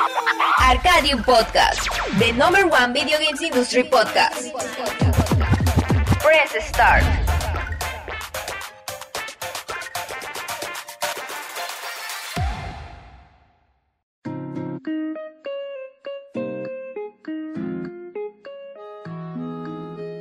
Arcadium 0.00 1.22
Podcast, 1.24 1.88
the 2.18 2.32
number 2.32 2.66
one 2.66 2.92
video 2.92 3.18
games 3.18 3.42
industry 3.42 3.82
podcast. 3.82 4.52
Press 6.20 6.68
start. 6.68 7.29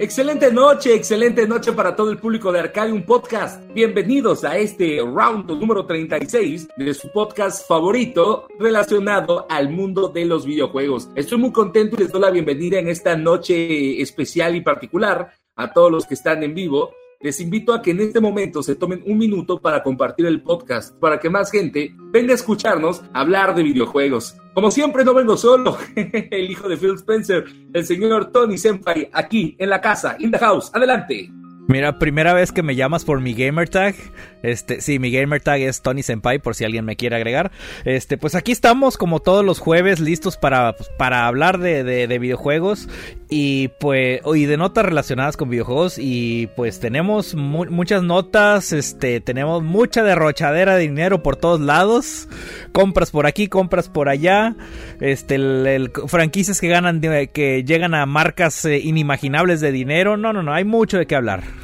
Excelente 0.02 0.50
noche, 0.50 0.96
excelente 0.96 1.46
noche 1.46 1.74
para 1.74 1.94
todo 1.94 2.10
el 2.10 2.18
público 2.20 2.54
de 2.54 2.62
Arcadium 2.62 3.04
Podcast. 3.04 3.62
Bienvenidos 3.74 4.46
a 4.46 4.56
este 4.56 5.02
round 5.02 5.52
número 5.52 5.86
36 5.86 6.70
de 6.78 6.94
su 6.94 7.12
podcast 7.12 7.68
favorito 7.68 8.48
relacionado 8.58 9.46
al 9.50 9.68
mundo 9.68 10.08
de 10.08 10.24
los 10.24 10.46
videojuegos. 10.46 11.10
Estoy 11.16 11.40
muy 11.40 11.52
contento 11.52 11.98
y 11.98 12.04
les 12.04 12.14
doy 12.14 12.22
la 12.22 12.32
bienvenida 12.32 12.80
en 12.80 12.88
esta 12.88 13.18
noche 13.18 14.02
especial 14.02 14.56
y 14.56 14.62
particular 14.62 15.34
a 15.58 15.74
todos 15.74 15.92
los 15.92 16.06
que 16.06 16.14
están 16.14 16.44
en 16.44 16.54
vivo. 16.54 16.92
Les 17.22 17.42
invito 17.42 17.74
a 17.74 17.82
que 17.82 17.92
en 17.92 18.00
este 18.00 18.22
momento 18.22 18.64
se 18.64 18.78
tomen 18.78 19.04
un 19.06 19.18
minuto 19.18 19.60
para 19.60 19.84
compartir 19.84 20.26
el 20.26 20.42
podcast, 20.42 20.98
para 21.00 21.20
que 21.20 21.30
más 21.30 21.52
gente 21.52 21.94
venga 22.14 22.32
a 22.32 22.36
escucharnos 22.36 23.04
hablar 23.14 23.56
de 23.56 23.64
videojuegos. 23.64 24.38
Como 24.54 24.72
siempre, 24.72 25.04
no 25.04 25.14
vengo 25.14 25.36
solo, 25.36 25.78
el 25.96 26.50
hijo 26.50 26.70
de 26.70 26.78
Phil 26.78 26.94
Spencer, 26.94 27.44
el 27.74 27.86
señor 27.86 28.32
Tony 28.32 28.58
Senpai, 28.58 29.10
aquí 29.12 29.54
en 29.60 29.70
la 29.70 29.82
casa, 29.82 30.16
in 30.18 30.32
the 30.32 30.38
house. 30.38 30.72
Adelante. 30.74 31.30
Mira, 31.70 32.00
primera 32.00 32.34
vez 32.34 32.52
que 32.52 32.64
me 32.64 32.76
llamas 32.76 33.06
por 33.06 33.22
mi 33.22 33.36
gamer 33.36 33.70
tag. 33.70 33.94
Este, 34.42 34.82
sí, 34.82 34.98
mi 34.98 35.12
gamer 35.12 35.40
tag 35.40 35.62
es 35.62 35.84
Tony 35.84 36.02
Senpai, 36.02 36.40
por 36.40 36.56
si 36.56 36.66
alguien 36.66 36.84
me 36.84 36.96
quiere 36.96 37.16
agregar. 37.16 37.52
Este, 37.86 38.18
pues 38.18 38.34
aquí 38.34 38.52
estamos, 38.52 38.98
como 38.98 39.20
todos 39.20 39.46
los 39.46 39.60
jueves, 39.60 40.00
listos 40.00 40.36
para, 40.36 40.74
pues, 40.76 40.90
para 40.98 41.28
hablar 41.28 41.60
de, 41.60 41.84
de, 41.84 42.20
videojuegos 42.20 42.90
y 43.30 43.68
pues, 43.80 44.20
y 44.34 44.46
de 44.46 44.58
notas 44.58 44.84
relacionadas 44.84 45.38
con 45.38 45.52
videojuegos. 45.52 46.00
Y 46.00 46.48
pues 46.56 46.80
tenemos 46.80 47.36
muchas 47.36 48.02
notas, 48.02 48.74
este, 48.74 49.22
tenemos 49.22 49.62
mucha 49.62 50.02
derrochadera 50.02 50.76
de 50.76 50.82
dinero 50.82 51.22
por 51.22 51.36
todos 51.36 51.62
lados. 51.62 52.28
Compras 52.72 53.12
por 53.12 53.28
aquí, 53.28 53.48
compras 53.48 53.90
por 53.90 54.10
allá. 54.10 54.56
Este, 55.02 55.36
el, 55.36 55.92
franquicias 56.08 56.62
que 56.62 56.68
ganan, 56.68 57.00
que 57.00 57.64
llegan 57.64 57.94
a 57.94 58.08
marcas 58.08 58.66
eh, 58.66 58.80
inimaginables 58.80 59.62
de 59.62 59.72
dinero. 59.72 60.18
No, 60.18 60.34
no, 60.34 60.42
no, 60.42 60.52
hay 60.52 60.64
mucho 60.66 60.98
de 60.98 61.06
qué 61.06 61.16
hablar. 61.16 61.59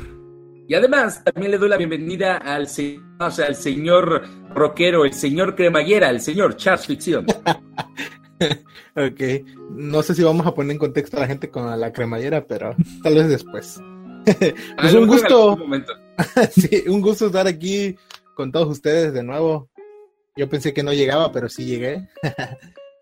Y 0.67 0.73
además, 0.73 1.23
también 1.23 1.51
le 1.51 1.57
doy 1.59 1.69
la 1.69 1.77
bienvenida 1.77 2.37
al, 2.37 2.63
o 2.63 3.31
sea, 3.31 3.45
al 3.47 3.55
señor 3.55 4.23
rockero, 4.49 5.05
el 5.05 5.13
señor 5.13 5.55
cremallera, 5.55 6.09
el 6.09 6.21
señor 6.21 6.55
Charles 6.57 6.87
Ficción. 6.87 7.27
ok, 8.95 9.21
no 9.71 10.01
sé 10.01 10.15
si 10.15 10.23
vamos 10.23 10.47
a 10.47 10.55
poner 10.55 10.71
en 10.71 10.79
contexto 10.79 11.17
a 11.17 11.21
la 11.21 11.27
gente 11.27 11.51
con 11.51 11.79
la 11.79 11.93
cremallera, 11.93 12.47
pero 12.47 12.75
tal 13.03 13.13
vez 13.13 13.29
después. 13.29 13.79
pues 14.79 14.93
un 14.95 15.05
gusto. 15.05 15.55
sí, 16.51 16.83
un 16.87 17.01
gusto 17.01 17.27
estar 17.27 17.45
aquí 17.45 17.95
con 18.33 18.51
todos 18.51 18.67
ustedes 18.67 19.13
de 19.13 19.21
nuevo. 19.21 19.69
Yo 20.35 20.49
pensé 20.49 20.73
que 20.73 20.81
no 20.81 20.93
llegaba, 20.93 21.31
pero 21.31 21.47
sí 21.47 21.65
llegué. 21.65 22.07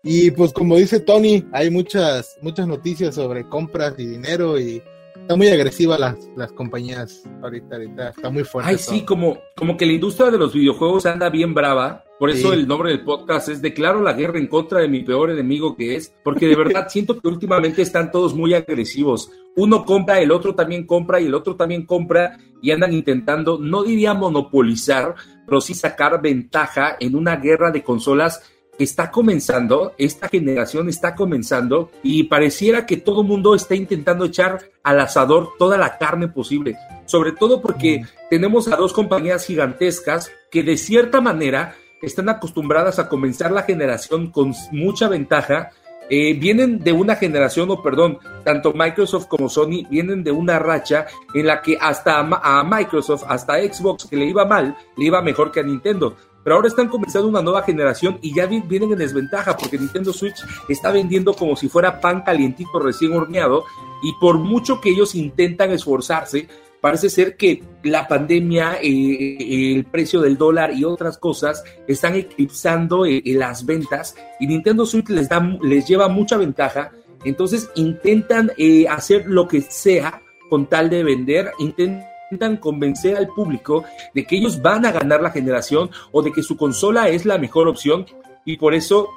y 0.02 0.30
pues 0.32 0.52
como 0.52 0.76
dice 0.76 1.00
Tony, 1.00 1.46
hay 1.52 1.70
muchas, 1.70 2.36
muchas 2.42 2.66
noticias 2.66 3.14
sobre 3.14 3.48
compras 3.48 3.94
y 3.96 4.06
dinero 4.06 4.60
y 4.60 4.82
Está 5.16 5.36
muy 5.36 5.48
agresiva 5.48 5.96
las, 5.96 6.16
las 6.36 6.52
compañías 6.52 7.22
ahorita, 7.42 7.76
ahorita, 7.76 8.08
está 8.10 8.30
muy 8.30 8.44
fuerte. 8.44 8.70
Ay, 8.70 8.78
sí, 8.78 9.02
como, 9.02 9.38
como 9.56 9.76
que 9.76 9.86
la 9.86 9.92
industria 9.92 10.30
de 10.30 10.38
los 10.38 10.52
videojuegos 10.52 11.06
anda 11.06 11.30
bien 11.30 11.54
brava. 11.54 12.04
Por 12.18 12.30
eso 12.30 12.52
el 12.52 12.68
nombre 12.68 12.90
del 12.90 13.04
podcast 13.04 13.48
es 13.48 13.60
Declaro 13.60 14.00
la 14.00 14.12
guerra 14.12 14.38
en 14.38 14.46
contra 14.46 14.80
de 14.80 14.88
mi 14.88 15.02
peor 15.02 15.30
enemigo 15.30 15.76
que 15.76 15.96
es, 15.96 16.14
porque 16.22 16.46
de 16.46 16.56
verdad 16.56 16.86
siento 16.90 17.20
que 17.20 17.28
últimamente 17.28 17.82
están 17.82 18.10
todos 18.10 18.34
muy 18.34 18.54
agresivos. 18.54 19.30
Uno 19.56 19.84
compra, 19.84 20.20
el 20.20 20.30
otro 20.30 20.54
también 20.54 20.86
compra 20.86 21.20
y 21.20 21.26
el 21.26 21.34
otro 21.34 21.56
también 21.56 21.86
compra 21.86 22.38
y 22.60 22.70
andan 22.70 22.92
intentando, 22.92 23.58
no 23.58 23.82
diría 23.82 24.14
monopolizar, 24.14 25.14
pero 25.46 25.60
sí 25.60 25.74
sacar 25.74 26.20
ventaja 26.20 26.96
en 26.98 27.14
una 27.14 27.36
guerra 27.36 27.70
de 27.70 27.82
consolas 27.82 28.42
está 28.78 29.10
comenzando, 29.10 29.94
esta 29.98 30.28
generación 30.28 30.88
está 30.88 31.14
comenzando 31.14 31.90
y 32.02 32.24
pareciera 32.24 32.86
que 32.86 32.96
todo 32.96 33.22
el 33.22 33.28
mundo 33.28 33.54
está 33.54 33.74
intentando 33.74 34.24
echar 34.24 34.60
al 34.82 35.00
asador 35.00 35.50
toda 35.58 35.76
la 35.76 35.98
carne 35.98 36.28
posible, 36.28 36.76
sobre 37.06 37.32
todo 37.32 37.60
porque 37.60 38.04
tenemos 38.30 38.68
a 38.68 38.76
dos 38.76 38.92
compañías 38.92 39.46
gigantescas 39.46 40.32
que 40.50 40.62
de 40.62 40.76
cierta 40.76 41.20
manera 41.20 41.76
están 42.02 42.28
acostumbradas 42.28 42.98
a 42.98 43.08
comenzar 43.08 43.50
la 43.52 43.62
generación 43.62 44.30
con 44.30 44.54
mucha 44.72 45.08
ventaja. 45.08 45.70
Eh, 46.10 46.34
vienen 46.34 46.80
de 46.80 46.92
una 46.92 47.16
generación, 47.16 47.70
o 47.70 47.82
perdón, 47.82 48.18
tanto 48.44 48.74
Microsoft 48.74 49.26
como 49.26 49.48
Sony 49.48 49.86
vienen 49.88 50.22
de 50.22 50.32
una 50.32 50.58
racha 50.58 51.06
en 51.32 51.46
la 51.46 51.62
que 51.62 51.78
hasta 51.80 52.18
a 52.18 52.62
Microsoft, 52.62 53.24
hasta 53.26 53.54
Xbox, 53.54 54.04
que 54.04 54.16
le 54.16 54.26
iba 54.26 54.44
mal, 54.44 54.76
le 54.98 55.06
iba 55.06 55.22
mejor 55.22 55.50
que 55.50 55.60
a 55.60 55.62
Nintendo 55.62 56.14
pero 56.44 56.56
ahora 56.56 56.68
están 56.68 56.88
comenzando 56.88 57.26
una 57.26 57.42
nueva 57.42 57.62
generación 57.62 58.18
y 58.20 58.34
ya 58.34 58.46
vienen 58.46 58.92
en 58.92 58.98
desventaja 58.98 59.56
porque 59.56 59.78
Nintendo 59.78 60.12
Switch 60.12 60.36
está 60.68 60.92
vendiendo 60.92 61.34
como 61.34 61.56
si 61.56 61.68
fuera 61.68 62.00
pan 62.00 62.22
calientito 62.22 62.78
recién 62.78 63.14
horneado 63.14 63.64
y 64.02 64.12
por 64.20 64.38
mucho 64.38 64.80
que 64.80 64.90
ellos 64.90 65.14
intentan 65.14 65.72
esforzarse, 65.72 66.46
parece 66.82 67.08
ser 67.08 67.38
que 67.38 67.62
la 67.82 68.06
pandemia, 68.06 68.78
eh, 68.82 69.72
el 69.74 69.86
precio 69.86 70.20
del 70.20 70.36
dólar 70.36 70.74
y 70.74 70.84
otras 70.84 71.16
cosas 71.16 71.64
están 71.88 72.14
eclipsando 72.14 73.06
eh, 73.06 73.22
las 73.24 73.64
ventas 73.64 74.14
y 74.38 74.46
Nintendo 74.46 74.84
Switch 74.84 75.08
les, 75.08 75.30
da, 75.30 75.40
les 75.62 75.88
lleva 75.88 76.08
mucha 76.08 76.36
ventaja, 76.36 76.92
entonces 77.24 77.70
intentan 77.74 78.52
eh, 78.58 78.86
hacer 78.86 79.24
lo 79.26 79.48
que 79.48 79.62
sea 79.62 80.20
con 80.50 80.66
tal 80.66 80.90
de 80.90 81.02
vender, 81.02 81.52
intentan 81.58 82.13
intentan 82.34 82.56
convencer 82.56 83.16
al 83.16 83.28
público 83.28 83.84
de 84.12 84.24
que 84.24 84.36
ellos 84.36 84.60
van 84.60 84.84
a 84.84 84.92
ganar 84.92 85.22
la 85.22 85.30
generación 85.30 85.90
o 86.12 86.22
de 86.22 86.32
que 86.32 86.42
su 86.42 86.56
consola 86.56 87.08
es 87.08 87.24
la 87.24 87.38
mejor 87.38 87.68
opción 87.68 88.06
y 88.44 88.56
por 88.56 88.74
eso 88.74 89.08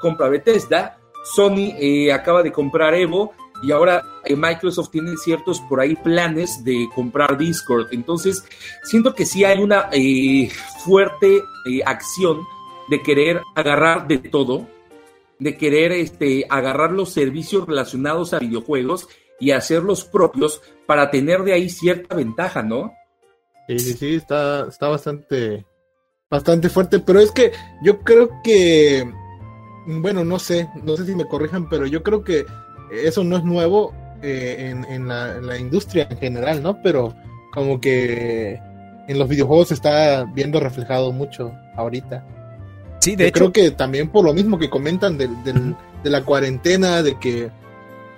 compra 0.00 0.28
Bethesda, 0.28 0.98
Sony 1.34 1.74
eh, 1.78 2.12
acaba 2.12 2.42
de 2.42 2.52
comprar 2.52 2.94
Evo 2.94 3.32
y 3.62 3.72
ahora 3.72 4.04
eh, 4.24 4.36
Microsoft 4.36 4.90
tiene 4.90 5.16
ciertos 5.16 5.60
por 5.62 5.80
ahí 5.80 5.96
planes 5.96 6.62
de 6.62 6.88
comprar 6.94 7.36
Discord. 7.36 7.88
Entonces, 7.90 8.44
siento 8.84 9.14
que 9.14 9.26
sí 9.26 9.44
hay 9.44 9.60
una 9.60 9.88
eh, 9.92 10.50
fuerte 10.84 11.42
acción 11.84 12.42
de 12.88 13.02
querer 13.02 13.42
agarrar 13.56 14.06
de 14.06 14.18
todo, 14.18 14.68
de 15.40 15.56
querer 15.56 15.90
este, 15.90 16.46
agarrar 16.48 16.92
los 16.92 17.12
servicios 17.12 17.66
relacionados 17.66 18.32
a 18.32 18.38
videojuegos 18.38 19.08
y 19.38 19.50
hacerlos 19.50 20.04
propios 20.04 20.62
para 20.86 21.10
tener 21.10 21.42
de 21.42 21.52
ahí 21.52 21.68
cierta 21.68 22.14
ventaja, 22.14 22.62
¿no? 22.62 22.92
Sí, 23.68 23.78
sí, 23.78 23.92
sí, 23.94 24.14
está, 24.14 24.66
está 24.68 24.88
bastante, 24.88 25.66
bastante 26.30 26.68
fuerte, 26.68 27.00
pero 27.00 27.20
es 27.20 27.32
que 27.32 27.52
yo 27.82 28.00
creo 28.00 28.30
que, 28.42 29.10
bueno, 29.86 30.24
no 30.24 30.38
sé, 30.38 30.68
no 30.82 30.96
sé 30.96 31.04
si 31.04 31.14
me 31.14 31.26
corrijan, 31.26 31.68
pero 31.68 31.86
yo 31.86 32.02
creo 32.02 32.22
que 32.22 32.46
eso 32.92 33.24
no 33.24 33.36
es 33.36 33.44
nuevo 33.44 33.92
eh, 34.22 34.74
en, 34.88 35.08
la, 35.08 35.58
industria 35.58 36.06
en 36.08 36.18
general, 36.18 36.62
¿no? 36.62 36.80
Pero 36.82 37.14
como 37.52 37.80
que 37.80 38.60
en 39.08 39.18
los 39.18 39.28
videojuegos 39.28 39.68
se 39.68 39.74
está 39.74 40.24
viendo 40.24 40.60
reflejado 40.60 41.12
mucho 41.12 41.52
ahorita. 41.74 42.24
Sí, 43.00 43.16
de 43.16 43.28
hecho. 43.28 43.50
Creo 43.50 43.52
que 43.52 43.70
también 43.72 44.08
por 44.08 44.24
lo 44.24 44.32
mismo 44.32 44.58
que 44.58 44.70
comentan 44.70 45.18
de 45.18 45.28
la 46.04 46.24
cuarentena, 46.24 47.02
de 47.02 47.18
que 47.18 47.50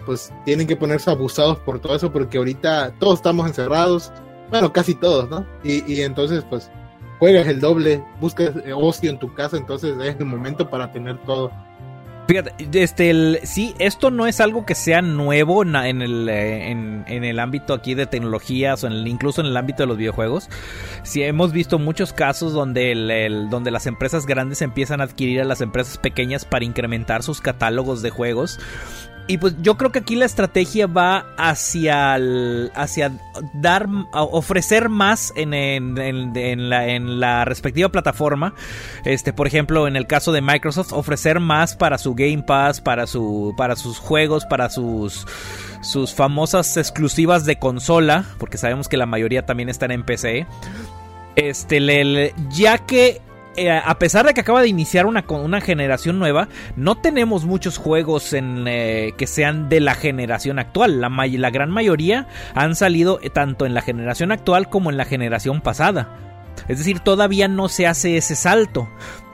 pues 0.09 0.33
tienen 0.47 0.67
que 0.67 0.75
ponerse 0.75 1.11
abusados 1.11 1.59
por 1.59 1.81
todo 1.81 1.95
eso 1.95 2.11
porque 2.11 2.39
ahorita 2.39 2.95
todos 2.99 3.17
estamos 3.17 3.47
encerrados, 3.47 4.11
bueno, 4.49 4.73
casi 4.73 4.95
todos, 4.95 5.29
¿no? 5.29 5.47
Y, 5.63 6.01
entonces 6.01 6.47
pues 6.49 6.71
juegas 7.19 7.47
el 7.47 7.61
doble, 7.61 8.03
buscas 8.19 8.53
ocio 8.75 9.11
en 9.11 9.19
tu 9.19 9.35
casa, 9.35 9.59
entonces 9.59 9.95
es 10.03 10.17
el 10.19 10.25
momento 10.25 10.71
para 10.71 10.91
tener 10.93 11.19
todo. 11.25 11.53
Fíjate, 12.27 12.53
este, 12.73 13.11
el, 13.11 13.41
sí, 13.43 13.75
esto 13.79 14.11
no 14.11 14.27
es 14.27 14.41
algo 14.41 14.65
que 14.65 14.75
sea 14.75 15.03
nuevo 15.03 15.63
en, 15.63 15.77
el, 16.01 16.27
eh, 16.31 16.71
en, 16.71 17.05
el 17.07 17.39
ámbito 17.39 17.75
aquí 17.75 17.93
de 17.95 18.07
tecnologías 18.07 18.85
o 18.85 18.87
en 18.87 19.07
incluso 19.07 19.43
en 19.43 19.49
el 19.49 19.57
ámbito 19.59 19.83
de 19.83 19.89
los 19.89 19.99
videojuegos. 19.99 20.49
Sí, 21.03 21.23
hemos 21.23 21.53
visto 21.53 21.79
muchos 21.79 22.15
casos 22.15 22.55
donde, 22.55 22.93
el, 22.93 23.51
donde 23.51 23.71
las 23.71 23.87
empresas 23.87 24.25
grandes 24.25 24.63
empiezan 24.63 25.03
a 25.03 25.05
adquirir 25.05 25.43
a 25.43 25.45
las 25.45 25.61
empresas 25.61 25.99
pequeñas 25.99 26.47
para 26.47 26.65
incrementar 26.65 27.23
sus 27.23 27.43
catálogos 27.43 28.01
de 28.01 28.09
juegos. 28.09 28.59
Y 29.31 29.37
pues 29.37 29.55
yo 29.61 29.77
creo 29.77 29.93
que 29.93 29.99
aquí 29.99 30.17
la 30.17 30.25
estrategia 30.25 30.87
va 30.87 31.27
hacia, 31.37 32.19
hacia 32.75 33.13
dar, 33.53 33.87
ofrecer 34.13 34.89
más 34.89 35.35
en, 35.37 35.53
en, 35.53 36.71
la, 36.71 36.89
en, 36.89 37.21
la, 37.21 37.45
respectiva 37.45 37.91
plataforma. 37.91 38.55
Este, 39.05 39.35
por 39.35 39.47
ejemplo, 39.47 39.87
en 39.87 39.97
el 39.97 40.07
caso 40.07 40.33
de 40.33 40.41
Microsoft, 40.41 40.95
ofrecer 40.95 41.41
más 41.41 41.77
para 41.77 41.99
su 41.99 42.15
Game 42.15 42.43
Pass, 42.43 42.81
para, 42.81 43.07
su, 43.07 43.53
para 43.59 43.77
sus 43.77 43.99
juegos, 43.99 44.47
para 44.47 44.71
sus, 44.71 45.27
sus 45.83 46.15
famosas 46.15 46.79
exclusivas 46.79 47.45
de 47.45 47.59
consola, 47.59 48.25
porque 48.39 48.57
sabemos 48.57 48.89
que 48.89 48.97
la 48.97 49.05
mayoría 49.05 49.45
también 49.45 49.69
están 49.69 49.91
en 49.91 50.05
PC. 50.05 50.47
Este, 51.37 52.33
ya 52.51 52.79
que 52.79 53.21
eh, 53.67 53.71
a 53.73 53.99
pesar 53.99 54.27
de 54.27 54.35
que 54.35 54.41
acaba 54.41 54.63
de 54.63 54.69
iniciar 54.69 55.07
una, 55.07 55.25
una 55.29 55.61
generación 55.61 56.19
nueva, 56.19 56.49
no 56.77 56.97
tenemos 56.97 57.45
muchos 57.45 57.79
juegos 57.79 58.33
en, 58.33 58.67
eh, 58.67 59.13
que 59.17 59.27
sean 59.27 59.69
de 59.69 59.81
la 59.81 59.95
generación 59.95 60.59
actual. 60.59 61.01
La, 61.01 61.09
la 61.09 61.51
gran 61.51 61.71
mayoría 61.71 62.29
han 62.55 62.75
salido 62.75 63.19
tanto 63.33 63.67
en 63.67 63.75
la 63.75 63.83
generación 63.83 64.33
actual 64.33 64.69
como 64.69 64.91
en 64.91 64.97
la 64.97 65.05
generación 65.05 65.61
pasada. 65.61 66.17
Es 66.69 66.79
decir, 66.79 67.01
todavía 67.01 67.49
no 67.49 67.69
se 67.69 67.87
hace 67.87 68.17
ese 68.17 68.35
salto 68.35 68.89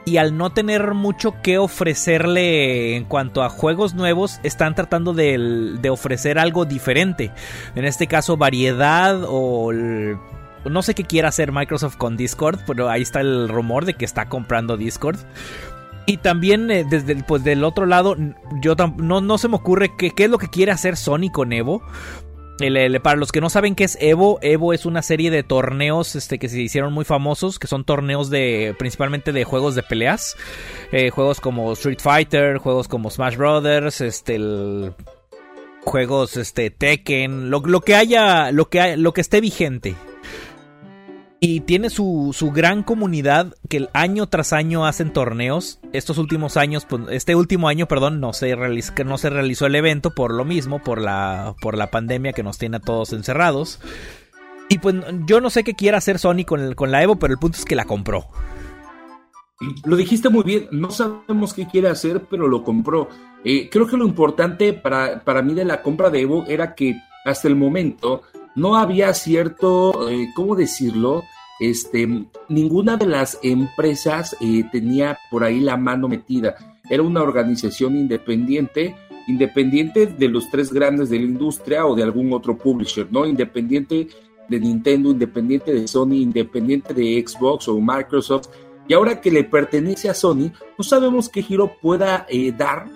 y 0.05 0.17
al 0.17 0.37
no 0.37 0.51
tener 0.51 0.93
mucho 0.93 1.41
que 1.41 1.57
ofrecerle 1.57 2.95
en 2.95 3.05
cuanto 3.05 3.43
a 3.43 3.49
juegos 3.49 3.95
nuevos, 3.95 4.39
están 4.43 4.75
tratando 4.75 5.13
de, 5.13 5.89
ofrecer 5.89 6.37
algo 6.37 6.65
diferente. 6.65 7.31
En 7.75 7.85
este 7.85 8.07
caso, 8.07 8.37
variedad 8.37 9.21
o... 9.27 9.71
no 10.69 10.81
sé 10.81 10.93
qué 10.93 11.03
quiera 11.03 11.29
hacer 11.29 11.51
Microsoft 11.51 11.97
con 11.97 12.17
Discord, 12.17 12.59
pero 12.65 12.89
ahí 12.89 13.01
está 13.01 13.21
el 13.21 13.49
rumor 13.49 13.85
de 13.85 13.93
que 13.93 14.05
está 14.05 14.27
comprando 14.27 14.77
Discord. 14.77 15.19
Y 16.05 16.17
también 16.17 16.69
eh, 16.69 16.85
desde 16.87 17.13
el, 17.13 17.23
pues, 17.23 17.43
del 17.43 17.63
otro 17.63 17.85
lado, 17.85 18.15
yo 18.61 18.75
no, 18.97 19.21
no 19.21 19.37
se 19.37 19.47
me 19.47 19.55
ocurre 19.55 19.91
qué 19.97 20.13
es 20.15 20.29
lo 20.29 20.37
que 20.37 20.49
quiere 20.49 20.71
hacer 20.71 20.97
Sony 20.97 21.31
con 21.31 21.51
Evo. 21.51 21.81
Para 23.03 23.17
los 23.17 23.33
que 23.33 23.41
no 23.41 23.49
saben 23.49 23.75
qué 23.75 23.83
es 23.83 23.97
Evo, 23.99 24.39
Evo 24.41 24.71
es 24.71 24.85
una 24.85 25.01
serie 25.01 25.29
de 25.29 25.43
torneos 25.43 26.15
este, 26.15 26.39
que 26.39 26.47
se 26.47 26.61
hicieron 26.61 26.93
muy 26.93 27.03
famosos, 27.03 27.59
que 27.59 27.67
son 27.67 27.83
torneos 27.83 28.29
de 28.29 28.73
principalmente 28.79 29.33
de 29.33 29.43
juegos 29.43 29.75
de 29.75 29.83
peleas, 29.83 30.37
eh, 30.93 31.09
juegos 31.09 31.41
como 31.41 31.73
Street 31.73 31.99
Fighter, 32.01 32.59
juegos 32.59 32.87
como 32.87 33.09
Smash 33.09 33.35
Brothers, 33.35 33.99
este, 33.99 34.39
juegos 35.83 36.37
este 36.37 36.69
Tekken, 36.69 37.49
lo, 37.49 37.59
lo 37.59 37.81
que 37.81 37.95
haya, 37.95 38.53
lo 38.53 38.69
que, 38.69 38.95
lo 38.95 39.13
que 39.13 39.21
esté 39.21 39.41
vigente 39.41 39.95
y 41.47 41.59
tiene 41.59 41.91
su, 41.91 42.31
su, 42.33 42.49
gran 42.49 42.81
comunidad 42.81 43.53
que 43.69 43.87
año 43.93 44.25
tras 44.25 44.51
año 44.51 44.87
hacen 44.87 45.13
torneos. 45.13 45.79
Estos 45.93 46.17
últimos 46.17 46.57
años, 46.57 46.87
pues, 46.89 47.03
este 47.11 47.35
último 47.35 47.67
año, 47.67 47.87
perdón, 47.87 48.19
no 48.19 48.33
se, 48.33 48.55
realizó, 48.55 48.93
no 49.05 49.19
se 49.19 49.29
realizó 49.29 49.67
el 49.67 49.75
evento 49.75 50.09
por 50.09 50.33
lo 50.33 50.43
mismo, 50.43 50.81
por 50.81 50.99
la, 50.99 51.55
por 51.61 51.77
la 51.77 51.91
pandemia 51.91 52.33
que 52.33 52.41
nos 52.41 52.57
tiene 52.57 52.77
a 52.77 52.79
todos 52.79 53.13
encerrados. 53.13 53.79
Y 54.69 54.79
pues 54.79 54.95
yo 55.27 55.39
no 55.39 55.51
sé 55.51 55.63
qué 55.63 55.75
quiera 55.75 55.99
hacer 55.99 56.17
Sony 56.17 56.45
con, 56.47 56.73
con 56.73 56.89
la 56.89 57.03
Evo, 57.03 57.17
pero 57.17 57.33
el 57.33 57.39
punto 57.39 57.59
es 57.59 57.65
que 57.65 57.75
la 57.75 57.85
compró. 57.85 58.25
Lo 59.85 59.97
dijiste 59.97 60.29
muy 60.29 60.41
bien, 60.41 60.67
no 60.71 60.89
sabemos 60.89 61.53
qué 61.53 61.67
quiere 61.67 61.89
hacer, 61.89 62.23
pero 62.27 62.47
lo 62.47 62.63
compró. 62.63 63.07
Eh, 63.43 63.69
creo 63.69 63.85
que 63.85 63.97
lo 63.97 64.07
importante 64.07 64.73
para, 64.73 65.23
para 65.23 65.43
mí 65.43 65.53
de 65.53 65.65
la 65.65 65.83
compra 65.83 66.09
de 66.09 66.21
Evo 66.21 66.43
era 66.47 66.73
que 66.73 66.95
hasta 67.23 67.47
el 67.47 67.55
momento 67.55 68.23
no 68.55 68.77
había 68.77 69.13
cierto, 69.13 70.09
eh, 70.09 70.29
¿cómo 70.35 70.55
decirlo? 70.55 71.21
Este, 71.59 72.07
ninguna 72.49 72.97
de 72.97 73.05
las 73.05 73.39
empresas 73.41 74.35
eh, 74.41 74.63
tenía 74.71 75.17
por 75.31 75.43
ahí 75.43 75.59
la 75.59 75.77
mano 75.77 76.07
metida. 76.07 76.55
Era 76.89 77.03
una 77.03 77.21
organización 77.21 77.95
independiente, 77.95 78.95
independiente 79.27 80.05
de 80.05 80.27
los 80.27 80.49
tres 80.51 80.71
grandes 80.71 81.09
de 81.09 81.19
la 81.19 81.25
industria 81.25 81.85
o 81.85 81.95
de 81.95 82.03
algún 82.03 82.31
otro 82.33 82.57
publisher, 82.57 83.07
¿no? 83.09 83.25
Independiente 83.25 84.07
de 84.49 84.59
Nintendo, 84.59 85.11
independiente 85.11 85.73
de 85.73 85.87
Sony, 85.87 86.15
independiente 86.15 86.93
de 86.93 87.23
Xbox 87.25 87.67
o 87.67 87.79
Microsoft. 87.79 88.49
Y 88.87 88.93
ahora 88.93 89.19
que 89.19 89.31
le 89.31 89.43
pertenece 89.43 90.09
a 90.09 90.13
Sony, 90.13 90.51
no 90.77 90.83
sabemos 90.83 91.29
qué 91.29 91.41
giro 91.41 91.77
pueda 91.81 92.27
eh, 92.29 92.51
dar 92.51 92.87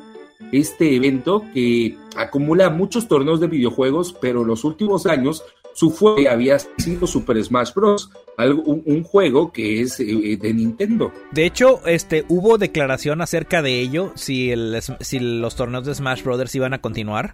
este 0.52 0.96
evento 0.96 1.44
que 1.54 1.98
acumula 2.16 2.70
muchos 2.70 3.08
torneos 3.08 3.40
de 3.40 3.48
videojuegos, 3.48 4.14
pero 4.14 4.44
los 4.44 4.64
últimos 4.64 5.06
años 5.06 5.44
su 5.80 5.92
fuerte 5.92 6.28
había 6.28 6.60
sido 6.60 7.08
Super 7.08 7.42
Smash 7.42 7.74
Bros. 7.74 8.12
un, 8.38 9.02
juego 9.06 9.54
que 9.54 9.80
es 9.80 9.98
eh, 10.02 10.38
de 10.38 10.54
Nintendo. 10.54 11.14
De 11.32 11.46
hecho, 11.46 11.80
este 11.86 12.26
hubo 12.28 12.58
declaración 12.58 13.22
acerca 13.22 13.62
de 13.62 13.80
ello, 13.80 14.12
si, 14.16 14.54
los 14.54 15.56
torneos 15.56 15.86
de 15.86 15.96
Smash 15.96 16.22
Bros. 16.22 16.54
iban 16.54 16.74
a 16.74 16.82
continuar, 16.82 17.34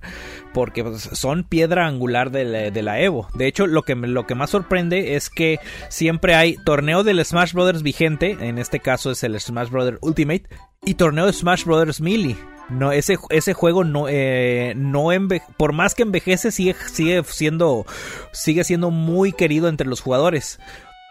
porque 0.54 0.84
pues, 0.84 1.10
son 1.14 1.44
piedra 1.44 1.88
angular 1.88 2.30
de 2.30 2.72
la, 2.84 3.02
Evo. 3.02 3.28
De 3.34 3.48
hecho, 3.48 3.66
lo 3.66 3.82
que, 3.82 3.96
lo 3.96 4.28
que 4.28 4.36
más 4.36 4.52
sorprende 4.52 5.16
es 5.16 5.32
que 5.32 5.58
siempre 5.90 6.36
hay 6.36 6.56
torneo 6.58 7.04
del 7.04 7.26
Smash 7.26 7.54
Bros. 7.54 7.82
vigente, 7.82 8.38
en 8.42 8.60
este 8.60 8.80
caso 8.80 9.10
es 9.10 9.24
el 9.24 9.40
Smash 9.40 9.72
Bros. 9.72 9.96
Ultimate, 10.02 10.44
y 10.86 10.94
torneo 10.94 11.26
de 11.26 11.34
Smash 11.34 11.66
Bros. 11.66 12.00
Melee. 12.00 12.36
No, 12.70 12.92
ese, 12.92 13.18
ese 13.30 13.54
juego 13.54 13.84
no, 13.84 14.08
eh, 14.10 14.74
no 14.76 15.10
por 15.58 15.74
más 15.74 15.94
que 15.94 16.04
envejece, 16.04 16.52
sigue, 16.52 16.76
sigue, 16.92 17.24
siendo, 17.24 17.86
sigue 18.32 18.64
siendo 18.64 18.92
muy 18.92 19.32
querido 19.32 19.68
entre 19.68 19.88
los 19.88 20.02
jugadores. 20.02 20.60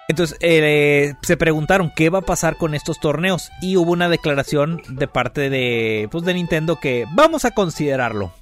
Entonces 0.08 0.36
eh, 0.40 1.14
se 1.22 1.36
preguntaron 1.36 1.90
qué 1.94 2.10
va 2.10 2.18
a 2.18 2.22
pasar 2.22 2.56
con 2.56 2.74
estos 2.74 3.00
torneos 3.00 3.50
y 3.62 3.76
hubo 3.76 3.92
una 3.92 4.08
declaración 4.08 4.82
de 4.88 5.08
parte 5.08 5.48
de, 5.48 6.08
pues, 6.10 6.24
de 6.24 6.34
Nintendo 6.34 6.78
que 6.78 7.06
vamos 7.14 7.44
a 7.44 7.52
considerarlo. 7.52 8.32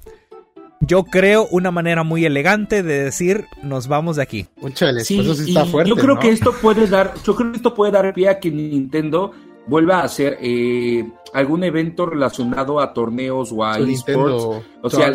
Yo 0.81 1.05
creo 1.05 1.47
una 1.49 1.71
manera 1.71 2.03
muy 2.03 2.25
elegante 2.25 2.83
de 2.83 3.05
decir 3.05 3.45
nos 3.61 3.87
vamos 3.87 4.17
de 4.17 4.23
aquí. 4.23 4.47
sí, 4.75 5.19
eso 5.19 5.35
sí 5.35 5.49
está 5.49 5.65
fuerte. 5.65 5.89
Yo 5.89 5.95
creo 5.95 6.19
que 6.19 6.29
esto 6.29 6.53
puede 6.61 6.87
dar, 6.87 7.13
yo 7.23 7.35
creo 7.35 7.51
que 7.51 7.57
esto 7.57 7.73
puede 7.73 7.93
dar 7.93 8.13
pie 8.13 8.27
a 8.27 8.39
que 8.39 8.51
Nintendo 8.51 9.31
vuelva 9.67 9.99
a 9.99 10.03
hacer 10.03 10.37
eh, 10.41 11.09
algún 11.33 11.63
evento 11.63 12.05
relacionado 12.05 12.79
a 12.79 12.93
torneos 12.93 13.51
o 13.51 13.63
a 13.63 13.77
esports. 13.79 14.63
O 14.81 14.89
sea, 14.89 15.11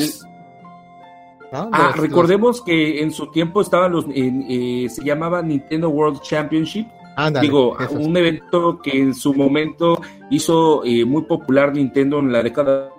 ah, 1.52 1.68
ah 1.72 1.92
recordemos 1.96 2.62
que 2.62 3.02
en 3.02 3.12
su 3.12 3.30
tiempo 3.30 3.60
estaban 3.60 3.92
los, 3.92 4.06
eh, 4.14 4.86
se 4.90 5.04
llamaba 5.04 5.42
Nintendo 5.42 5.90
World 5.90 6.20
Championship. 6.22 6.86
Digo, 7.40 7.76
un 7.90 8.16
evento 8.16 8.80
que 8.80 8.96
en 8.96 9.12
su 9.12 9.34
momento 9.34 10.00
hizo 10.30 10.84
eh, 10.84 11.04
muy 11.04 11.22
popular 11.22 11.74
Nintendo 11.74 12.20
en 12.20 12.30
la 12.30 12.44
década 12.44 12.92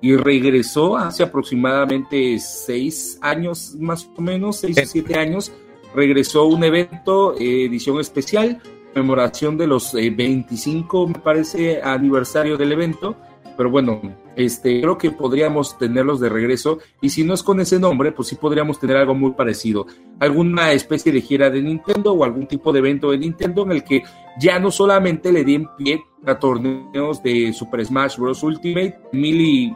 y 0.00 0.16
regresó 0.16 0.96
hace 0.96 1.22
aproximadamente 1.22 2.40
seis 2.40 3.20
años, 3.22 3.76
más 3.78 4.10
o 4.16 4.20
menos, 4.20 4.56
seis 4.56 4.76
o 4.82 4.84
siete 4.84 5.16
años. 5.16 5.52
Regresó 5.94 6.46
un 6.46 6.64
evento, 6.64 7.36
edición 7.38 8.00
especial, 8.00 8.60
conmemoración 8.92 9.56
de 9.56 9.66
los 9.66 9.92
25, 9.92 11.04
eh, 11.04 11.06
me 11.08 11.18
parece, 11.18 11.82
aniversario 11.82 12.56
del 12.56 12.72
evento. 12.72 13.16
Pero 13.56 13.70
bueno, 13.70 14.00
este, 14.34 14.80
creo 14.80 14.96
que 14.96 15.10
podríamos 15.10 15.76
tenerlos 15.76 16.20
de 16.20 16.28
regreso. 16.28 16.78
Y 17.00 17.10
si 17.10 17.22
no 17.22 17.34
es 17.34 17.42
con 17.42 17.60
ese 17.60 17.78
nombre, 17.78 18.12
pues 18.12 18.28
sí 18.28 18.36
podríamos 18.36 18.78
tener 18.78 18.96
algo 18.96 19.14
muy 19.14 19.32
parecido. 19.32 19.86
Alguna 20.20 20.72
especie 20.72 21.12
de 21.12 21.20
gira 21.20 21.50
de 21.50 21.60
Nintendo 21.60 22.12
o 22.12 22.24
algún 22.24 22.46
tipo 22.46 22.72
de 22.72 22.78
evento 22.78 23.10
de 23.10 23.18
Nintendo 23.18 23.62
en 23.64 23.72
el 23.72 23.84
que 23.84 24.02
ya 24.40 24.58
no 24.58 24.70
solamente 24.70 25.32
le 25.32 25.44
den 25.44 25.66
pie 25.76 26.02
a 26.26 26.38
torneos 26.38 27.22
de 27.22 27.52
Super 27.52 27.84
Smash 27.84 28.16
Bros. 28.16 28.42
Ultimate, 28.42 28.98
Mili 29.12 29.74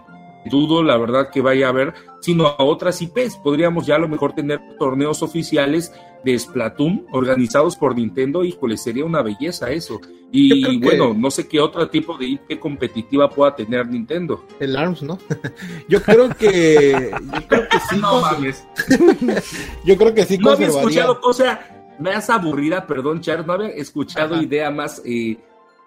dudo 0.50 0.82
la 0.82 0.96
verdad 0.96 1.30
que 1.30 1.40
vaya 1.40 1.66
a 1.66 1.70
haber, 1.70 1.94
sino 2.20 2.46
a 2.46 2.62
otras 2.62 3.02
IPs. 3.02 3.36
Podríamos 3.36 3.86
ya 3.86 3.96
a 3.96 3.98
lo 3.98 4.08
mejor 4.08 4.32
tener 4.32 4.60
torneos 4.78 5.22
oficiales 5.22 5.92
de 6.26 6.36
Splatoon 6.36 7.06
organizados 7.12 7.76
por 7.76 7.94
Nintendo, 7.94 8.44
híjole, 8.44 8.76
sería 8.76 9.04
una 9.04 9.22
belleza 9.22 9.70
eso. 9.70 10.00
Y 10.32 10.80
bueno, 10.80 11.14
no 11.14 11.30
sé 11.30 11.46
qué 11.46 11.60
otro 11.60 11.88
tipo 11.88 12.18
de 12.18 12.26
IP 12.26 12.58
competitiva 12.58 13.30
pueda 13.30 13.54
tener 13.54 13.86
Nintendo. 13.86 14.44
El 14.58 14.76
ARMS, 14.76 15.02
¿no? 15.04 15.18
yo 15.88 16.02
creo 16.02 16.28
que 16.30 17.12
yo 17.32 17.48
creo 17.48 17.68
que 17.68 17.78
sí. 17.88 17.96
No 18.00 18.20
mames. 18.20 18.66
yo 19.84 19.96
creo 19.96 20.12
que 20.12 20.24
sí. 20.24 20.36
No 20.36 20.50
había 20.50 20.66
escuchado 20.66 21.20
cosa 21.20 21.60
más 22.00 22.28
aburrida, 22.28 22.86
perdón, 22.88 23.20
Char, 23.20 23.46
no 23.46 23.52
había 23.52 23.68
escuchado 23.68 24.42
idea 24.42 24.68
más 24.70 25.00
eh, 25.04 25.38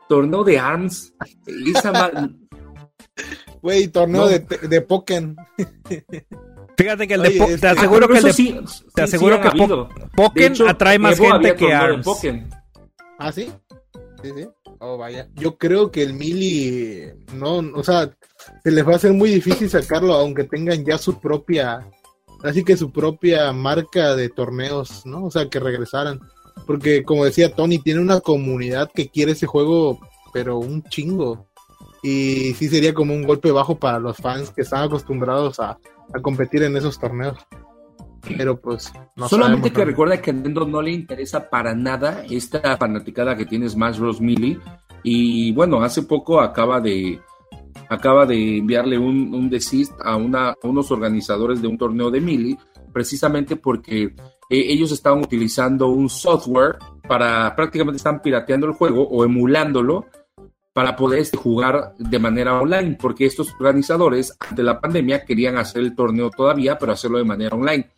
torneo 0.08 0.46
de 0.46 0.58
ARMS. 0.58 1.14
Esa 1.76 2.30
Güey, 3.62 3.90
torneo 3.90 4.28
de, 4.28 4.40
de 4.40 4.82
Pokémon. 4.82 5.36
Fíjate 6.80 7.08
que 7.10 7.16
el 7.16 7.24
de 7.24 7.32
Pokémon, 7.32 7.60
te 7.60 7.68
aseguro 7.68 8.08
que 8.08 8.18
el 8.20 8.24
de, 8.24 8.64
te 8.96 9.02
aseguro 9.02 9.42
que 9.42 9.50
Pokémon 10.16 10.70
atrae 10.70 10.98
más 10.98 11.20
gente 11.20 11.54
que 11.56 11.74
ARMS. 11.74 12.08
¿Ah, 13.18 13.34
sí? 13.34 13.52
Sí, 14.24 14.32
sí. 14.34 14.48
Oh, 14.80 14.98
vaya. 14.98 15.28
Yo 15.36 15.58
creo 15.58 15.92
que 15.92 16.02
el 16.02 16.14
Mili 16.14 17.04
no, 17.34 17.58
o 17.58 17.84
sea, 17.84 18.10
se 18.64 18.72
les 18.72 18.88
va 18.88 18.94
a 18.94 18.96
hacer 18.96 19.12
muy 19.12 19.30
difícil 19.30 19.70
sacarlo 19.70 20.14
aunque 20.14 20.46
tengan 20.46 20.86
ya 20.86 20.98
su 20.98 21.20
propia 21.20 21.86
así 22.44 22.64
que 22.64 22.78
su 22.78 22.94
propia 22.94 23.52
marca 23.52 24.16
de 24.16 24.30
torneos, 24.30 25.06
¿no? 25.06 25.26
O 25.26 25.32
sea, 25.32 25.50
que 25.50 25.60
regresaran. 25.60 26.22
Porque 26.66 27.04
como 27.04 27.26
decía 27.26 27.54
Tony, 27.54 27.80
tiene 27.80 28.00
una 28.00 28.22
comunidad 28.22 28.90
que 28.94 29.10
quiere 29.10 29.34
ese 29.34 29.48
juego, 29.48 30.00
pero 30.32 30.58
un 30.58 30.82
chingo 30.84 31.46
y 32.02 32.54
sí 32.54 32.70
sería 32.70 32.94
como 32.94 33.14
un 33.14 33.24
golpe 33.24 33.52
bajo 33.52 33.78
para 33.78 34.00
los 34.00 34.16
fans 34.16 34.52
que 34.52 34.62
están 34.62 34.84
acostumbrados 34.84 35.60
a, 35.60 35.78
competir 36.22 36.64
en 36.64 36.76
esos 36.76 37.00
torneos. 37.00 37.38
Pero 38.38 38.60
pues 38.60 38.92
no 39.16 39.30
Solamente 39.30 39.72
que 39.72 39.86
recuerda 39.86 40.22
que 40.22 40.32
a 40.32 40.34
Nintendo 40.34 40.66
no 40.66 40.82
le 40.82 40.92
interesa 40.92 41.50
para 41.50 41.74
nada 41.74 42.24
esta 42.30 42.78
fanaticada 42.78 43.36
que 43.36 43.46
tiene 43.46 43.70
Smash 43.70 43.98
Bros. 44.00 44.20
Melee. 44.20 44.60
Y 45.04 45.54
bueno, 45.54 45.82
hace 45.82 46.04
poco 46.04 46.42
acaba 46.42 46.82
de 46.82 47.20
acaba 47.88 48.26
de 48.26 48.58
enviarle 48.58 48.98
un, 48.98 49.34
un 49.34 49.50
desist 49.50 49.94
a, 50.04 50.16
una, 50.16 50.50
a 50.50 50.56
unos 50.64 50.92
organizadores 50.92 51.62
de 51.62 51.68
un 51.68 51.78
torneo 51.78 52.12
de 52.12 52.22
Melee 52.22 52.58
precisamente 52.92 53.56
porque 53.56 54.04
eh, 54.04 54.14
ellos 54.50 54.92
estaban 54.92 55.20
utilizando 55.20 55.88
un 55.88 56.10
software 56.10 56.78
para 57.08 57.56
prácticamente 57.56 57.98
están 57.98 58.22
pirateando 58.22 58.68
el 58.68 58.74
juego 58.74 59.08
o 59.08 59.24
emulándolo 59.24 60.06
para 60.74 60.96
poder 60.96 61.20
este, 61.20 61.38
jugar 61.38 61.94
de 61.98 62.20
manera 62.20 62.60
online, 62.60 62.98
porque 63.00 63.26
estos 63.26 63.54
organizadores 63.60 64.36
ante 64.40 64.64
la 64.64 64.80
pandemia 64.80 65.26
querían 65.26 65.58
hacer 65.58 65.82
el 65.82 65.96
torneo 65.96 66.30
todavía, 66.30 66.78
pero 66.78 66.92
hacerlo 66.92 67.18
de 67.18 67.26
manera 67.26 67.56
online. 67.56 67.90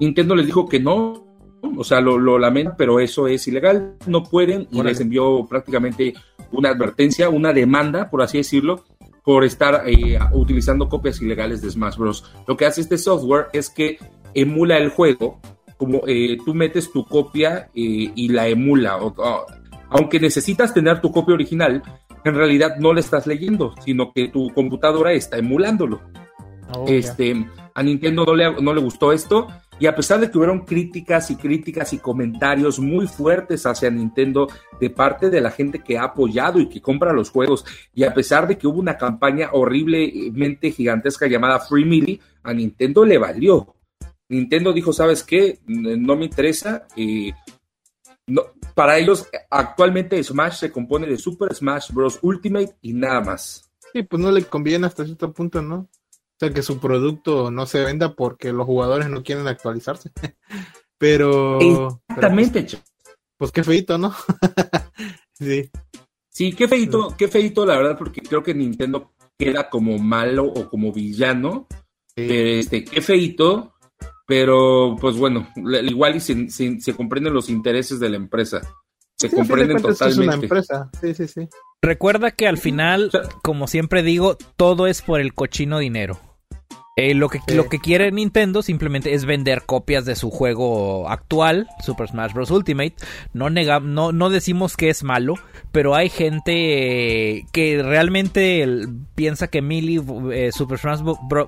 Nintendo 0.00 0.34
les 0.34 0.46
dijo 0.46 0.68
que 0.68 0.80
no, 0.80 1.38
o 1.76 1.84
sea, 1.84 2.00
lo, 2.00 2.18
lo 2.18 2.38
lamento, 2.38 2.74
pero 2.76 3.00
eso 3.00 3.28
es 3.28 3.46
ilegal, 3.48 3.96
no 4.06 4.24
pueden 4.24 4.68
y 4.70 4.82
les 4.82 5.00
envió 5.00 5.46
prácticamente 5.46 6.14
una 6.52 6.70
advertencia, 6.70 7.28
una 7.28 7.52
demanda, 7.52 8.10
por 8.10 8.22
así 8.22 8.38
decirlo, 8.38 8.84
por 9.28 9.44
estar 9.44 9.82
eh, 9.86 10.18
utilizando 10.32 10.88
copias 10.88 11.20
ilegales 11.20 11.60
de 11.60 11.70
Smash 11.70 11.96
Bros. 11.96 12.24
Lo 12.46 12.56
que 12.56 12.64
hace 12.64 12.80
este 12.80 12.96
software 12.96 13.48
es 13.52 13.68
que 13.68 13.98
emula 14.32 14.78
el 14.78 14.88
juego, 14.88 15.38
como 15.76 16.00
eh, 16.06 16.38
tú 16.44 16.54
metes 16.54 16.90
tu 16.90 17.04
copia 17.04 17.68
eh, 17.74 18.10
y 18.14 18.28
la 18.28 18.48
emula. 18.48 18.98
aunque 19.90 20.18
necesitas 20.18 20.72
tener 20.72 21.00
tu 21.00 21.12
copia 21.12 21.34
original, 21.34 21.82
en 22.24 22.34
realidad 22.34 22.76
no 22.78 22.92
la 22.92 23.00
estás 23.00 23.26
leyendo, 23.26 23.74
sino 23.84 24.12
que 24.12 24.28
tu 24.28 24.52
computadora 24.54 25.12
está 25.12 25.38
emulándolo. 25.38 26.00
Oh, 26.74 26.84
este, 26.86 27.46
a 27.74 27.82
Nintendo 27.82 28.24
no 28.26 28.34
le, 28.34 28.60
no 28.60 28.74
le 28.74 28.80
gustó 28.80 29.12
esto 29.12 29.48
y 29.80 29.86
a 29.86 29.94
pesar 29.94 30.20
de 30.20 30.30
que 30.30 30.38
hubieron 30.38 30.64
críticas 30.64 31.30
y 31.30 31.36
críticas 31.36 31.92
y 31.92 31.98
comentarios 31.98 32.78
muy 32.78 33.06
fuertes 33.06 33.64
hacia 33.66 33.90
Nintendo 33.90 34.48
de 34.80 34.90
parte 34.90 35.30
de 35.30 35.40
la 35.40 35.50
gente 35.50 35.80
que 35.80 35.98
ha 35.98 36.04
apoyado 36.04 36.58
y 36.58 36.68
que 36.68 36.82
compra 36.82 37.12
los 37.12 37.30
juegos, 37.30 37.64
y 37.94 38.04
a 38.04 38.12
pesar 38.12 38.48
de 38.48 38.58
que 38.58 38.66
hubo 38.66 38.80
una 38.80 38.96
campaña 38.96 39.50
horriblemente 39.52 40.72
gigantesca 40.72 41.26
llamada 41.26 41.60
Free 41.60 41.84
Mili, 41.84 42.20
a 42.42 42.52
Nintendo 42.52 43.04
le 43.04 43.18
valió. 43.18 43.74
Nintendo 44.28 44.72
dijo, 44.72 44.92
¿sabes 44.92 45.22
qué? 45.22 45.60
No 45.66 46.16
me 46.16 46.26
interesa. 46.26 46.86
y 46.96 47.32
no, 48.28 48.42
para 48.74 48.98
ellos, 48.98 49.28
actualmente 49.50 50.22
Smash 50.22 50.58
se 50.58 50.70
compone 50.70 51.06
de 51.06 51.18
Super 51.18 51.54
Smash 51.54 51.90
Bros. 51.92 52.18
Ultimate 52.22 52.76
y 52.82 52.92
nada 52.92 53.20
más. 53.20 53.70
Sí, 53.92 54.02
pues 54.02 54.22
no 54.22 54.30
le 54.30 54.44
conviene 54.44 54.86
hasta 54.86 55.04
cierto 55.04 55.32
punto, 55.32 55.62
¿no? 55.62 55.76
O 55.76 56.38
sea, 56.38 56.52
que 56.52 56.62
su 56.62 56.78
producto 56.78 57.50
no 57.50 57.66
se 57.66 57.80
venda 57.80 58.14
porque 58.14 58.52
los 58.52 58.66
jugadores 58.66 59.08
no 59.08 59.22
quieren 59.22 59.48
actualizarse. 59.48 60.12
pero. 60.98 61.58
Exactamente, 61.60 62.62
pues, 62.62 62.82
pues, 63.36 63.52
qué 63.52 63.64
feito, 63.64 63.98
¿no? 63.98 64.14
sí. 65.32 65.70
Sí, 66.28 66.52
qué 66.52 66.68
feito, 66.68 67.16
qué 67.16 67.26
feito, 67.26 67.66
la 67.66 67.76
verdad, 67.76 67.98
porque 67.98 68.20
creo 68.20 68.44
que 68.44 68.54
Nintendo 68.54 69.12
queda 69.36 69.68
como 69.68 69.98
malo 69.98 70.44
o 70.44 70.68
como 70.68 70.92
villano. 70.92 71.66
Este, 72.14 72.84
qué 72.84 73.00
feito, 73.00 73.74
pero 74.28 74.94
pues 75.00 75.16
bueno, 75.16 75.48
igual 75.56 76.16
y 76.16 76.20
se, 76.20 76.50
se, 76.50 76.94
comprenden 76.94 77.32
los 77.32 77.48
intereses 77.48 77.98
de 77.98 78.10
la 78.10 78.16
empresa. 78.16 78.60
Se 79.16 79.30
comprenden 79.30 79.78
totalmente. 79.80 80.06
Es 80.06 80.18
una 80.18 80.34
empresa. 80.34 80.90
Sí, 81.00 81.14
sí, 81.14 81.26
sí. 81.26 81.48
Recuerda 81.80 82.30
que 82.30 82.46
al 82.46 82.58
final, 82.58 83.10
como 83.42 83.66
siempre 83.66 84.02
digo, 84.02 84.36
todo 84.56 84.86
es 84.86 85.00
por 85.00 85.22
el 85.22 85.32
cochino 85.32 85.78
dinero. 85.78 86.20
Eh, 86.98 87.14
lo, 87.14 87.28
que, 87.28 87.38
lo 87.54 87.68
que 87.68 87.78
quiere 87.78 88.10
Nintendo 88.10 88.60
simplemente 88.60 89.14
es 89.14 89.24
vender 89.24 89.62
copias 89.66 90.04
de 90.04 90.16
su 90.16 90.32
juego 90.32 91.08
actual, 91.08 91.68
Super 91.80 92.08
Smash 92.08 92.32
Bros. 92.32 92.50
Ultimate. 92.50 92.94
No, 93.32 93.50
no, 93.50 94.10
no 94.10 94.30
decimos 94.30 94.76
que 94.76 94.88
es 94.88 95.04
malo, 95.04 95.34
pero 95.70 95.94
hay 95.94 96.08
gente 96.08 97.46
que 97.52 97.80
realmente 97.84 98.66
piensa 99.14 99.46
que 99.46 99.62
Melee, 99.62 100.00
eh, 100.32 100.50
Super, 100.50 100.80
Smash 100.80 100.98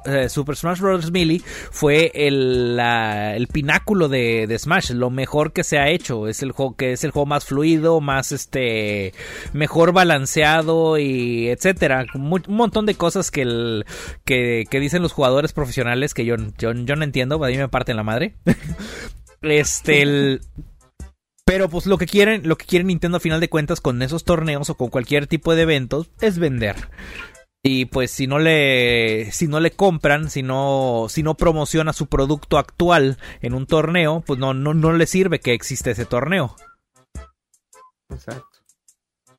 eh, 0.05 0.29
Super, 0.29 0.55
Smash 0.55 0.79
Bros. 0.79 1.11
Melee 1.11 1.43
fue 1.73 2.13
el, 2.15 2.79
el 2.79 3.49
pináculo 3.49 4.09
de, 4.09 4.47
de, 4.47 4.57
Smash, 4.57 4.93
lo 4.93 5.11
mejor 5.11 5.53
que 5.53 5.65
se 5.65 5.79
ha 5.79 5.89
hecho. 5.89 6.29
Es 6.29 6.45
el 6.45 6.53
juego 6.53 6.77
que 6.77 6.93
es 6.93 7.03
el 7.03 7.11
juego 7.11 7.27
más 7.27 7.45
fluido, 7.45 8.01
más 8.01 8.31
este 8.31 9.15
mejor 9.53 9.91
balanceado 9.93 10.97
y 10.97 11.49
etcétera. 11.49 12.07
Un 12.15 12.41
montón 12.47 12.87
de 12.87 12.95
cosas 12.95 13.33
que, 13.33 13.43
el, 13.43 13.85
que, 14.25 14.65
que 14.71 14.79
dicen 14.79 15.03
los 15.03 15.13
jugadores 15.13 15.40
profesionales 15.53 16.15
que 16.15 16.25
yo, 16.25 16.37
yo, 16.59 16.73
no 16.75 17.05
entiendo, 17.05 17.43
a 17.43 17.49
mí 17.49 17.57
me 17.57 17.69
parten 17.69 17.97
la 17.97 18.03
madre. 18.03 18.37
este, 19.43 20.41
Pero 21.45 21.69
pues 21.69 21.87
lo 21.87 21.99
que 21.99 22.07
quieren, 22.07 22.47
lo 22.47 22.57
que 22.57 22.67
quieren 22.67 22.89
Nintendo 22.89 23.17
a 23.17 23.21
final 23.21 23.41
de 23.41 23.49
cuentas 23.49 23.81
con 23.81 24.03
esos 24.03 24.25
torneos 24.25 24.71
o 24.71 24.77
con 24.77 24.89
cualquier 24.89 25.27
tipo 25.27 25.55
de 25.55 25.63
eventos 25.63 26.11
es 26.21 26.39
vender. 26.39 26.77
Y 27.63 27.87
pues 27.87 28.11
si 28.11 28.27
no 28.27 28.39
le 28.39 29.31
si 29.33 29.47
no 29.47 29.61
le 29.61 29.73
compran, 29.73 30.31
si 30.31 30.43
no 30.43 31.07
si 31.11 31.23
no 31.23 31.35
promociona 31.35 31.93
su 31.93 32.07
producto 32.07 32.57
actual 32.57 33.19
en 33.43 33.53
un 33.53 33.67
torneo, 33.67 34.23
pues 34.27 34.39
no 34.39 34.55
no 34.55 34.73
no 34.73 34.95
le 34.95 35.07
sirve 35.07 35.41
que 35.41 35.53
existe 35.53 35.91
ese 35.91 36.07
torneo. 36.07 36.57
Exacto. 38.09 38.51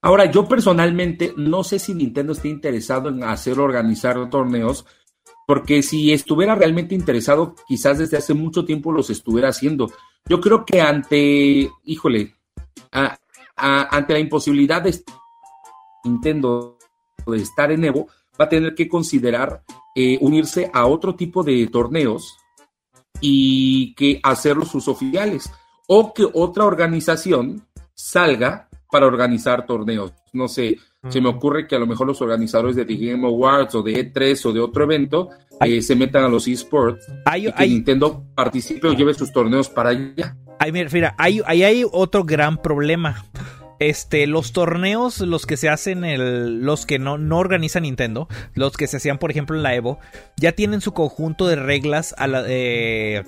Ahora, 0.03 0.25
yo 0.31 0.47
personalmente 0.47 1.33
no 1.37 1.63
sé 1.63 1.77
si 1.77 1.93
Nintendo 1.93 2.33
está 2.33 2.47
interesado 2.47 3.09
en 3.09 3.23
hacer 3.23 3.59
organizar 3.59 4.29
torneos 4.31 4.85
porque 5.51 5.83
si 5.83 6.13
estuviera 6.13 6.55
realmente 6.55 6.95
interesado, 6.95 7.55
quizás 7.67 7.97
desde 7.97 8.15
hace 8.15 8.33
mucho 8.33 8.63
tiempo 8.63 8.93
los 8.93 9.09
estuviera 9.09 9.49
haciendo. 9.49 9.91
Yo 10.25 10.39
creo 10.39 10.63
que 10.63 10.79
ante, 10.79 11.69
híjole, 11.83 12.37
ante 13.57 14.13
la 14.13 14.19
imposibilidad 14.19 14.81
de 14.81 15.03
Nintendo 16.05 16.77
de 17.27 17.35
estar 17.35 17.69
en 17.69 17.83
Evo, 17.83 18.07
va 18.39 18.45
a 18.45 18.47
tener 18.47 18.75
que 18.75 18.87
considerar 18.87 19.61
eh, 19.93 20.17
unirse 20.21 20.71
a 20.73 20.85
otro 20.85 21.15
tipo 21.15 21.43
de 21.43 21.67
torneos 21.67 22.37
y 23.19 23.93
que 23.95 24.21
hacerlos 24.23 24.69
sus 24.69 24.87
oficiales 24.87 25.51
o 25.85 26.13
que 26.13 26.29
otra 26.33 26.63
organización 26.63 27.67
salga 27.93 28.69
para 28.91 29.07
organizar 29.07 29.65
torneos. 29.65 30.13
No 30.33 30.47
sé, 30.47 30.77
se 31.09 31.21
me 31.21 31.29
ocurre 31.29 31.67
que 31.67 31.75
a 31.75 31.79
lo 31.79 31.87
mejor 31.87 32.05
los 32.07 32.21
organizadores 32.21 32.75
de 32.75 32.85
The 32.85 32.95
Game 32.95 33.25
Awards 33.25 33.73
o 33.75 33.81
de 33.81 34.13
E3 34.13 34.45
o 34.45 34.53
de 34.53 34.59
otro 34.59 34.83
evento 34.83 35.29
eh, 35.61 35.81
se 35.81 35.95
metan 35.95 36.25
a 36.25 36.29
los 36.29 36.47
esports 36.47 37.07
y 37.35 37.51
que 37.51 37.67
Nintendo 37.67 38.23
participe 38.35 38.87
o 38.87 38.93
lleve 38.93 39.13
sus 39.13 39.31
torneos 39.31 39.69
para 39.69 39.89
allá. 39.89 40.35
Ay, 40.59 40.71
mira, 40.71 41.15
ahí 41.17 41.41
hay, 41.63 41.83
otro 41.91 42.23
gran 42.23 42.61
problema. 42.61 43.25
Este, 43.81 44.27
los 44.27 44.51
torneos, 44.51 45.21
los 45.21 45.47
que 45.47 45.57
se 45.57 45.67
hacen, 45.67 46.05
el, 46.05 46.61
los 46.61 46.85
que 46.85 46.99
no, 46.99 47.17
no 47.17 47.39
organiza 47.39 47.79
Nintendo, 47.79 48.27
los 48.53 48.77
que 48.77 48.85
se 48.85 48.97
hacían, 48.97 49.17
por 49.17 49.31
ejemplo, 49.31 49.55
en 49.55 49.63
la 49.63 49.73
Evo, 49.73 49.97
ya 50.37 50.51
tienen 50.51 50.81
su 50.81 50.93
conjunto 50.93 51.47
de 51.47 51.55
reglas 51.55 52.13
a 52.19 52.27
la, 52.27 52.43
eh, 52.45 53.23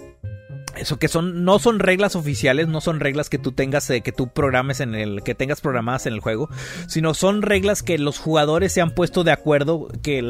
eso 0.76 1.00
que 1.00 1.08
son 1.08 1.44
no 1.44 1.58
son 1.58 1.80
reglas 1.80 2.16
oficiales, 2.16 2.68
no 2.68 2.82
son 2.82 3.00
reglas 3.00 3.30
que 3.30 3.40
tú 3.40 3.52
tengas 3.52 3.90
eh, 3.90 4.02
que 4.02 4.12
tú 4.12 4.28
programes 4.28 4.80
en 4.80 4.94
el 4.94 5.24
que 5.24 5.36
tengas 5.36 5.60
programadas 5.60 6.06
en 6.06 6.14
el 6.14 6.20
juego, 6.20 6.50
sino 6.88 7.16
son 7.16 7.42
reglas 7.42 7.82
que 7.82 7.98
los 7.98 8.20
jugadores 8.20 8.74
se 8.74 8.82
han 8.82 8.92
puesto 8.92 9.24
de 9.24 9.32
acuerdo, 9.32 9.88
que 10.04 10.22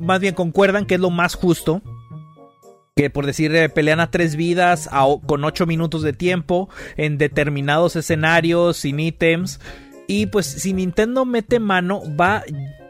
más 0.00 0.20
bien 0.20 0.34
concuerdan 0.34 0.86
que 0.86 0.94
es 0.94 1.00
lo 1.00 1.10
más 1.10 1.34
justo. 1.36 1.82
Que 2.94 3.08
por 3.08 3.24
decir 3.24 3.54
eh, 3.56 3.70
pelean 3.70 4.00
a 4.00 4.10
tres 4.10 4.36
vidas 4.36 4.90
con 5.26 5.44
ocho 5.44 5.64
minutos 5.64 6.02
de 6.02 6.12
tiempo 6.12 6.68
en 6.98 7.16
determinados 7.16 7.96
escenarios 7.96 8.76
sin 8.76 9.00
ítems 9.00 9.60
y 10.06 10.26
pues 10.26 10.44
si 10.44 10.74
Nintendo 10.74 11.24
mete 11.24 11.58
mano 11.58 12.02
va 12.20 12.44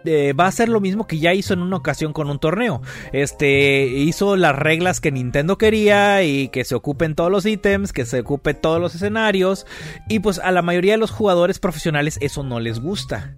eh, 0.04 0.32
va 0.32 0.46
a 0.46 0.48
hacer 0.48 0.68
lo 0.68 0.80
mismo 0.80 1.06
que 1.06 1.18
ya 1.18 1.34
hizo 1.34 1.54
en 1.54 1.62
una 1.62 1.76
ocasión 1.76 2.12
con 2.12 2.28
un 2.28 2.40
torneo. 2.40 2.82
Este 3.12 3.86
hizo 3.86 4.36
las 4.36 4.56
reglas 4.56 5.00
que 5.00 5.12
Nintendo 5.12 5.56
quería 5.58 6.24
y 6.24 6.48
que 6.48 6.64
se 6.64 6.74
ocupen 6.74 7.14
todos 7.14 7.30
los 7.30 7.46
ítems, 7.46 7.92
que 7.92 8.04
se 8.04 8.20
ocupe 8.20 8.54
todos 8.54 8.80
los 8.80 8.96
escenarios. 8.96 9.66
Y 10.08 10.18
pues 10.18 10.40
a 10.40 10.50
la 10.50 10.62
mayoría 10.62 10.94
de 10.94 10.98
los 10.98 11.12
jugadores 11.12 11.60
profesionales 11.60 12.18
eso 12.20 12.42
no 12.42 12.58
les 12.58 12.80
gusta. 12.80 13.36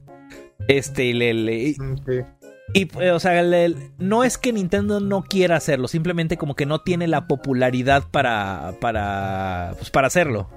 Este, 0.68 1.12
le, 1.12 1.74
Y, 2.72 2.88
eh, 3.00 3.10
o 3.10 3.20
sea, 3.20 3.42
no 3.98 4.24
es 4.24 4.38
que 4.38 4.52
Nintendo 4.52 4.98
no 4.98 5.22
quiera 5.22 5.56
hacerlo, 5.56 5.86
simplemente 5.86 6.36
como 6.36 6.56
que 6.56 6.66
no 6.66 6.80
tiene 6.80 7.06
la 7.06 7.26
popularidad 7.26 8.04
para, 8.10 8.74
para, 8.80 9.74
pues, 9.78 9.90
para 9.90 10.06
hacerlo 10.06 10.48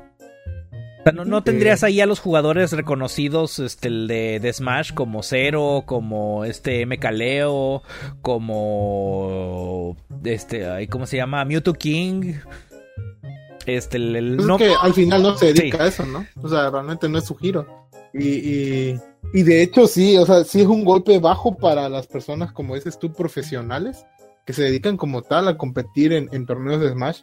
no, 1.12 1.44
tendrías 1.44 1.84
ahí 1.84 2.02
a 2.02 2.06
los 2.06 2.20
jugadores 2.20 2.72
reconocidos 2.72 3.60
este, 3.60 3.88
el 3.88 4.08
de, 4.08 4.52
Smash 4.54 4.94
como 4.94 5.24
Zero, 5.24 5.84
como 5.86 6.46
este 6.46 6.86
MKLeo, 6.86 7.84
como 8.22 9.98
este, 10.24 10.88
¿cómo 10.90 11.06
se 11.06 11.18
llama? 11.18 11.46
Mewtwo 11.46 11.74
King. 11.74 12.34
Este, 13.66 13.98
el, 13.98 14.38
pues 14.38 14.58
que 14.58 14.74
al 14.82 14.94
final 14.94 15.24
no 15.24 15.38
se 15.38 15.54
dedica 15.54 15.84
a 15.84 15.88
eso, 15.88 16.06
¿no? 16.06 16.26
O 16.42 16.48
sea, 16.48 16.70
realmente 16.70 17.10
no 17.10 17.18
es 17.18 17.26
su 17.26 17.36
giro. 17.36 17.68
Y, 18.14 18.28
y, 18.28 19.00
de 19.34 19.62
hecho 19.62 19.88
sí, 19.88 20.18
o 20.18 20.26
sea, 20.26 20.44
sí 20.44 20.62
es 20.62 20.68
un 20.68 20.86
golpe 20.86 21.20
bajo 21.20 21.58
para 21.58 21.90
las 21.90 22.08
personas, 22.08 22.52
como 22.52 22.76
dices 22.76 22.98
tú, 22.98 23.14
profesionales, 23.14 24.06
que 24.46 24.54
se 24.54 24.64
dedican 24.64 24.98
como 24.98 25.22
tal 25.22 25.48
a 25.48 25.58
competir 25.58 26.14
en, 26.14 26.30
en 26.32 26.46
torneos 26.46 26.82
de 26.82 26.92
Smash 26.92 27.22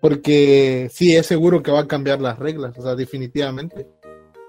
porque 0.00 0.88
sí, 0.92 1.16
es 1.16 1.26
seguro 1.26 1.62
que 1.62 1.70
va 1.70 1.80
a 1.80 1.88
cambiar 1.88 2.20
las 2.20 2.38
reglas, 2.38 2.76
o 2.78 2.82
sea, 2.82 2.94
definitivamente. 2.94 3.86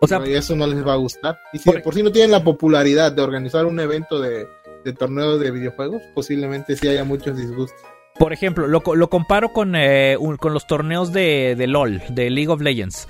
O 0.01 0.07
sea, 0.07 0.21
y 0.25 0.33
eso 0.33 0.55
no 0.55 0.65
les 0.65 0.85
va 0.85 0.93
a 0.93 0.97
gustar. 0.97 1.37
Y 1.51 1.57
si 1.57 1.69
por, 1.69 1.93
sí 1.93 2.03
no 2.03 2.11
tienen 2.11 2.31
la 2.31 2.43
popularidad 2.43 3.11
de 3.11 3.21
organizar 3.21 3.65
un 3.65 3.79
evento 3.79 4.21
de, 4.21 4.47
de 4.85 4.93
torneo 4.93 5.37
de 5.37 5.51
videojuegos, 5.51 6.01
posiblemente 6.15 6.77
sí 6.77 6.87
haya 6.87 7.03
muchos 7.03 7.35
disgustos. 7.35 7.81
Por 8.17 8.31
ejemplo, 8.31 8.67
lo, 8.67 8.81
comparo 9.09 9.51
con, 9.51 9.75
eh, 9.75 10.17
con 10.39 10.53
los 10.53 10.67
torneos 10.67 11.11
de, 11.11 11.55
de 11.57 11.67
LOL, 11.67 12.01
de 12.09 12.29
League 12.29 12.49
of 12.49 12.61
Legends 12.61 13.07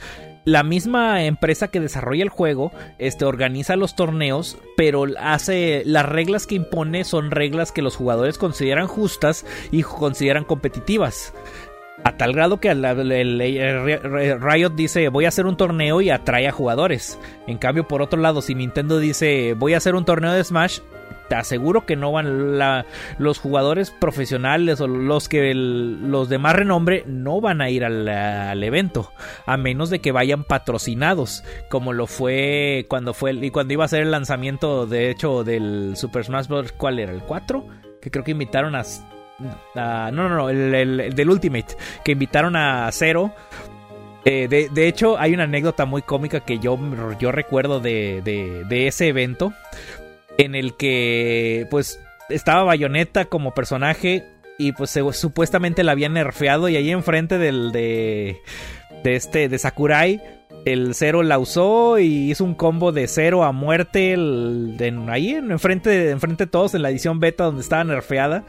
la 0.50 0.64
misma 0.64 1.24
empresa 1.26 1.68
que 1.68 1.80
desarrolla 1.80 2.24
el 2.24 2.30
juego 2.30 2.72
este, 2.98 3.26
organiza 3.26 3.76
los 3.76 3.96
torneos, 3.96 4.58
pero 4.76 5.06
hace 5.20 5.84
las 5.86 6.08
reglas 6.08 6.48
que 6.48 6.56
impone 6.56 7.04
son 7.04 7.30
reglas 7.30 7.72
que 7.72 7.84
los 7.84 7.96
jugadores 7.96 8.40
consideran 8.40 8.88
justas 8.88 9.46
y 9.72 9.84
consideran 9.84 10.46
competitivas. 10.46 11.34
A 12.04 12.18
tal 12.18 12.34
grado 12.34 12.60
que 12.60 12.74
Riot 12.74 14.70
dice 14.70 15.10
voy 15.10 15.26
a 15.26 15.28
hacer 15.28 15.46
un 15.46 15.58
torneo 15.58 16.02
y 16.02 16.10
atrae 16.10 16.48
a 16.48 16.52
jugadores. 16.52 17.20
En 17.46 17.58
cambio, 17.58 17.88
por 17.88 18.02
otro 18.02 18.20
lado, 18.20 18.42
si 18.42 18.56
Nintendo 18.56 18.98
dice 19.00 19.54
voy 19.54 19.76
a 19.76 19.78
hacer 19.78 19.94
un 19.96 20.06
torneo 20.06 20.32
de 20.32 20.44
Smash, 20.44 20.80
te 21.30 21.36
aseguro 21.36 21.86
que 21.86 21.96
no 21.96 22.12
van 22.12 22.60
los 23.18 23.40
jugadores 23.40 23.92
profesionales 23.92 24.82
o 24.82 24.88
los 24.88 25.30
que 25.30 25.54
los 25.54 26.28
de 26.28 26.38
más 26.40 26.56
renombre 26.56 27.04
no 27.08 27.40
van 27.40 27.62
a 27.62 27.70
ir 27.70 27.86
al, 27.86 28.64
evento 28.64 29.14
a 29.46 29.56
menos 29.56 29.90
de 29.90 30.00
que 30.00 30.12
vayan 30.12 30.44
patrocinados 30.44 31.44
como 31.70 31.94
lo 31.94 32.08
fue 32.08 32.86
cuando 32.90 33.14
fue 33.14 33.32
y 33.34 33.52
cuando 33.52 33.74
iba 33.74 33.86
a 33.86 33.88
ser 33.88 34.02
el 34.02 34.12
lanzamiento 34.12 34.86
de 34.86 35.12
hecho 35.12 35.44
del 35.44 35.96
Super 35.96 36.26
Smash 36.26 36.48
Bros. 36.48 36.72
¿Cuál 36.72 37.00
era? 37.00 37.12
¿El 37.12 37.22
4? 37.22 37.66
Que 38.02 38.12
creo 38.12 38.24
que 38.24 38.32
invitaron 38.32 38.76
a... 38.76 38.84
no, 39.76 40.12
no, 40.12 40.30
no, 40.30 40.50
el, 40.50 41.14
del 41.14 41.30
Ultimate. 41.30 41.76
Que 42.04 42.14
invitaron 42.14 42.56
a 42.56 42.90
Zero. 42.92 43.34
Eh, 44.26 44.48
de, 44.48 44.88
hecho, 44.88 45.18
hay 45.18 45.34
una 45.34 45.44
anécdota 45.44 45.86
muy 45.86 46.02
cómica 46.02 46.42
que 46.42 46.60
yo, 46.60 46.78
yo 47.20 47.32
recuerdo 47.32 47.80
de, 47.80 48.22
de 48.24 48.88
ese 48.88 49.08
evento 49.08 49.54
en 50.40 50.56
el 50.56 50.76
que 50.76 51.68
pues 51.70 52.00
estaba 52.30 52.64
Bayonetta 52.64 53.26
como 53.26 53.54
personaje 53.54 54.26
y 54.58 54.72
pues 54.72 54.98
supuestamente 55.12 55.84
la 55.84 55.92
habían 55.92 56.14
nerfeado 56.14 56.70
y 56.70 56.78
ahí 56.78 56.92
enfrente 56.92 57.38
del 57.38 57.72
de, 57.72 58.38
de 59.04 59.16
este 59.16 59.50
de 59.50 59.58
Sakurai 59.60 60.22
el 60.66 60.96
cero 60.96 61.24
la 61.24 61.40
usó 61.40 62.00
y 62.00 62.32
hizo 62.32 62.46
un 62.46 62.56
combo 62.56 62.92
de 62.94 63.08
cero 63.08 63.44
a 63.44 63.52
muerte 63.52 64.16
ahí 65.10 65.32
enfrente 65.32 65.90
de, 65.90 66.12
enfrente 66.12 66.46
de 66.46 66.52
todos 66.52 66.74
en 66.74 66.84
la 66.84 66.90
edición 66.90 67.20
beta 67.20 67.44
donde 67.46 67.62
estaba 67.62 67.84
nerfeada. 67.84 68.44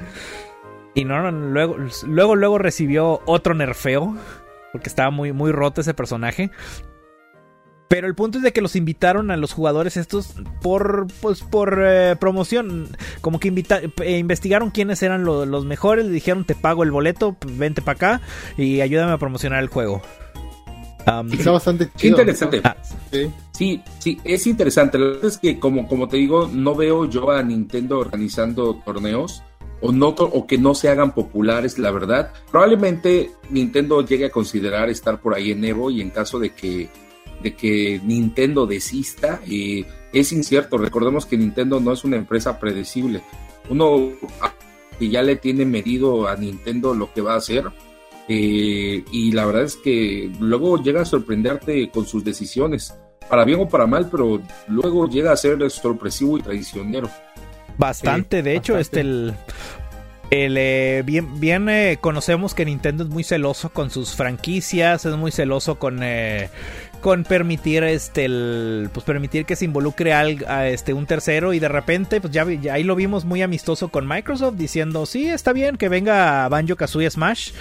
Y 0.95 1.05
no, 1.05 1.31
luego 1.31 1.77
luego 2.07 2.37
luego 2.37 2.59
recibió 2.59 3.21
otro 3.27 3.55
nerfeo 3.55 4.17
porque 4.73 4.89
estaba 4.89 5.11
muy 5.11 5.33
muy 5.33 5.53
roto 5.53 5.81
ese 5.81 5.95
personaje 5.95 6.51
pero 7.91 8.07
el 8.07 8.15
punto 8.15 8.39
es 8.39 8.45
de 8.45 8.53
que 8.53 8.61
los 8.61 8.77
invitaron 8.77 9.33
a 9.33 9.37
los 9.37 9.53
jugadores 9.53 9.97
estos 9.97 10.37
por, 10.63 11.09
pues, 11.21 11.43
por 11.43 11.83
eh, 11.85 12.15
promoción. 12.15 12.87
Como 13.21 13.41
que 13.41 13.49
eh, 13.49 14.17
investigaron 14.17 14.71
quiénes 14.71 15.03
eran 15.03 15.25
los 15.25 15.65
mejores. 15.65 16.07
Le 16.07 16.13
dijeron, 16.13 16.45
te 16.45 16.55
pago 16.55 16.85
el 16.85 16.93
boleto, 16.93 17.37
vente 17.45 17.83
para 17.83 17.97
acá 17.97 18.21
y 18.57 18.81
ayúdame 18.81 19.11
a 19.11 19.19
promocionar 19.19 19.61
el 19.61 19.67
juego. 19.67 20.03
Está 21.33 21.51
bastante 21.51 21.89
chido. 21.97 22.17
Interesante. 22.21 22.61
Ah. 22.63 22.77
¿Sí? 23.51 23.83
sí, 23.99 24.21
es 24.23 24.47
interesante. 24.47 24.97
La 24.97 25.07
verdad 25.07 25.25
es 25.25 25.39
que, 25.39 25.59
como, 25.59 25.89
como 25.89 26.07
te 26.07 26.17
digo, 26.17 26.49
no 26.53 26.77
veo 26.77 27.11
yo 27.11 27.33
a 27.33 27.43
Nintendo 27.43 27.99
organizando 27.99 28.77
torneos 28.85 29.43
o, 29.81 29.91
no, 29.91 30.11
o 30.11 30.47
que 30.47 30.59
no 30.59 30.77
se 30.77 30.91
hagan 30.91 31.13
populares, 31.13 31.77
la 31.77 31.91
verdad. 31.91 32.33
Probablemente 32.53 33.33
Nintendo 33.51 34.07
llegue 34.07 34.27
a 34.27 34.31
considerar 34.31 34.89
estar 34.91 35.21
por 35.21 35.35
ahí 35.35 35.51
en 35.51 35.65
Evo 35.65 35.91
y 35.91 36.01
en 36.01 36.11
caso 36.11 36.39
de 36.39 36.51
que 36.51 36.89
de 37.43 37.55
que 37.55 38.01
Nintendo 38.05 38.67
desista 38.67 39.41
y 39.47 39.87
es 40.13 40.33
incierto. 40.33 40.79
Recordemos 40.79 41.27
que 41.27 41.37
Nintendo 41.37 41.81
no 41.81 41.93
es 41.93 42.05
una 42.05 42.17
empresa 42.17 42.59
predecible. 42.59 43.23
Uno 43.69 44.11
que 44.99 45.09
ya 45.09 45.23
le 45.23 45.37
tiene 45.37 45.65
medido 45.65 46.29
a 46.29 46.37
Nintendo 46.37 46.95
lo 46.95 47.13
que 47.13 47.21
va 47.21 47.35
a 47.35 47.39
hacer 47.39 47.65
eh, 48.33 49.05
y 49.11 49.33
la 49.33 49.45
verdad 49.45 49.65
es 49.65 49.75
que 49.75 50.31
luego 50.39 50.81
llega 50.81 51.03
a 51.03 51.05
sorprenderte 51.05 51.91
con 51.91 52.07
sus 52.07 52.23
decisiones, 52.23 52.95
para 53.29 53.45
bien 53.45 53.59
o 53.59 53.69
para 53.69 53.89
mal, 53.89 54.09
pero 54.09 54.41
luego 54.69 55.09
llega 55.09 55.33
a 55.33 55.37
ser 55.37 55.69
sorpresivo 55.69 56.39
y 56.39 56.43
traicionero. 56.43 57.11
Bastante, 57.77 58.43
de 58.45 58.55
hecho, 58.55 58.79
este 58.79 59.01
el 59.01 59.35
el, 60.31 60.57
eh, 60.57 61.03
bien 61.05 61.41
bien 61.41 61.69
eh, 61.69 61.99
conocemos 62.01 62.55
que 62.55 62.65
Nintendo 62.65 63.03
es 63.03 63.11
muy 63.11 63.25
celoso 63.25 63.71
con 63.71 63.91
sus 63.91 64.15
franquicias, 64.15 65.05
es 65.05 65.17
muy 65.17 65.33
celoso 65.33 65.81
con, 65.81 66.01
con 67.01 67.25
permitir 67.25 67.83
este 67.85 68.29
pues 68.93 69.05
permitir 69.05 69.45
que 69.45 69.57
se 69.57 69.65
involucre 69.65 70.13
al, 70.13 70.45
a 70.47 70.69
este 70.69 70.93
un 70.93 71.07
tercero 71.07 71.53
y 71.53 71.59
de 71.59 71.69
repente 71.69 72.21
pues 72.21 72.33
ya, 72.33 72.45
ahí 72.73 72.85
lo 72.85 72.95
vimos 72.95 73.25
muy 73.25 73.43
amistoso 73.43 73.89
con 73.89 74.07
Microsoft 74.07 74.57
diciendo 74.57 75.07
sí 75.07 75.29
está 75.29 75.53
bien 75.53 75.77
que 75.77 75.89
venga 75.89 76.49
Banjo 76.49 76.77
Kazooie 76.77 77.11
Smash 77.11 77.53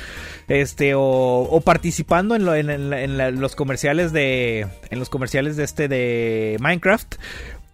este 0.48 0.94
o, 0.96 1.62
participando 1.64 2.36
en, 2.36 3.40
los 3.40 3.56
comerciales 3.56 4.12
de 4.12 4.68
en 4.90 5.00
los 5.00 5.10
comerciales 5.10 5.58
de 5.58 5.64
este 5.64 5.88
de 5.88 6.58
Minecraft 6.60 7.16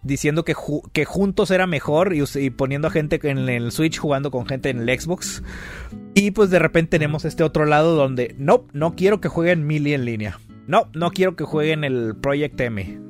diciendo 0.02 0.44
que, 0.44 0.54
que 0.92 1.04
juntos 1.04 1.50
era 1.50 1.66
mejor 1.66 2.14
y, 2.14 2.50
poniendo 2.50 2.88
a 2.88 2.90
gente 2.90 3.18
en 3.24 3.48
el 3.48 3.72
Switch 3.72 3.98
jugando 3.98 4.30
con 4.30 4.46
gente 4.46 4.70
en 4.70 4.88
el 4.88 5.00
Xbox. 5.00 5.42
Y 6.14 6.30
pues 6.30 6.50
de 6.50 6.58
repente 6.58 6.90
tenemos 6.90 7.24
este 7.24 7.42
otro 7.42 7.66
lado 7.66 7.96
donde 7.96 8.34
no, 8.38 8.64
no 8.72 8.94
quiero 8.94 9.20
que 9.20 9.28
jueguen 9.28 9.66
Melee 9.66 9.94
en 9.94 10.04
línea. 10.04 10.38
No, 10.66 10.88
no 10.94 11.10
quiero 11.10 11.36
que 11.36 11.44
jueguen 11.44 11.84
el 11.84 12.16
Project 12.16 12.60
M. 12.60 13.00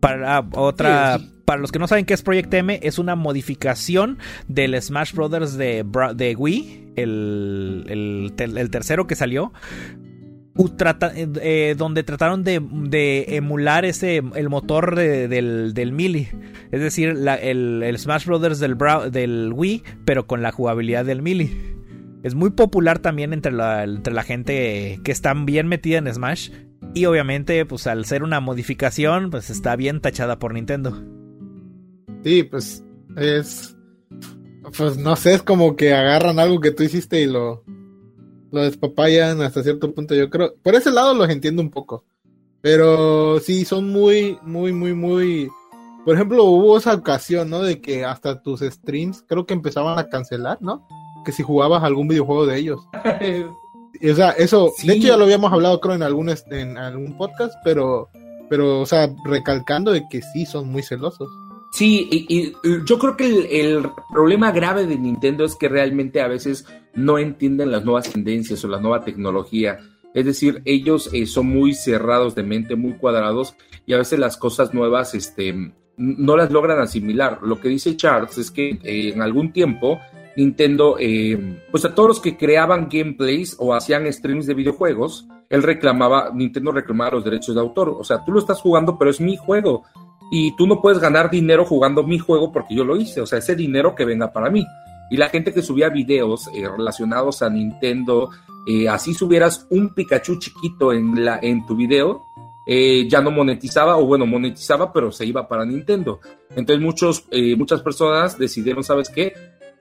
Para 0.00 0.38
ah, 0.38 0.48
otra. 0.52 1.18
Para 1.44 1.60
los 1.60 1.72
que 1.72 1.78
no 1.78 1.86
saben 1.86 2.06
qué 2.06 2.14
es 2.14 2.22
Project 2.22 2.54
M, 2.54 2.80
es 2.82 2.98
una 2.98 3.16
modificación 3.16 4.18
del 4.48 4.80
Smash 4.80 5.12
Brothers 5.12 5.58
de, 5.58 5.84
de 6.14 6.34
Wii, 6.36 6.92
el, 6.96 8.32
el, 8.38 8.70
tercero 8.70 9.06
que 9.06 9.14
salió. 9.14 9.52
Eh, 10.56 11.74
donde 11.76 12.04
trataron 12.04 12.44
de, 12.44 13.26
emular 13.28 13.84
ese 13.84 14.22
el 14.36 14.48
motor 14.48 14.94
del, 14.94 15.74
del 15.74 15.92
Melee. 15.92 16.30
Es 16.70 16.80
decir, 16.80 17.10
el, 17.10 17.82
el, 17.82 17.98
Smash 17.98 18.24
Brothers 18.24 18.58
del, 18.58 18.78
del 19.10 19.52
Wii, 19.52 19.82
pero 20.06 20.26
con 20.26 20.40
la 20.40 20.52
jugabilidad 20.52 21.04
del 21.04 21.20
Melee 21.20 21.73
es 22.24 22.34
muy 22.34 22.50
popular 22.50 23.00
también 23.00 23.34
entre 23.34 23.52
la, 23.52 23.84
entre 23.84 24.14
la 24.14 24.22
gente 24.22 24.98
que 25.04 25.12
está 25.12 25.34
bien 25.34 25.68
metida 25.68 25.98
en 25.98 26.12
Smash. 26.12 26.50
Y 26.94 27.04
obviamente, 27.04 27.66
pues 27.66 27.86
al 27.86 28.06
ser 28.06 28.22
una 28.22 28.40
modificación, 28.40 29.30
pues 29.30 29.50
está 29.50 29.76
bien 29.76 30.00
tachada 30.00 30.38
por 30.38 30.54
Nintendo. 30.54 31.04
Sí, 32.24 32.42
pues 32.44 32.82
es. 33.18 33.76
Pues 34.74 34.96
no 34.96 35.16
sé, 35.16 35.34
es 35.34 35.42
como 35.42 35.76
que 35.76 35.92
agarran 35.92 36.38
algo 36.38 36.60
que 36.60 36.70
tú 36.70 36.82
hiciste 36.82 37.20
y 37.20 37.26
lo. 37.26 37.62
Lo 38.50 38.62
despapayan 38.62 39.42
hasta 39.42 39.62
cierto 39.62 39.92
punto, 39.92 40.14
yo 40.14 40.30
creo. 40.30 40.54
Por 40.62 40.76
ese 40.76 40.90
lado 40.90 41.12
los 41.12 41.28
entiendo 41.28 41.60
un 41.60 41.70
poco. 41.70 42.06
Pero 42.62 43.38
sí, 43.40 43.66
son 43.66 43.90
muy, 43.90 44.38
muy, 44.40 44.72
muy, 44.72 44.94
muy. 44.94 45.50
Por 46.06 46.14
ejemplo, 46.14 46.44
hubo 46.44 46.78
esa 46.78 46.94
ocasión, 46.94 47.50
¿no? 47.50 47.60
De 47.60 47.82
que 47.82 48.06
hasta 48.06 48.40
tus 48.40 48.60
streams 48.60 49.22
creo 49.28 49.44
que 49.44 49.52
empezaban 49.52 49.98
a 49.98 50.08
cancelar, 50.08 50.56
¿no? 50.62 50.86
Que 51.24 51.32
si 51.32 51.42
jugabas 51.42 51.82
algún 51.82 52.08
videojuego 52.08 52.46
de 52.46 52.58
ellos. 52.58 52.80
o 53.02 54.14
sea, 54.14 54.30
eso, 54.30 54.72
de 54.82 54.94
hecho 54.94 55.08
ya 55.08 55.16
lo 55.16 55.24
habíamos 55.24 55.52
hablado 55.52 55.80
creo 55.80 55.94
en 55.94 56.02
algún, 56.02 56.32
en 56.50 56.78
algún 56.78 57.16
podcast, 57.16 57.54
pero, 57.64 58.08
pero, 58.48 58.80
o 58.80 58.86
sea, 58.86 59.10
recalcando 59.24 59.92
de 59.92 60.04
que 60.08 60.22
sí 60.22 60.46
son 60.46 60.68
muy 60.68 60.82
celosos. 60.82 61.28
Sí, 61.74 62.08
y, 62.10 62.52
yo 62.86 63.00
creo 63.00 63.16
que 63.16 63.60
el, 63.60 63.88
problema 64.12 64.52
grave 64.52 64.86
de 64.86 64.96
Nintendo 64.96 65.44
es 65.44 65.56
que 65.56 65.68
realmente 65.68 66.20
a 66.20 66.28
veces 66.28 66.66
no 66.94 67.18
entienden 67.18 67.72
las 67.72 67.84
nuevas 67.84 68.10
tendencias 68.10 68.64
o 68.64 68.68
la 68.68 68.78
nueva 68.78 69.04
tecnología. 69.04 69.80
Es 70.14 70.24
decir, 70.24 70.62
ellos 70.66 71.10
eh, 71.12 71.26
son 71.26 71.46
muy 71.46 71.74
cerrados 71.74 72.36
de 72.36 72.44
mente, 72.44 72.76
muy 72.76 72.92
cuadrados, 72.92 73.56
y 73.86 73.92
a 73.92 73.98
veces 73.98 74.20
las 74.20 74.36
cosas 74.36 74.72
nuevas 74.72 75.16
este, 75.16 75.72
no 75.96 76.36
las 76.36 76.52
logran 76.52 76.78
asimilar. 76.78 77.40
Lo 77.42 77.60
que 77.60 77.68
dice 77.68 77.96
Charles 77.96 78.38
es 78.38 78.52
que 78.52 78.78
eh, 78.84 79.12
en 79.12 79.20
algún 79.20 79.52
tiempo 79.52 79.98
Nintendo, 80.36 80.96
eh, 80.98 81.60
pues 81.70 81.84
a 81.84 81.94
todos 81.94 82.08
los 82.08 82.20
que 82.20 82.36
creaban 82.36 82.88
gameplays 82.90 83.56
o 83.58 83.74
hacían 83.74 84.10
streams 84.12 84.46
de 84.46 84.54
videojuegos, 84.54 85.28
él 85.48 85.62
reclamaba, 85.62 86.30
Nintendo 86.34 86.72
reclamaba 86.72 87.12
los 87.12 87.24
derechos 87.24 87.54
de 87.54 87.60
autor. 87.60 87.90
O 87.90 88.04
sea, 88.04 88.24
tú 88.24 88.32
lo 88.32 88.40
estás 88.40 88.60
jugando, 88.60 88.98
pero 88.98 89.10
es 89.10 89.20
mi 89.20 89.36
juego. 89.36 89.84
Y 90.30 90.56
tú 90.56 90.66
no 90.66 90.80
puedes 90.80 90.98
ganar 90.98 91.30
dinero 91.30 91.64
jugando 91.64 92.02
mi 92.02 92.18
juego 92.18 92.50
porque 92.50 92.74
yo 92.74 92.84
lo 92.84 92.96
hice. 92.96 93.20
O 93.20 93.26
sea, 93.26 93.38
ese 93.38 93.54
dinero 93.54 93.94
que 93.94 94.04
venga 94.04 94.32
para 94.32 94.50
mí. 94.50 94.66
Y 95.10 95.16
la 95.16 95.28
gente 95.28 95.52
que 95.52 95.62
subía 95.62 95.90
videos 95.90 96.48
eh, 96.48 96.66
relacionados 96.68 97.42
a 97.42 97.50
Nintendo, 97.50 98.30
eh, 98.66 98.88
así 98.88 99.14
subieras 99.14 99.66
un 99.70 99.94
Pikachu 99.94 100.38
chiquito 100.38 100.92
en, 100.92 101.24
la, 101.24 101.38
en 101.40 101.64
tu 101.66 101.76
video, 101.76 102.22
ya 102.66 103.20
no 103.20 103.30
monetizaba, 103.30 103.98
o 103.98 104.06
bueno, 104.06 104.24
monetizaba, 104.24 104.90
pero 104.90 105.12
se 105.12 105.26
iba 105.26 105.46
para 105.46 105.66
Nintendo. 105.66 106.20
Entonces 106.56 106.82
muchos, 106.82 107.26
muchas 107.58 107.82
personas 107.82 108.38
decidieron, 108.38 108.82
¿sabes 108.82 109.10
qué? 109.10 109.34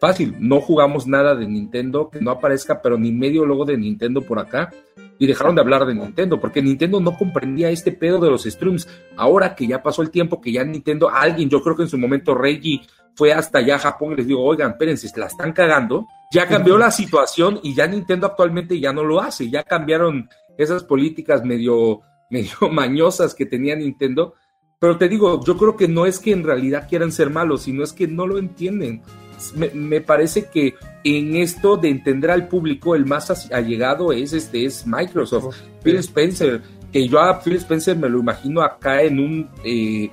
Fácil, 0.04 0.36
no 0.38 0.60
jugamos 0.60 1.08
nada 1.08 1.34
de 1.34 1.48
Nintendo, 1.48 2.10
que 2.10 2.20
no 2.20 2.30
aparezca, 2.30 2.82
pero 2.82 2.98
ni 2.98 3.14
medio 3.14 3.46
logo 3.46 3.64
de 3.64 3.78
Nintendo 3.78 4.22
por 4.22 4.38
acá. 4.38 4.70
Y 5.18 5.26
dejaron 5.28 5.56
de 5.56 5.62
hablar 5.62 5.86
de 5.86 5.96
Nintendo, 5.96 6.42
porque 6.42 6.62
Nintendo 6.62 7.00
no 7.00 7.18
comprendía 7.18 7.70
este 7.70 7.94
pedo 7.94 8.20
de 8.20 8.30
los 8.30 8.44
streams. 8.44 8.86
Ahora 9.16 9.56
que 9.56 9.66
ya 9.66 9.82
pasó 9.82 10.02
el 10.02 10.12
tiempo, 10.12 10.42
que 10.42 10.52
ya 10.52 10.66
Nintendo, 10.66 11.10
alguien, 11.10 11.50
yo 11.50 11.64
creo 11.64 11.78
que 11.78 11.84
en 11.84 11.88
su 11.88 11.98
momento 11.98 12.36
Reggie 12.36 12.82
fue 13.16 13.32
hasta 13.32 13.60
allá 13.60 13.76
a 13.76 13.80
Japón 13.80 14.12
y 14.12 14.16
les 14.18 14.28
digo, 14.28 14.44
oigan, 14.44 14.72
espérense, 14.72 15.10
la 15.18 15.28
están 15.28 15.54
cagando. 15.54 16.06
Ya 16.34 16.50
cambió 16.50 16.78
la 16.78 16.92
situación 16.92 17.62
y 17.64 17.74
ya 17.74 17.88
Nintendo 17.88 18.28
actualmente 18.28 18.78
ya 18.82 18.92
no 18.92 19.06
lo 19.06 19.22
hace, 19.22 19.50
ya 19.50 19.64
cambiaron 19.64 20.28
esas 20.58 20.84
políticas 20.84 21.46
medio, 21.46 22.02
medio 22.30 22.58
mañosas 22.70 23.34
que 23.34 23.46
tenía 23.46 23.78
Nintendo. 23.78 24.34
Pero 24.80 24.98
te 24.98 25.08
digo, 25.08 25.42
yo 25.46 25.56
creo 25.56 25.78
que 25.78 25.88
no 25.88 26.06
es 26.06 26.20
que 26.20 26.34
en 26.34 26.44
realidad 26.44 26.90
quieran 26.90 27.14
ser 27.14 27.30
malos, 27.30 27.62
sino 27.62 27.86
es 27.86 27.94
que 27.94 28.06
no 28.06 28.28
lo 28.28 28.38
entienden. 28.38 29.02
Me, 29.56 30.02
parece 30.02 30.46
que 30.46 30.76
en 31.04 31.36
esto 31.36 31.78
de 31.78 31.90
entender 31.90 32.32
al 32.32 32.48
público, 32.48 32.96
el 32.96 33.06
más 33.06 33.52
allegado 33.52 34.12
es, 34.12 34.34
este, 34.34 34.66
es 34.66 34.86
Microsoft. 34.88 35.58
Phil 35.84 35.98
Spencer, 35.98 36.62
que 36.92 37.08
yo 37.08 37.20
a 37.20 37.42
Phil 37.42 37.56
Spencer 37.58 37.98
me 37.98 38.10
lo 38.10 38.20
imagino 38.20 38.62
acá 38.62 39.02
en 39.02 39.20
un 39.20 39.50
eh, 39.64 40.10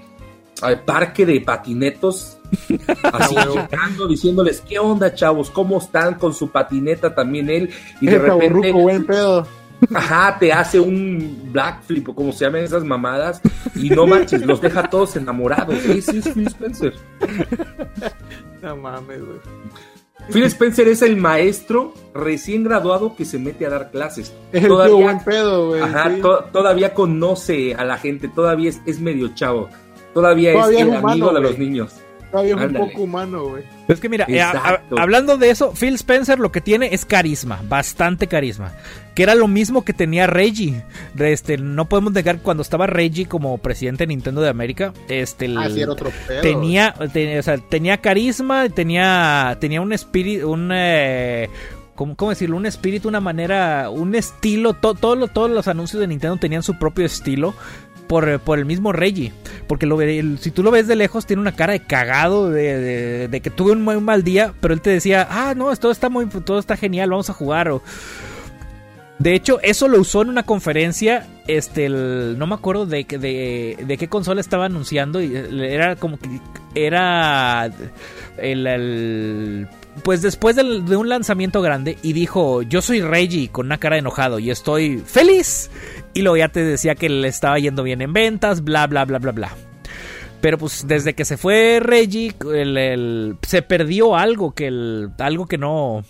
parque 0.84 1.24
de 1.24 1.40
patinetos, 1.40 2.38
así 3.12 3.34
llegando, 3.34 4.08
diciéndoles, 4.08 4.60
¿qué 4.62 4.78
onda, 4.78 5.14
chavos? 5.14 5.50
¿Cómo 5.50 5.78
están 5.78 6.14
con 6.14 6.34
su 6.34 6.50
patineta 6.50 7.14
también 7.14 7.48
él? 7.48 7.70
Y 8.00 8.06
de 8.06 8.18
repente... 8.18 8.72
buen 8.72 9.04
pedo 9.06 9.46
Ajá, 9.94 10.36
te 10.38 10.52
hace 10.52 10.78
un 10.78 11.48
black 11.52 11.82
flip 11.82 12.08
o 12.08 12.14
como 12.14 12.32
se 12.32 12.44
llaman 12.44 12.62
esas 12.62 12.84
mamadas 12.84 13.40
y 13.74 13.90
no 13.90 14.06
manches, 14.06 14.44
los 14.44 14.60
deja 14.60 14.88
todos 14.88 15.16
enamorados. 15.16 15.74
Ese 15.84 16.18
es 16.18 16.28
Phil 16.28 16.46
Spencer. 16.46 16.94
No 18.62 18.76
mames, 18.76 19.20
güey. 19.24 19.38
Phil 20.28 20.44
Spencer 20.44 20.86
es 20.88 21.02
el 21.02 21.16
maestro 21.16 21.94
recién 22.14 22.62
graduado 22.62 23.16
que 23.16 23.24
se 23.24 23.38
mete 23.38 23.66
a 23.66 23.70
dar 23.70 23.90
clases. 23.90 24.32
Es 24.52 24.68
todavía, 24.68 24.96
el 24.96 25.02
buen 25.02 25.24
pedo, 25.24 25.68
güey. 25.68 25.80
Ajá, 25.80 26.12
todavía 26.52 26.94
conoce 26.94 27.74
a 27.74 27.84
la 27.84 27.96
gente, 27.96 28.28
todavía 28.28 28.70
es, 28.84 29.00
medio 29.00 29.34
chavo. 29.34 29.68
Todavía, 30.14 30.52
es 30.52 30.80
el 30.80 30.94
amigo 30.94 31.32
de 31.32 31.40
los 31.40 31.58
niños. 31.58 31.94
Todavía 32.30 32.54
es 32.54 32.60
un 32.60 32.72
poco 32.74 33.02
humano, 33.02 33.48
güey. 33.48 33.64
Es 33.88 33.98
que 33.98 34.08
mira, 34.08 34.24
eh, 34.28 34.40
hablando 34.96 35.36
de 35.36 35.50
eso, 35.50 35.72
Phil 35.72 35.94
Spencer 35.94 36.38
lo 36.38 36.52
que 36.52 36.60
tiene 36.60 36.94
es 36.94 37.04
carisma, 37.04 37.60
bastante 37.68 38.28
carisma. 38.28 38.72
Que 39.14 39.24
era 39.24 39.34
lo 39.34 39.48
mismo 39.48 39.84
que 39.84 39.92
tenía 39.92 40.28
Reggie. 40.28 40.84
Este, 41.18 41.58
no 41.58 41.88
podemos 41.88 42.12
negar 42.12 42.36
que 42.36 42.42
cuando 42.42 42.62
estaba 42.62 42.86
Reggie 42.86 43.26
como 43.26 43.58
presidente 43.58 44.04
de 44.04 44.08
Nintendo 44.08 44.40
de 44.40 44.48
América, 44.48 44.92
este, 45.08 45.52
ah, 45.58 45.68
era 45.74 45.92
otro 45.92 46.10
pedo. 46.28 46.40
tenía, 46.40 46.94
o 46.98 47.42
sea, 47.42 47.58
tenía 47.58 47.98
carisma, 47.98 48.68
tenía, 48.68 49.56
tenía 49.60 49.80
un 49.80 49.92
espíritu, 49.92 50.50
un 50.50 50.70
eh, 50.72 51.48
¿Cómo, 52.16 52.30
decirlo? 52.30 52.56
Un 52.56 52.64
espíritu, 52.64 53.08
una 53.08 53.20
manera, 53.20 53.90
un 53.90 54.14
estilo. 54.14 54.72
todos 54.72 55.18
los 55.50 55.68
anuncios 55.68 56.00
de 56.00 56.06
Nintendo 56.06 56.38
tenían 56.38 56.62
su 56.62 56.78
propio 56.78 57.04
estilo 57.04 57.54
por, 58.10 58.58
el 58.58 58.64
mismo 58.64 58.92
Reggie. 58.92 59.32
Porque 59.68 59.86
lo, 59.86 59.96
si 60.38 60.50
tú 60.50 60.64
lo 60.64 60.72
ves 60.72 60.88
de 60.88 60.96
lejos, 60.96 61.26
tiene 61.26 61.40
una 61.40 61.54
cara 61.54 61.74
de 61.74 61.80
cagado, 61.80 62.50
de, 62.50 63.40
que 63.40 63.50
tuve 63.50 63.70
un, 63.70 64.04
mal 64.04 64.24
día, 64.24 64.52
pero 64.60 64.74
él 64.74 64.80
te 64.80 64.90
decía, 64.90 65.28
ah, 65.30 65.54
no, 65.56 65.74
todo 65.76 65.92
está, 65.92 66.08
muy, 66.08 66.26
todo 66.26 66.58
está 66.58 66.76
genial, 66.76 67.10
vamos 67.10 67.30
a 67.30 67.34
jugar. 67.34 67.70
De 69.20 69.34
hecho, 69.34 69.60
eso 69.60 69.86
lo 69.86 70.00
usó 70.00 70.22
en 70.22 70.30
una 70.30 70.44
conferencia. 70.44 71.26
Este, 71.46 71.90
no 71.90 72.46
me 72.46 72.54
acuerdo 72.54 72.86
de, 72.86 73.04
de, 73.04 73.76
de 73.86 73.98
qué 73.98 74.08
consola 74.08 74.40
estaba 74.40 74.64
anunciando. 74.64 75.20
Y 75.20 75.36
era 75.36 75.94
como 75.96 76.18
que 76.18 76.40
era 76.74 77.70
el, 78.38 79.68
pues 80.04 80.22
después 80.22 80.56
de 80.56 80.96
un 80.96 81.08
lanzamiento 81.10 81.60
grande 81.60 81.98
y 82.02 82.14
dijo, 82.14 82.62
yo 82.62 82.80
soy 82.80 83.02
Reggie 83.02 83.50
con 83.50 83.66
una 83.66 83.76
cara 83.76 83.98
enojado 83.98 84.38
y 84.38 84.48
estoy 84.48 85.02
feliz. 85.04 85.70
Y 86.14 86.22
luego 86.22 86.38
ya 86.38 86.48
te 86.48 86.64
decía 86.64 86.94
que 86.94 87.10
le 87.10 87.28
estaba 87.28 87.58
yendo 87.58 87.82
bien 87.82 88.00
en 88.00 88.14
ventas, 88.14 88.64
bla, 88.64 88.86
bla, 88.86 89.04
bla, 89.04 89.18
bla, 89.18 89.32
bla. 89.32 89.54
Pero 90.40 90.56
pues 90.56 90.86
desde 90.88 91.12
que 91.12 91.26
se 91.26 91.36
fue 91.36 91.78
Reggie, 91.82 92.34
se 93.42 93.60
perdió 93.60 94.16
algo 94.16 94.52
que, 94.52 94.68
el, 94.68 95.10
algo 95.18 95.46
que 95.46 95.58
no, 95.58 96.04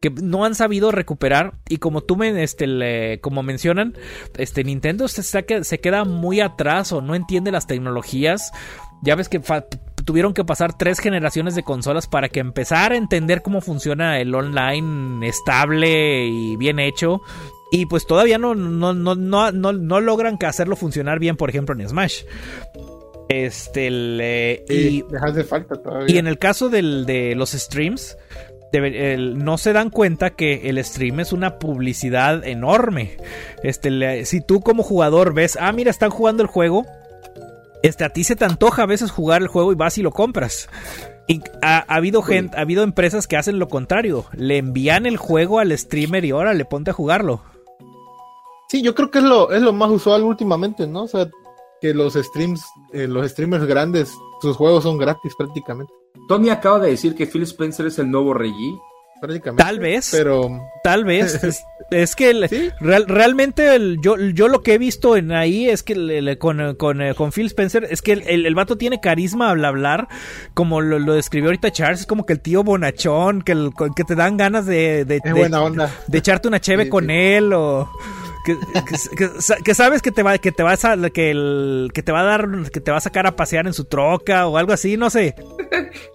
que 0.00 0.10
no 0.10 0.44
han 0.44 0.54
sabido 0.54 0.92
recuperar 0.92 1.54
y 1.68 1.76
como 1.76 2.00
tú 2.02 2.16
me 2.16 2.42
este 2.42 3.20
como 3.20 3.42
mencionan 3.42 3.94
este 4.38 4.64
Nintendo 4.64 5.08
se, 5.08 5.22
se 5.22 5.80
queda 5.80 6.04
muy 6.04 6.40
atrás 6.40 6.92
o 6.92 7.02
no 7.02 7.14
entiende 7.14 7.52
las 7.52 7.66
tecnologías 7.66 8.50
ya 9.02 9.14
ves 9.14 9.28
que 9.28 9.40
tuvieron 10.04 10.32
que 10.34 10.44
pasar 10.44 10.76
tres 10.76 11.00
generaciones 11.00 11.54
de 11.54 11.62
consolas 11.62 12.06
para 12.06 12.28
que 12.28 12.40
empezara 12.40 12.94
a 12.94 12.98
entender 12.98 13.42
cómo 13.42 13.60
funciona 13.60 14.20
el 14.20 14.34
online 14.34 15.26
estable 15.28 16.26
y 16.26 16.56
bien 16.56 16.78
hecho 16.78 17.20
y 17.70 17.86
pues 17.86 18.06
todavía 18.06 18.38
no, 18.38 18.54
no, 18.54 18.94
no, 18.94 19.14
no, 19.14 19.52
no, 19.52 20.00
logran 20.00 20.38
que 20.38 20.46
hacerlo 20.46 20.74
funcionar 20.74 21.20
bien, 21.20 21.36
por 21.36 21.50
ejemplo, 21.50 21.74
en 21.78 21.88
Smash. 21.88 22.24
Este, 23.28 23.90
le, 23.90 24.64
y, 24.68 25.04
falta 25.48 25.80
todavía. 25.80 26.12
y 26.12 26.18
en 26.18 26.26
el 26.26 26.36
caso 26.36 26.68
del, 26.68 27.06
de 27.06 27.36
los 27.36 27.52
streams, 27.52 28.16
no 28.72 29.58
se 29.58 29.72
dan 29.72 29.90
cuenta 29.90 30.30
que 30.30 30.68
el 30.68 30.82
stream 30.84 31.20
es 31.20 31.32
una 31.32 31.58
publicidad 31.58 32.44
enorme. 32.46 33.16
Este, 33.62 34.24
si 34.24 34.40
tú 34.40 34.60
como 34.60 34.82
jugador 34.82 35.34
ves, 35.34 35.58
ah, 35.60 35.72
mira, 35.72 35.90
están 35.90 36.10
jugando 36.10 36.42
el 36.42 36.48
juego, 36.48 36.86
este, 37.82 38.04
a 38.04 38.10
ti 38.10 38.24
se 38.24 38.36
te 38.36 38.44
antoja 38.44 38.82
a 38.82 38.86
veces 38.86 39.10
jugar 39.10 39.42
el 39.42 39.48
juego 39.48 39.72
y 39.72 39.76
vas 39.76 39.98
y 39.98 40.02
lo 40.02 40.12
compras. 40.12 40.68
Y 41.26 41.40
ha, 41.62 41.78
habido 41.78 42.22
gente, 42.22 42.56
ha 42.56 42.62
habido 42.62 42.82
empresas 42.82 43.26
que 43.26 43.36
hacen 43.36 43.58
lo 43.58 43.68
contrario. 43.68 44.26
Le 44.32 44.58
envían 44.58 45.06
el 45.06 45.16
juego 45.16 45.60
al 45.60 45.76
streamer 45.76 46.24
y 46.24 46.30
ahora 46.30 46.54
le 46.54 46.64
ponte 46.64 46.90
a 46.90 46.94
jugarlo. 46.94 47.42
Sí, 48.68 48.82
yo 48.82 48.94
creo 48.94 49.10
que 49.10 49.18
es 49.18 49.24
lo, 49.24 49.50
es 49.50 49.62
lo 49.62 49.72
más 49.72 49.90
usual 49.90 50.22
últimamente, 50.22 50.86
¿no? 50.86 51.04
O 51.04 51.08
sea, 51.08 51.28
que 51.80 51.94
los 51.94 52.14
streams, 52.14 52.62
eh, 52.92 53.06
los 53.06 53.28
streamers 53.30 53.64
grandes, 53.64 54.12
sus 54.40 54.56
juegos 54.56 54.84
son 54.84 54.98
gratis 54.98 55.34
prácticamente. 55.36 55.92
Tony 56.30 56.48
acaba 56.48 56.78
de 56.78 56.90
decir 56.90 57.16
que 57.16 57.26
Phil 57.26 57.42
Spencer 57.42 57.86
es 57.86 57.98
el 57.98 58.08
nuevo 58.08 58.32
Reggie. 58.32 58.78
Prácticamente. 59.20 59.64
Tal 59.64 59.80
vez. 59.80 60.10
Pero. 60.12 60.60
Tal 60.84 61.04
vez. 61.04 61.42
es, 61.90 62.14
que 62.14 62.70
realmente 62.78 63.96
yo, 64.00 64.16
yo 64.16 64.46
lo 64.46 64.62
que 64.62 64.74
he 64.74 64.78
visto 64.78 65.16
en 65.16 65.32
ahí 65.32 65.68
es 65.68 65.82
que 65.82 66.36
con, 66.38 66.60
eh, 66.60 67.14
con, 67.16 67.32
Phil 67.32 67.46
Spencer 67.46 67.88
es 67.90 68.00
que 68.00 68.12
el, 68.12 68.46
el, 68.46 68.54
vato 68.54 68.78
tiene 68.78 69.00
carisma 69.00 69.50
al 69.50 69.64
hablar, 69.64 70.06
como 70.54 70.80
lo, 70.80 71.14
describió 71.14 71.48
ahorita 71.48 71.72
Charles, 71.72 72.02
es 72.02 72.06
como 72.06 72.24
que 72.24 72.34
el 72.34 72.40
tío 72.40 72.62
bonachón, 72.62 73.42
que, 73.42 73.50
el, 73.50 73.72
que 73.96 74.04
te 74.04 74.14
dan 74.14 74.36
ganas 74.36 74.66
de, 74.66 75.04
de, 75.04 75.18
de, 75.18 76.18
echarte 76.18 76.46
una 76.46 76.60
cheve 76.60 76.88
con 76.88 77.10
él 77.10 77.52
o 77.52 77.90
que, 78.44 79.74
sabes 79.74 80.02
que 80.02 80.10
te 80.10 80.22
va 80.22 80.38
que 80.38 80.52
te 80.52 80.62
vas 80.62 80.84
a 80.84 80.96
que, 81.10 81.30
el, 81.30 81.90
que 81.92 82.02
te 82.02 82.12
va 82.12 82.20
a 82.20 82.24
dar 82.24 82.70
que 82.70 82.80
te 82.80 82.90
va 82.90 82.98
a 82.98 83.00
sacar 83.00 83.26
a 83.26 83.36
pasear 83.36 83.66
en 83.66 83.74
su 83.74 83.84
troca 83.84 84.46
o 84.46 84.56
algo 84.56 84.72
así, 84.72 84.96
no 84.96 85.10
sé. 85.10 85.34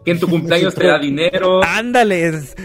que 0.03 0.11
en 0.11 0.19
tu 0.19 0.27
cumpleaños 0.27 0.73
te 0.75 0.87
da 0.87 0.99
dinero. 0.99 1.63
Ándale, 1.63 2.27
es, 2.27 2.55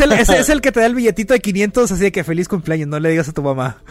el, 0.00 0.12
es, 0.12 0.48
el 0.48 0.60
que 0.60 0.72
te 0.72 0.80
da 0.80 0.86
el 0.86 0.94
billetito 0.94 1.34
de 1.34 1.40
500 1.40 1.92
así 1.92 2.02
de 2.02 2.12
que 2.12 2.24
feliz 2.24 2.48
cumpleaños, 2.48 2.88
no 2.88 3.00
le 3.00 3.10
digas 3.10 3.28
a 3.28 3.32
tu 3.32 3.42
mamá. 3.42 3.82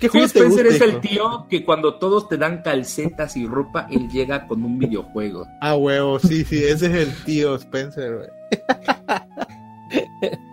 ¿Qué 0.00 0.08
juego 0.08 0.26
Spencer 0.26 0.66
es 0.66 0.80
el 0.80 1.00
tío 1.00 1.46
que 1.50 1.64
cuando 1.64 1.98
todos 1.98 2.28
te 2.28 2.38
dan 2.38 2.62
calcetas 2.62 3.36
y 3.36 3.46
ropa, 3.46 3.86
él 3.90 4.08
llega 4.08 4.46
con 4.46 4.64
un 4.64 4.78
videojuego. 4.78 5.46
Ah, 5.60 5.76
huevo, 5.76 6.18
sí, 6.18 6.44
sí, 6.44 6.64
ese 6.64 6.86
es 6.86 7.08
el 7.08 7.14
tío 7.24 7.56
Spencer, 7.56 8.16
güey. 8.16 8.28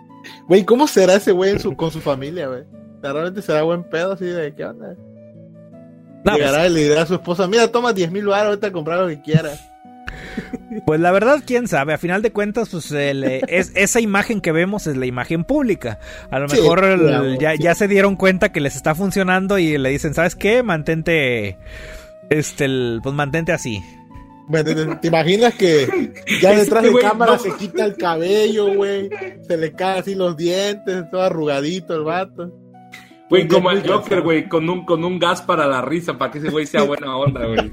Güey, 0.48 0.64
¿cómo 0.64 0.86
será 0.86 1.14
ese 1.14 1.32
güey 1.32 1.56
con 1.76 1.90
su 1.90 2.00
familia, 2.00 2.48
güey? 2.48 2.64
¿Realmente 3.02 3.42
será 3.42 3.62
buen 3.62 3.84
pedo 3.84 4.12
así 4.12 4.24
de 4.24 4.54
qué 4.54 4.64
onda? 4.64 4.96
No, 6.24 6.36
Llegará 6.36 6.60
pues, 6.60 6.70
y 6.70 6.74
le 6.74 6.82
dirá 6.84 7.02
a 7.02 7.06
su 7.06 7.14
esposa, 7.14 7.46
mira, 7.46 7.68
toma 7.68 7.92
10 7.92 8.10
mil 8.10 8.26
baros, 8.26 8.48
ahorita 8.48 8.72
comprar 8.72 9.00
lo 9.00 9.08
que 9.08 9.20
quieras. 9.20 9.60
Pues 10.86 11.00
la 11.00 11.10
verdad, 11.10 11.42
quién 11.44 11.66
sabe. 11.66 11.92
A 11.92 11.98
final 11.98 12.22
de 12.22 12.30
cuentas, 12.30 12.68
pues 12.70 12.92
es, 12.92 13.72
esa 13.74 14.00
imagen 14.00 14.40
que 14.40 14.52
vemos 14.52 14.86
es 14.86 14.96
la 14.96 15.06
imagen 15.06 15.44
pública. 15.44 15.98
A 16.30 16.38
lo 16.38 16.46
mejor 16.46 17.38
ya, 17.38 17.54
ya, 17.54 17.74
se 17.74 17.88
dieron 17.88 18.16
cuenta 18.16 18.52
que 18.52 18.60
les 18.60 18.76
está 18.76 18.94
funcionando 18.94 19.58
y 19.58 19.76
le 19.76 19.88
dicen, 19.90 20.14
¿sabes 20.14 20.36
qué? 20.36 20.62
Mantente, 20.62 21.58
este, 22.30 22.68
pues 23.02 23.14
mantente 23.14 23.52
así. 23.52 23.82
¿Te 25.00 25.08
imaginas 25.08 25.54
que 25.54 26.12
ya 26.40 26.52
detrás 26.52 26.82
de 26.82 26.94
cámara 26.94 27.38
se 27.38 27.54
quita 27.56 27.84
el 27.84 27.96
cabello, 27.96 28.74
güey? 28.74 29.10
Se 29.46 29.56
le 29.56 29.72
caen 29.72 29.98
así 29.98 30.14
los 30.14 30.36
dientes, 30.36 31.04
todo 31.10 31.22
arrugadito 31.22 31.94
el 31.94 32.04
vato. 32.04 32.52
Güey, 33.28 33.46
como 33.46 33.70
el 33.70 33.86
Joker, 33.86 34.22
güey, 34.22 34.48
con 34.48 34.68
un, 34.70 34.86
con 34.86 35.04
un 35.04 35.18
gas 35.18 35.42
para 35.42 35.66
la 35.66 35.82
risa, 35.82 36.16
para 36.16 36.32
que 36.32 36.38
ese 36.38 36.48
güey 36.48 36.66
sea 36.66 36.82
buena 36.82 37.14
onda, 37.16 37.46
güey. 37.46 37.70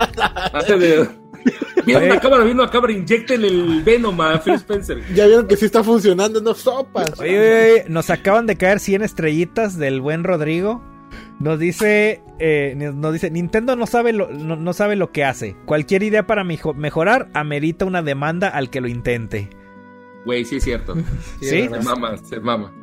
Hace 0.54 0.78
de... 0.78 1.08
Viene 1.86 2.08
una 2.08 2.20
cámara, 2.20 2.44
viene 2.44 2.62
una 2.62 2.70
cámara, 2.70 2.92
inyecten 2.92 3.46
el 3.46 3.84
Venom 3.84 4.20
a 4.20 4.40
Phil 4.40 4.56
Spencer. 4.56 5.02
Ya 5.14 5.28
vieron 5.28 5.48
que 5.48 5.56
sí 5.56 5.66
está 5.66 5.84
funcionando, 5.84 6.42
no 6.42 6.54
sopas. 6.56 7.18
Oye, 7.20 7.86
nos 7.88 8.10
acaban 8.10 8.48
de 8.48 8.58
caer 8.58 8.80
100 8.80 9.04
estrellitas 9.04 9.78
del 9.78 10.02
buen 10.02 10.24
Rodrigo. 10.24 10.84
Nos 11.40 11.60
dice, 11.60 12.22
eh, 12.40 12.76
nos 12.78 13.14
dice, 13.14 13.30
Nintendo 13.30 13.76
no 13.76 13.88
sabe, 13.88 14.14
lo, 14.14 14.30
no, 14.30 14.74
sabe 14.74 14.96
lo 14.96 15.12
que 15.12 15.26
hace. 15.26 15.56
Cualquier 15.66 16.04
idea 16.04 16.26
para 16.26 16.44
mejorar 16.44 17.30
amerita 17.34 17.86
una 17.86 18.02
demanda 18.02 18.48
al 18.48 18.70
que 18.70 18.82
lo 18.82 18.88
intente. 18.88 19.50
Güey, 20.26 20.46
sí 20.46 20.58
es 20.58 20.64
cierto. 20.64 20.96
¿Sí? 21.42 21.68
Se 21.68 21.80
mama, 21.82 22.18
se 22.18 22.40
mama. 22.40 22.74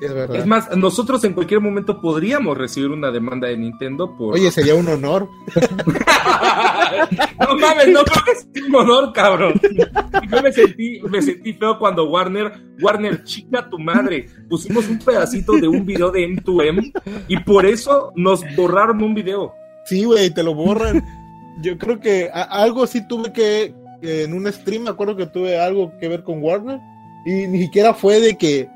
Es 0.00 0.14
verdad. 0.14 0.36
Es 0.36 0.46
más, 0.46 0.74
nosotros 0.76 1.22
en 1.24 1.34
cualquier 1.34 1.60
momento 1.60 2.00
podríamos 2.00 2.56
recibir 2.56 2.90
una 2.90 3.10
demanda 3.10 3.48
de 3.48 3.56
Nintendo 3.56 4.16
por. 4.16 4.34
Oye, 4.34 4.50
sería 4.50 4.74
un 4.74 4.88
honor. 4.88 5.28
no 7.40 7.56
mames, 7.56 7.88
no 7.88 8.02
creo 8.04 8.24
que 8.24 8.34
sea 8.34 8.66
un 8.66 8.74
honor, 8.74 9.12
cabrón. 9.12 9.60
Yo 10.30 10.42
me 10.42 10.52
sentí, 10.52 11.00
me 11.10 11.20
sentí 11.20 11.52
feo 11.52 11.78
cuando 11.78 12.08
Warner, 12.08 12.52
Warner, 12.80 13.24
chica 13.24 13.68
tu 13.68 13.78
madre, 13.78 14.28
pusimos 14.48 14.88
un 14.88 14.98
pedacito 14.98 15.52
de 15.52 15.68
un 15.68 15.84
video 15.84 16.10
de 16.10 16.26
M2M 16.28 16.92
y 17.28 17.38
por 17.40 17.66
eso 17.66 18.12
nos 18.16 18.42
borraron 18.56 19.02
un 19.02 19.14
video. 19.14 19.52
Sí, 19.84 20.04
güey, 20.04 20.30
te 20.30 20.42
lo 20.42 20.54
borran. 20.54 21.04
Yo 21.62 21.76
creo 21.76 22.00
que 22.00 22.30
algo 22.32 22.86
sí 22.86 23.06
tuve 23.06 23.32
que, 23.32 23.74
en 24.00 24.32
un 24.32 24.50
stream, 24.50 24.84
me 24.84 24.90
acuerdo 24.90 25.16
que 25.16 25.26
tuve 25.26 25.58
algo 25.58 25.92
que 26.00 26.08
ver 26.08 26.22
con 26.22 26.42
Warner 26.42 26.80
y 27.26 27.46
ni 27.48 27.62
siquiera 27.62 27.92
fue 27.92 28.20
de 28.20 28.38
que 28.38 28.68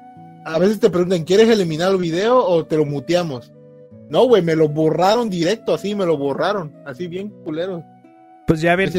a 0.45 0.59
veces 0.59 0.81
te 0.81 0.91
preguntan, 0.91 1.25
¿quieres 1.25 1.49
eliminar 1.49 1.93
el 1.93 1.99
video 1.99 2.45
o 2.45 2.65
te 2.65 2.77
lo 2.77 2.85
muteamos? 2.85 3.53
No, 4.09 4.27
güey, 4.27 4.43
me 4.43 4.55
lo 4.55 4.69
borraron 4.69 5.31
directo, 5.31 5.75
así 5.75 5.95
me 5.95 6.07
lo 6.07 6.17
borraron, 6.17 6.73
así 6.87 7.07
bien 7.07 7.31
culero. 7.45 7.83
Pues 8.47 8.61
ya 8.61 8.77
ven, 8.77 8.91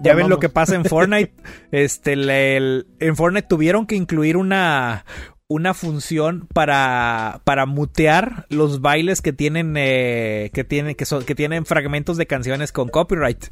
ya, 0.00 0.14
ven 0.14 0.28
lo 0.28 0.38
que 0.38 0.48
pasa 0.48 0.76
en 0.76 0.84
Fortnite. 0.84 1.34
este, 1.72 2.12
en 2.14 3.16
Fortnite 3.16 3.48
tuvieron 3.48 3.86
que 3.86 3.96
incluir 3.96 4.36
una, 4.36 5.04
una 5.48 5.72
función 5.72 6.46
para, 6.52 7.40
para 7.44 7.64
mutear 7.64 8.46
los 8.50 8.80
bailes 8.80 9.22
que 9.22 9.32
tienen 9.32 9.74
eh, 9.76 10.50
que 10.52 10.62
tienen 10.62 10.94
que, 10.94 11.06
son, 11.06 11.24
que 11.24 11.34
tienen 11.34 11.64
fragmentos 11.64 12.18
de 12.18 12.26
canciones 12.26 12.70
con 12.70 12.88
copyright 12.88 13.46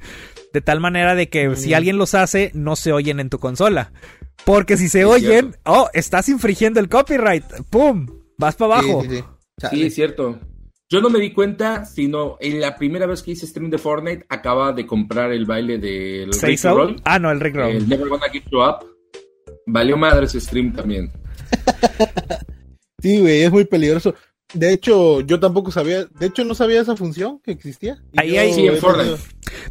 de 0.52 0.60
tal 0.60 0.80
manera 0.80 1.14
de 1.14 1.30
que 1.30 1.56
si 1.56 1.70
mm. 1.70 1.74
alguien 1.74 1.96
los 1.96 2.14
hace 2.14 2.50
no 2.52 2.76
se 2.76 2.92
oyen 2.92 3.18
en 3.18 3.30
tu 3.30 3.38
consola 3.38 3.92
porque 4.44 4.76
si 4.76 4.88
se 4.88 5.04
oyen, 5.04 5.56
oh, 5.64 5.88
estás 5.92 6.28
infringiendo 6.28 6.78
el 6.80 6.88
copyright. 6.88 7.44
¡Pum! 7.70 8.06
Vas 8.38 8.54
para 8.56 8.78
abajo. 8.78 9.02
Sí, 9.70 9.82
es 9.82 9.94
cierto. 9.94 10.38
Yo 10.88 11.00
no 11.00 11.10
me 11.10 11.18
di 11.18 11.32
cuenta, 11.32 11.84
sino 11.84 12.36
en 12.38 12.60
la 12.60 12.76
primera 12.76 13.06
vez 13.06 13.22
que 13.22 13.32
hice 13.32 13.46
stream 13.46 13.70
de 13.70 13.78
Fortnite, 13.78 14.24
acaba 14.28 14.72
de 14.72 14.86
comprar 14.86 15.32
el 15.32 15.46
baile 15.46 15.78
del 15.78 16.30
Rick 16.32 16.62
Roll. 16.62 17.02
Ah, 17.04 17.18
no, 17.18 17.32
el 17.32 17.40
Rick 17.40 17.56
Roll. 17.56 17.72
El 17.72 17.88
Never 17.88 18.08
Gonna 18.08 18.28
Give 18.30 18.44
You 18.52 18.60
Up. 18.60 18.86
Valió 19.66 19.96
madre 19.96 20.26
ese 20.26 20.40
stream 20.40 20.72
también. 20.72 21.10
sí, 23.02 23.20
güey, 23.20 23.42
es 23.42 23.50
muy 23.50 23.64
peligroso. 23.64 24.14
De 24.54 24.72
hecho, 24.72 25.22
yo 25.22 25.40
tampoco 25.40 25.72
sabía, 25.72 26.04
de 26.04 26.26
hecho 26.26 26.44
no 26.44 26.54
sabía 26.54 26.80
esa 26.80 26.96
función 26.96 27.40
que 27.40 27.50
existía. 27.50 27.98
ahí, 28.16 28.36
ahí, 28.36 28.54
sí, 28.54 28.66
en 28.66 28.76
Fortnite. 28.76 29.18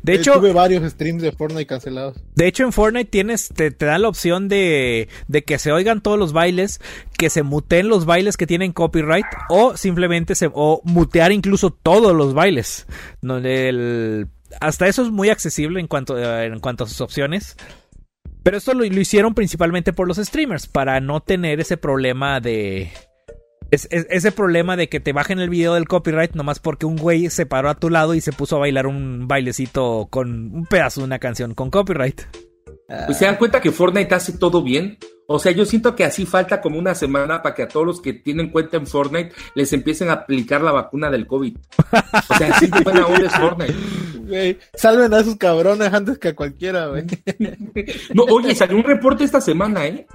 de 0.04 0.14
hecho, 0.14 0.34
tuve 0.34 0.52
varios 0.52 0.84
streams 0.92 1.22
de 1.22 1.32
Fortnite 1.32 1.66
cancelados. 1.66 2.18
De 2.36 2.46
hecho, 2.46 2.64
en 2.64 2.74
Fortnite 2.74 3.10
tienes, 3.10 3.50
te, 3.50 3.72
te 3.72 3.86
da 3.86 3.98
la 3.98 4.10
opción 4.10 4.50
de, 4.50 5.08
de 5.30 5.44
que 5.44 5.60
se 5.60 5.72
oigan 5.72 6.02
todos 6.02 6.20
los 6.20 6.34
bailes, 6.34 6.82
que 7.18 7.30
se 7.30 7.42
muteen 7.42 7.88
los 7.88 8.06
bailes 8.06 8.36
que 8.36 8.48
tienen 8.48 8.74
copyright, 8.74 9.26
o 9.48 9.78
simplemente 9.78 10.36
se, 10.36 10.50
o 10.54 10.82
mutear 10.84 11.32
incluso 11.32 11.72
todos 11.72 12.14
los 12.14 12.34
bailes. 12.34 12.86
No, 13.22 13.38
el, 13.38 14.28
hasta 14.60 14.88
eso 14.88 15.04
es 15.04 15.10
muy 15.10 15.30
accesible 15.30 15.80
en 15.80 15.88
cuanto, 15.88 16.18
en 16.20 16.60
cuanto 16.60 16.84
a 16.84 16.88
sus 16.88 17.00
opciones. 17.00 17.56
Pero 18.45 18.58
esto 18.58 18.75
lo 18.75 18.86
hicieron 18.86 19.34
principalmente 19.34 19.91
por 19.91 20.08
los 20.08 20.17
streamers, 20.17 20.67
para 20.67 20.99
no 20.99 21.19
tener 21.19 21.60
ese 21.60 21.77
problema 21.77 22.39
de, 22.39 22.91
es, 23.71 23.88
ese 23.89 24.31
problema 24.31 24.77
de 24.77 24.88
que 24.88 24.99
te 24.99 25.13
bajen 25.13 25.39
el 25.39 25.49
video 25.49 25.73
del 25.73 25.88
copyright 25.88 26.36
nomás 26.36 26.60
porque 26.60 26.86
un 26.86 26.95
güey 26.95 27.31
se 27.31 27.47
paró 27.47 27.69
a 27.69 27.79
tu 27.79 27.89
lado 27.89 28.13
y 28.13 28.21
se 28.21 28.34
puso 28.34 28.58
a 28.58 28.60
bailar 28.60 28.86
un 28.86 29.27
bailecito 29.27 30.10
con 30.12 30.55
un 30.55 30.65
pedazo 30.67 31.01
de 31.01 31.05
una 31.05 31.17
canción 31.17 31.55
con 31.55 31.71
copyright. 31.71 32.21
Pues 32.88 33.17
se 33.17 33.26
dan 33.26 33.38
cuenta 33.38 33.62
que 33.62 33.71
Fortnite 33.71 34.13
hace 34.13 34.34
todo 34.38 34.62
bien. 34.62 34.98
O 35.28 35.39
sea, 35.39 35.52
yo 35.52 35.65
siento 35.65 35.95
que 35.95 36.04
así 36.04 36.26
falta 36.26 36.62
como 36.62 36.78
una 36.78 36.93
semana 36.93 37.41
para 37.41 37.56
que 37.56 37.63
a 37.63 37.67
todos 37.67 37.86
los 37.86 38.02
que 38.02 38.13
tienen 38.13 38.52
cuenta 38.52 38.78
en 38.78 38.86
Fortnite 38.86 39.34
les 39.56 39.74
empiecen 39.74 40.10
a 40.10 40.13
aplicar 40.13 40.62
la 40.62 40.71
vacuna 40.71 41.10
del 41.10 41.26
COVID. 41.26 41.58
O 42.30 42.36
sea, 42.38 42.54
así 42.54 42.69
buena 42.84 43.08
onda 43.08 43.26
es 43.26 43.36
Fortnite. 43.36 44.60
salven 44.76 45.13
a 45.13 45.19
esos 45.19 45.36
cabrones 45.38 45.91
antes 45.91 46.19
que 46.19 46.30
a 46.30 46.36
cualquiera, 46.36 46.88
güey. 46.88 47.06
No, 48.13 48.24
oye, 48.24 48.54
salió 48.54 48.78
un 48.78 48.84
reporte 48.84 49.24
esta 49.24 49.41
semana, 49.41 49.88
¿eh? 49.88 50.06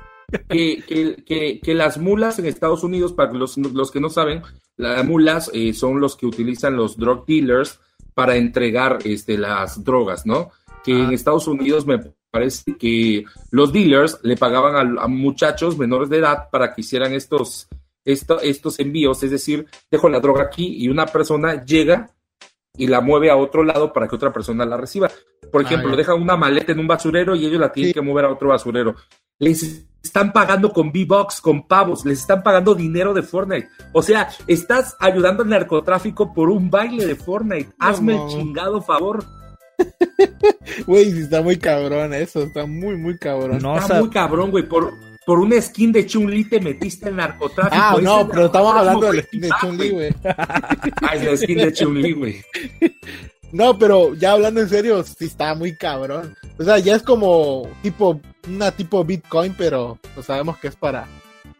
que, 0.48 1.60
que, 1.62 1.74
las 1.74 1.98
mulas 1.98 2.38
en 2.38 2.46
Estados 2.46 2.84
Unidos, 2.84 3.12
para 3.12 3.32
los, 3.32 3.56
los 3.56 3.90
que 3.90 4.00
no 4.00 4.10
saben, 4.10 4.42
las 4.76 5.04
mulas 5.04 5.50
eh, 5.52 5.72
son 5.74 6.00
los 6.00 6.16
que 6.16 6.26
utilizan 6.26 6.76
los 6.76 6.96
drug 6.96 7.26
dealers 7.26 7.80
para 8.14 8.36
entregar 8.36 8.98
este, 9.04 9.38
las 9.38 9.82
drogas, 9.84 10.26
¿no? 10.26 10.50
Que 10.84 10.92
en 10.92 11.12
Estados 11.12 11.46
Unidos 11.48 11.86
me 11.86 11.98
parece 12.30 12.76
que 12.76 13.24
los 13.50 13.72
dealers 13.72 14.20
le 14.22 14.36
pagaban 14.36 14.98
a, 14.98 15.06
muchachos 15.08 15.76
menores 15.76 16.08
de 16.08 16.18
edad 16.18 16.48
para 16.50 16.74
que 16.74 16.82
hicieran 16.82 17.12
estos, 17.12 17.68
estos 18.04 18.78
envíos, 18.78 19.22
es 19.22 19.30
decir, 19.30 19.66
dejo 19.90 20.08
la 20.08 20.20
droga 20.20 20.44
aquí 20.44 20.76
y 20.78 20.88
una 20.88 21.06
persona 21.06 21.64
llega 21.64 22.10
y 22.76 22.86
la 22.86 23.00
mueve 23.00 23.30
a 23.30 23.36
otro 23.36 23.64
lado 23.64 23.92
para 23.92 24.08
que 24.08 24.16
otra 24.16 24.32
persona 24.32 24.64
la 24.64 24.76
reciba. 24.76 25.10
Por 25.50 25.62
ah, 25.62 25.64
ejemplo, 25.64 25.96
deja 25.96 26.14
una 26.14 26.36
maleta 26.36 26.72
en 26.72 26.78
un 26.78 26.86
basurero 26.86 27.34
y 27.34 27.46
ellos 27.46 27.60
la 27.60 27.72
tienen 27.72 27.92
que 27.92 28.00
mover 28.00 28.24
a 28.24 28.32
otro 28.32 28.48
basurero. 28.48 28.94
Les 29.38 29.86
están 30.02 30.32
pagando 30.32 30.72
con 30.72 30.88
V-Box, 30.88 31.40
con 31.40 31.66
pavos, 31.66 32.04
les 32.04 32.20
están 32.20 32.42
pagando 32.42 32.74
dinero 32.74 33.12
de 33.12 33.22
Fortnite. 33.22 33.68
O 33.92 34.02
sea, 34.02 34.28
estás 34.46 34.96
ayudando 35.00 35.42
al 35.42 35.48
narcotráfico 35.48 36.32
por 36.32 36.48
un 36.48 36.70
baile 36.70 37.06
de 37.06 37.16
Fortnite. 37.16 37.72
Hazme 37.78 38.14
el 38.14 38.28
chingado 38.28 38.80
favor. 38.80 39.24
Güey, 40.86 41.20
está 41.20 41.42
muy 41.42 41.56
cabrón 41.58 42.14
eso, 42.14 42.42
está 42.42 42.66
muy, 42.66 42.96
muy 42.96 43.18
cabrón. 43.18 43.58
No, 43.60 43.78
está 43.78 44.00
muy 44.00 44.10
cabrón, 44.10 44.50
güey. 44.50 44.66
Por, 44.68 44.94
por 45.26 45.38
una 45.38 45.60
skin 45.60 45.92
de 45.92 46.06
Chun-Li 46.06 46.44
te 46.44 46.60
metiste 46.60 47.08
en 47.08 47.16
narcotráfico. 47.16 47.76
Ah, 47.76 47.98
no, 48.00 48.28
pero 48.28 48.46
estamos 48.46 48.74
hablando 48.74 49.06
de 49.06 49.16
la 49.18 49.22
skin 49.22 49.40
de 49.40 49.50
Chun-Li, 49.60 49.90
güey. 49.90 50.14
Ah, 50.24 51.14
es 51.14 51.24
la 51.24 51.36
skin 51.36 51.58
de 51.58 51.72
Chun-Li, 51.72 52.12
güey. 52.12 52.44
No, 53.52 53.76
pero 53.76 54.14
ya 54.14 54.32
hablando 54.32 54.60
en 54.60 54.68
serio, 54.68 55.02
sí 55.02 55.24
está 55.24 55.56
muy 55.56 55.74
cabrón. 55.74 56.36
O 56.56 56.62
sea, 56.62 56.78
ya 56.78 56.94
es 56.94 57.02
como 57.02 57.68
tipo, 57.82 58.20
una 58.48 58.70
tipo 58.70 59.04
Bitcoin, 59.04 59.54
pero 59.58 59.98
pues 60.14 60.26
sabemos 60.26 60.56
que 60.58 60.68
es 60.68 60.76
para, 60.76 61.08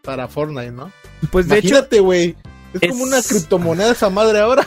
para 0.02 0.28
Fortnite, 0.28 0.70
¿no? 0.70 0.92
Pues 1.32 1.48
de 1.48 1.58
Imagínate, 1.58 1.98
güey. 1.98 2.36
Es, 2.80 2.90
como 2.90 3.04
una 3.04 3.22
criptomoneda 3.22 3.92
esa 3.92 4.10
madre 4.10 4.40
ahora. 4.40 4.66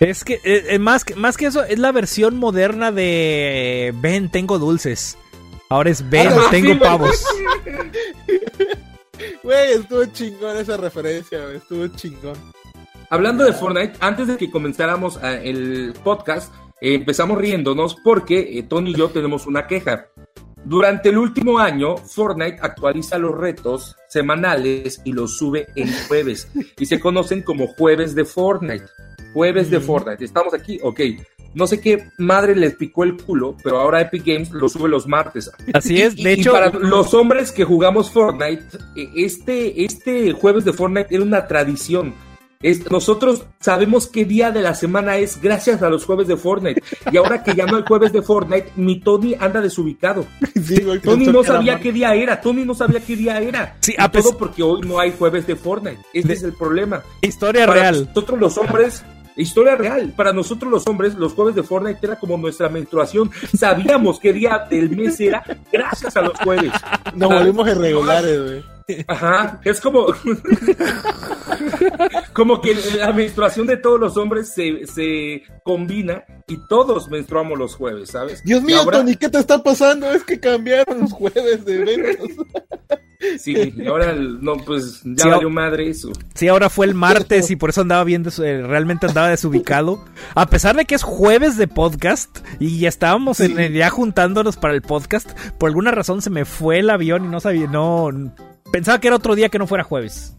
es 0.00 0.24
que, 0.24 0.34
eh, 0.44 0.64
eh, 0.68 0.78
más, 0.78 1.04
que, 1.04 1.14
más 1.14 1.36
que 1.36 1.46
eso, 1.46 1.64
es 1.64 1.78
la 1.78 1.92
versión 1.92 2.36
moderna 2.36 2.92
de 2.92 3.92
ven, 3.96 4.30
tengo 4.30 4.58
dulces. 4.58 5.18
Ahora 5.68 5.90
es 5.90 6.08
ven, 6.08 6.30
tengo 6.50 6.78
pavos. 6.78 7.24
Güey, 9.42 9.72
estuvo 9.72 10.04
chingón 10.06 10.56
esa 10.56 10.76
referencia, 10.76 11.42
güey. 11.42 11.56
Estuvo 11.56 11.86
chingón. 11.88 12.34
Hablando 13.10 13.44
de 13.44 13.52
Fortnite, 13.52 13.94
antes 14.00 14.26
de 14.26 14.36
que 14.36 14.50
comenzáramos 14.50 15.18
eh, 15.22 15.42
el 15.44 15.94
podcast, 16.02 16.52
eh, 16.80 16.94
empezamos 16.94 17.38
riéndonos 17.38 17.96
porque 18.02 18.58
eh, 18.58 18.64
Tony 18.64 18.90
y 18.90 18.94
yo 18.94 19.08
tenemos 19.10 19.46
una 19.46 19.66
queja. 19.66 20.08
Durante 20.66 21.10
el 21.10 21.18
último 21.18 21.60
año, 21.60 21.96
Fortnite 21.96 22.58
actualiza 22.60 23.18
los 23.18 23.36
retos 23.38 23.96
semanales 24.08 25.00
y 25.04 25.12
los 25.12 25.36
sube 25.36 25.68
en 25.76 25.88
jueves. 26.08 26.48
Y 26.76 26.86
se 26.86 26.98
conocen 26.98 27.42
como 27.42 27.68
jueves 27.68 28.16
de 28.16 28.24
Fortnite. 28.24 28.84
Jueves 29.32 29.70
de 29.70 29.78
Fortnite. 29.78 30.24
¿Estamos 30.24 30.52
aquí? 30.54 30.80
Ok. 30.82 31.00
No 31.54 31.68
sé 31.68 31.80
qué 31.80 32.08
madre 32.18 32.56
les 32.56 32.74
picó 32.74 33.04
el 33.04 33.16
culo, 33.16 33.56
pero 33.62 33.78
ahora 33.78 34.00
Epic 34.00 34.24
Games 34.26 34.50
lo 34.50 34.68
sube 34.68 34.88
los 34.88 35.06
martes. 35.06 35.52
Así 35.72 36.02
es, 36.02 36.16
de 36.16 36.32
hecho. 36.32 36.50
para 36.50 36.70
los 36.70 37.14
hombres 37.14 37.52
que 37.52 37.62
jugamos 37.62 38.10
Fortnite, 38.10 38.64
este, 39.14 39.84
este 39.84 40.32
jueves 40.32 40.64
de 40.64 40.72
Fortnite 40.72 41.14
era 41.14 41.22
una 41.22 41.46
tradición 41.46 42.12
nosotros 42.90 43.44
sabemos 43.60 44.06
qué 44.06 44.24
día 44.24 44.50
de 44.50 44.62
la 44.62 44.74
semana 44.74 45.16
es 45.16 45.40
gracias 45.40 45.82
a 45.82 45.90
los 45.90 46.04
jueves 46.04 46.26
de 46.26 46.36
Fortnite. 46.36 46.82
Y 47.10 47.16
ahora 47.16 47.42
que 47.42 47.54
ya 47.54 47.66
no 47.66 47.76
hay 47.76 47.84
jueves 47.86 48.12
de 48.12 48.22
Fortnite, 48.22 48.72
mi 48.76 49.00
Tony 49.00 49.34
anda 49.38 49.60
desubicado. 49.60 50.26
Tony 51.02 51.26
no 51.26 51.44
sabía 51.44 51.80
qué 51.80 51.92
día 51.92 52.14
era. 52.14 52.40
Tony 52.40 52.64
no 52.64 52.74
sabía 52.74 53.00
qué 53.00 53.16
día 53.16 53.38
era. 53.40 53.76
Sí, 53.80 53.94
a 53.98 54.10
todo 54.10 54.36
porque 54.36 54.62
hoy 54.62 54.80
no 54.82 54.98
hay 54.98 55.12
jueves 55.16 55.46
de 55.46 55.56
Fortnite. 55.56 56.00
Ese 56.12 56.32
es 56.32 56.42
el 56.42 56.52
problema. 56.52 57.02
Historia 57.22 57.66
real. 57.66 58.06
Nosotros 58.08 58.40
los 58.40 58.58
hombres 58.58 59.04
Historia 59.36 59.76
real. 59.76 60.14
Para 60.16 60.32
nosotros 60.32 60.70
los 60.72 60.86
hombres, 60.86 61.14
los 61.14 61.34
jueves 61.34 61.54
de 61.54 61.62
Fortnite 61.62 62.00
era 62.02 62.16
como 62.16 62.38
nuestra 62.38 62.70
menstruación. 62.70 63.30
Sabíamos 63.56 64.18
qué 64.18 64.32
día 64.32 64.66
del 64.70 64.90
mes 64.96 65.20
era 65.20 65.44
gracias 65.70 66.16
a 66.16 66.22
los 66.22 66.38
jueves. 66.38 66.72
Nos 67.14 67.28
volvimos 67.28 67.68
irregulares, 67.68 68.42
güey. 68.42 68.75
Ajá, 69.08 69.60
es 69.64 69.80
como 69.80 70.06
como 72.32 72.60
que 72.60 72.76
la 72.96 73.12
menstruación 73.12 73.66
de 73.66 73.76
todos 73.76 73.98
los 73.98 74.16
hombres 74.16 74.52
se, 74.52 74.86
se 74.86 75.42
combina 75.64 76.24
y 76.46 76.56
todos 76.68 77.08
menstruamos 77.08 77.58
los 77.58 77.74
jueves, 77.74 78.10
¿sabes? 78.10 78.42
Dios 78.44 78.62
mío, 78.62 78.84
Tony, 78.90 79.16
¿qué 79.16 79.28
te 79.28 79.38
está 79.38 79.62
pasando? 79.62 80.10
Es 80.12 80.22
que 80.22 80.38
cambiaron 80.38 81.00
los 81.00 81.12
jueves 81.12 81.64
de 81.64 81.74
eventos. 81.82 82.28
Sí, 83.38 83.74
y 83.76 83.86
ahora 83.86 84.12
no, 84.14 84.56
pues 84.58 85.00
ya 85.04 85.28
valió 85.28 85.50
madre 85.50 85.88
eso. 85.88 86.12
Sí, 86.34 86.48
ahora 86.48 86.68
fue 86.68 86.86
el 86.86 86.94
martes 86.94 87.50
y 87.50 87.56
por 87.56 87.70
eso 87.70 87.80
andaba 87.80 88.04
viendo, 88.04 88.30
eh, 88.44 88.62
realmente 88.62 89.06
andaba 89.06 89.30
desubicado. 89.30 90.04
A 90.34 90.46
pesar 90.46 90.76
de 90.76 90.84
que 90.84 90.94
es 90.94 91.02
jueves 91.02 91.56
de 91.56 91.66
podcast 91.66 92.38
y 92.60 92.78
ya 92.78 92.88
estábamos 92.88 93.40
en, 93.40 93.72
ya 93.72 93.90
juntándonos 93.90 94.56
para 94.56 94.74
el 94.74 94.82
podcast, 94.82 95.30
por 95.58 95.68
alguna 95.68 95.90
razón 95.90 96.22
se 96.22 96.30
me 96.30 96.44
fue 96.44 96.80
el 96.80 96.90
avión 96.90 97.24
y 97.24 97.28
no 97.28 97.40
sabía, 97.40 97.66
no, 97.66 98.10
Pensaba 98.72 99.00
que 99.00 99.06
era 99.08 99.16
otro 99.16 99.34
día 99.34 99.48
que 99.48 99.58
no 99.58 99.66
fuera 99.66 99.84
jueves. 99.84 100.32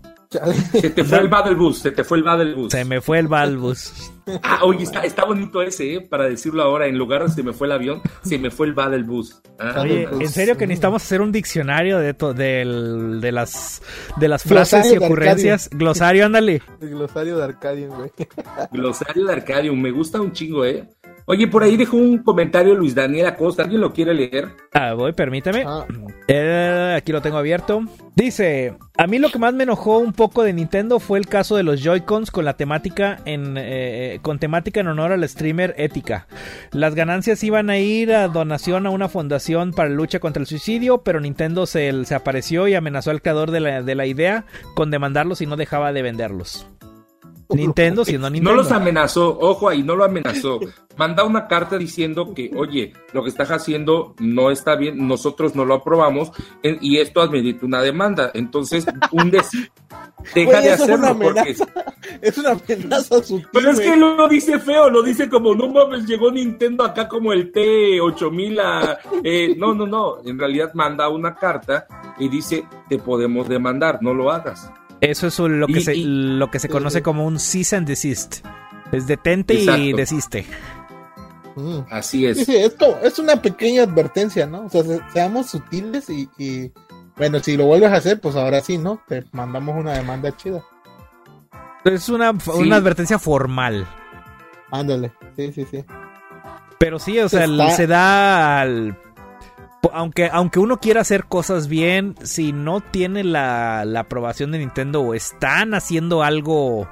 Se 0.73 0.89
te 0.89 1.05
fue 1.05 1.19
el 1.19 1.29
Battle 1.29 1.55
Bus, 1.55 1.79
se 1.79 1.91
te 1.91 2.03
fue 2.03 2.17
el 2.17 2.23
Battle 2.25 2.53
Bus. 2.53 2.73
Se 2.73 2.83
me 2.83 2.99
fue 2.99 3.19
el 3.19 3.27
Balbus. 3.27 3.93
Ah, 4.43 4.59
oye, 4.65 4.83
está, 4.83 5.05
está 5.05 5.23
bonito 5.23 5.61
ese, 5.61 5.93
¿eh? 5.93 6.01
Para 6.01 6.25
decirlo 6.27 6.61
ahora, 6.61 6.85
en 6.87 6.97
lugar 6.97 7.23
de 7.23 7.29
se 7.31 7.43
me 7.43 7.53
fue 7.53 7.65
el 7.67 7.71
avión, 7.71 8.01
se 8.23 8.37
me 8.37 8.51
fue 8.51 8.67
el 8.67 8.73
Battle 8.73 9.03
Bus. 9.03 9.41
Ah, 9.57 9.75
Oye, 9.83 10.03
en 10.03 10.27
serio 10.27 10.57
que 10.57 10.67
necesitamos 10.67 11.01
hacer 11.01 11.21
un 11.21 11.31
diccionario 11.31 11.97
de, 11.99 12.13
to- 12.13 12.33
del- 12.33 13.21
de 13.21 13.31
las 13.31 13.81
de 14.17 14.27
las 14.27 14.43
frases 14.43 14.81
Glosario 14.81 14.95
y 14.97 14.99
de 14.99 15.05
ocurrencias. 15.05 15.69
Glosario, 15.71 16.25
ándale. 16.25 16.61
El 16.81 16.89
glosario 16.89 17.37
de 17.37 17.43
Arcadian, 17.45 17.89
güey. 17.91 18.11
Glosario 18.73 19.25
de 19.27 19.31
Arcadium, 19.31 19.79
me 19.79 19.91
gusta 19.91 20.19
un 20.19 20.33
chingo, 20.33 20.65
¿eh? 20.65 20.89
Oye, 21.29 21.45
por 21.45 21.61
ahí 21.61 21.75
dejó 21.75 21.97
un 21.97 22.19
comentario 22.19 22.73
Luis 22.73 22.95
Daniel 22.95 23.25
Acosta, 23.25 23.63
¿alguien 23.63 23.81
lo 23.81 23.91
quiere 23.91 24.13
leer? 24.13 24.47
Ah, 24.73 24.93
voy, 24.93 25.11
permítame. 25.11 25.65
Ah, 25.67 25.85
Eh, 26.29 26.93
aquí 26.97 27.11
lo 27.11 27.21
tengo 27.21 27.37
abierto. 27.37 27.81
Dice, 28.15 28.75
a 28.97 29.07
mí 29.07 29.19
lo 29.19 29.29
que 29.29 29.37
más 29.37 29.53
me 29.53 29.63
enojó 29.63 29.97
un 29.97 30.13
poco 30.13 30.43
de 30.43 30.53
Nintendo 30.53 31.01
fue 31.01 31.19
el 31.19 31.27
caso 31.27 31.57
de 31.57 31.63
los 31.63 31.83
Joy-Cons 31.83 32.31
con 32.31 32.45
la 32.45 32.55
temática 32.55 33.19
en 33.25 33.55
eh, 33.57 34.19
con 34.21 34.39
temática 34.39 34.79
en 34.79 34.87
honor 34.87 35.11
al 35.11 35.27
streamer 35.27 35.75
Ética. 35.77 36.27
Las 36.71 36.95
ganancias 36.95 37.43
iban 37.43 37.69
a 37.69 37.77
ir 37.77 38.13
a 38.13 38.29
donación 38.29 38.85
a 38.85 38.89
una 38.89 39.09
fundación 39.09 39.71
para 39.73 39.89
lucha 39.89 40.19
contra 40.21 40.39
el 40.39 40.47
suicidio, 40.47 40.99
pero 40.99 41.19
Nintendo 41.19 41.65
se, 41.65 42.05
se 42.05 42.15
apareció 42.15 42.69
y 42.69 42.75
amenazó 42.75 43.11
al 43.11 43.21
creador 43.21 43.51
de 43.51 43.59
la, 43.59 43.83
de 43.83 43.95
la 43.95 44.05
idea 44.05 44.45
con 44.75 44.91
demandarlos 44.91 45.41
y 45.41 45.45
no 45.45 45.57
dejaba 45.57 45.91
de 45.91 46.03
venderlos. 46.03 46.67
Nintendo 47.57 48.05
siendo 48.05 48.29
Nintendo. 48.29 48.51
No 48.51 48.57
los 48.63 48.71
amenazó, 48.71 49.37
ojo 49.39 49.69
ahí, 49.69 49.83
no 49.83 49.95
lo 49.95 50.03
amenazó. 50.05 50.59
Manda 50.97 51.23
una 51.23 51.47
carta 51.47 51.77
diciendo 51.77 52.33
que, 52.33 52.51
oye, 52.55 52.93
lo 53.13 53.21
que 53.23 53.29
estás 53.29 53.51
haciendo 53.51 54.15
no 54.19 54.49
está 54.49 54.75
bien, 54.75 55.07
nosotros 55.07 55.55
no 55.55 55.63
lo 55.65 55.75
aprobamos 55.75 56.31
en- 56.63 56.77
y 56.81 56.97
esto 56.97 57.21
admite 57.21 57.65
una 57.65 57.81
demanda. 57.81 58.31
Entonces, 58.33 58.85
un 59.11 59.29
des- 59.29 59.51
deja 60.33 60.61
de 60.61 60.73
eso 60.73 60.83
es 60.85 60.89
una 60.89 61.09
hacerlo 61.09 61.19
porque... 61.19 61.39
amenaza. 61.41 61.65
Es 62.21 62.37
una 62.37 62.49
amenaza 62.51 63.23
sutil. 63.23 63.47
Pero 63.53 63.69
es 63.71 63.79
que 63.79 63.95
lo 63.95 64.27
dice 64.27 64.57
feo, 64.59 64.89
lo 64.89 65.03
dice 65.03 65.29
como, 65.29 65.53
no 65.53 65.67
mames, 65.69 66.05
llegó 66.07 66.31
Nintendo 66.31 66.83
acá 66.83 67.07
como 67.07 67.31
el 67.31 67.51
T8000 67.51 68.59
a... 68.59 68.97
eh, 69.23 69.55
no, 69.57 69.75
no, 69.75 69.85
no, 69.85 70.17
en 70.25 70.39
realidad 70.39 70.71
manda 70.73 71.07
una 71.09 71.35
carta 71.35 71.85
y 72.17 72.27
dice, 72.27 72.65
te 72.89 72.97
podemos 72.97 73.47
demandar, 73.47 73.99
no 74.01 74.13
lo 74.15 74.31
hagas. 74.31 74.71
Eso 75.01 75.27
es 75.27 75.39
lo 75.39 75.67
que, 75.67 75.79
Y- 75.79 75.83
se, 75.83 75.95
y- 75.95 76.03
lo 76.05 76.49
que 76.49 76.59
se 76.59 76.69
conoce 76.69 77.01
como 77.01 77.25
un 77.25 77.39
cease 77.39 77.75
and 77.75 77.87
desist. 77.87 78.45
Es 78.91 79.05
detente 79.07 79.53
y 79.55 79.93
desiste. 79.93 80.45
Mm. 81.55 81.79
Así 81.91 82.25
es. 82.25 82.37
Sí, 82.37 82.45
sí, 82.45 82.55
es, 82.55 82.73
como- 82.75 82.97
es 83.03 83.19
una 83.19 83.41
pequeña 83.41 83.83
advertencia, 83.83 84.45
¿no? 84.45 84.65
O 84.65 84.69
sea, 84.69 84.83
se- 84.83 85.01
seamos 85.11 85.47
sutiles 85.49 86.09
y, 86.09 86.29
y, 86.37 86.71
bueno, 87.15 87.39
si 87.39 87.57
lo 87.57 87.65
vuelves 87.65 87.91
a 87.91 87.95
hacer, 87.95 88.19
pues 88.21 88.35
ahora 88.35 88.61
sí, 88.61 88.77
¿no? 88.77 89.01
Te 89.07 89.23
mandamos 89.31 89.75
una 89.75 89.93
demanda 89.93 90.35
chida. 90.37 90.63
Es 91.83 92.09
una, 92.09 92.31
una 92.55 92.75
advertencia 92.75 93.17
formal. 93.19 93.87
Ándale, 94.71 95.11
sí, 95.35 95.51
sí, 95.53 95.65
sí. 95.69 95.83
Pero 96.79 96.99
sí, 96.99 97.17
o 97.19 97.27
sea, 97.29 97.45
Está- 97.45 97.71
se 97.71 97.87
da 97.87 98.61
al... 98.61 98.97
Aunque, 99.93 100.29
aunque 100.31 100.59
uno 100.59 100.77
quiera 100.77 101.01
hacer 101.01 101.25
cosas 101.25 101.67
bien, 101.67 102.15
si 102.23 102.51
no 102.51 102.81
tiene 102.81 103.23
la, 103.23 103.85
la 103.85 104.01
aprobación 104.01 104.51
de 104.51 104.59
Nintendo 104.59 105.01
o 105.01 105.13
están 105.13 105.73
haciendo 105.73 106.23
algo 106.23 106.87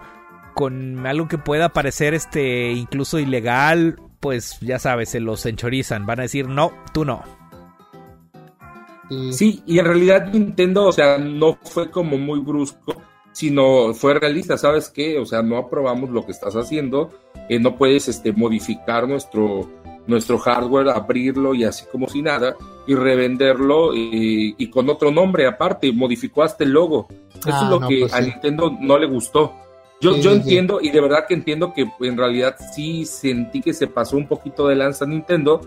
con 0.53 1.05
algo 1.05 1.27
que 1.27 1.37
pueda 1.37 1.69
parecer 1.69 2.13
este 2.13 2.71
incluso 2.71 3.19
ilegal, 3.19 3.99
pues 4.19 4.57
ya 4.61 4.79
sabes, 4.79 5.09
se 5.09 5.19
los 5.19 5.45
enchorizan. 5.45 6.05
Van 6.05 6.19
a 6.19 6.23
decir, 6.23 6.47
no, 6.47 6.71
tú 6.93 7.05
no. 7.05 7.23
Sí. 9.09 9.33
Sí, 9.33 9.63
y 9.67 9.77
en 9.77 9.85
realidad 9.85 10.31
Nintendo, 10.33 10.85
o 10.85 10.91
sea, 10.91 11.17
no 11.17 11.59
fue 11.61 11.91
como 11.91 12.17
muy 12.17 12.39
brusco, 12.39 12.95
sino 13.31 13.93
fue 13.93 14.15
realista, 14.15 14.57
¿sabes 14.57 14.89
qué? 14.89 15.19
O 15.19 15.25
sea, 15.25 15.43
no 15.43 15.57
aprobamos 15.57 16.09
lo 16.09 16.25
que 16.25 16.31
estás 16.31 16.55
haciendo, 16.55 17.11
eh, 17.49 17.59
no 17.59 17.77
puedes 17.77 18.07
este, 18.07 18.31
modificar 18.31 19.07
nuestro, 19.07 19.69
nuestro 20.07 20.37
hardware, 20.37 20.89
abrirlo 20.89 21.53
y 21.53 21.63
así 21.63 21.85
como 21.91 22.07
si 22.07 22.21
nada, 22.21 22.55
y 22.87 22.93
revenderlo 22.95 23.91
y 23.93 24.69
con 24.69 24.89
otro 24.89 25.11
nombre 25.11 25.47
aparte, 25.47 25.91
modificó 25.91 26.43
hasta 26.43 26.63
el 26.63 26.71
logo. 26.71 27.07
Eso 27.39 27.49
Ah, 27.51 27.61
es 27.63 27.69
lo 27.69 27.79
no, 27.79 27.87
que 27.87 27.99
pues 28.01 28.13
a. 28.13 28.21
Nintendo 28.21 28.75
no 28.79 28.97
le 28.97 29.05
gustó. 29.07 29.53
Yo, 30.01 30.13
Sí, 30.15 30.21
yo 30.21 30.31
sí. 30.31 30.37
entiendo, 30.37 30.79
y 30.81 30.89
de 30.89 30.99
verdad 31.01 31.25
que 31.27 31.33
entiendo 31.33 31.73
que 31.73 31.87
en 32.01 32.17
realidad 32.17 32.55
sí 32.73 33.05
sentí 33.05 33.61
que 33.61 33.73
se 33.73 33.87
pasó 33.87 34.17
un 34.17 34.27
poquito 34.27 34.67
de 34.67 34.75
lanza 34.75 35.05
Nintendo, 35.05 35.61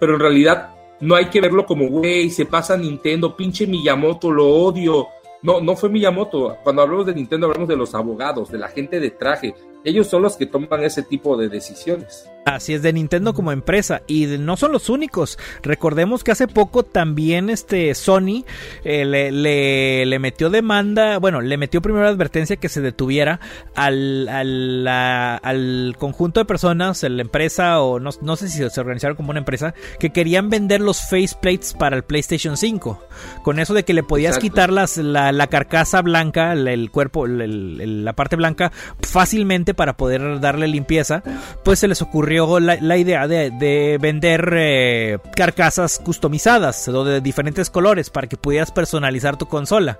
pero 0.00 0.14
en 0.14 0.20
realidad 0.20 0.70
no 1.00 1.14
hay 1.14 1.26
que 1.26 1.40
verlo 1.40 1.66
como, 1.66 1.88
güey, 1.88 2.30
se 2.30 2.46
pasa 2.46 2.76
Nintendo, 2.76 3.36
pinche 3.36 3.66
Miyamoto, 3.66 4.30
lo 4.30 4.48
odio. 4.48 5.06
No, 5.42 5.60
no 5.60 5.76
fue 5.76 5.90
Miyamoto. 5.90 6.56
Cuando 6.64 6.82
hablamos 6.82 7.06
de 7.06 7.14
Nintendo 7.14 7.46
hablamos 7.46 7.68
de 7.68 7.76
los 7.76 7.94
abogados, 7.94 8.50
de 8.50 8.58
la 8.58 8.68
gente 8.68 8.98
de 9.00 9.10
traje. 9.10 9.54
Ellos 9.84 10.06
son 10.08 10.22
los 10.22 10.36
que 10.36 10.46
toman 10.46 10.82
ese 10.82 11.02
tipo 11.02 11.36
de 11.36 11.48
decisiones. 11.48 12.28
Así 12.46 12.74
es, 12.74 12.82
de 12.82 12.92
Nintendo 12.92 13.32
como 13.32 13.52
empresa. 13.52 14.02
Y 14.06 14.26
no 14.26 14.58
son 14.58 14.70
los 14.72 14.90
únicos. 14.90 15.38
Recordemos 15.62 16.22
que 16.24 16.30
hace 16.32 16.46
poco 16.46 16.82
también 16.82 17.48
este 17.48 17.94
Sony 17.94 18.44
eh, 18.84 19.06
le, 19.06 19.32
le- 19.32 20.04
le 20.04 20.18
metió 20.18 20.50
demanda. 20.50 21.18
Bueno, 21.18 21.40
le 21.40 21.56
metió 21.56 21.80
primero 21.80 22.06
advertencia 22.06 22.56
que 22.56 22.68
se 22.68 22.82
detuviera 22.82 23.40
al, 23.74 24.28
al, 24.28 24.86
al 24.86 25.96
conjunto 25.98 26.38
de 26.40 26.44
personas, 26.44 27.02
la 27.02 27.22
empresa, 27.22 27.80
o 27.80 27.98
no, 27.98 28.10
no 28.20 28.36
sé 28.36 28.48
si 28.50 28.68
se 28.68 28.80
organizaron 28.80 29.16
como 29.16 29.30
una 29.30 29.38
empresa, 29.40 29.72
que 29.98 30.10
querían 30.10 30.50
vender 30.50 30.82
los 30.82 31.00
faceplates 31.08 31.72
para 31.72 31.96
el 31.96 32.04
PlayStation 32.04 32.58
5. 32.58 33.02
Con 33.42 33.58
eso 33.58 33.72
de 33.72 33.84
que 33.84 33.94
le 33.94 34.02
podías 34.02 34.36
Exacto. 34.36 34.50
quitar 34.54 34.70
las, 34.72 34.98
la, 34.98 35.32
la 35.32 35.46
carcasa 35.46 36.02
blanca, 36.02 36.52
el, 36.52 36.68
el 36.68 36.90
cuerpo, 36.90 37.24
el- 37.24 37.40
el- 37.80 38.04
la 38.04 38.12
parte 38.12 38.36
blanca, 38.36 38.70
fácilmente 39.00 39.72
para 39.74 39.96
poder 39.96 40.40
darle 40.40 40.68
limpieza, 40.68 41.22
pues 41.64 41.78
se 41.78 41.88
les 41.88 42.00
ocurrió 42.02 42.60
la, 42.60 42.76
la 42.80 42.96
idea 42.96 43.28
de, 43.28 43.50
de 43.50 43.98
vender 44.00 44.52
eh, 44.56 45.18
carcasas 45.36 45.98
customizadas 45.98 46.88
o 46.88 47.04
de 47.04 47.20
diferentes 47.20 47.70
colores 47.70 48.10
para 48.10 48.26
que 48.26 48.36
pudieras 48.36 48.70
personalizar 48.72 49.36
tu 49.36 49.46
consola. 49.46 49.98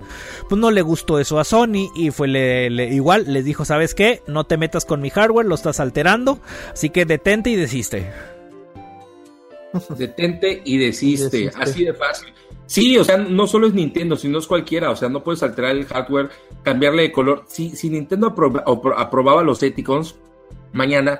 Pues 0.49 0.59
no 0.59 0.71
le 0.71 0.81
gustó 0.81 1.19
eso 1.19 1.39
a 1.39 1.43
Sony 1.43 1.89
y 1.95 2.11
fue 2.11 2.27
le- 2.27 2.69
le- 2.69 2.87
igual, 2.93 3.25
les 3.31 3.45
dijo, 3.45 3.65
¿sabes 3.65 3.93
qué? 3.95 4.21
No 4.27 4.45
te 4.45 4.57
metas 4.57 4.85
con 4.85 5.01
mi 5.01 5.09
hardware, 5.09 5.45
lo 5.45 5.55
estás 5.55 5.79
alterando, 5.79 6.39
así 6.73 6.89
que 6.89 7.05
detente 7.05 7.49
y 7.49 7.55
desiste. 7.55 8.11
Detente 9.97 10.61
y 10.63 10.77
desiste. 10.77 11.29
Desiste. 11.37 11.61
Así 11.61 11.83
de 11.83 11.93
fácil. 11.93 12.33
Sí, 12.67 12.97
o 12.97 13.03
sea, 13.03 13.17
no 13.17 13.45
solo 13.47 13.67
es 13.67 13.73
Nintendo, 13.73 14.15
sino 14.15 14.39
es 14.39 14.47
cualquiera. 14.47 14.89
O 14.89 14.95
sea, 14.95 15.07
no 15.09 15.23
puedes 15.23 15.43
alterar 15.43 15.71
el 15.71 15.85
hardware, 15.85 16.29
cambiarle 16.63 17.03
de 17.03 17.11
color. 17.11 17.43
Si, 17.47 17.69
si 17.75 17.89
Nintendo 17.89 18.27
aproba- 18.33 18.63
apro- 18.65 18.95
aprobaba 18.97 19.43
los 19.43 19.61
Eticons 19.61 20.15
mañana, 20.73 21.19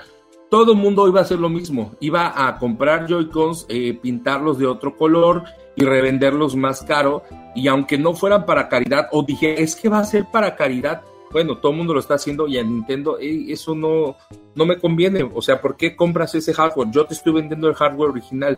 todo 0.49 0.71
el 0.73 0.77
mundo 0.77 1.08
iba 1.08 1.19
a 1.19 1.23
hacer 1.23 1.39
lo 1.39 1.49
mismo. 1.49 1.95
Iba 1.99 2.47
a 2.47 2.58
comprar 2.58 3.08
Joy-Cons, 3.08 3.67
eh, 3.69 3.93
pintarlos 4.01 4.58
de 4.58 4.65
otro 4.67 4.95
color 4.97 5.43
y 5.75 5.84
revenderlos 5.86 6.55
más 6.55 6.81
caro. 6.84 7.23
Y 7.55 7.67
aunque 7.67 7.97
no 7.97 8.13
fueran 8.13 8.45
para 8.45 8.67
caridad, 8.67 9.08
o 9.12 9.23
dije, 9.23 9.62
es 9.62 9.75
que 9.75 9.88
va 9.89 9.99
a 9.99 10.03
ser 10.05 10.25
para 10.31 10.55
caridad. 10.55 11.01
Bueno, 11.31 11.58
todo 11.58 11.71
el 11.73 11.77
mundo 11.77 11.93
lo 11.93 11.99
está 11.99 12.15
haciendo 12.15 12.47
y 12.47 12.58
a 12.58 12.63
Nintendo 12.63 13.17
eso 13.19 13.75
no, 13.75 14.15
no 14.55 14.65
me 14.65 14.77
conviene. 14.79 15.29
O 15.34 15.41
sea, 15.41 15.62
¿por 15.62 15.75
qué 15.75 15.95
compras 15.95 16.34
ese 16.34 16.53
hardware? 16.53 16.89
Yo 16.91 17.05
te 17.05 17.13
estoy 17.13 17.34
vendiendo 17.34 17.67
el 17.67 17.75
hardware 17.75 18.12
original. 18.12 18.58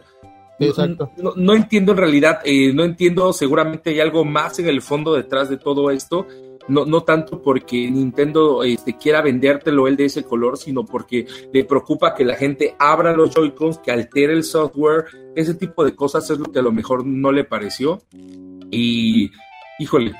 Exacto. 0.60 1.12
No, 1.17 1.34
no 1.36 1.54
entiendo 1.54 1.91
en 1.91 1.98
realidad, 1.98 2.39
eh, 2.43 2.74
no 2.74 2.84
entiendo, 2.84 3.32
seguramente 3.34 3.91
hay 3.91 4.00
algo 4.00 4.26
más 4.26 4.60
en 4.60 4.67
el 4.67 4.82
fondo 4.82 5.13
detrás 5.13 5.50
de 5.50 5.58
todo 5.58 5.91
esto. 5.91 6.28
No, 6.67 6.86
no 6.86 7.04
tanto 7.04 7.41
porque 7.41 7.89
Nintendo 7.89 8.62
este, 8.63 8.98
quiera 8.98 9.22
vendértelo 9.22 9.88
él 9.88 9.96
de 9.96 10.06
ese 10.06 10.24
color, 10.24 10.58
sino 10.58 10.84
porque 10.86 11.26
le 11.54 11.63
preocupa 11.63 12.13
que 12.13 12.26
la 12.26 12.36
gente 12.36 12.76
abra 12.78 13.15
los 13.15 13.34
Joy-Cons, 13.34 13.78
que 13.78 13.91
altere 13.91 14.34
el 14.34 14.43
software, 14.43 15.06
ese 15.34 15.54
tipo 15.54 15.86
de 15.86 15.96
cosas 15.96 16.30
es 16.30 16.38
lo 16.38 16.46
que 16.52 16.60
a 16.60 16.63
lo 16.63 16.74
mejor 16.74 17.06
no 17.06 17.32
le 17.32 17.46
pareció. 17.46 18.02
Y, 18.70 19.32
híjole, 19.80 20.13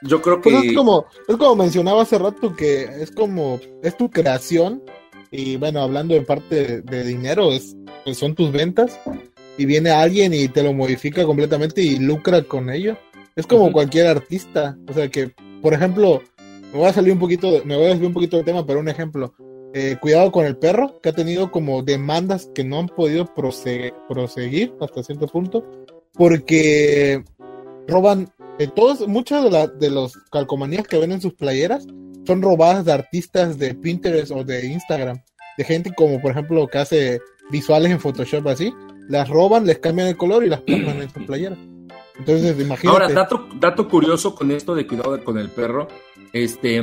yo 0.00 0.22
creo 0.22 0.40
que... 0.40 0.50
Pues 0.50 0.64
es 0.64 0.72
como, 0.72 1.04
es 1.28 1.36
como 1.36 1.56
mencionaba 1.56 2.02
hace 2.02 2.16
rato 2.16 2.56
que 2.56 2.84
es 2.84 3.10
como, 3.10 3.60
es 3.82 3.94
tu 3.94 4.10
creación 4.10 4.82
y 5.30 5.56
bueno, 5.56 5.80
hablando 5.80 6.14
de 6.14 6.22
parte 6.22 6.54
de, 6.54 6.80
de 6.82 7.04
dinero, 7.04 7.52
es, 7.52 7.76
pues 8.04 8.16
son 8.16 8.34
tus 8.34 8.50
ventas 8.50 8.98
y 9.58 9.64
viene 9.66 9.90
alguien 9.90 10.32
y 10.34 10.48
te 10.48 10.62
lo 10.62 10.72
modifica 10.72 11.24
completamente 11.24 11.82
y 11.82 11.98
lucra 11.98 12.42
con 12.42 12.70
ello. 12.70 12.96
Es 13.36 13.46
como 13.46 13.72
cualquier 13.72 14.06
artista, 14.06 14.76
o 14.88 14.92
sea 14.92 15.08
que, 15.08 15.32
por 15.60 15.74
ejemplo, 15.74 16.22
me 16.72 16.78
voy 16.78 16.88
a 16.88 16.92
salir 16.92 17.12
un 17.12 17.18
poquito, 17.18 17.50
de- 17.52 17.62
me 17.64 17.76
voy 17.76 17.86
a 17.86 17.88
desviar 17.88 18.08
un 18.08 18.14
poquito 18.14 18.36
del 18.36 18.44
tema, 18.46 18.66
pero 18.66 18.80
un 18.80 18.88
ejemplo, 18.88 19.34
eh, 19.74 19.96
cuidado 20.00 20.30
con 20.32 20.44
el 20.44 20.56
perro, 20.58 21.00
que 21.02 21.08
ha 21.08 21.12
tenido 21.14 21.50
como 21.50 21.82
demandas 21.82 22.50
que 22.54 22.62
no 22.64 22.78
han 22.78 22.88
podido 22.88 23.26
prose- 23.34 23.94
proseguir 24.08 24.74
hasta 24.80 25.02
cierto 25.02 25.26
punto, 25.28 25.64
porque 26.26 27.22
roban 27.88 28.30
eh, 28.58 28.68
todos, 28.74 29.06
muchas 29.08 29.42
de, 29.44 29.50
la- 29.50 29.66
de 29.66 29.90
los 29.90 30.14
calcomanías 30.30 30.86
que 30.86 30.98
ven 30.98 31.12
en 31.12 31.20
sus 31.22 31.32
playeras 31.34 31.86
son 32.26 32.42
robadas 32.42 32.84
de 32.84 32.92
artistas 32.92 33.58
de 33.58 33.74
Pinterest 33.74 34.30
o 34.30 34.44
de 34.44 34.66
Instagram, 34.66 35.22
de 35.56 35.64
gente 35.64 35.90
como 35.94 36.20
por 36.20 36.32
ejemplo 36.32 36.68
que 36.68 36.78
hace 36.78 37.20
visuales 37.50 37.90
en 37.90 37.98
Photoshop 37.98 38.46
así, 38.48 38.72
las 39.08 39.28
roban, 39.28 39.66
les 39.66 39.78
cambian 39.78 40.08
el 40.08 40.16
color 40.16 40.44
y 40.44 40.48
las 40.48 40.60
plasman 40.60 41.02
en 41.02 41.10
su 41.10 41.24
playera. 41.26 41.56
Entonces, 42.18 42.60
imagínate. 42.60 42.88
Ahora, 42.88 43.08
dato, 43.08 43.48
dato 43.58 43.88
curioso 43.88 44.34
con 44.34 44.50
esto 44.50 44.74
de 44.74 44.86
cuidado 44.86 45.22
con 45.24 45.38
el 45.38 45.48
perro, 45.48 45.88
este, 46.32 46.80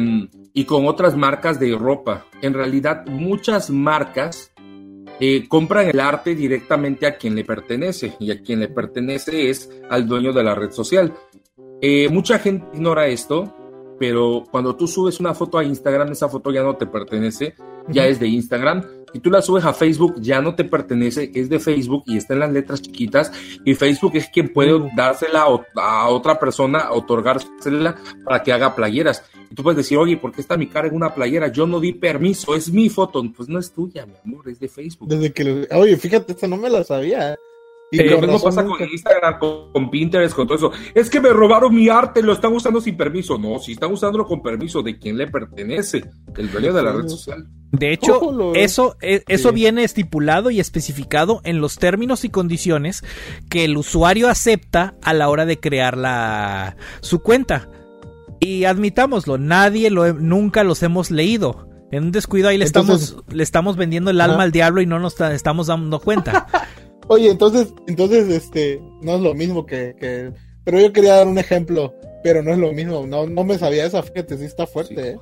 y 0.53 0.65
con 0.65 0.88
otras 0.88 1.15
marcas 1.15 1.59
de 1.59 1.76
ropa. 1.78 2.26
En 2.41 2.53
realidad, 2.53 3.05
muchas 3.05 3.70
marcas 3.70 4.51
eh, 5.20 5.47
compran 5.47 5.88
el 5.88 5.99
arte 5.99 6.36
directamente 6.36 7.05
a 7.05 7.17
quien 7.17 7.36
le 7.36 7.43
pertenece, 7.43 8.15
y 8.20 8.32
a 8.32 8.41
quien 8.41 8.59
le 8.59 8.70
pertenece 8.70 9.49
es 9.49 9.70
al 9.89 10.07
dueño 10.07 10.34
de 10.34 10.43
la 10.43 10.55
red 10.55 10.72
social. 10.72 11.13
Eh, 11.82 12.09
mucha 12.09 12.39
gente 12.39 12.65
ignora 12.74 13.07
esto, 13.07 13.55
pero 13.99 14.45
cuando 14.49 14.76
tú 14.76 14.88
subes 14.88 15.20
una 15.20 15.34
foto 15.34 15.57
a 15.57 15.63
Instagram, 15.63 16.11
esa 16.11 16.30
foto 16.30 16.51
ya 16.51 16.63
no 16.63 16.76
te 16.76 16.86
pertenece, 16.86 17.55
ya 17.88 18.07
es 18.07 18.20
de 18.20 18.28
Instagram. 18.28 18.84
Y 19.14 19.20
tú 19.20 19.30
la 19.30 19.41
subes 19.41 19.66
a 19.66 19.74
Facebook, 19.74 20.16
ya 20.20 20.41
no 20.41 20.55
te 20.55 20.64
pertenece, 20.64 21.32
es 21.34 21.49
de 21.49 21.60
Facebook 21.60 22.03
y 22.05 22.18
está 22.18 22.34
en 22.34 22.39
las 22.39 22.51
letras 22.51 22.82
chiquitas. 22.82 23.32
Y 23.66 23.76
Facebook 23.76 24.12
es 24.16 24.30
quien 24.30 24.49
puede 24.49 24.80
dársela 24.95 25.45
a 25.76 26.10
otra 26.10 26.39
persona, 26.39 26.91
otorgársela 26.91 27.97
para 28.24 28.43
que 28.43 28.53
haga 28.53 28.76
playeras. 28.76 29.24
Y 29.51 29.55
tú 29.55 29.64
puedes 29.64 29.78
decir, 29.78 29.97
oye, 29.97 30.18
¿por 30.18 30.32
qué 30.32 30.41
está 30.41 30.57
mi 30.57 30.68
cara 30.68 30.88
en 30.88 30.95
una 30.95 31.14
playera? 31.14 31.47
Yo 31.47 31.66
no 31.66 31.80
di 31.80 31.93
permiso, 31.93 32.55
es 32.55 32.72
mi 32.72 32.89
foto. 32.89 33.24
Pues 33.36 33.49
no 33.49 33.60
es 33.60 33.72
tuya, 33.72 34.05
mi 34.05 34.14
amor, 34.24 34.47
es 34.49 34.60
de 34.60 34.68
Facebook. 34.68 35.10
Desde 35.10 35.34
que, 35.34 35.68
oye, 35.72 35.97
fíjate, 35.97 36.34
esta 36.34 36.47
no 36.47 36.57
me 36.57 36.70
la 36.70 36.84
sabía. 36.84 37.36
Y 37.92 38.04
lo 38.04 38.22
mismo 38.22 38.42
pasa 38.42 38.64
con 38.64 38.78
Instagram, 38.82 39.40
con, 39.40 39.90
Pinterest, 39.90 40.36
con 40.36 40.48
todo 40.48 40.58
eso. 40.58 40.72
Es 40.94 41.10
que 41.10 41.20
me 41.20 41.30
robaron 41.30 41.74
mi 41.74 41.90
arte, 41.90 42.22
lo 42.22 42.34
están 42.34 42.54
usando 42.54 42.80
sin 42.82 42.96
permiso. 42.96 43.38
No, 43.38 43.58
si 43.60 43.72
están 43.72 43.92
usándolo 43.92 44.26
con 44.26 44.44
permiso, 44.44 44.84
¿de 44.84 45.00
quién 45.00 45.18
le 45.18 45.28
pertenece? 45.28 46.06
El 46.38 46.52
dueño 46.52 46.72
de 46.74 46.84
la 46.84 46.92
red 46.92 47.08
social. 47.08 47.48
De 47.72 47.92
hecho, 47.92 48.54
eso, 48.54 48.96
e, 49.02 49.24
eso 49.28 49.52
viene 49.52 49.84
estipulado 49.84 50.52
y 50.52 50.60
especificado 50.60 51.42
en 51.44 51.62
los 51.62 51.78
términos 51.78 52.26
y 52.26 52.30
condiciones 52.30 53.04
que 53.50 53.66
el 53.66 53.78
usuario 53.78 54.28
acepta 54.28 54.96
a 55.02 55.14
la 55.14 55.30
hora 55.30 55.46
de 55.46 55.60
crear 55.60 55.98
la, 55.98 56.78
su 57.02 57.22
cuenta. 57.22 57.70
Y 58.40 58.66
admitámoslo, 58.66 59.38
nadie 59.38 59.90
lo, 59.90 60.14
nunca 60.14 60.64
los 60.64 60.84
hemos 60.84 61.10
leído. 61.10 61.68
En 61.92 62.04
un 62.06 62.12
descuido 62.12 62.50
ahí 62.50 62.58
le, 62.58 62.66
estamos, 62.66 63.18
le 63.30 63.42
estamos 63.42 63.76
vendiendo 63.76 64.12
el 64.12 64.22
alma 64.22 64.44
al 64.44 64.52
diablo 64.52 64.80
y 64.82 64.86
no 64.86 65.00
nos 65.00 65.20
estamos 65.20 65.68
dando 65.68 66.00
cuenta. 66.00 66.46
Oye, 67.10 67.32
entonces, 67.32 67.74
entonces, 67.88 68.30
este, 68.30 68.80
no 69.01 69.16
es 69.16 69.22
lo 69.22 69.34
mismo 69.34 69.66
que, 69.66 69.95
que, 69.99 70.32
pero 70.64 70.80
yo 70.80 70.93
quería 70.93 71.16
dar 71.16 71.28
un 71.28 71.39
ejemplo, 71.39 71.95
pero 72.24 72.43
no 72.43 72.51
es 72.51 72.60
lo 72.60 72.72
mismo, 72.72 73.07
no, 73.07 73.26
no 73.26 73.43
me 73.43 73.57
sabía 73.57 73.86
esa, 73.86 74.03
fíjate, 74.03 74.38
sí 74.38 74.45
está 74.45 74.68
fuerte, 74.68 75.12
¿eh? 75.12 75.18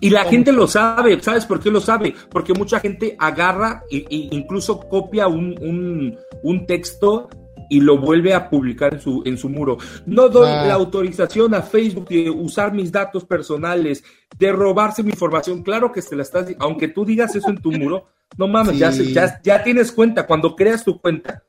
Y 0.00 0.10
la 0.10 0.24
gente 0.24 0.52
lo 0.52 0.66
sabe, 0.66 1.22
¿sabes 1.22 1.46
por 1.46 1.60
qué 1.60 1.70
lo 1.70 1.80
sabe? 1.80 2.12
Porque 2.28 2.52
mucha 2.52 2.80
gente 2.80 3.16
agarra 3.20 3.84
e, 3.90 4.04
incluso 4.10 4.80
copia 4.80 5.28
un, 5.28 5.54
un, 5.62 6.18
un, 6.42 6.66
texto 6.66 7.28
y 7.68 7.80
lo 7.80 7.98
vuelve 7.98 8.34
a 8.34 8.48
publicar 8.48 8.94
en 8.94 9.00
su, 9.00 9.22
en 9.24 9.38
su 9.38 9.48
muro. 9.48 9.78
No 10.06 10.28
doy 10.28 10.50
ah. 10.50 10.66
la 10.66 10.74
autorización 10.74 11.54
a 11.54 11.62
Facebook 11.62 12.08
de 12.08 12.30
usar 12.30 12.72
mis 12.72 12.90
datos 12.90 13.24
personales, 13.24 14.04
de 14.38 14.52
robarse 14.52 15.02
mi 15.02 15.10
información. 15.10 15.62
Claro 15.62 15.92
que 15.92 16.02
se 16.02 16.16
la 16.16 16.22
estás, 16.22 16.46
aunque 16.58 16.88
tú 16.88 17.04
digas 17.04 17.34
eso 17.34 17.50
en 17.50 17.60
tu 17.60 17.72
muro, 17.72 18.08
no 18.36 18.46
mames, 18.46 18.78
ya, 18.78 18.90
ya, 18.90 19.40
ya, 19.42 19.62
tienes 19.62 19.90
cuenta. 19.90 20.26
Cuando 20.26 20.54
creas 20.54 20.84
tu 20.84 21.00
cuenta, 21.00 21.42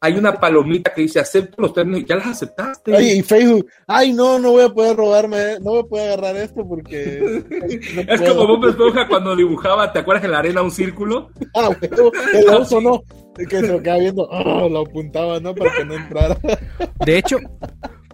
hay 0.00 0.14
una 0.14 0.40
palomita 0.40 0.92
que 0.92 1.02
dice 1.02 1.20
acepto 1.20 1.60
los 1.60 1.74
términos 1.74 2.04
ya 2.08 2.16
las 2.16 2.28
aceptaste. 2.28 3.00
Y 3.02 3.22
Facebook, 3.22 3.66
ay, 3.86 4.12
no, 4.12 4.38
no 4.38 4.52
voy 4.52 4.64
a 4.64 4.68
poder 4.70 4.96
robarme, 4.96 5.58
no 5.60 5.72
voy 5.72 5.80
a 5.80 5.84
poder 5.84 6.12
agarrar 6.12 6.36
esto 6.36 6.66
porque. 6.66 7.44
es 8.08 8.20
como 8.22 8.46
Bob 8.46 8.66
Esponja 8.66 9.06
cuando 9.06 9.36
dibujaba, 9.36 9.92
¿te 9.92 10.00
acuerdas 10.00 10.24
en 10.24 10.32
la 10.32 10.38
arena 10.38 10.62
un 10.62 10.70
círculo? 10.70 11.30
Ah, 11.54 11.70
el 11.80 12.48
oso 12.48 12.80
no, 12.80 13.02
que 13.34 13.60
se 13.60 13.68
lo 13.68 13.82
quedaba 13.82 14.00
viendo, 14.00 14.28
oh, 14.30 14.68
lo 14.68 14.80
apuntaba, 14.80 15.40
¿no? 15.40 15.54
Para 15.54 15.72
que 15.74 15.84
no 15.84 15.94
entrara. 15.94 16.38
De 17.04 17.18
hecho, 17.18 17.38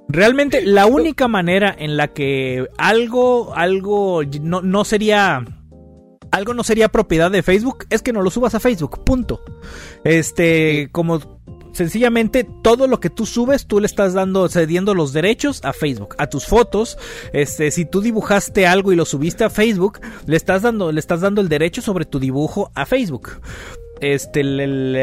realmente 0.09 0.62
la 0.62 0.87
única 0.87 1.29
manera 1.29 1.75
en 1.77 1.97
la 1.97 2.09
que 2.09 2.66
algo, 2.79 3.55
algo 3.55 4.23
no, 4.41 4.62
no 4.62 4.85
sería 4.85 5.45
algo 6.31 6.55
no 6.55 6.62
sería 6.62 6.89
propiedad 6.89 7.31
de 7.31 7.43
Facebook, 7.43 7.87
es 7.91 8.03
que 8.03 8.12
no 8.12 8.23
lo 8.23 8.31
subas 8.31 8.55
a 8.55 8.61
Facebook, 8.61 9.03
punto. 9.05 9.43
Este, 10.05 10.91
como 10.93 11.21
sencillamente 11.73 12.47
todo 12.62 12.87
lo 12.87 13.01
que 13.01 13.09
tú 13.11 13.25
subes, 13.25 13.66
tú 13.66 13.81
le 13.81 13.87
estás 13.87 14.12
dando, 14.14 14.49
cediendo 14.49 14.95
los 14.95 15.12
derechos 15.12 15.64
a 15.64 15.73
Facebook, 15.73 16.14
a 16.19 16.29
tus 16.29 16.47
fotos. 16.47 16.99
Este, 17.33 17.71
si 17.71 17.85
tú 17.85 18.01
dibujaste 18.01 18.66
algo 18.66 18.93
y 18.93 18.97
lo 18.97 19.05
subiste 19.05 19.45
a 19.45 19.51
Facebook, 19.51 20.01
le 20.27 20.37
estás 20.37 20.62
dando, 20.62 20.93
le 20.93 21.01
estás 21.01 21.21
dando 21.21 21.41
el 21.41 21.49
derecho 21.49 21.81
sobre 21.81 22.05
tu 22.05 22.19
dibujo 22.19 22.71
a 22.75 22.85
Facebook 22.85 23.41
este 24.01 24.41
el, 24.41 24.97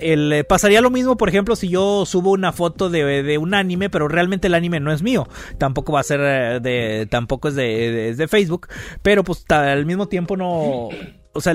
el, 0.00 0.44
pasaría 0.48 0.80
lo 0.80 0.90
mismo 0.90 1.16
por 1.16 1.28
ejemplo 1.28 1.56
si 1.56 1.68
yo 1.68 2.04
subo 2.06 2.32
una 2.32 2.52
foto 2.52 2.90
de, 2.90 3.38
un 3.38 3.54
anime 3.54 3.90
pero 3.90 4.08
realmente 4.08 4.48
el 4.48 4.54
anime 4.54 4.80
no 4.80 4.92
es 4.92 5.02
mío. 5.02 5.28
Tampoco 5.58 5.92
va 5.92 6.00
a 6.00 6.04
ser 6.04 6.20
eh, 6.22 6.60
de 6.60 7.06
tampoco 7.10 7.48
es 7.48 7.54
de, 7.54 8.14
de 8.16 8.28
Facebook 8.28 8.68
pero 9.02 9.24
pues 9.24 9.44
al 9.50 9.86
mismo 9.86 10.08
tiempo 10.08 10.36
no 10.36 10.88
o 11.32 11.40
sea 11.40 11.54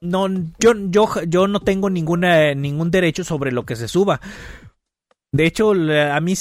no 0.00 0.28
yo 0.58 0.72
yo 0.88 1.08
yo 1.28 1.46
no 1.46 1.60
tengo 1.60 1.88
ninguna 1.88 2.54
ningún 2.54 2.90
derecho 2.90 3.24
sobre 3.24 3.52
lo 3.52 3.64
que 3.64 3.76
se 3.76 3.88
suba 3.88 4.20
de 5.34 5.46
hecho, 5.46 5.72
a 5.72 6.20
mí 6.20 6.34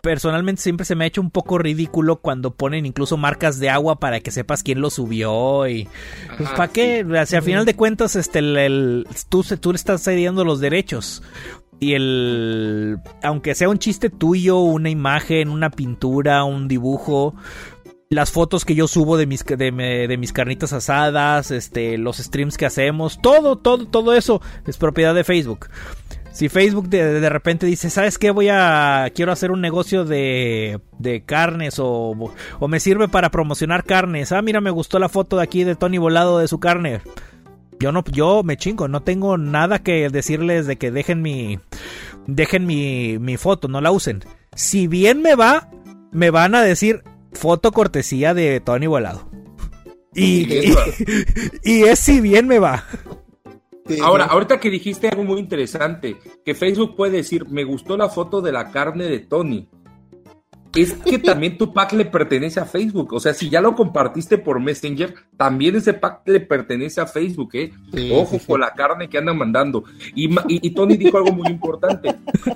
personalmente 0.00 0.62
siempre 0.62 0.86
se 0.86 0.94
me 0.94 1.02
ha 1.02 1.08
hecho 1.08 1.20
un 1.20 1.32
poco 1.32 1.58
ridículo 1.58 2.20
cuando 2.20 2.54
ponen 2.54 2.86
incluso 2.86 3.16
marcas 3.16 3.58
de 3.58 3.70
agua 3.70 3.98
para 3.98 4.20
que 4.20 4.30
sepas 4.30 4.62
quién 4.62 4.80
lo 4.80 4.88
subió 4.90 5.66
y 5.66 5.88
pues 6.36 6.50
para 6.50 6.68
qué, 6.68 7.04
o 7.04 7.26
sea, 7.26 7.40
al 7.40 7.44
final 7.44 7.64
de 7.64 7.74
cuentas 7.74 8.14
este 8.14 8.38
el, 8.38 9.04
tú 9.28 9.42
tú 9.42 9.72
le 9.72 9.76
estás 9.76 10.04
cediendo 10.04 10.44
los 10.44 10.60
derechos. 10.60 11.24
Y 11.80 11.94
el 11.94 12.98
aunque 13.20 13.56
sea 13.56 13.68
un 13.68 13.80
chiste 13.80 14.10
tuyo, 14.10 14.60
una 14.60 14.90
imagen, 14.90 15.48
una 15.48 15.70
pintura, 15.70 16.44
un 16.44 16.68
dibujo, 16.68 17.34
las 18.08 18.30
fotos 18.30 18.64
que 18.64 18.76
yo 18.76 18.86
subo 18.86 19.16
de 19.16 19.26
mis, 19.26 19.44
de, 19.44 19.56
de, 20.08 20.16
mis 20.16 20.32
carnitas 20.32 20.72
asadas, 20.72 21.50
este, 21.50 21.98
los 21.98 22.18
streams 22.18 22.56
que 22.56 22.66
hacemos, 22.66 23.20
todo, 23.20 23.56
todo, 23.56 23.86
todo 23.86 24.14
eso 24.14 24.40
es 24.66 24.76
propiedad 24.76 25.14
de 25.14 25.24
Facebook. 25.24 25.68
Si 26.36 26.50
Facebook 26.50 26.90
de, 26.90 27.30
repente 27.30 27.64
dice, 27.64 27.88
¿sabes 27.88 28.18
qué? 28.18 28.30
Voy 28.30 28.50
a. 28.50 29.10
Quiero 29.14 29.32
hacer 29.32 29.50
un 29.50 29.62
negocio 29.62 30.04
de, 30.04 30.82
de 30.98 31.24
carnes 31.24 31.78
o, 31.78 32.14
o 32.60 32.68
me 32.68 32.78
sirve 32.78 33.08
para 33.08 33.30
promocionar 33.30 33.84
carnes. 33.84 34.32
Ah, 34.32 34.42
mira, 34.42 34.60
me 34.60 34.68
gustó 34.70 34.98
la 34.98 35.08
foto 35.08 35.38
de 35.38 35.44
aquí 35.44 35.64
de 35.64 35.76
Tony 35.76 35.96
Volado 35.96 36.38
de 36.38 36.46
su 36.46 36.60
carne. 36.60 37.00
Yo 37.80 37.90
no, 37.90 38.04
yo 38.12 38.42
me 38.42 38.58
chingo, 38.58 38.86
no 38.86 39.00
tengo 39.00 39.38
nada 39.38 39.78
que 39.78 40.10
decirles 40.10 40.66
de 40.66 40.76
que 40.76 40.90
dejen 40.90 41.22
mi. 41.22 41.58
Dejen 42.26 42.66
mi, 42.66 43.18
mi 43.18 43.38
foto, 43.38 43.66
no 43.66 43.80
la 43.80 43.90
usen. 43.90 44.22
Si 44.54 44.88
bien 44.88 45.22
me 45.22 45.36
va, 45.36 45.70
me 46.12 46.28
van 46.28 46.54
a 46.54 46.60
decir 46.62 47.02
foto 47.32 47.72
cortesía 47.72 48.34
de 48.34 48.60
Tony 48.60 48.86
Volado. 48.86 49.26
Y, 50.14 50.46
y, 51.64 51.84
es 51.84 51.98
si 51.98 52.20
bien 52.20 52.46
me 52.46 52.58
va. 52.58 52.84
Ahora, 54.02 54.24
ahorita 54.26 54.58
que 54.58 54.70
dijiste 54.70 55.08
algo 55.08 55.24
muy 55.24 55.40
interesante, 55.40 56.16
que 56.44 56.54
Facebook 56.54 56.96
puede 56.96 57.18
decir, 57.18 57.48
me 57.48 57.64
gustó 57.64 57.96
la 57.96 58.08
foto 58.08 58.40
de 58.40 58.52
la 58.52 58.70
carne 58.70 59.04
de 59.04 59.20
Tony. 59.20 59.68
Es 60.74 60.92
que 60.92 61.18
también 61.18 61.56
tu 61.56 61.72
pack 61.72 61.92
le 61.92 62.04
pertenece 62.04 62.60
a 62.60 62.64
Facebook. 62.64 63.12
O 63.14 63.20
sea, 63.20 63.32
si 63.32 63.48
ya 63.48 63.60
lo 63.60 63.74
compartiste 63.74 64.38
por 64.38 64.60
Messenger, 64.60 65.14
también 65.36 65.76
ese 65.76 65.94
pack 65.94 66.22
le 66.26 66.40
pertenece 66.40 67.00
a 67.00 67.06
Facebook, 67.06 67.50
¿eh? 67.54 67.72
Ojo 68.12 68.38
con 68.46 68.60
la 68.60 68.72
carne 68.72 69.08
que 69.08 69.18
andan 69.18 69.38
mandando. 69.38 69.84
Y, 70.14 70.70
Tony 70.70 70.96
dijo 70.96 71.16
algo 71.16 71.32
muy 71.32 71.48
importante. 71.48 72.14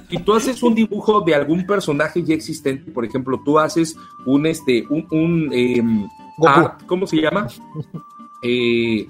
Si 0.09 0.19
tú 0.19 0.35
haces 0.35 0.63
un 0.63 0.75
dibujo 0.75 1.23
de 1.23 1.35
algún 1.35 1.67
personaje 1.67 2.23
ya 2.23 2.35
existente, 2.35 2.91
por 2.91 3.05
ejemplo, 3.05 3.41
tú 3.45 3.59
haces 3.59 3.97
un, 4.27 4.47
este, 4.47 4.85
un, 4.91 5.07
un 5.11 5.51
em, 5.53 6.09
¿cómo 6.87 7.07
se 7.07 7.21
llama? 7.21 7.47
Eh, 8.43 9.07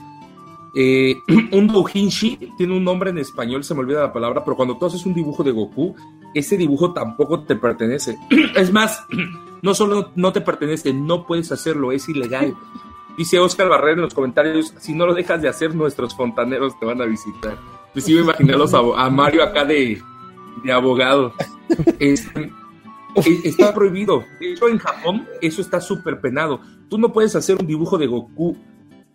eh, 0.74 1.16
un 1.52 1.66
doujinshi 1.66 2.52
tiene 2.56 2.76
un 2.76 2.84
nombre 2.84 3.10
en 3.10 3.18
español, 3.18 3.64
se 3.64 3.74
me 3.74 3.80
olvida 3.80 4.00
la 4.00 4.12
palabra, 4.12 4.44
pero 4.44 4.56
cuando 4.56 4.76
tú 4.76 4.86
haces 4.86 5.04
un 5.06 5.14
dibujo 5.14 5.42
de 5.42 5.52
Goku, 5.52 5.94
ese 6.34 6.56
dibujo 6.56 6.92
tampoco 6.92 7.44
te 7.44 7.56
pertenece. 7.56 8.16
es 8.56 8.72
más, 8.72 9.04
no 9.62 9.74
solo 9.74 10.12
no 10.14 10.32
te 10.32 10.40
pertenece, 10.40 10.92
no 10.92 11.26
puedes 11.26 11.50
hacerlo, 11.52 11.92
es 11.92 12.08
ilegal. 12.08 12.54
Dice 13.16 13.38
Oscar 13.38 13.68
Barrera 13.68 13.94
en 13.94 14.00
los 14.02 14.14
comentarios, 14.14 14.72
si 14.78 14.94
no 14.94 15.04
lo 15.04 15.14
dejas 15.14 15.42
de 15.42 15.48
hacer, 15.48 15.74
nuestros 15.74 16.16
fontaneros 16.16 16.78
te 16.78 16.86
van 16.86 17.02
a 17.02 17.04
visitar. 17.04 17.58
Pues 17.92 18.04
sí 18.04 18.14
me 18.14 18.20
imaginé 18.20 18.54
a, 18.54 19.10
Mario 19.10 19.42
acá 19.42 19.64
de, 19.64 20.00
abogado. 20.72 21.32
Este, 22.00 22.50
está 23.44 23.72
prohibido. 23.72 24.24
De 24.40 24.52
hecho, 24.52 24.68
en 24.68 24.78
Japón 24.78 25.28
eso 25.40 25.60
está 25.60 25.80
súper 25.80 26.20
penado. 26.20 26.60
Tú 26.88 26.98
no 26.98 27.12
puedes 27.12 27.36
hacer 27.36 27.56
un 27.60 27.66
dibujo 27.66 27.96
de 27.96 28.08
Goku 28.08 28.56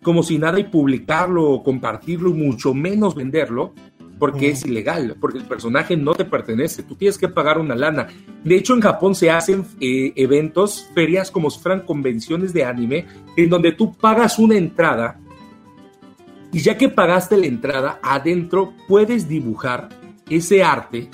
como 0.02 0.22
si 0.22 0.38
nada 0.38 0.58
y 0.58 0.64
publicarlo 0.64 1.50
o 1.50 1.62
compartirlo, 1.62 2.32
mucho 2.32 2.74
menos 2.74 3.14
venderlo, 3.14 3.74
porque 4.18 4.48
es 4.50 4.64
ilegal, 4.64 5.16
porque 5.20 5.38
el 5.38 5.44
personaje 5.44 5.96
no 5.96 6.14
te 6.14 6.24
pertenece, 6.24 6.82
tú 6.82 6.94
tienes 6.94 7.18
que 7.18 7.28
pagar 7.28 7.58
una 7.58 7.74
lana. 7.74 8.06
De 8.44 8.56
hecho, 8.56 8.74
en 8.74 8.80
Japón 8.80 9.14
se 9.14 9.30
hacen 9.30 9.64
eh, 9.80 10.12
eventos, 10.16 10.88
ferias 10.94 11.30
como 11.30 11.50
si 11.50 11.60
fueran 11.60 11.80
convenciones 11.80 12.52
de 12.52 12.64
anime, 12.64 13.06
en 13.36 13.50
donde 13.50 13.72
tú 13.72 13.94
pagas 13.94 14.38
una 14.38 14.56
entrada 14.56 15.20
y 16.52 16.60
ya 16.60 16.78
que 16.78 16.88
pagaste 16.88 17.36
la 17.36 17.46
entrada, 17.46 18.00
adentro 18.02 18.72
puedes 18.88 19.28
dibujar 19.28 19.90
ese 20.30 20.64
arte. 20.64 21.10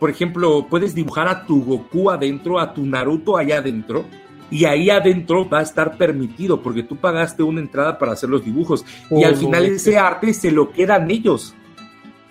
Por 0.00 0.10
ejemplo, 0.10 0.66
puedes 0.68 0.94
dibujar 0.94 1.28
a 1.28 1.46
tu 1.46 1.64
Goku 1.64 2.10
adentro, 2.10 2.58
a 2.58 2.72
tu 2.72 2.84
Naruto 2.84 3.36
allá 3.36 3.58
adentro, 3.58 4.04
y 4.50 4.64
ahí 4.64 4.90
adentro 4.90 5.48
va 5.48 5.60
a 5.60 5.62
estar 5.62 5.96
permitido 5.96 6.62
porque 6.62 6.82
tú 6.82 6.96
pagaste 6.96 7.42
una 7.42 7.60
entrada 7.60 7.98
para 7.98 8.12
hacer 8.12 8.28
los 8.28 8.44
dibujos 8.44 8.84
y 9.10 9.24
al 9.24 9.36
final 9.36 9.66
ese 9.66 9.98
arte 9.98 10.32
se 10.32 10.50
lo 10.50 10.70
quedan 10.72 11.10
ellos. 11.10 11.54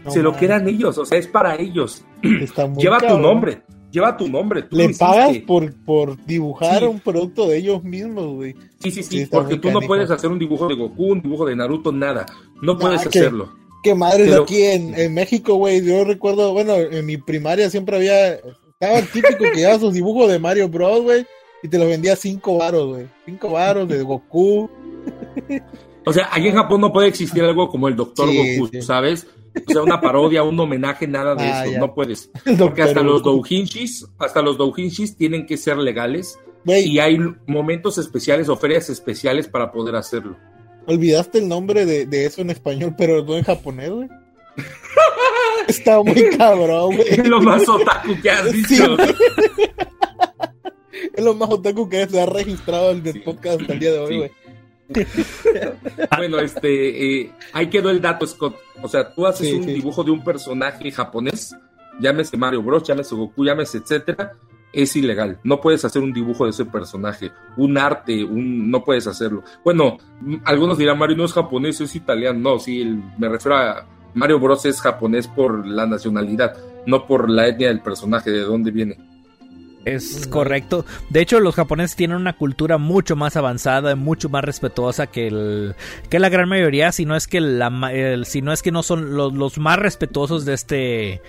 se 0.07 0.21
lo 0.23 0.35
quedan 0.35 0.67
ellos, 0.67 0.97
o 0.97 1.05
sea, 1.05 1.17
es 1.17 1.27
para 1.27 1.55
ellos. 1.55 2.03
Lleva 2.77 2.99
tu 2.99 3.17
nombre, 3.17 3.61
lleva 3.91 4.15
tu 4.17 4.27
nombre. 4.27 4.65
Le 4.71 4.89
pagas 4.93 5.37
por, 5.39 5.73
por 5.83 6.25
dibujar 6.25 6.87
un 6.87 6.99
producto 6.99 7.47
de 7.47 7.57
ellos 7.57 7.83
mismos, 7.83 8.35
güey. 8.35 8.55
Sí, 8.79 8.91
sí, 8.91 9.03
sí, 9.03 9.25
porque 9.25 9.57
tú 9.57 9.71
no 9.71 9.81
puedes 9.81 10.09
hacer 10.09 10.29
un 10.29 10.39
dibujo 10.39 10.67
de 10.67 10.75
Goku, 10.75 11.11
un 11.11 11.21
dibujo 11.21 11.45
de 11.45 11.55
Naruto, 11.55 11.91
nada. 11.91 12.25
No 12.61 12.77
puedes 12.77 13.05
hacerlo. 13.05 13.53
Qué 13.83 13.93
madre 13.93 14.33
aquí 14.33 14.63
en, 14.63 14.95
en 14.95 15.13
México, 15.13 15.55
güey. 15.55 15.85
Yo 15.85 16.03
recuerdo, 16.03 16.51
bueno, 16.51 16.75
en 16.75 17.05
mi 17.05 17.17
primaria 17.17 17.69
siempre 17.69 17.97
había, 17.97 18.33
estaba 18.33 18.99
el 18.99 19.07
típico 19.07 19.43
que 19.43 19.55
llevaba 19.55 19.79
sus 19.79 19.93
dibujos 19.93 20.29
de 20.29 20.39
Mario 20.39 20.67
Bros, 20.67 21.03
güey 21.03 21.25
y 21.67 21.69
te 21.69 21.77
lo 21.77 21.85
vendía 21.85 22.15
cinco 22.15 22.57
varos, 22.57 22.87
güey. 22.87 23.07
Cinco 23.25 23.49
varos 23.51 23.89
de 23.89 24.01
Goku. 24.01 24.69
O 26.05 26.13
sea, 26.13 26.29
aquí 26.31 26.47
en 26.47 26.55
Japón 26.55 26.79
no 26.79 26.93
puede 26.93 27.09
existir 27.09 27.43
algo 27.43 27.67
como 27.67 27.89
el 27.89 27.95
Doctor 27.97 28.29
Goku, 28.33 28.81
¿sabes? 28.81 29.27
O 29.67 29.71
sea, 29.71 29.81
una 29.81 29.99
parodia, 29.99 30.43
un 30.43 30.57
homenaje, 30.57 31.07
nada 31.07 31.35
de 31.35 31.43
ah, 31.43 31.65
eso. 31.65 31.79
No 31.79 31.93
puedes. 31.93 32.31
Porque 32.57 32.83
hasta 32.83 33.01
los 33.01 33.21
doujinshis, 33.21 34.07
hasta 34.17 34.41
los 34.41 34.57
doujinshis 34.57 35.17
tienen 35.17 35.45
que 35.45 35.57
ser 35.57 35.77
legales. 35.77 36.39
Y 36.65 36.99
hay 36.99 37.17
momentos 37.47 37.97
especiales 37.97 38.47
o 38.47 38.55
ferias 38.55 38.89
especiales 38.89 39.49
para 39.49 39.71
poder 39.71 39.95
hacerlo. 39.95 40.37
Olvidaste 40.85 41.39
el 41.39 41.49
nombre 41.49 41.85
de, 41.85 42.25
eso 42.25 42.41
en 42.41 42.49
español, 42.49 42.95
pero 42.97 43.25
no 43.25 43.37
en 43.37 43.43
japonés, 43.43 43.89
güey. 43.89 44.07
Está 45.67 46.01
muy 46.01 46.29
cabrón, 46.37 46.95
güey. 46.95 47.09
Es 47.09 47.27
lo 47.27 47.41
más 47.41 47.67
otaku 47.67 48.21
que 48.21 48.29
has 48.29 48.51
dicho. 48.53 48.95
Es 51.13 51.23
lo 51.23 51.33
más 51.33 51.49
otaku 51.49 51.89
que 51.89 52.07
se 52.07 52.21
ha 52.21 52.25
registrado 52.25 52.91
en 52.91 53.05
el 53.05 53.21
podcast 53.23 53.61
hasta 53.61 53.73
el 53.73 53.79
día 53.79 53.91
de 53.91 53.99
hoy, 53.99 54.17
güey. 54.17 54.31
bueno, 56.17 56.39
este, 56.39 57.21
eh, 57.21 57.31
ahí 57.53 57.69
quedó 57.69 57.89
el 57.89 58.01
dato, 58.01 58.25
Scott. 58.25 58.55
O 58.81 58.87
sea, 58.87 59.13
tú 59.13 59.25
haces 59.25 59.53
un 59.53 59.65
dibujo 59.65 60.03
de 60.03 60.11
un 60.11 60.23
personaje 60.23 60.91
japonés, 60.91 61.55
llámese 61.99 62.37
Mario 62.37 62.63
Bros, 62.63 62.83
llámese 62.83 63.15
Goku, 63.15 63.43
llámese 63.43 63.79
etcétera, 63.79 64.33
es 64.71 64.95
ilegal. 64.95 65.39
No 65.43 65.59
puedes 65.59 65.83
hacer 65.83 66.01
un 66.01 66.13
dibujo 66.13 66.45
de 66.45 66.51
ese 66.51 66.65
personaje, 66.65 67.31
un 67.57 67.77
arte, 67.77 68.23
un, 68.23 68.69
no 68.69 68.83
puedes 68.83 69.07
hacerlo. 69.07 69.43
Bueno, 69.63 69.97
algunos 70.45 70.77
dirán 70.77 70.97
Mario 70.97 71.17
no 71.17 71.25
es 71.25 71.33
japonés, 71.33 71.81
es 71.81 71.95
italiano. 71.95 72.39
No, 72.39 72.59
sí, 72.59 72.85
me 73.17 73.29
refiero 73.29 73.57
a 73.57 73.87
Mario 74.13 74.39
Bros 74.39 74.65
es 74.65 74.81
japonés 74.81 75.27
por 75.27 75.65
la 75.67 75.85
nacionalidad, 75.85 76.55
no 76.85 77.05
por 77.05 77.29
la 77.29 77.47
etnia 77.47 77.67
del 77.67 77.81
personaje, 77.81 78.31
de 78.31 78.41
dónde 78.41 78.71
viene. 78.71 78.97
Es 79.87 80.27
correcto. 80.27 80.85
De 81.09 81.21
hecho, 81.21 81.39
los 81.39 81.55
japoneses 81.55 81.95
tienen 81.95 82.17
una 82.17 82.33
cultura 82.33 82.77
mucho 82.77 83.15
más 83.15 83.37
avanzada, 83.37 83.95
mucho 83.95 84.27
más 84.27 84.43
respetuosa 84.43 85.07
que 85.07 85.27
el 85.27 85.75
que 86.09 86.19
la 86.19 86.27
gran 86.27 86.49
mayoría, 86.49 86.91
si 86.91 87.05
no 87.05 87.15
es 87.15 87.27
que 87.27 87.39
la 87.39 87.71
si 88.25 88.41
no 88.41 88.51
es 88.51 88.61
que 88.61 88.71
no 88.71 88.83
son 88.83 89.15
los, 89.15 89.57
más 89.57 89.79
respetuosos 89.79 90.43
de 90.43 90.53
este 90.53 91.21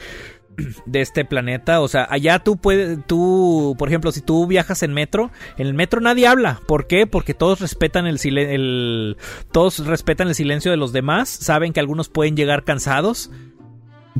de 0.86 1.00
este 1.00 1.24
planeta, 1.24 1.80
o 1.80 1.86
sea, 1.86 2.08
allá 2.10 2.40
tú 2.40 2.56
puedes, 2.56 2.98
tú, 3.06 3.76
por 3.78 3.86
ejemplo, 3.86 4.10
si 4.10 4.22
tú 4.22 4.48
viajas 4.48 4.82
en 4.82 4.92
metro, 4.92 5.30
en 5.56 5.68
el 5.68 5.74
metro 5.74 6.00
nadie 6.00 6.26
habla, 6.26 6.60
¿por 6.66 6.88
qué? 6.88 7.06
Porque 7.06 7.34
todos 7.34 7.60
respetan 7.60 8.08
el, 8.08 8.18
el 8.26 9.16
todos 9.52 9.86
respetan 9.86 10.26
el 10.26 10.34
silencio 10.34 10.72
de 10.72 10.76
los 10.76 10.92
demás, 10.92 11.28
saben 11.28 11.72
que 11.72 11.78
algunos 11.78 12.08
pueden 12.08 12.36
llegar 12.36 12.64
cansados, 12.64 13.30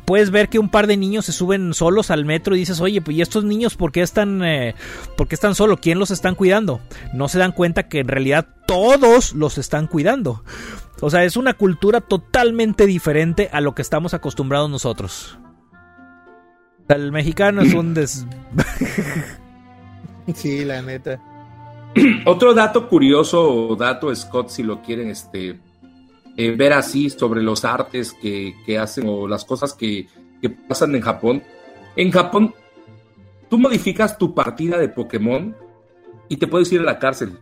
puedes 0.05 0.31
ver 0.31 0.49
que 0.49 0.59
un 0.59 0.69
par 0.69 0.87
de 0.87 0.97
niños 0.97 1.25
se 1.25 1.31
suben 1.31 1.73
solos 1.73 2.11
al 2.11 2.25
metro 2.25 2.55
y 2.55 2.59
dices, 2.59 2.81
oye, 2.81 3.01
pues 3.01 3.17
¿y 3.17 3.21
estos 3.21 3.43
niños 3.43 3.75
por 3.75 3.91
qué 3.91 4.01
están, 4.01 4.43
eh, 4.43 4.75
por 5.17 5.27
qué 5.27 5.35
están 5.35 5.55
solos? 5.55 5.79
¿Quién 5.81 5.99
los 5.99 6.11
están 6.11 6.35
cuidando? 6.35 6.79
No 7.13 7.27
se 7.27 7.39
dan 7.39 7.51
cuenta 7.51 7.87
que 7.87 7.99
en 7.99 8.07
realidad 8.07 8.47
todos 8.67 9.33
los 9.33 9.57
están 9.57 9.87
cuidando. 9.87 10.43
O 11.01 11.09
sea, 11.09 11.23
es 11.23 11.37
una 11.37 11.53
cultura 11.53 12.01
totalmente 12.01 12.85
diferente 12.85 13.49
a 13.51 13.61
lo 13.61 13.73
que 13.73 13.81
estamos 13.81 14.13
acostumbrados 14.13 14.69
nosotros. 14.69 15.39
El 16.87 17.11
mexicano 17.11 17.61
es 17.61 17.73
un 17.73 17.93
des... 17.95 18.25
sí, 20.33 20.65
la 20.65 20.81
neta. 20.81 21.21
Otro 22.25 22.53
dato 22.53 22.87
curioso 22.87 23.51
o 23.51 23.75
dato, 23.75 24.13
Scott, 24.15 24.49
si 24.49 24.63
lo 24.63 24.81
quieren 24.81 25.09
este, 25.09 25.59
eh, 26.41 26.51
ver 26.51 26.71
así 26.71 27.09
sobre 27.09 27.43
los 27.43 27.65
artes 27.65 28.13
que, 28.13 28.55
hacen 28.79 29.09
o 29.09 29.27
las 29.27 29.43
cosas 29.43 29.73
que, 29.73 30.07
pasan 30.69 30.95
en 30.95 31.01
Japón. 31.01 31.43
En 31.97 32.11
Japón, 32.11 32.55
tú 33.49 33.57
modificas 33.57 34.17
tu 34.17 34.33
partida 34.33 34.77
de 34.77 34.87
Pokémon 34.87 35.53
y 36.29 36.37
te 36.37 36.47
puedes 36.47 36.71
ir 36.71 36.79
a 36.79 36.85
la 36.85 36.97
cárcel. 36.97 37.37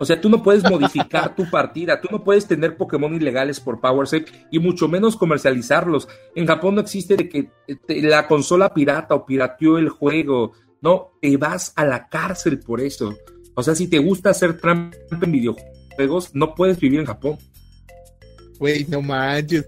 O 0.00 0.04
sea, 0.04 0.20
tú 0.20 0.28
no 0.28 0.42
puedes 0.42 0.68
modificar 0.68 1.36
tu 1.36 1.48
partida, 1.48 2.00
tú 2.00 2.08
no 2.10 2.24
puedes 2.24 2.48
tener 2.48 2.76
Pokémon 2.76 3.14
ilegales 3.14 3.60
por 3.60 3.80
PowerSec 3.80 4.48
y 4.50 4.58
mucho 4.58 4.88
menos 4.88 5.14
comercializarlos. 5.14 6.08
En 6.34 6.48
Japón 6.48 6.74
no 6.74 6.80
existe 6.80 7.14
de 7.14 7.28
que 7.28 7.50
la 7.86 8.26
consola 8.26 8.74
pirata 8.74 9.14
o 9.14 9.24
pirateó 9.24 9.78
el 9.78 9.90
juego. 9.90 10.54
No, 10.80 11.12
te 11.22 11.36
vas 11.36 11.72
a 11.76 11.84
la 11.84 12.08
cárcel 12.08 12.58
por 12.58 12.80
eso. 12.80 13.14
O 13.54 13.62
sea, 13.62 13.76
si 13.76 13.86
te 13.86 14.00
gusta 14.00 14.30
hacer 14.30 14.60
trampa 14.60 14.96
en 15.22 15.30
videojuegos, 15.30 16.34
no 16.34 16.56
puedes 16.56 16.80
vivir 16.80 16.98
en 16.98 17.06
Japón. 17.06 17.38
Güey, 18.58 18.86
no 18.88 19.02
manches. 19.02 19.66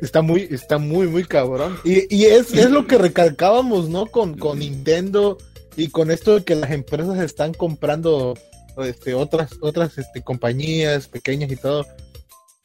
Está 0.00 0.22
muy, 0.22 0.48
está 0.50 0.78
muy, 0.78 1.06
muy 1.06 1.24
cabrón. 1.24 1.78
Y, 1.84 2.24
es, 2.24 2.52
es, 2.54 2.70
lo 2.70 2.86
que 2.86 2.96
recalcábamos, 2.96 3.88
¿no? 3.88 4.06
Con, 4.06 4.38
con 4.38 4.60
Nintendo 4.60 5.36
y 5.76 5.88
con 5.88 6.10
esto 6.10 6.36
de 6.36 6.44
que 6.44 6.54
las 6.54 6.70
empresas 6.70 7.18
están 7.18 7.52
comprando 7.52 8.34
este, 8.78 9.14
otras, 9.14 9.50
otras 9.60 9.98
este, 9.98 10.22
compañías 10.22 11.06
pequeñas 11.06 11.50
y 11.52 11.56
todo. 11.56 11.86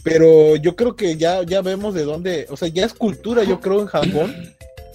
Pero 0.04 0.56
yo 0.56 0.76
creo 0.76 0.96
que 0.96 1.18
ya, 1.18 1.44
ya 1.44 1.62
vemos 1.62 1.94
de 1.94 2.04
dónde, 2.04 2.46
o 2.50 2.58
sea, 2.58 2.68
ya 2.68 2.86
es 2.86 2.94
cultura, 2.94 3.44
yo 3.44 3.60
creo, 3.60 3.82
en 3.82 3.88
Japón, 3.88 4.36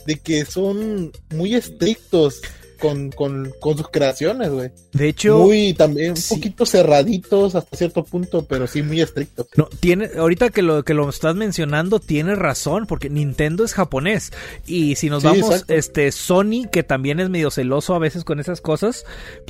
de 0.07 0.17
que 0.17 0.45
son 0.45 1.13
muy 1.31 1.55
estrictos 1.55 2.41
con, 2.81 3.11
con, 3.11 3.53
con 3.61 3.77
sus 3.77 3.89
creaciones, 3.89 4.51
güey. 4.51 4.71
De 4.93 5.09
hecho, 5.09 5.39
muy 5.39 5.75
también 5.75 6.13
un 6.13 6.23
poquito 6.29 6.67
cerraditos 6.67 7.55
hasta 7.55 7.77
cierto 7.77 8.05
punto, 8.05 8.45
pero 8.47 8.67
sí 8.67 8.83
muy 8.83 9.01
estrictos. 9.01 9.47
No, 9.57 9.67
tiene, 9.67 10.11
ahorita 10.17 10.51
que 10.51 10.63
lo 10.63 10.83
que 10.85 10.95
lo 10.95 11.09
estás 11.09 11.37
mencionando, 11.37 12.01
tiene 12.01 12.35
razón, 12.35 12.87
porque 12.87 13.11
Nintendo 13.11 13.65
es 13.65 13.75
japonés. 13.75 14.33
Y 14.67 14.97
si 14.97 15.11
nos 15.11 15.23
vamos, 15.23 15.65
este, 15.69 16.11
Sony, 16.11 16.69
que 16.73 16.83
también 16.83 17.21
es 17.21 17.31
medio 17.31 17.51
celoso 17.51 17.95
a 17.95 17.99
veces 17.99 18.25
con 18.25 18.41
esas 18.41 18.61
cosas, 18.61 19.05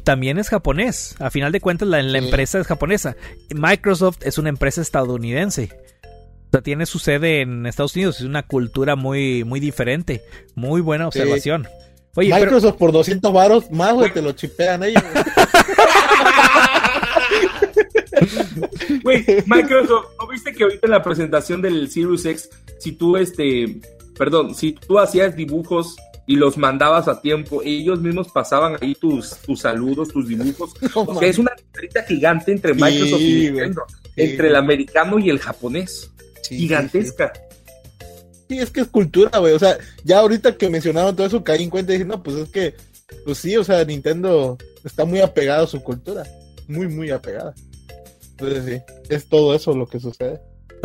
también 0.05 0.39
es 0.39 0.49
japonés. 0.49 1.14
A 1.20 1.31
final 1.31 1.53
de 1.53 1.61
cuentas, 1.61 1.89
la, 1.89 2.03
la 2.03 2.18
empresa 2.18 2.59
es 2.59 2.66
japonesa. 2.66 3.16
Microsoft 3.55 4.18
es 4.22 4.37
una 4.39 4.49
empresa 4.49 4.83
estadounidense. 4.83 5.70
O 6.49 6.51
sea, 6.51 6.62
tiene 6.62 6.85
su 6.85 6.99
sede 6.99 7.43
en 7.43 7.64
Estados 7.64 7.95
Unidos, 7.95 8.18
es 8.18 8.26
una 8.26 8.43
cultura 8.43 8.97
muy, 8.97 9.45
muy 9.45 9.61
diferente. 9.61 10.20
Muy 10.57 10.81
buena 10.81 11.07
observación. 11.07 11.68
Microsoft 12.16 12.76
por 12.76 12.92
200 12.92 13.32
varos 13.32 13.70
más, 13.70 13.94
güey, 13.94 14.12
te 14.12 14.22
lo 14.22 14.32
chipean 14.32 14.82
ellos. 14.84 15.02
Güey, 19.02 19.24
Microsoft, 19.46 20.06
¿no 20.18 20.28
viste 20.28 20.52
que 20.52 20.64
ahorita 20.64 20.86
en 20.86 20.90
la 20.90 21.02
presentación 21.02 21.62
del 21.62 21.90
Series 21.90 22.24
X, 22.24 22.50
si 22.78 22.92
tú, 22.92 23.16
este, 23.16 23.80
perdón, 24.16 24.54
si 24.54 24.72
tú 24.72 24.98
hacías 24.98 25.36
dibujos 25.36 25.96
y 26.26 26.36
los 26.36 26.58
mandabas 26.58 27.08
a 27.08 27.20
tiempo, 27.20 27.62
ellos 27.64 28.00
mismos 28.00 28.28
pasaban 28.28 28.76
ahí 28.80 28.94
tus, 28.94 29.36
tus 29.38 29.61
saludos, 29.61 30.08
tus 30.08 30.28
dibujos. 30.28 30.74
o 30.94 31.22
es 31.22 31.38
una 31.38 31.52
diferencia 31.56 32.04
gigante 32.04 32.52
entre 32.52 32.74
Microsoft 32.74 33.20
y 33.20 33.34
Nintendo, 33.34 33.82
entre 34.16 34.48
el 34.48 34.56
americano 34.56 35.18
y 35.18 35.30
el 35.30 35.38
japonés. 35.38 36.11
gigantesca. 36.48 37.32
Sí, 38.51 38.59
es 38.59 38.72
que 38.72 38.80
es 38.80 38.88
cultura, 38.88 39.38
güey. 39.38 39.55
O 39.55 39.61
sea, 39.61 39.78
ya 40.03 40.18
ahorita 40.18 40.57
que 40.57 40.68
mencionaron 40.68 41.14
todo 41.14 41.24
eso, 41.24 41.44
caí 41.44 41.62
en 41.62 41.70
cuenta 41.70 41.92
y 41.92 41.98
dije, 41.98 42.05
no, 42.05 42.20
pues 42.20 42.34
es 42.34 42.48
que, 42.48 42.74
pues 43.24 43.38
sí, 43.38 43.57
o 43.57 43.62
sea, 43.62 43.84
Nintendo 43.84 44.59
está 44.82 45.05
muy 45.05 45.20
apegado 45.20 45.62
a 45.62 45.68
su 45.68 45.80
cultura. 45.84 46.24
Muy, 46.66 46.88
muy 46.88 47.12
apegada. 47.12 47.55
Entonces, 48.32 48.64
sí, 48.64 48.94
es 49.09 49.28
todo 49.28 49.55
eso 49.55 49.72
lo 49.72 49.86
que 49.86 50.01
sucede. 50.01 50.40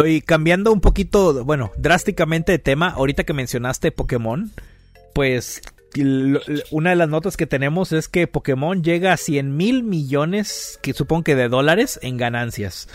Y 0.05 0.21
cambiando 0.21 0.71
un 0.71 0.79
poquito, 0.79 1.43
bueno, 1.43 1.71
drásticamente 1.75 2.51
de 2.51 2.59
tema, 2.59 2.89
ahorita 2.89 3.23
que 3.23 3.33
mencionaste 3.33 3.91
Pokémon, 3.91 4.51
pues 5.15 5.63
una 6.69 6.91
de 6.91 6.95
las 6.95 7.09
notas 7.09 7.35
que 7.35 7.47
tenemos 7.47 7.93
es 7.93 8.07
que 8.07 8.27
Pokémon 8.27 8.83
llega 8.83 9.11
a 9.11 9.17
100 9.17 9.57
mil 9.57 9.81
millones, 9.81 10.77
que 10.83 10.93
supongo 10.93 11.23
que 11.23 11.35
de 11.35 11.49
dólares, 11.49 11.99
en 12.03 12.17
ganancias. 12.17 12.89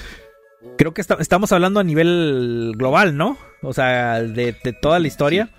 Creo 0.77 0.93
que 0.93 1.01
estamos 1.01 1.53
hablando 1.53 1.81
a 1.81 1.85
nivel 1.85 2.75
global, 2.77 3.17
¿no? 3.17 3.39
O 3.63 3.73
sea, 3.73 4.23
de, 4.23 4.53
toda 4.81 4.99
la 4.99 5.07
historia. 5.07 5.51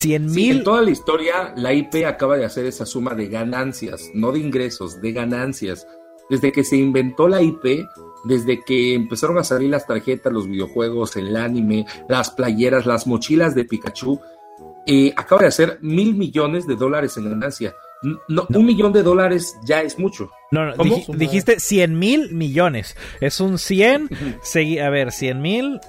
100 0.00 0.26
mil. 0.32 0.58
en 0.58 0.64
toda 0.64 0.82
la 0.82 0.90
historia, 0.90 1.54
la 1.56 1.72
IP 1.72 2.04
acaba 2.06 2.36
de 2.36 2.44
hacer 2.44 2.66
esa 2.66 2.84
suma 2.84 3.14
de 3.14 3.28
ganancias, 3.28 4.10
no 4.12 4.32
de 4.32 4.40
ingresos, 4.40 5.00
de 5.00 5.12
ganancias. 5.12 5.86
Desde 6.28 6.52
que 6.52 6.64
se 6.64 6.76
inventó 6.76 7.26
la 7.26 7.40
IP, 7.40 7.86
desde 8.24 8.62
que 8.64 8.94
empezaron 8.94 9.38
a 9.38 9.44
salir 9.44 9.70
las 9.70 9.86
tarjetas, 9.86 10.32
los 10.32 10.46
videojuegos, 10.46 11.16
el 11.16 11.36
anime, 11.36 11.86
las 12.08 12.30
playeras, 12.30 12.84
las 12.86 13.06
mochilas 13.06 13.54
de 13.54 13.64
Pikachu, 13.64 14.20
eh, 14.86 15.12
acaba 15.16 15.42
de 15.42 15.48
hacer 15.48 15.78
mil 15.80 16.14
millones 16.14 16.66
de 16.66 16.76
dólares 16.76 17.16
en 17.16 17.30
ganancia. 17.30 17.74
No, 18.28 18.46
Un 18.50 18.66
millón 18.66 18.92
de 18.92 19.02
dólares 19.02 19.56
ya 19.64 19.80
es 19.82 19.98
mucho. 19.98 20.30
No, 20.50 20.74
no 20.74 20.84
dijiste 21.14 21.58
100 21.58 21.98
mil 21.98 22.32
millones. 22.32 22.96
Es 23.20 23.40
un 23.40 23.58
100. 23.58 24.10
a 24.82 24.90
ver, 24.90 25.10
100 25.10 25.40
mil. 25.40 25.80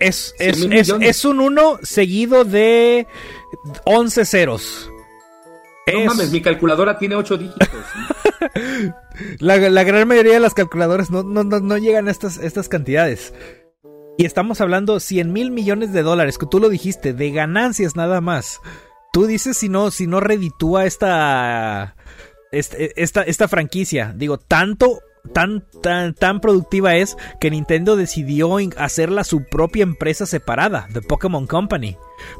Es, 0.00 0.34
es, 0.38 1.24
un 1.24 1.40
1 1.40 1.78
seguido 1.82 2.44
de 2.44 3.06
11 3.84 4.24
ceros. 4.24 4.90
No 5.92 6.04
mames, 6.06 6.30
mi 6.30 6.40
calculadora 6.40 6.98
tiene 6.98 7.16
8 7.16 7.36
dígitos. 7.36 7.68
la, 9.38 9.56
gran 9.58 10.08
mayoría 10.08 10.34
de 10.34 10.40
las 10.40 10.54
calculadoras 10.54 11.10
no, 11.10 11.22
no, 11.22 11.78
llegan 11.78 12.08
a 12.08 12.10
estas, 12.10 12.38
estas 12.38 12.68
cantidades. 12.68 13.34
Y 14.18 14.24
estamos 14.24 14.60
hablando 14.60 14.98
100 14.98 15.32
mil 15.32 15.50
millones 15.50 15.92
de 15.92 16.02
dólares, 16.02 16.36
que 16.36 16.46
tú 16.46 16.58
lo 16.58 16.68
dijiste, 16.68 17.12
de 17.12 17.30
ganancias 17.30 17.96
nada 17.96 18.20
más. 18.20 18.60
Tú 19.12 19.26
dices 19.26 19.56
si 19.56 19.68
no, 19.68 19.90
si 19.90 20.06
no 20.06 20.20
reditúa 20.20 20.86
esta, 20.86 21.96
esta, 22.52 23.22
esta, 23.22 23.48
franquicia. 23.48 24.14
Digo, 24.16 24.38
tanto 24.38 25.00
tan, 25.32 25.64
tan, 25.82 26.14
tan 26.14 26.40
productiva 26.40 26.96
es 26.96 27.16
que 27.40 27.50
Nintendo 27.50 27.96
decidió 27.96 28.56
hacerla 28.76 29.24
su 29.24 29.44
propia 29.44 29.82
empresa 29.82 30.26
separada, 30.26 30.88
The 30.92 31.02
Pokémon 31.02 31.46
Company, 31.46 31.96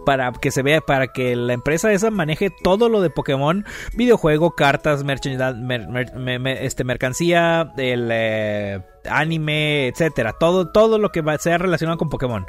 para 0.07 0.33
que 0.33 0.51
se 0.51 0.63
vea, 0.63 0.81
para 0.81 1.09
que 1.09 1.37
la 1.37 1.53
empresa 1.53 1.93
esa 1.93 2.11
maneje 2.11 2.51
todo 2.63 2.89
lo 2.89 3.01
de 3.01 3.11
Pokémon, 3.11 3.65
videojuego, 3.95 4.53
cartas, 4.53 5.05
este, 5.05 6.85
mercancía, 6.85 7.73
el 7.77 8.09
eh, 8.13 8.81
anime, 9.09 9.89
etcétera, 9.89 10.35
todo, 10.39 10.71
todo 10.71 10.99
lo 10.99 11.11
que 11.11 11.23
sea 11.41 11.59
relacionado 11.59 11.99
con 11.99 12.11
Pokémon. 12.11 12.47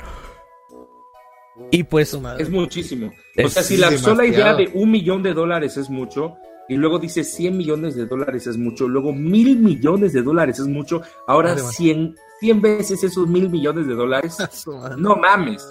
Y 1.70 1.84
pues. 1.84 2.18
Es 2.39 2.49
muchísimo. 2.49 3.12
o 3.43 3.49
sea, 3.49 3.64
si 3.64 3.78
la 3.78 3.95
sola 3.97 4.26
idea 4.26 4.53
de 4.55 4.70
un 4.74 4.91
millón 4.91 5.22
de 5.22 5.34
dólares 5.34 5.78
es 5.78 5.89
mucho, 5.89 6.38
y 6.68 6.76
luego 6.76 6.99
dice 6.99 7.24
100 7.24 7.57
millones 7.57 7.95
de 7.95 8.05
dólares 8.05 8.47
es 8.47 8.57
mucho, 8.57 8.88
luego 8.88 9.12
mil 9.12 9.57
millones 9.59 10.14
de 10.14 10.22
dólares 10.22 10.59
es 10.59 10.68
mucho, 10.68 11.01
ahora 11.28 11.57
100, 11.57 12.16
100 12.39 12.62
veces 12.62 13.03
esos 13.03 13.28
mil 13.28 13.49
millones 13.49 13.88
de 13.88 13.93
dólares. 13.93 14.38
no 14.97 15.16
mames. 15.18 15.68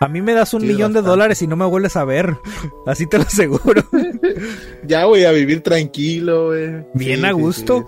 A 0.00 0.08
mí 0.08 0.20
me 0.20 0.34
das 0.34 0.52
un 0.52 0.66
millón 0.66 0.92
de 0.92 1.00
dólares 1.00 1.40
y 1.40 1.46
no 1.46 1.56
me 1.56 1.64
vuelves 1.64 1.96
a 1.96 2.04
ver. 2.04 2.36
Así 2.86 3.06
te 3.06 3.18
lo 3.18 3.24
aseguro. 3.24 3.82
ya 4.86 5.06
voy 5.06 5.24
a 5.24 5.32
vivir 5.32 5.62
tranquilo, 5.62 6.46
güey. 6.46 6.84
Bien 6.94 7.24
a 7.24 7.32
gusto. 7.32 7.84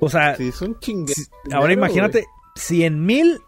o 0.00 0.08
sea, 0.08 0.36
ahora 1.52 1.72
imagínate, 1.72 2.26
100 2.56 3.04
mil, 3.04 3.40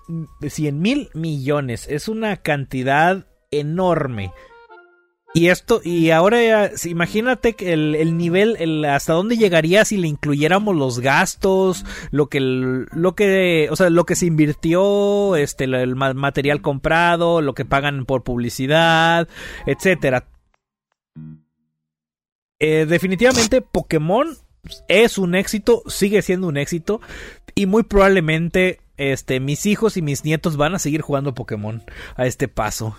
100 0.46 0.80
mil 0.80 1.10
millones. 1.14 1.86
Es 1.88 2.08
una 2.08 2.36
cantidad 2.36 3.26
enorme. 3.50 4.32
Y 5.34 5.48
esto, 5.48 5.82
y 5.84 6.12
ahora 6.12 6.70
imagínate 6.86 7.52
que 7.52 7.74
el, 7.74 8.16
nivel, 8.16 8.56
el, 8.58 8.82
hasta 8.86 9.12
dónde 9.12 9.36
llegaría 9.36 9.84
si 9.84 9.98
le 9.98 10.08
incluyéramos 10.08 10.74
los 10.74 11.00
gastos, 11.00 11.84
lo 12.10 12.28
que, 12.30 12.40
lo 12.40 13.14
que, 13.14 13.68
o 13.70 13.76
sea, 13.76 13.90
lo 13.90 14.06
que 14.06 14.16
se 14.16 14.24
invirtió, 14.24 15.36
este, 15.36 15.64
el, 15.64 15.94
material 15.94 16.62
comprado, 16.62 17.42
lo 17.42 17.52
que 17.52 17.66
pagan 17.66 18.06
por 18.06 18.22
publicidad, 18.22 19.28
etcétera. 19.66 20.26
Eh, 22.58 22.86
definitivamente 22.88 23.60
Pokémon 23.60 24.38
es 24.88 25.18
un 25.18 25.34
éxito, 25.34 25.82
sigue 25.86 26.22
siendo 26.22 26.46
un 26.46 26.56
éxito 26.56 27.02
y 27.54 27.66
muy 27.66 27.82
probablemente 27.82 28.80
este, 28.96 29.40
mis 29.40 29.66
hijos 29.66 29.96
y 29.96 30.02
mis 30.02 30.24
nietos 30.24 30.56
van 30.56 30.74
a 30.74 30.78
seguir 30.78 31.00
jugando 31.00 31.34
Pokémon 31.34 31.82
a 32.16 32.26
este 32.26 32.48
paso. 32.48 32.96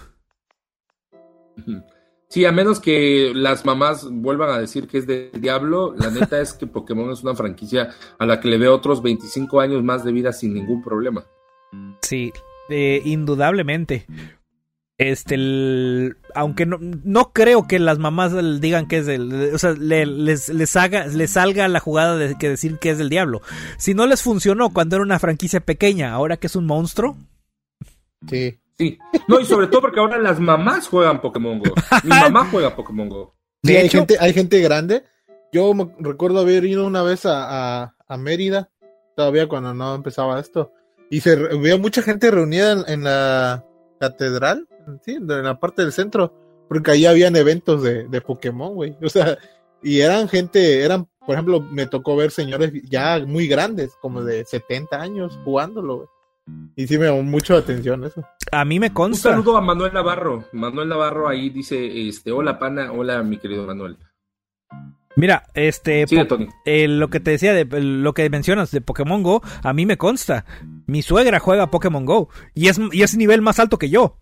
Sí, 2.30 2.44
a 2.44 2.52
menos 2.52 2.82
que 2.82 3.32
las 3.34 3.64
mamás 3.64 4.06
vuelvan 4.12 4.50
a 4.50 4.60
decir 4.60 4.90
que 4.90 4.98
es 4.98 5.08
del 5.08 5.32
diablo, 5.40 5.96
la 5.98 6.12
neta 6.12 6.42
es 6.42 6.52
que 6.52 6.68
Pokémon 6.68 7.10
es 7.10 7.24
una 7.24 7.36
franquicia 7.36 7.92
a 8.20 8.26
la 8.26 8.42
que 8.42 8.50
le 8.50 8.58
veo 8.58 8.76
otros 8.76 9.02
25 9.02 9.62
años 9.62 9.82
más 9.82 10.04
de 10.04 10.12
vida 10.12 10.34
sin 10.34 10.54
ningún 10.54 10.84
problema. 10.84 11.26
Sí, 12.02 12.34
eh, 12.70 13.02
indudablemente. 13.06 14.06
Este, 15.00 15.36
aunque 16.34 16.66
no, 16.66 16.80
no 16.80 17.32
creo 17.32 17.68
que 17.68 17.78
las 17.78 18.00
mamás 18.00 18.34
digan 18.60 18.88
que 18.88 18.98
es 18.98 19.06
del, 19.06 19.54
o 19.54 19.58
sea, 19.60 19.74
les, 19.74 20.50
les, 20.50 20.76
haga, 20.76 21.06
les 21.06 21.32
salga 21.32 21.68
la 21.68 21.80
jugada 21.80 22.18
de 22.18 22.36
que 22.36 22.50
decir 22.50 22.80
que 22.80 22.90
es 22.90 22.98
del 22.98 23.10
diablo. 23.10 23.42
Si 23.78 23.94
no 23.94 24.08
les 24.08 24.24
funcionó 24.24 24.72
cuando 24.72 24.96
era 24.96 25.04
una 25.04 25.20
franquicia 25.20 25.60
pequeña, 25.60 26.14
ahora 26.14 26.38
que 26.38 26.48
es 26.48 26.56
un 26.56 26.66
monstruo. 26.66 27.16
Sí. 28.28 28.60
Sí. 28.80 28.98
No, 29.28 29.40
y 29.40 29.46
sobre 29.46 29.68
todo 29.68 29.82
porque 29.82 30.00
ahora 30.00 30.18
las 30.18 30.40
mamás 30.40 30.88
juegan 30.88 31.22
Pokémon 31.22 31.60
Go. 31.60 31.74
Mi 32.04 32.10
mamá 32.10 32.48
juega 32.50 32.76
Pokémon 32.76 33.10
Go. 33.10 33.36
Sí, 33.64 33.76
hay 33.76 33.90
gente, 33.90 34.18
hay 34.20 34.34
gente 34.34 34.60
grande. 34.62 35.04
Yo 35.52 35.74
me 35.76 35.94
recuerdo 36.00 36.40
haber 36.40 36.66
ido 36.66 36.86
una 36.86 37.04
vez 37.04 37.26
a, 37.26 37.96
a, 38.08 38.18
Mérida, 38.18 38.70
todavía 39.16 39.48
cuando 39.48 39.74
no 39.74 39.96
empezaba 39.96 40.40
esto. 40.40 40.74
Y 41.10 41.22
se 41.22 41.36
veía 41.36 41.78
mucha 41.78 42.02
gente 42.02 42.30
reunida 42.30 42.84
en 42.88 43.04
la 43.04 43.64
catedral 44.00 44.68
sí, 45.04 45.16
en 45.16 45.28
la 45.28 45.60
parte 45.60 45.82
del 45.82 45.92
centro, 45.92 46.34
porque 46.68 46.92
ahí 46.92 47.06
habían 47.06 47.36
eventos 47.36 47.84
de, 47.84 48.08
de 48.08 48.22
Pokémon, 48.22 48.74
güey. 48.74 48.96
O 49.04 49.10
sea, 49.10 49.38
y 49.82 50.02
eran 50.02 50.28
gente, 50.28 50.84
eran, 50.84 51.08
por 51.26 51.36
ejemplo, 51.36 51.62
me 51.62 51.86
tocó 51.88 52.16
ver 52.16 52.32
señores 52.32 52.72
ya 52.90 53.20
muy 53.26 53.48
grandes, 53.48 53.96
como 54.02 54.24
de 54.24 54.46
70 54.46 55.02
años, 55.02 55.40
jugándolo, 55.44 55.98
güey. 55.98 56.08
Y 56.76 56.88
sí 56.88 56.98
me 56.98 57.08
llamó 57.08 57.24
mucho 57.24 57.58
atención 57.58 58.06
eso. 58.06 58.24
A 58.52 58.64
mí 58.64 58.80
me 58.80 58.94
consta. 58.94 59.30
Un 59.30 59.36
saludo 59.36 59.58
a 59.58 59.62
Manuel 59.62 59.94
Navarro. 59.94 60.46
Manuel 60.54 60.88
Navarro 60.88 61.28
ahí 61.28 61.50
dice, 61.50 62.08
este, 62.08 62.32
hola 62.32 62.58
pana, 62.58 62.92
hola 62.94 63.22
mi 63.24 63.38
querido 63.38 63.66
Manuel. 63.66 63.98
Mira, 65.18 65.48
este, 65.56 66.06
eh, 66.66 66.88
lo 66.88 67.10
que 67.10 67.20
te 67.20 67.32
decía, 67.32 67.52
de, 67.52 67.66
lo 67.82 68.14
que 68.14 68.30
mencionas 68.30 68.70
de 68.70 68.82
Pokémon 68.82 69.24
Go, 69.24 69.42
a 69.64 69.74
mí 69.74 69.88
me 69.88 69.98
consta. 69.98 70.46
Mi 70.86 71.02
suegra 71.02 71.40
juega 71.40 71.72
Pokémon 71.72 72.06
Go 72.06 72.30
y 72.54 72.68
es, 72.68 72.80
y 72.92 73.02
es 73.02 73.18
nivel 73.18 73.42
más 73.42 73.60
alto 73.60 73.80
que 73.80 73.90
yo. 73.90 74.20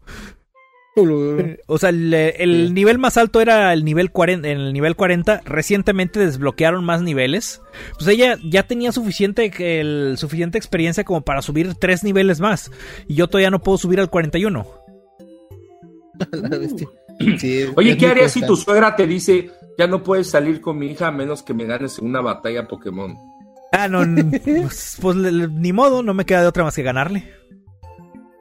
O 1.67 1.77
sea, 1.77 1.89
el, 1.89 2.73
nivel 2.73 2.97
más 2.97 3.17
alto 3.17 3.41
era 3.41 3.73
el 3.73 3.83
nivel 3.83 4.11
40, 4.11 4.47
en 4.47 4.59
el 4.59 4.73
nivel 4.73 4.95
40. 4.95 5.41
Recientemente 5.43 6.19
desbloquearon 6.19 6.85
más 6.85 7.01
niveles. 7.01 7.61
Pues 7.95 8.07
ella 8.07 8.37
ya 8.43 8.63
tenía 8.63 8.91
suficiente, 8.91 9.51
el, 9.59 10.17
suficiente 10.17 10.57
experiencia 10.57 11.03
como 11.03 11.21
para 11.21 11.41
subir 11.41 11.75
tres 11.75 12.03
niveles 12.03 12.39
más. 12.39 12.71
Y 13.07 13.15
yo 13.15 13.27
todavía 13.27 13.51
no 13.51 13.61
puedo 13.61 13.77
subir 13.77 13.99
al 13.99 14.09
41. 14.09 14.65
Oye, 17.75 17.97
¿qué 17.97 18.07
harías 18.07 18.31
si 18.31 18.45
tu 18.45 18.55
suegra 18.55 18.95
te 18.95 19.07
dice, 19.07 19.51
ya 19.77 19.87
no 19.87 20.03
puedes 20.03 20.29
salir 20.29 20.61
con 20.61 20.77
mi 20.77 20.87
hija 20.87 21.07
a 21.07 21.11
menos 21.11 21.43
que 21.43 21.53
me 21.53 21.65
ganes 21.65 21.99
en 21.99 22.05
una 22.05 22.21
batalla 22.21 22.67
Pokémon? 22.67 23.15
Ah, 23.71 23.87
no, 23.87 24.03
pues, 24.43 24.97
pues 25.01 25.15
ni 25.15 25.73
modo, 25.73 26.03
no 26.03 26.13
me 26.13 26.25
queda 26.25 26.41
de 26.41 26.47
otra 26.47 26.63
más 26.63 26.75
que 26.75 26.83
ganarle. 26.83 27.29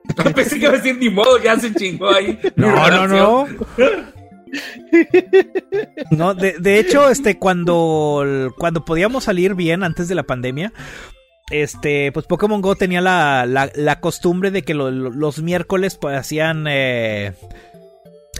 Pensé 0.34 0.58
que 0.58 0.64
iba 0.64 0.74
a 0.74 0.76
decir 0.76 0.98
ni 0.98 1.08
modo, 1.08 1.42
ya 1.42 1.58
se 1.58 1.74
chingó 1.74 2.10
ahí. 2.10 2.38
No, 2.56 2.90
no, 2.90 3.08
no. 3.08 3.46
No, 6.12 6.34
de, 6.34 6.54
de, 6.60 6.78
hecho, 6.78 7.10
este, 7.10 7.40
cuando, 7.40 8.54
cuando 8.56 8.84
podíamos 8.84 9.24
salir 9.24 9.56
bien 9.56 9.82
antes 9.82 10.06
de 10.06 10.14
la 10.14 10.22
pandemia, 10.22 10.72
este, 11.50 12.12
pues 12.12 12.26
Pokémon 12.26 12.60
Go 12.60 12.76
tenía 12.76 13.00
la, 13.00 13.46
la, 13.46 13.70
la 13.74 14.00
costumbre 14.00 14.52
de 14.52 14.62
que 14.62 14.74
los 14.74 15.42
miércoles 15.42 15.96
pues, 15.96 16.16
hacían 16.16 16.66
eh, 16.68 17.32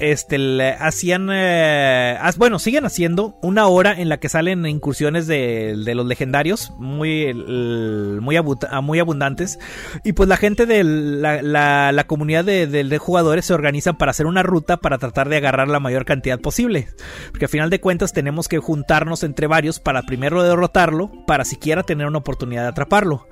este, 0.01 0.72
hacían, 0.72 1.28
eh, 1.32 2.18
bueno, 2.36 2.59
siguen 2.59 2.84
haciendo 2.84 3.36
una 3.42 3.66
hora 3.66 3.92
en 3.92 4.09
la 4.09 4.18
que 4.18 4.28
salen 4.28 4.66
incursiones 4.66 5.26
de, 5.26 5.74
los 5.95 6.07
legendarios 6.07 6.72
muy, 6.78 7.32
muy, 7.34 8.36
muy 8.82 8.99
abundantes. 8.99 9.59
Y 10.03 10.12
pues 10.12 10.28
la 10.28 10.36
gente 10.36 10.66
de 10.66 10.82
la, 10.84 11.92
la, 11.92 12.07
comunidad 12.07 12.45
de, 12.45 12.99
jugadores 12.99 13.47
se 13.47 13.55
organiza 13.55 13.95
para 13.95 14.11
hacer 14.11 14.26
una 14.26 14.42
ruta 14.42 14.78
para 14.78 14.99
tratar 14.99 15.28
de 15.28 15.36
agarrar 15.36 15.68
la 15.68 15.80
mayor 15.80 16.05
cantidad 16.05 16.40
posible. 16.40 16.88
Porque 17.30 17.47
a 17.47 17.49
final 17.49 17.70
de 17.70 17.80
cuentas 17.80 18.12
tenemos 18.12 18.49
que 18.49 18.59
juntarnos 18.59 19.22
entre 19.22 19.47
varios 19.47 19.80
para 19.80 20.03
primero 20.03 20.42
derrotarlo, 20.42 21.11
para 21.26 21.45
siquiera 21.45 21.82
tener 21.82 22.07
una 22.07 22.18
oportunidad 22.18 22.62
de 22.62 22.68
atraparlo. 22.68 23.28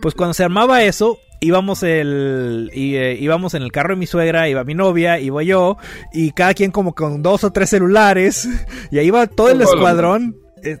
Pues 0.00 0.14
cuando 0.14 0.34
se 0.34 0.44
armaba 0.44 0.82
eso, 0.82 1.18
íbamos 1.42 1.82
el 1.82 2.70
eh, 2.72 3.18
íbamos 3.20 3.54
en 3.54 3.62
el 3.62 3.72
carro 3.72 3.90
de 3.90 3.96
mi 3.96 4.06
suegra, 4.06 4.48
iba 4.48 4.64
mi 4.64 4.74
novia, 4.74 5.18
iba 5.18 5.42
yo 5.42 5.76
y 6.12 6.30
cada 6.32 6.54
quien 6.54 6.70
como 6.70 6.94
con 6.94 7.22
dos 7.22 7.44
o 7.44 7.52
tres 7.52 7.70
celulares 7.70 8.48
y 8.90 8.98
ahí 8.98 9.08
iba 9.08 9.26
todo 9.26 9.50
el 9.50 9.60
escuadrón. 9.60 10.36
Eh, 10.62 10.78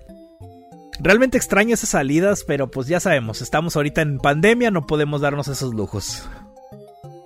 realmente 1.00 1.36
extraño 1.36 1.74
esas 1.74 1.90
salidas, 1.90 2.44
pero 2.46 2.70
pues 2.70 2.86
ya 2.86 3.00
sabemos, 3.00 3.42
estamos 3.42 3.76
ahorita 3.76 4.02
en 4.02 4.18
pandemia, 4.18 4.70
no 4.70 4.86
podemos 4.86 5.20
darnos 5.20 5.48
esos 5.48 5.74
lujos. 5.74 6.28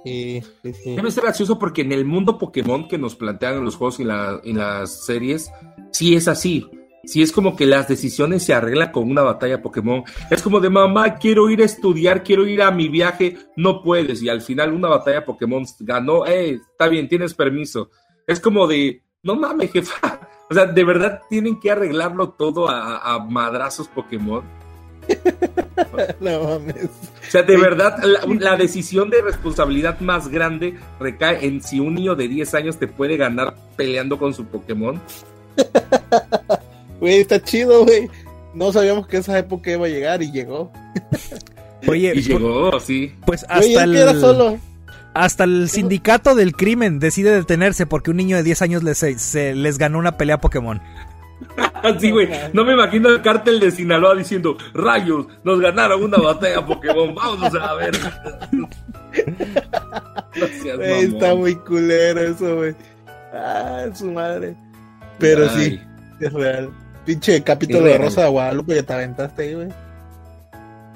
Sí, 0.04 0.40
Debe 0.62 1.10
ser 1.10 1.24
gracioso 1.24 1.58
porque 1.58 1.82
en 1.82 1.90
el 1.92 2.04
mundo 2.04 2.38
Pokémon 2.38 2.86
que 2.86 2.96
nos 2.96 3.16
plantean 3.16 3.56
en 3.56 3.64
los 3.64 3.74
juegos 3.74 3.98
y, 3.98 4.04
la, 4.04 4.40
en 4.44 4.58
las 4.58 5.04
series, 5.04 5.50
sí 5.90 6.14
es 6.14 6.28
así 6.28 6.70
si 7.06 7.22
es 7.22 7.32
como 7.32 7.56
que 7.56 7.66
las 7.66 7.88
decisiones 7.88 8.42
se 8.42 8.52
arreglan 8.52 8.90
con 8.90 9.08
una 9.08 9.22
batalla 9.22 9.62
Pokémon. 9.62 10.02
Es 10.30 10.42
como 10.42 10.60
de 10.60 10.68
mamá, 10.68 11.14
quiero 11.14 11.48
ir 11.48 11.62
a 11.62 11.64
estudiar, 11.64 12.24
quiero 12.24 12.46
ir 12.46 12.60
a 12.60 12.70
mi 12.72 12.88
viaje, 12.88 13.38
no 13.56 13.82
puedes. 13.82 14.22
Y 14.22 14.28
al 14.28 14.42
final 14.42 14.72
una 14.72 14.88
batalla 14.88 15.24
Pokémon 15.24 15.64
ganó, 15.80 16.26
eh, 16.26 16.60
está 16.70 16.88
bien, 16.88 17.08
tienes 17.08 17.32
permiso. 17.32 17.90
Es 18.26 18.40
como 18.40 18.66
de, 18.66 19.02
no 19.22 19.36
mames, 19.36 19.72
jefa. 19.72 20.28
O 20.50 20.54
sea, 20.54 20.66
de 20.66 20.84
verdad 20.84 21.22
tienen 21.30 21.60
que 21.60 21.70
arreglarlo 21.70 22.30
todo 22.30 22.68
a, 22.68 23.24
madrazos 23.28 23.86
Pokémon. 23.88 24.42
no 26.20 26.42
mames. 26.42 26.84
O 26.84 27.30
sea, 27.30 27.42
de 27.42 27.56
verdad, 27.56 28.02
la, 28.02 28.56
decisión 28.56 29.10
de 29.10 29.22
responsabilidad 29.22 30.00
más 30.00 30.26
grande 30.28 30.76
recae 30.98 31.46
en 31.46 31.62
si 31.62 31.78
un 31.78 31.94
niño 31.94 32.16
de 32.16 32.26
10 32.26 32.54
años 32.54 32.78
te 32.78 32.88
puede 32.88 33.16
ganar 33.16 33.54
peleando 33.76 34.18
con 34.18 34.34
su 34.34 34.44
Pokémon. 34.46 35.00
Güey, 37.00 37.20
está 37.20 37.42
chido, 37.42 37.84
güey. 37.84 38.08
No 38.54 38.72
sabíamos 38.72 39.06
que 39.06 39.18
esa 39.18 39.38
época 39.38 39.70
iba 39.70 39.86
a 39.86 39.88
llegar 39.88 40.22
y 40.22 40.32
llegó. 40.32 40.72
Oye, 41.86 42.12
y 42.14 42.22
llegó, 42.22 42.78
sí. 42.80 43.14
Pues 43.26 43.44
hasta 43.48 43.84
el... 43.84 44.20
solo. 44.20 44.58
Hasta 45.14 45.44
el 45.44 45.70
sindicato 45.70 46.34
del 46.34 46.52
crimen 46.54 46.98
decide 46.98 47.32
detenerse 47.32 47.86
porque 47.86 48.10
un 48.10 48.18
niño 48.18 48.36
de 48.36 48.42
10 48.42 48.62
años 48.62 48.82
les, 48.82 48.98
se, 48.98 49.54
les 49.54 49.78
ganó 49.78 49.98
una 49.98 50.18
pelea 50.18 50.40
Pokémon. 50.40 50.80
sí, 52.00 52.10
güey. 52.10 52.28
No 52.52 52.64
me 52.64 52.74
imagino 52.74 53.08
el 53.08 53.22
cártel 53.22 53.60
de 53.60 53.70
Sinaloa 53.70 54.14
diciendo, 54.14 54.56
rayos, 54.74 55.26
nos 55.42 55.60
ganaron 55.60 56.02
una 56.02 56.18
batalla 56.18 56.64
Pokémon, 56.64 57.14
vamos 57.14 57.54
a 57.54 57.74
ver. 57.74 57.94
está 60.80 61.34
muy 61.34 61.54
culero 61.56 62.20
eso, 62.20 62.56
güey. 62.56 62.74
Ah, 63.32 63.86
su 63.94 64.10
madre. 64.12 64.54
Pero 65.18 65.48
sí, 65.50 65.80
es 66.20 66.32
real. 66.32 66.70
Pinche 67.06 67.40
capítulo 67.44 67.84
de 67.84 67.98
Rosa 67.98 68.24
de 68.24 68.30
Guadalupe 68.30 68.74
que 68.74 68.82
te 68.82 68.92
aventaste 68.92 69.42
ahí, 69.42 69.54
güey. 69.54 69.68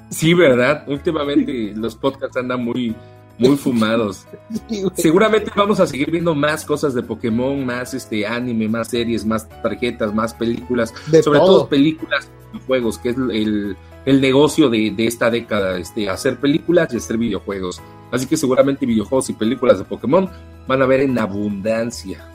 Sí, 0.09 0.33
¿verdad? 0.33 0.83
Últimamente 0.87 1.71
los 1.73 1.95
podcasts 1.95 2.35
andan 2.35 2.65
muy, 2.65 2.93
muy 3.37 3.55
fumados. 3.55 4.27
Seguramente 4.95 5.49
vamos 5.55 5.79
a 5.79 5.87
seguir 5.87 6.11
viendo 6.11 6.35
más 6.35 6.65
cosas 6.65 6.93
de 6.93 7.01
Pokémon, 7.01 7.65
más 7.65 7.93
este 7.93 8.27
anime, 8.27 8.67
más 8.67 8.89
series, 8.89 9.25
más 9.25 9.47
tarjetas, 9.63 10.13
más 10.13 10.33
películas, 10.33 10.93
sobre 11.23 11.39
todo, 11.39 11.69
películas 11.69 12.29
y 12.53 12.59
juegos, 12.67 12.97
que 12.97 13.09
es 13.11 13.15
el, 13.15 13.77
negocio 14.05 14.69
de, 14.69 14.93
esta 14.97 15.29
década, 15.29 15.77
este, 15.77 16.09
hacer 16.09 16.37
películas 16.41 16.93
y 16.93 16.97
hacer 16.97 17.17
videojuegos. 17.17 17.81
Así 18.11 18.27
que 18.27 18.35
seguramente 18.35 18.85
videojuegos 18.85 19.29
y 19.29 19.33
películas 19.33 19.79
de 19.79 19.85
Pokémon 19.85 20.29
van 20.67 20.81
a 20.81 20.85
ver 20.85 20.99
en 20.99 21.17
abundancia. 21.17 22.30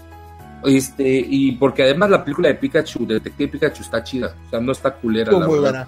Este, 0.67 1.25
y 1.29 1.53
porque 1.53 1.85
además 1.85 2.11
la 2.11 2.25
película 2.25 2.49
de 2.49 2.57
Pikachu, 2.57 3.07
de 3.07 3.15
Detective 3.15 3.53
Pikachu, 3.53 3.83
está 3.83 4.03
chida, 4.03 4.35
o 4.47 4.51
sea, 4.51 4.61
no 4.61 4.73
está 4.73 4.93
culera. 4.95 5.33
la 5.33 5.47
muy 5.47 5.59
buena 5.61 5.87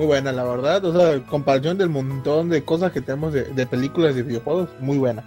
muy 0.00 0.06
buena, 0.06 0.32
la 0.32 0.44
verdad. 0.44 0.82
O 0.86 0.98
sea, 0.98 1.22
comparación 1.26 1.76
del 1.76 1.90
montón 1.90 2.48
de 2.48 2.64
cosas 2.64 2.90
que 2.90 3.02
tenemos 3.02 3.34
de, 3.34 3.66
películas 3.66 4.16
y 4.16 4.22
videojuegos, 4.22 4.70
muy 4.80 4.96
buena. 4.96 5.22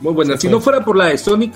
Muy 0.00 0.14
buena. 0.14 0.38
si 0.38 0.48
no 0.48 0.58
fuera 0.58 0.82
por 0.82 0.96
la 0.96 1.06
de 1.06 1.18
Sonic, 1.18 1.52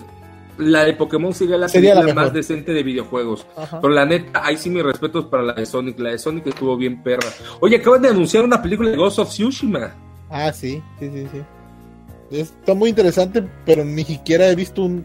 la 0.59 0.85
de 0.85 0.93
Pokémon 0.93 1.33
sería 1.33 1.57
la 1.57 1.69
película 1.69 2.13
más 2.13 2.35
decente 2.35 2.73
de 2.73 2.83
videojuegos. 2.83 3.47
Pero 3.81 3.89
la 3.89 4.05
neta, 4.05 4.45
ahí 4.45 4.59
sí 4.59 4.69
mis 4.69 4.83
respetos 4.83 5.25
para 5.25 5.43
la 5.43 5.55
de 5.55 5.65
Sonic. 5.65 5.99
La 5.99 6.11
de 6.11 6.19
Sonic 6.19 6.49
estuvo 6.49 6.77
bien 6.77 7.03
perra. 7.03 7.29
Oye, 7.61 7.77
acaban 7.77 8.03
de 8.03 8.09
anunciar 8.09 8.45
una 8.45 8.61
película 8.61 8.91
de 8.91 8.97
Ghost 8.97 9.21
of 9.21 9.31
Tsushima. 9.31 9.95
Ah, 10.29 10.53
sí, 10.53 10.83
sí, 10.99 11.11
sí, 11.11 11.27
sí. 11.33 11.41
Está 12.31 12.75
muy 12.75 12.91
interesante, 12.91 13.43
pero 13.65 13.87
ni 13.87 14.05
siquiera 14.05 14.51
he 14.51 14.55
visto 14.55 14.83
un 14.83 15.05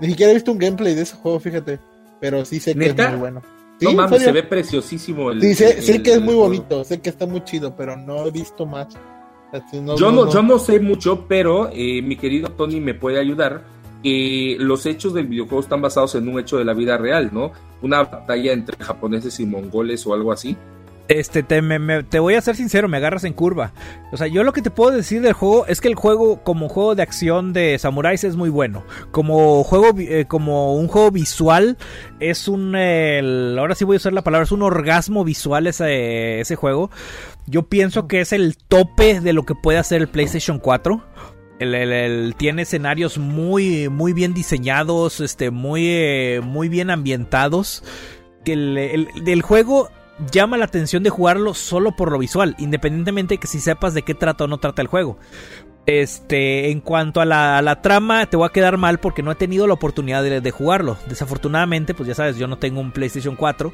ni 0.00 0.08
siquiera 0.08 0.32
he 0.32 0.34
visto 0.34 0.52
un 0.52 0.58
gameplay 0.58 0.94
de 0.94 1.02
ese 1.02 1.16
juego, 1.16 1.40
fíjate. 1.40 1.78
Pero 2.20 2.44
sí 2.44 2.60
sé 2.60 2.74
que 2.74 2.86
es 2.86 2.96
muy 2.96 3.18
bueno 3.18 3.42
no 3.80 3.92
mames, 3.92 4.22
se 4.22 4.32
ve 4.32 4.42
preciosísimo. 4.42 5.30
El, 5.30 5.40
sí, 5.40 5.54
sé, 5.54 6.02
que 6.02 6.14
es 6.14 6.20
muy 6.20 6.34
bonito, 6.34 6.84
sé 6.84 7.00
que 7.00 7.10
está 7.10 7.26
muy 7.26 7.44
chido, 7.44 7.74
pero 7.76 7.96
no 7.96 8.26
he 8.26 8.30
visto 8.30 8.64
más. 8.64 8.88
yo, 9.96 10.10
no, 10.10 10.30
yo 10.30 10.42
no 10.42 10.58
sé 10.58 10.80
mucho, 10.80 11.26
pero 11.28 11.70
eh, 11.72 12.00
mi 12.02 12.16
querido 12.16 12.50
Tony 12.50 12.80
me 12.80 12.94
puede 12.94 13.20
ayudar. 13.20 13.64
que 14.02 14.56
los 14.58 14.86
hechos 14.86 15.14
del 15.14 15.26
videojuego 15.26 15.60
están 15.60 15.82
basados 15.82 16.14
en 16.14 16.28
un 16.28 16.38
hecho 16.38 16.58
de 16.58 16.64
la 16.64 16.74
vida 16.74 16.96
real, 16.96 17.30
¿no? 17.32 17.52
Una 17.82 18.04
batalla 18.04 18.52
entre 18.52 18.82
japoneses 18.82 19.38
y 19.40 19.46
mongoles 19.46 20.06
o 20.06 20.14
algo 20.14 20.32
así. 20.32 20.56
Este, 21.08 21.42
te, 21.44 21.62
te, 22.10 22.18
voy 22.18 22.34
a 22.34 22.40
ser 22.40 22.56
sincero, 22.56 22.88
me 22.88 22.96
agarras 22.96 23.24
en 23.24 23.32
curva. 23.32 23.72
O 24.10 24.16
sea, 24.16 24.26
yo 24.26 24.42
lo 24.42 24.52
que 24.52 24.62
te 24.62 24.70
puedo 24.70 24.90
decir 24.90 25.22
del 25.22 25.34
juego 25.34 25.66
es 25.66 25.80
que 25.80 25.88
el 25.88 25.94
juego, 25.94 26.42
como 26.42 26.68
juego 26.68 26.94
de 26.94 27.02
acción 27.02 27.52
de 27.52 27.78
samuráis, 27.78 28.24
es 28.24 28.34
muy 28.34 28.50
bueno. 28.50 28.84
Como 29.12 29.62
juego, 29.62 29.96
eh, 29.98 30.24
como 30.26 30.74
un 30.74 30.88
juego 30.88 31.12
visual, 31.12 31.76
es 32.18 32.48
un. 32.48 32.74
ahora 32.74 33.74
sí 33.74 33.84
voy 33.84 33.96
a 33.96 33.98
usar 33.98 34.12
la 34.12 34.22
palabra, 34.22 34.44
es 34.44 34.52
un 34.52 34.62
orgasmo 34.62 35.24
visual 35.24 35.66
ese, 35.68 36.40
ese 36.40 36.56
juego. 36.56 36.90
Yo 37.46 37.68
pienso 37.68 38.08
que 38.08 38.20
es 38.20 38.32
el 38.32 38.56
tope 38.56 39.20
de 39.20 39.32
lo 39.32 39.44
que 39.44 39.54
puede 39.54 39.78
hacer 39.78 40.00
el 40.00 40.08
PlayStation 40.08 40.58
4. 40.58 41.04
El, 41.58 42.34
tiene 42.36 42.62
escenarios 42.62 43.16
muy, 43.16 43.88
muy 43.88 44.12
bien 44.12 44.34
diseñados, 44.34 45.20
este, 45.20 45.50
muy, 45.50 45.86
eh, 45.86 46.40
muy 46.42 46.68
bien 46.68 46.90
ambientados. 46.90 47.82
El, 48.44 49.08
el, 49.26 49.42
juego 49.42 49.90
llama 50.30 50.56
la 50.56 50.64
atención 50.64 51.02
de 51.02 51.10
jugarlo 51.10 51.54
solo 51.54 51.94
por 51.96 52.10
lo 52.10 52.18
visual, 52.18 52.54
independientemente 52.58 53.34
de 53.34 53.38
que 53.38 53.46
si 53.46 53.60
sepas 53.60 53.94
de 53.94 54.02
qué 54.02 54.14
trata 54.14 54.44
o 54.44 54.48
no 54.48 54.58
trata 54.58 54.82
el 54.82 54.88
juego. 54.88 55.18
Este, 55.86 56.70
en 56.70 56.80
cuanto 56.80 57.20
a 57.20 57.24
la, 57.24 57.80
trama, 57.80 58.26
te 58.26 58.36
voy 58.36 58.46
a 58.46 58.52
quedar 58.52 58.76
mal 58.76 58.98
porque 58.98 59.22
no 59.22 59.30
he 59.30 59.36
tenido 59.36 59.66
la 59.66 59.74
oportunidad 59.74 60.22
de, 60.22 60.50
jugarlo. 60.50 60.96
Desafortunadamente, 61.08 61.94
pues 61.94 62.08
ya 62.08 62.14
sabes, 62.14 62.36
yo 62.36 62.48
no 62.48 62.58
tengo 62.58 62.80
un 62.80 62.90
PlayStation 62.90 63.36
4. 63.36 63.72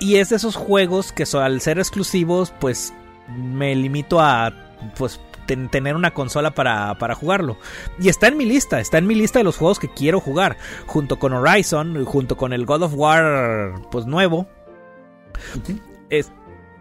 Y 0.00 0.16
es 0.16 0.30
de 0.30 0.36
esos 0.36 0.56
juegos 0.56 1.12
que 1.12 1.24
al 1.36 1.60
ser 1.60 1.78
exclusivos, 1.78 2.54
pues 2.58 2.94
me 3.28 3.74
limito 3.74 4.20
a 4.20 4.52
pues 4.96 5.20
tener 5.46 5.94
una 5.94 6.14
consola 6.14 6.54
para, 6.54 6.96
para, 6.98 7.14
jugarlo. 7.14 7.58
Y 8.00 8.08
está 8.08 8.28
en 8.28 8.38
mi 8.38 8.46
lista, 8.46 8.80
está 8.80 8.96
en 8.96 9.06
mi 9.06 9.14
lista 9.14 9.38
de 9.38 9.44
los 9.44 9.58
juegos 9.58 9.78
que 9.78 9.88
quiero 9.88 10.20
jugar. 10.20 10.56
Junto 10.86 11.18
con 11.18 11.34
Horizon, 11.34 12.02
junto 12.06 12.38
con 12.38 12.54
el 12.54 12.64
God 12.64 12.84
of 12.84 12.94
War, 12.94 13.74
pues 13.90 14.06
nuevo, 14.06 14.48
es, 16.10 16.32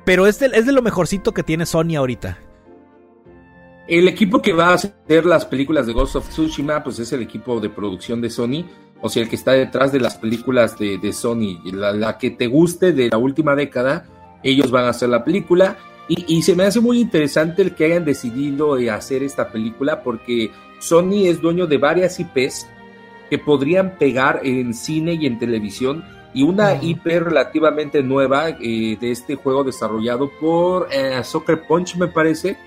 pero 0.06 0.28
es 0.28 0.39
de, 0.39 0.47
es 0.47 0.66
de 0.66 0.72
lo 0.72 0.82
mejorcito 0.82 1.34
que 1.34 1.43
tiene 1.43 1.66
Sony 1.66 1.95
ahorita. 1.97 2.38
El 3.88 4.08
equipo 4.08 4.41
que 4.41 4.54
va 4.54 4.70
a 4.70 4.74
hacer 4.76 5.26
las 5.26 5.45
películas 5.45 5.86
de 5.86 5.93
Ghost 5.93 6.16
of 6.16 6.30
Tsushima, 6.30 6.84
pues 6.84 6.99
es 6.99 7.12
el 7.14 7.22
equipo 7.22 7.60
de 7.60 7.70
producción 7.70 8.22
de 8.22 8.30
Sony, 8.30 8.66
o 9.02 9.10
sea, 9.10 9.24
el 9.24 9.30
que 9.30 9.36
está 9.36 9.54
detrás 9.54 9.91
de 9.91 9.99
las 9.99 10.18
películas 10.18 10.78
de, 10.78 11.14
Sony, 11.14 11.60
la, 11.66 12.18
que 12.18 12.30
te 12.32 12.47
guste 12.47 12.93
de 12.93 13.10
la 13.10 13.18
última 13.18 13.56
década, 13.56 14.06
ellos 14.43 14.70
van 14.70 14.86
a 14.86 14.89
hacer 14.89 15.10
la 15.10 15.24
película. 15.24 15.78
Y, 16.08 16.41
se 16.41 16.56
me 16.56 16.64
hace 16.64 16.82
muy 16.82 16.99
interesante 16.99 17.62
el 17.62 17.74
que 17.74 17.86
hayan 17.86 18.04
decidido 18.04 18.76
hacer 18.91 19.24
esta 19.24 19.49
película, 19.49 20.04
porque 20.04 20.52
Sony 20.80 21.26
es 21.26 21.41
dueño 21.41 21.68
de 21.68 21.78
varias 21.78 22.20
IPs 22.20 22.68
que 23.30 23.39
podrían 23.39 23.97
pegar 23.97 24.41
en 24.43 24.74
cine 24.74 25.14
y 25.14 25.26
en 25.26 25.39
televisión 25.39 26.04
y 26.34 26.44
una 26.44 26.82
IP 26.82 27.06
relativamente 27.06 28.02
nueva 28.02 28.50
eh, 28.50 28.98
de 29.00 29.12
este 29.12 29.36
juego 29.36 29.64
desarrollado 29.64 30.32
por 30.40 30.88
eh, 30.92 31.24
Soccer 31.24 31.64
Punch, 31.68 31.96
me 31.98 32.08
parece. 32.08 32.58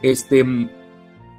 Este 0.00 0.44
mm, 0.44 0.70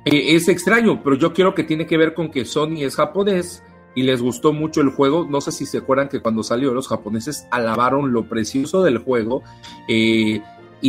eh, 0.05 0.36
es 0.36 0.47
extraño, 0.49 1.01
pero 1.03 1.16
yo 1.16 1.34
quiero 1.34 1.55
que 1.55 1.64
tiene 1.64 1.86
que 1.86 1.97
ver 1.97 2.14
con 2.14 2.30
que 2.30 2.45
Sony 2.45 2.82
es 2.82 2.95
japonés 2.95 3.64
y 3.95 4.03
les 4.03 4.22
gustó 4.22 4.51
mucho 4.51 4.82
el 4.82 4.89
juego. 4.89 5.26
No 5.30 5.39
sé 5.39 5.51
si 5.51 5.66
se 5.66 5.78
acuerdan 5.78 6.09
que 6.09 6.22
cuando 6.22 6.43
salió 6.43 6.74
los 6.74 6.88
japoneses 6.88 7.47
alabaron 7.51 8.11
lo 8.11 8.28
precioso 8.28 8.84
del 8.84 8.97
juego 8.97 9.43
y 9.88 10.41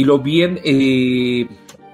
lo 0.05 0.19
bien 0.19 0.59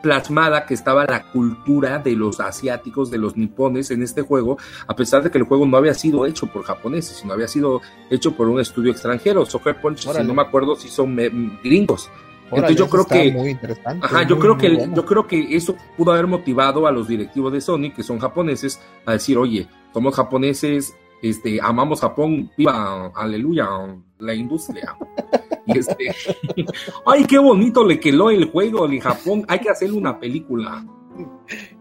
plasmada 0.03 0.67
que 0.67 0.75
estaba 0.75 1.05
la 1.05 1.25
cultura 1.31 1.99
de 1.99 2.13
los 2.13 2.41
asiáticos, 2.41 3.11
de 3.11 3.19
los 3.19 3.37
nipones 3.37 3.91
en 3.91 4.03
este 4.03 4.23
juego, 4.23 4.59
a 4.87 4.97
pesar 4.97 5.23
de 5.23 5.31
que 5.31 5.39
el 5.39 5.45
juego 5.45 5.67
no 5.67 5.77
había 5.77 5.95
sido 5.95 6.27
hecho 6.27 6.47
por 6.47 6.63
japoneses, 6.63 7.19
sino 7.19 7.33
había 7.33 7.49
sido 7.49 7.81
hecho 8.11 8.33
por 8.33 8.49
un 8.49 8.61
estudio 8.61 8.93
extranjero. 8.93 9.45
Soccer 9.47 9.81
Punch, 9.81 10.09
si 10.09 10.23
no 10.23 10.35
me 10.35 10.43
acuerdo 10.43 10.77
si 10.77 10.89
son 10.89 11.17
gringos. 11.63 12.11
Entonces 12.53 12.77
yo 12.77 12.89
creo 12.89 13.07
que 13.07 13.31
muy 13.31 13.59
ajá, 14.03 14.25
yo 14.25 14.39
creo 14.39 14.59
que 14.59 14.89
yo 14.93 15.05
creo 15.05 15.27
que 15.27 15.55
eso 15.57 15.77
pudo 15.97 16.13
haber 16.13 16.27
motivado 16.27 16.87
a 16.87 16.91
los 16.91 17.07
directivos 17.07 17.53
de 17.53 17.61
Sony 17.61 17.93
que 17.95 18.03
son 18.03 18.19
japoneses 18.19 18.81
a 19.07 19.13
decir, 19.13 19.39
"Oye, 19.39 19.69
somos 19.93 20.17
japoneses, 20.17 20.97
este 21.23 21.59
amamos 21.63 22.01
Japón, 22.01 22.51
viva 22.57 23.13
aleluya 23.15 23.69
la 24.19 24.35
industria." 24.35 24.97
este, 25.67 26.15
ay, 27.07 27.25
qué 27.25 27.39
bonito 27.39 27.85
le 27.85 28.01
quedó 28.01 28.31
el 28.31 28.47
juego 28.47 28.89
de 28.89 29.01
Japón, 29.01 29.45
hay 29.49 29.61
que 29.61 29.71
hacerle 29.71 29.97
una 29.97 30.19
película. 30.19 30.85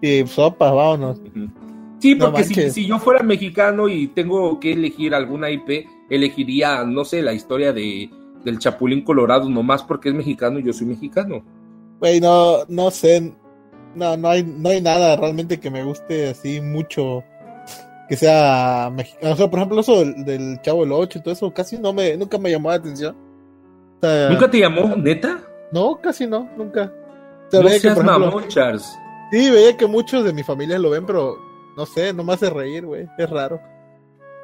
Y 0.01 0.25
sopa, 0.27 0.71
vámonos. 0.71 1.21
Sí, 1.99 2.15
porque 2.15 2.43
si, 2.43 2.85
yo 2.85 2.97
fuera 2.99 3.23
mexicano 3.23 3.89
y 3.89 4.07
tengo 4.07 4.59
que 4.59 4.71
elegir 4.73 5.13
alguna 5.13 5.49
IP, 5.49 5.85
elegiría, 6.09 6.83
no 6.85 7.03
sé, 7.03 7.21
la 7.21 7.33
historia 7.33 7.73
de 7.73 8.09
del 8.43 8.57
Chapulín 8.57 9.01
Colorado, 9.01 9.49
nomás 9.49 9.83
porque 9.83 10.09
es 10.09 10.15
mexicano 10.15 10.59
y 10.59 10.63
yo 10.63 10.73
soy 10.73 10.87
mexicano. 10.87 11.43
Güey, 11.99 12.21
no, 12.21 12.59
no 12.69 12.89
sé, 12.89 13.33
no, 13.95 14.15
no 14.15 14.29
hay, 14.29 14.43
no 14.43 14.69
hay 14.69 14.81
nada 14.81 15.17
realmente 15.17 15.59
que 15.59 15.69
me 15.69 15.83
guste 15.83 16.29
así 16.29 16.61
mucho 16.61 17.23
que 18.09 18.15
sea 18.15 18.91
mexicano. 18.91 19.33
O 19.33 19.35
sea, 19.35 19.49
por 19.49 19.59
ejemplo, 19.59 19.79
eso 19.79 20.03
del, 20.03 20.59
Chavo 20.61 20.81
del 20.81 20.91
Ocho 20.91 21.19
y 21.19 21.21
todo 21.21 21.31
eso, 21.31 21.53
casi 21.53 21.77
no 21.77 21.93
me, 21.93 22.17
nunca 22.17 22.39
me 22.39 22.49
llamó 22.49 22.69
la 22.69 22.75
atención. 22.75 23.15
¿Nunca 24.01 24.49
te 24.49 24.59
llamó, 24.59 24.95
neta? 24.95 25.39
No, 25.71 25.99
casi 26.01 26.25
no, 26.25 26.49
nunca. 26.57 26.91
no 27.53 27.69
seas 27.69 28.03
mamón, 28.03 28.47
Charles. 28.47 28.97
Sí, 29.31 29.51
veía 29.51 29.77
que 29.77 29.85
muchos 29.85 30.23
de 30.23 30.33
mi 30.33 30.41
familia 30.41 30.79
lo 30.79 30.89
ven, 30.89 31.05
pero 31.05 31.37
no 31.77 31.85
sé, 31.85 32.11
no 32.11 32.23
me 32.23 32.33
hace 32.33 32.49
reír, 32.49 32.83
güey. 32.83 33.07
Es 33.17 33.29
raro. 33.29 33.61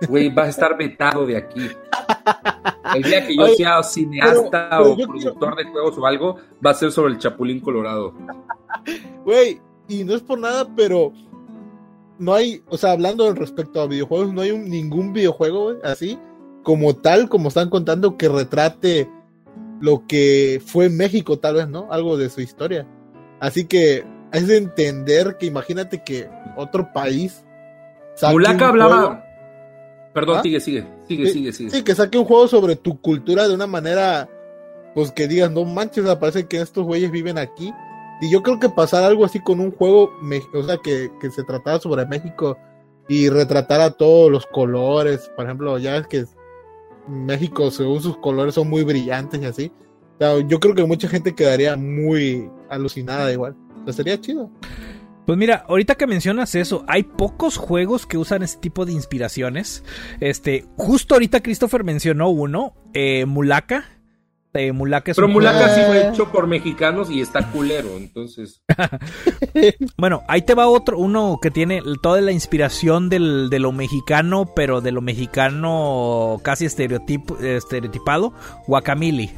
Güey, 0.08 0.30
vas 0.30 0.48
a 0.48 0.50
estar 0.50 0.78
vetado 0.78 1.26
de 1.26 1.38
aquí. 1.38 1.68
El 2.94 3.02
día 3.02 3.26
que 3.26 3.36
yo 3.36 3.48
sea 3.48 3.82
cineasta 3.82 4.80
o 4.82 4.96
productor 4.96 5.56
de 5.56 5.64
juegos 5.66 5.98
o 5.98 6.06
algo, 6.06 6.38
va 6.64 6.72
a 6.72 6.76
ser 6.76 6.92
sobre 6.92 7.14
el 7.14 7.20
Chapulín 7.20 7.60
Colorado. 7.62 8.14
Güey, 9.24 9.60
y 9.88 10.04
no 10.04 10.14
es 10.14 10.22
por 10.22 10.38
nada, 10.38 10.68
pero 10.76 11.12
no 12.18 12.34
hay, 12.34 12.62
o 12.70 12.78
sea, 12.78 12.92
hablando 12.92 13.34
respecto 13.34 13.82
a 13.82 13.88
videojuegos, 13.88 14.34
no 14.34 14.42
hay 14.42 14.58
ningún 14.58 15.14
videojuego 15.14 15.76
así, 15.84 16.18
como 16.64 16.96
tal, 16.96 17.30
como 17.30 17.50
están 17.50 17.70
contando, 17.70 18.18
que 18.18 18.30
retrate 18.30 19.10
lo 19.82 20.06
que 20.08 20.62
fue 20.66 20.90
México, 20.90 21.38
tal 21.40 21.56
vez, 21.56 21.68
¿no? 21.68 21.88
Algo 21.92 22.18
de 22.18 22.30
su 22.30 22.42
historia. 22.42 22.88
Así 23.40 23.66
que 23.66 24.04
es 24.32 24.48
de 24.48 24.58
entender 24.58 25.38
que 25.38 25.46
imagínate 25.46 26.04
que 26.04 26.30
otro 26.58 26.92
país. 26.94 27.44
Mulaka 28.32 28.70
hablaba. 28.70 29.24
Perdón, 30.14 30.38
¿Ah? 30.40 30.42
sigue, 30.42 30.60
sigue, 30.62 30.88
sigue, 31.08 31.30
sigue, 31.30 31.52
sigue. 31.52 31.70
Sí, 31.70 31.84
que 31.84 31.94
saque 31.94 32.18
un 32.18 32.26
juego 32.26 32.48
sobre 32.48 32.78
tu 32.78 33.02
cultura 33.02 33.48
de 33.48 33.54
una 33.54 33.68
manera, 33.68 34.30
pues 34.94 35.12
que 35.12 35.28
digas, 35.28 35.52
no 35.52 35.66
manches, 35.66 36.06
parece 36.16 36.48
que 36.48 36.62
estos 36.62 36.86
güeyes 36.86 37.12
viven 37.12 37.38
aquí. 37.38 37.74
Y 38.22 38.30
yo 38.30 38.42
creo 38.44 38.60
que 38.60 38.70
pasar 38.70 39.04
algo 39.04 39.26
así 39.26 39.40
con 39.40 39.60
un 39.60 39.72
juego, 39.72 40.12
o 40.54 40.64
sea, 40.64 40.78
que, 40.78 41.12
que 41.20 41.30
se 41.30 41.44
tratara 41.44 41.80
sobre 41.80 42.06
México 42.06 42.58
y 43.08 43.30
retratara 43.30 43.92
todos 43.92 44.32
los 44.32 44.46
colores, 44.48 45.32
por 45.36 45.46
ejemplo, 45.46 45.78
ya 45.78 45.98
es 45.98 46.08
que 46.08 46.26
México, 47.08 47.70
según 47.72 48.02
sus 48.02 48.18
colores, 48.18 48.56
son 48.56 48.70
muy 48.70 48.84
brillantes 48.84 49.42
y 49.42 49.46
así. 49.46 49.72
yo 50.48 50.60
creo 50.60 50.76
que 50.76 50.86
mucha 50.86 51.08
gente 51.08 51.36
quedaría 51.36 51.76
muy 51.76 52.50
alucinada 52.70 53.32
igual. 53.32 53.56
O 53.86 53.94
sería 53.94 54.20
chido. 54.20 54.50
Pues 55.26 55.38
mira, 55.38 55.66
ahorita 55.68 55.96
que 55.96 56.08
mencionas 56.08 56.54
eso, 56.56 56.86
hay 56.88 57.04
pocos 57.04 57.58
juegos 57.58 58.06
que 58.06 58.18
usan 58.18 58.44
ese 58.44 58.60
tipo 58.60 58.86
de 58.86 58.94
inspiraciones. 58.94 59.84
Este, 60.20 60.66
justo 60.78 61.16
ahorita 61.16 61.42
Christopher 61.42 61.84
mencionó 61.84 62.30
uno, 62.30 62.76
eh, 62.94 63.26
Mulaka. 63.26 63.86
Eh, 64.56 64.72
Mulaka 64.72 65.12
es 65.12 65.18
Pero 65.18 65.28
Mulaka 65.28 65.70
sí 65.76 65.82
fue 65.86 66.10
hecho 66.10 66.32
por 66.32 66.48
mexicanos 66.48 67.10
y 67.10 67.22
está 67.22 67.52
culero, 67.52 67.90
entonces. 67.98 68.62
bueno, 69.98 70.24
ahí 70.28 70.42
te 70.42 70.54
va 70.54 70.68
otro, 70.68 70.98
uno 70.98 71.40
que 71.42 71.52
tiene 71.52 71.82
toda 72.02 72.22
la 72.22 72.32
inspiración 72.32 73.10
del, 73.10 73.50
de 73.50 73.60
lo 73.60 73.72
mexicano, 73.72 74.54
pero 74.56 74.82
de 74.82 74.92
lo 74.92 75.02
mexicano 75.02 76.40
casi 76.44 76.66
estereotipado, 76.66 78.34
Guacamili. 78.68 79.32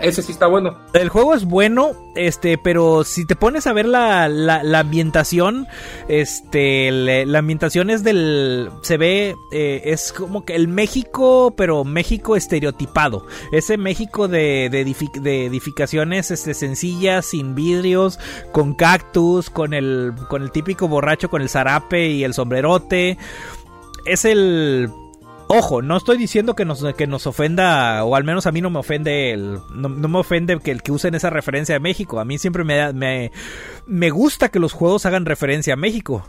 Ese 0.00 0.22
sí 0.22 0.32
está 0.32 0.46
bueno. 0.46 0.78
El 0.94 1.08
juego 1.08 1.34
es 1.34 1.44
bueno, 1.44 1.92
este, 2.14 2.58
pero 2.58 3.04
si 3.04 3.26
te 3.26 3.36
pones 3.36 3.66
a 3.66 3.72
ver 3.72 3.86
la, 3.86 4.28
la, 4.28 4.78
ambientación, 4.78 5.66
este, 6.08 6.90
la 7.26 7.38
ambientación 7.38 7.90
es 7.90 8.02
del, 8.02 8.70
se 8.82 8.96
ve, 8.96 9.34
eh, 9.52 9.82
es 9.84 10.12
como 10.12 10.44
que 10.44 10.54
el 10.54 10.68
México, 10.68 11.54
pero 11.56 11.84
México 11.84 12.36
estereotipado. 12.36 13.26
Ese 13.52 13.76
México 13.76 14.28
de, 14.28 14.68
de, 14.70 15.46
edificaciones 15.46 16.30
este, 16.30 16.54
sencillas, 16.54 17.26
sin 17.26 17.54
vidrios, 17.54 18.18
con 18.52 18.74
cactus, 18.74 19.50
con 19.50 19.74
el, 19.74 20.14
con 20.28 20.42
el 20.42 20.50
típico 20.50 20.88
borracho 20.88 21.30
con 21.30 21.42
el 21.42 21.48
zarape 21.48 22.08
y 22.08 22.24
el 22.24 22.34
sombrerote. 22.34 23.18
Es 24.04 24.24
el 24.24 24.90
Ojo, 25.54 25.82
no 25.82 25.98
estoy 25.98 26.16
diciendo 26.16 26.54
que 26.54 26.64
nos, 26.64 26.82
que 26.94 27.06
nos 27.06 27.26
ofenda, 27.26 28.04
o 28.04 28.16
al 28.16 28.24
menos 28.24 28.46
a 28.46 28.52
mí 28.52 28.62
no 28.62 28.70
me 28.70 28.78
ofende 28.78 29.32
el, 29.32 29.58
no, 29.74 29.88
me 29.90 30.18
ofende 30.18 30.58
que 30.60 30.70
el 30.70 30.82
que 30.82 30.92
usen 30.92 31.14
esa 31.14 31.28
referencia 31.28 31.76
a 31.76 31.78
México. 31.78 32.20
A 32.20 32.24
mí 32.24 32.38
siempre 32.38 32.64
me, 32.64 32.92
me, 32.94 33.30
me 33.86 34.10
gusta 34.10 34.48
que 34.48 34.58
los 34.58 34.72
juegos 34.72 35.04
hagan 35.04 35.26
referencia 35.26 35.74
a 35.74 35.76
México. 35.76 36.26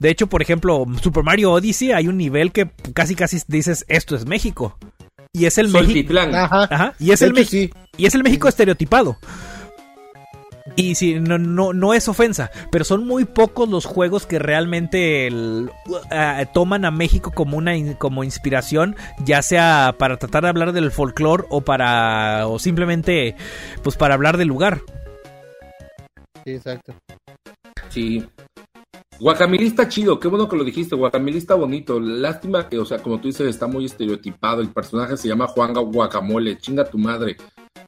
De 0.00 0.10
hecho, 0.10 0.26
por 0.26 0.42
ejemplo, 0.42 0.84
Super 1.00 1.22
Mario 1.22 1.52
Odyssey 1.52 1.92
hay 1.92 2.08
un 2.08 2.16
nivel 2.16 2.50
que 2.50 2.70
casi 2.94 3.14
casi 3.14 3.38
dices 3.46 3.84
esto 3.88 4.16
es 4.16 4.26
México. 4.26 4.76
Y 5.32 5.46
es 5.46 5.56
el 5.58 5.68
México. 5.68 6.12
Ajá. 6.70 6.94
Y 6.98 7.12
es 7.12 7.22
el, 7.22 7.32
y 7.96 8.06
es 8.06 8.14
el 8.14 8.22
México 8.22 8.48
estereotipado. 8.48 9.18
Y 10.76 10.96
si 10.96 11.20
no, 11.20 11.38
no, 11.38 11.72
no 11.72 11.94
es 11.94 12.08
ofensa, 12.08 12.50
pero 12.70 12.84
son 12.84 13.06
muy 13.06 13.24
pocos 13.24 13.68
los 13.68 13.84
juegos 13.84 14.26
que 14.26 14.40
realmente 14.40 15.28
uh, 15.30 15.68
toman 16.52 16.84
a 16.84 16.90
México 16.90 17.30
como 17.32 17.56
una 17.56 17.74
como 17.96 18.24
inspiración, 18.24 18.96
ya 19.24 19.42
sea 19.42 19.94
para 19.98 20.16
tratar 20.16 20.42
de 20.42 20.48
hablar 20.48 20.72
del 20.72 20.90
folclore 20.90 21.44
o 21.48 21.60
para 21.60 22.48
o 22.48 22.58
simplemente 22.58 23.36
pues 23.82 23.96
para 23.96 24.14
hablar 24.14 24.36
del 24.36 24.48
lugar. 24.48 24.80
Sí, 26.44 26.52
exacto. 26.52 26.94
Sí. 27.88 28.24
Guacamilista 29.20 29.88
chido, 29.88 30.18
qué 30.18 30.26
bueno 30.26 30.48
que 30.48 30.56
lo 30.56 30.64
dijiste, 30.64 30.96
Guacamilista 30.96 31.54
bonito. 31.54 32.00
Lástima 32.00 32.68
que, 32.68 32.78
o 32.80 32.84
sea, 32.84 32.98
como 32.98 33.20
tú 33.20 33.28
dices, 33.28 33.46
está 33.48 33.68
muy 33.68 33.84
estereotipado. 33.84 34.60
El 34.60 34.70
personaje 34.70 35.16
se 35.16 35.28
llama 35.28 35.46
Juan 35.46 35.72
Guacamole, 35.72 36.58
chinga 36.58 36.84
tu 36.84 36.98
madre 36.98 37.36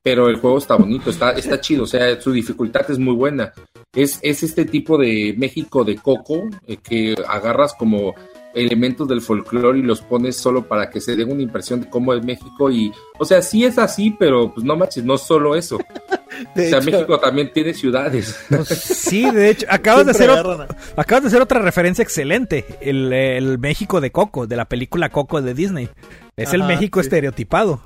pero 0.06 0.28
el 0.28 0.36
juego 0.36 0.58
está 0.58 0.76
bonito, 0.76 1.10
está, 1.10 1.32
está 1.32 1.60
chido, 1.60 1.82
o 1.82 1.86
sea, 1.86 2.20
su 2.20 2.30
dificultad 2.30 2.88
es 2.88 2.96
muy 2.96 3.12
buena. 3.12 3.52
Es, 3.92 4.20
es 4.22 4.44
este 4.44 4.64
tipo 4.64 4.96
de 4.96 5.34
México 5.36 5.82
de 5.82 5.96
coco 5.96 6.48
eh, 6.64 6.76
que 6.76 7.16
agarras 7.26 7.74
como 7.74 8.14
elementos 8.54 9.08
del 9.08 9.20
folclore 9.20 9.80
y 9.80 9.82
los 9.82 10.02
pones 10.02 10.36
solo 10.36 10.68
para 10.68 10.90
que 10.90 11.00
se 11.00 11.16
dé 11.16 11.24
una 11.24 11.42
impresión 11.42 11.80
de 11.80 11.90
cómo 11.90 12.14
es 12.14 12.24
México 12.24 12.70
y, 12.70 12.92
o 13.18 13.24
sea, 13.24 13.42
sí 13.42 13.64
es 13.64 13.78
así, 13.78 14.14
pero 14.16 14.54
pues 14.54 14.64
no 14.64 14.76
manches, 14.76 15.02
no 15.02 15.18
solo 15.18 15.56
eso. 15.56 15.76
o 16.54 16.60
sea, 16.60 16.80
México 16.82 17.18
también 17.18 17.50
tiene 17.52 17.74
ciudades. 17.74 18.38
sí, 18.68 19.28
de 19.28 19.50
hecho, 19.50 19.66
acabas 19.68 20.04
de, 20.04 20.12
hacer 20.12 20.30
acabas 20.30 21.22
de 21.24 21.28
hacer 21.30 21.42
otra 21.42 21.58
referencia 21.58 22.04
excelente, 22.04 22.64
el, 22.80 23.58
México 23.58 24.00
de 24.00 24.12
Coco, 24.12 24.46
de 24.46 24.54
la 24.54 24.66
película 24.66 25.08
Coco 25.08 25.42
de 25.42 25.52
Disney. 25.52 25.88
Es 26.36 26.52
el 26.52 26.62
México 26.62 27.00
estereotipado. 27.00 27.80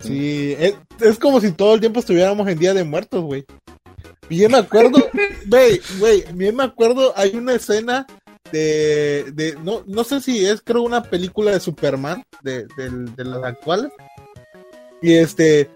Sí, 0.00 0.54
es, 1.00 1.18
como 1.18 1.40
si 1.40 1.52
todo 1.52 1.74
el 1.74 1.80
tiempo 1.80 2.00
estuviéramos 2.00 2.46
en 2.48 2.58
Día 2.58 2.74
de 2.74 2.84
Muertos, 2.84 3.22
güey. 3.22 3.44
Bien 4.28 4.52
me 4.52 4.58
acuerdo, 4.58 4.98
güey, 5.46 5.80
güey, 5.98 6.24
bien 6.34 6.54
me 6.56 6.64
acuerdo, 6.64 7.14
hay 7.16 7.34
una 7.34 7.54
escena 7.54 8.06
de, 8.52 9.32
de 9.32 9.56
no, 9.62 9.82
no 9.86 10.04
sé 10.04 10.20
si 10.20 10.44
es, 10.44 10.60
creo, 10.60 10.82
una 10.82 11.02
película 11.02 11.52
de 11.52 11.60
Superman, 11.60 12.22
de, 12.42 12.66
de, 12.76 13.24
las 13.24 13.42
actuales. 13.42 13.90
Y 15.00 15.14
este, 15.14 15.70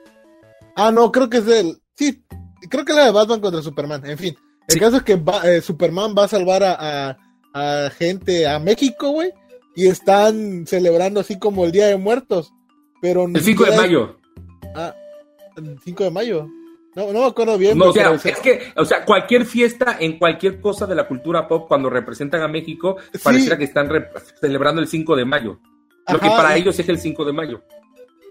ah, 0.76 0.90
no, 0.90 1.10
creo 1.10 1.30
que 1.30 1.38
es 1.38 1.46
del, 1.46 1.80
sí, 1.94 2.22
creo 2.68 2.84
que 2.84 2.92
es 2.92 2.98
la 2.98 3.06
de 3.06 3.12
Batman 3.12 3.40
contra 3.40 3.62
Superman, 3.62 4.04
en 4.04 4.18
fin. 4.18 4.36
El 4.68 4.78
caso 4.78 4.98
es 4.98 5.02
que 5.02 5.20
eh, 5.44 5.60
Superman 5.62 6.14
va 6.16 6.24
a 6.24 6.28
salvar 6.28 6.62
a, 6.62 7.16
a 7.54 7.90
gente 7.96 8.46
a 8.46 8.58
México, 8.58 9.10
güey, 9.10 9.32
y 9.74 9.88
están 9.88 10.66
celebrando 10.66 11.20
así 11.20 11.38
como 11.38 11.64
el 11.64 11.72
Día 11.72 11.86
de 11.86 11.96
Muertos. 11.96 12.52
Pero 13.03 13.24
el 13.26 13.40
5 13.40 13.64
de 13.64 13.76
mayo. 13.76 14.16
Ah, 14.76 14.94
el 15.57 15.78
5 15.84 16.05
de 16.05 16.11
mayo. 16.11 16.48
No, 16.94 17.12
no 17.12 17.20
me 17.20 17.26
acuerdo 17.26 17.59
bien. 17.59 17.76
No, 17.76 17.86
o 17.86 17.92
sea, 17.92 18.12
es 18.12 18.38
que, 18.38 18.72
o 18.76 18.84
sea, 18.84 19.05
cualquier 19.05 19.44
fiesta 19.44 19.96
en 19.98 20.18
cualquier 20.18 20.61
cosa 20.61 20.86
de 20.86 20.94
la 20.94 21.09
cultura 21.09 21.48
pop, 21.48 21.66
cuando 21.66 21.90
representan 21.90 22.42
a 22.42 22.48
México, 22.48 22.96
pareciera 23.22 23.59
que 23.59 23.64
están 23.64 23.88
celebrando 24.40 24.80
el 24.80 24.86
5 24.86 25.16
de 25.16 25.24
mayo. 25.24 25.59
lo 26.11 26.20
que 26.20 26.28
para 26.28 26.57
ellos 26.57 26.78
es 26.78 26.88
el 26.88 26.98
5 26.98 27.24
de 27.24 27.32
mayo. 27.32 27.62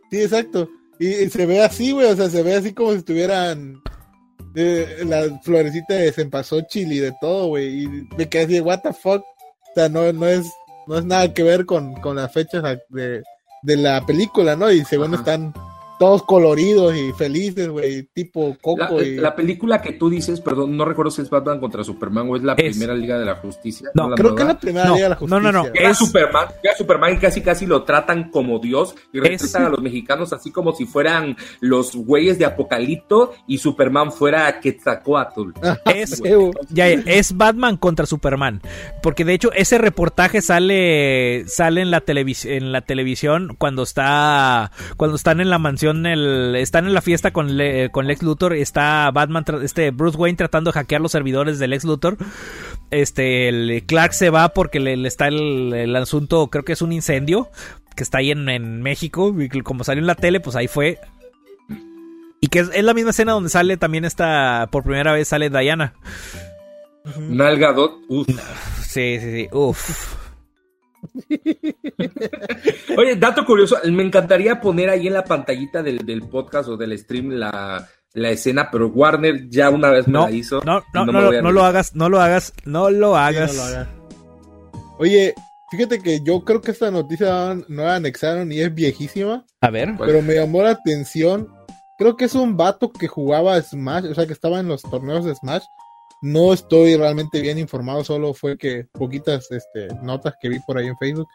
Sí, 0.09 0.21
exacto. 0.21 0.69
Y, 0.99 1.29
se 1.29 1.45
ve 1.45 1.61
así, 1.61 1.91
güey, 1.91 2.07
o 2.07 2.15
sea, 2.15 2.29
se 2.29 2.43
ve 2.43 2.55
así 2.55 2.73
como 2.73 2.91
si 2.91 2.99
estuvieran 2.99 3.81
eh, 4.55 5.03
la 5.05 5.39
florecita 5.41 5.95
de 5.95 6.13
Cempasúchil 6.13 6.93
y 6.93 6.99
de 6.99 7.13
todo, 7.19 7.47
güey. 7.47 7.83
Y 7.83 7.87
me 8.15 8.29
quedé 8.29 8.43
así, 8.43 8.59
what 8.61 8.81
the 8.83 8.93
fuck. 8.93 9.21
O 9.21 9.73
sea, 9.75 9.89
no, 9.89 10.13
no 10.13 10.27
es, 10.27 10.49
no 10.87 10.97
es 10.97 11.05
nada 11.05 11.33
que 11.33 11.43
ver 11.43 11.65
con, 11.65 11.95
con 11.95 12.15
las 12.15 12.31
fechas 12.31 12.63
de, 12.89 13.23
de 13.61 13.77
la 13.77 14.05
película, 14.05 14.55
¿no? 14.55 14.71
Y 14.71 14.83
según 14.85 15.13
están 15.13 15.53
todos 16.01 16.23
coloridos 16.23 16.97
y 16.97 17.11
felices, 17.13 17.69
güey, 17.69 18.01
tipo 18.11 18.57
Coco. 18.59 18.99
La, 18.99 19.21
la, 19.21 19.35
película 19.35 19.83
que 19.83 19.91
tú 19.91 20.09
dices, 20.09 20.41
perdón, 20.41 20.75
no 20.75 20.83
recuerdo 20.83 21.11
si 21.11 21.21
es 21.21 21.29
Batman 21.29 21.59
contra 21.59 21.83
Superman 21.83 22.27
o 22.27 22.35
es 22.35 22.41
la 22.41 22.55
primera 22.55 22.95
Liga 22.95 23.19
de 23.19 23.25
la 23.25 23.35
Justicia. 23.35 23.91
No, 23.93 24.09
creo 24.15 24.33
que 24.33 24.41
es 24.41 24.47
la 24.47 24.59
primera 24.59 24.85
Liga 24.85 25.03
de 25.03 25.09
la 25.09 25.15
Justicia. 25.15 25.39
No, 25.39 25.51
no, 25.51 25.63
no. 25.63 25.69
Es 25.75 25.99
Superman, 25.99 26.47
ya 26.63 26.75
Superman 26.75 27.17
casi 27.17 27.41
casi 27.41 27.67
lo 27.67 27.83
tratan 27.83 28.31
como 28.31 28.57
Dios 28.57 28.95
y 29.13 29.19
respetan 29.19 29.65
a 29.65 29.69
los 29.69 29.79
mexicanos 29.79 30.33
así 30.33 30.49
como 30.49 30.73
si 30.73 30.87
fueran 30.87 31.37
los 31.59 31.95
güeyes 31.95 32.39
de 32.39 32.45
Apocalipto 32.45 33.35
y 33.45 33.59
Superman 33.59 34.11
fuera 34.11 34.59
Quetzalcoatl. 34.59 35.51
es, 35.85 36.19
ya, 36.71 36.87
es 36.87 37.37
Batman 37.37 37.77
contra 37.77 38.07
Superman, 38.07 38.63
porque 39.03 39.23
de 39.23 39.35
hecho 39.35 39.53
ese 39.53 39.77
reportaje 39.77 40.41
sale 40.41 41.43
sale 41.45 41.81
en 41.81 41.91
la 41.91 42.01
televisión 42.01 42.53
en 42.55 42.71
la 42.71 42.81
televisión 42.81 43.55
cuando 43.59 43.83
está 43.83 44.71
cuando 44.97 45.15
están 45.15 45.41
en 45.41 45.51
la 45.51 45.59
mansión 45.59 45.90
están 46.55 46.85
en 46.85 46.93
la 46.93 47.01
fiesta 47.01 47.31
con, 47.31 47.57
con 47.91 48.07
Lex 48.07 48.23
Luthor, 48.23 48.53
está 48.53 49.09
Batman, 49.11 49.45
este 49.63 49.91
Bruce 49.91 50.17
Wayne 50.17 50.37
tratando 50.37 50.71
de 50.71 50.73
hackear 50.73 51.01
los 51.01 51.11
servidores 51.11 51.59
de 51.59 51.67
Lex 51.67 51.83
Luthor. 51.83 52.17
Este, 52.89 53.49
el 53.49 53.83
Clark 53.85 54.13
se 54.13 54.29
va 54.29 54.49
porque 54.49 54.79
le, 54.79 55.07
está 55.07 55.27
el, 55.27 55.95
asunto, 55.95 56.47
creo 56.47 56.63
que 56.63 56.73
es 56.73 56.81
un 56.81 56.91
incendio 56.91 57.49
que 57.95 58.03
está 58.03 58.19
ahí 58.19 58.31
en, 58.31 58.81
México. 58.81 59.33
Y 59.39 59.49
como 59.61 59.83
salió 59.83 60.01
en 60.01 60.07
la 60.07 60.15
tele, 60.15 60.39
pues 60.39 60.55
ahí 60.55 60.67
fue. 60.67 60.99
Y 62.39 62.47
que 62.47 62.59
es, 62.59 62.83
la 62.83 62.93
misma 62.93 63.11
escena 63.11 63.33
donde 63.33 63.49
sale 63.49 63.77
también 63.77 64.05
esta, 64.05 64.67
por 64.71 64.83
primera 64.83 65.13
vez 65.13 65.27
sale 65.27 65.49
Diana. 65.49 65.93
Nalgadot, 67.17 67.93
Sí, 68.81 69.19
sí, 69.19 69.31
sí, 69.31 69.47
uff. 69.51 70.20
Oye, 72.97 73.15
dato 73.15 73.45
curioso, 73.45 73.77
me 73.91 74.03
encantaría 74.03 74.59
poner 74.59 74.89
ahí 74.89 75.07
en 75.07 75.13
la 75.13 75.23
pantallita 75.23 75.81
del, 75.81 76.23
podcast 76.29 76.69
o 76.69 76.77
del 76.77 76.97
stream 76.97 77.31
la, 77.31 77.87
escena, 78.13 78.69
pero 78.71 78.87
Warner 78.89 79.49
ya 79.49 79.69
una 79.69 79.89
vez 79.89 80.07
me 80.07 80.19
la 80.19 80.31
hizo. 80.31 80.61
No, 80.65 80.83
no, 80.93 81.05
no, 81.05 81.11
no, 81.41 81.51
lo 81.51 81.63
hagas, 81.63 81.95
no 81.95 82.09
lo 82.09 82.19
hagas, 82.19 82.53
no 82.65 82.89
lo 82.89 83.15
hagas. 83.15 83.57
Oye, 84.99 85.33
fíjate 85.71 86.01
que 86.01 86.19
yo 86.23 86.43
creo 86.43 86.61
que 86.61 86.71
esta 86.71 86.91
noticia 86.91 87.55
no 87.67 87.83
la 87.83 87.95
anexaron 87.95 88.51
y 88.51 88.59
es 88.59 88.73
viejísima. 88.73 89.45
A 89.61 89.69
ver. 89.69 89.95
Pero 89.97 90.21
me 90.21 90.35
llamó 90.35 90.61
la 90.61 90.71
atención. 90.71 91.47
Creo 91.97 92.15
que 92.17 92.25
es 92.25 92.35
un 92.35 92.57
vato 92.57 92.91
que 92.91 93.07
jugaba 93.07 93.61
Smash, 93.61 94.05
o 94.05 94.15
sea, 94.15 94.25
que 94.25 94.33
estaba 94.33 94.59
en 94.59 94.67
los 94.67 94.81
torneos 94.81 95.23
de 95.25 95.35
Smash 95.35 95.63
no 96.21 96.53
estoy 96.53 96.95
realmente 96.95 97.41
bien 97.41 97.57
informado, 97.57 98.03
solo 98.03 98.33
fue 98.33 98.57
que 98.57 98.87
poquitas 98.91 99.51
este, 99.51 99.87
notas 100.03 100.35
que 100.39 100.49
vi 100.49 100.59
por 100.59 100.77
ahí 100.77 100.87
en 100.87 100.97
Facebook. 100.97 101.27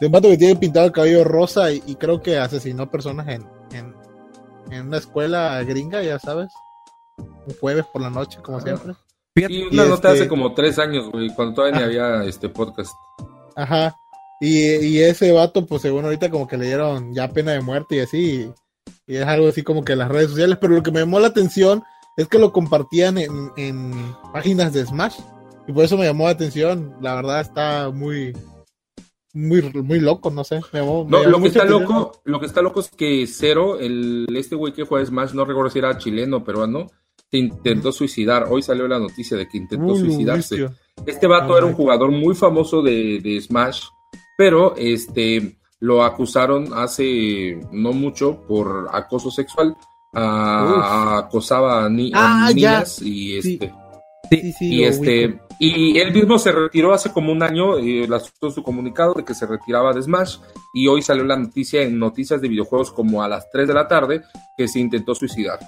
De 0.00 0.06
un 0.06 0.12
vato 0.12 0.28
que 0.28 0.36
tiene 0.36 0.56
pintado 0.56 0.86
el 0.86 0.92
cabello 0.92 1.22
rosa 1.22 1.70
y, 1.70 1.94
creo 1.94 2.20
que 2.20 2.38
asesinó 2.38 2.90
personas 2.90 3.28
en, 3.28 3.46
en, 3.72 4.86
una 4.86 4.98
escuela 4.98 5.62
gringa, 5.62 6.02
ya 6.02 6.18
sabes. 6.18 6.50
Un 7.16 7.54
jueves 7.60 7.84
por 7.92 8.02
la 8.02 8.10
noche, 8.10 8.40
como 8.42 8.60
siempre. 8.60 8.94
Y 9.36 9.62
una 9.62 9.84
nota 9.84 10.08
hace 10.08 10.18
este 10.18 10.28
como 10.28 10.52
tres 10.52 10.78
años, 10.80 11.10
güey, 11.12 11.28
cuando 11.34 11.54
todavía 11.54 11.78
ni 11.78 11.84
había 11.84 12.24
este 12.24 12.48
podcast. 12.48 12.92
Ajá. 13.54 13.94
Y, 14.40 14.64
y, 14.84 15.00
ese 15.00 15.30
vato, 15.30 15.64
pues 15.64 15.82
según 15.82 16.04
ahorita 16.04 16.28
como 16.28 16.48
que 16.48 16.56
le 16.56 16.66
dieron 16.66 17.14
ya 17.14 17.28
pena 17.28 17.52
de 17.52 17.60
muerte 17.60 17.96
y 17.96 18.00
así. 18.00 18.18
Y, 19.06 19.14
y 19.14 19.16
es 19.16 19.26
algo 19.26 19.48
así 19.48 19.62
como 19.62 19.84
que 19.84 19.92
en 19.92 20.00
las 20.00 20.08
redes 20.08 20.30
sociales. 20.30 20.58
Pero 20.60 20.74
lo 20.74 20.82
que 20.82 20.90
me 20.90 21.00
llamó 21.00 21.20
la 21.20 21.28
atención 21.28 21.84
es 22.16 22.28
que 22.28 22.38
lo 22.38 22.52
compartían 22.52 23.18
en, 23.18 23.92
páginas 24.32 24.72
de 24.72 24.86
Smash. 24.86 25.18
Y 25.66 25.72
por 25.72 25.84
eso 25.84 25.96
me 25.96 26.04
llamó 26.04 26.24
la 26.24 26.30
atención. 26.30 26.94
La 27.00 27.14
verdad 27.14 27.40
está 27.40 27.90
muy, 27.90 28.36
muy, 29.32 29.62
muy 29.62 30.00
loco, 30.00 30.30
no 30.30 30.44
sé. 30.44 30.60
lo 30.72 31.40
que 31.40 31.48
está 31.48 31.64
loco, 31.64 32.20
lo 32.24 32.40
que 32.40 32.46
está 32.46 32.62
loco 32.62 32.80
es 32.80 32.90
que 32.90 33.26
Cero, 33.26 33.78
el, 33.80 34.26
este 34.36 34.54
güey 34.54 34.72
que 34.72 34.84
juega 34.84 35.06
Smash, 35.06 35.32
no 35.32 35.44
recuerdo 35.44 35.70
si 35.70 35.78
era 35.78 35.96
chileno 35.98 36.38
o 36.38 36.44
peruano, 36.44 36.86
se 37.30 37.38
intentó 37.38 37.92
suicidar. 37.92 38.46
Hoy 38.48 38.62
salió 38.62 38.86
la 38.86 38.98
noticia 38.98 39.36
de 39.36 39.48
que 39.48 39.58
intentó 39.58 39.96
suicidarse. 39.96 40.68
Este 41.06 41.26
vato 41.26 41.56
era 41.56 41.66
un 41.66 41.74
jugador 41.74 42.10
muy 42.10 42.34
famoso 42.34 42.82
de, 42.82 43.20
de 43.20 43.40
Smash, 43.40 43.84
pero 44.36 44.76
este 44.76 45.56
lo 45.80 46.02
acusaron 46.02 46.72
hace 46.74 47.60
no 47.72 47.92
mucho 47.92 48.40
por 48.46 48.88
acoso 48.92 49.30
sexual 49.30 49.76
acosaba 50.14 51.82
a, 51.82 51.86
ah, 51.86 51.88
niñas 51.88 53.02
y 53.02 53.38
este 53.38 53.74
y 54.60 54.84
este 54.84 55.38
y 55.58 55.98
él 55.98 56.12
mismo 56.12 56.38
se 56.38 56.50
retiró 56.52 56.92
hace 56.92 57.12
como 57.12 57.30
un 57.30 57.42
año 57.42 57.78
eh, 57.78 58.06
lanzó 58.08 58.50
su 58.50 58.62
comunicado 58.62 59.14
de 59.14 59.24
que 59.24 59.34
se 59.34 59.46
retiraba 59.46 59.92
de 59.92 60.02
Smash 60.02 60.38
y 60.74 60.88
hoy 60.88 61.02
salió 61.02 61.24
la 61.24 61.36
noticia 61.36 61.82
en 61.82 61.98
noticias 61.98 62.40
de 62.40 62.48
videojuegos 62.48 62.90
como 62.90 63.22
a 63.22 63.28
las 63.28 63.48
3 63.50 63.68
de 63.68 63.74
la 63.74 63.86
tarde 63.86 64.22
que 64.56 64.66
se 64.66 64.80
intentó 64.80 65.14
suicidar. 65.14 65.60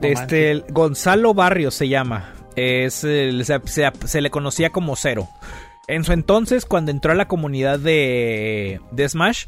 Este 0.00 0.64
Gonzalo 0.70 1.34
Barrios 1.34 1.74
se 1.74 1.88
llama. 1.88 2.34
Es 2.56 2.94
se, 2.94 4.20
le 4.20 4.30
conocía 4.30 4.70
como 4.70 4.96
Cero. 4.96 5.28
En 5.88 6.04
su 6.04 6.12
entonces, 6.12 6.64
cuando 6.64 6.90
entró 6.90 7.12
a 7.12 7.14
la 7.14 7.28
comunidad 7.28 7.78
de, 7.78 8.80
de 8.92 9.08
Smash, 9.08 9.46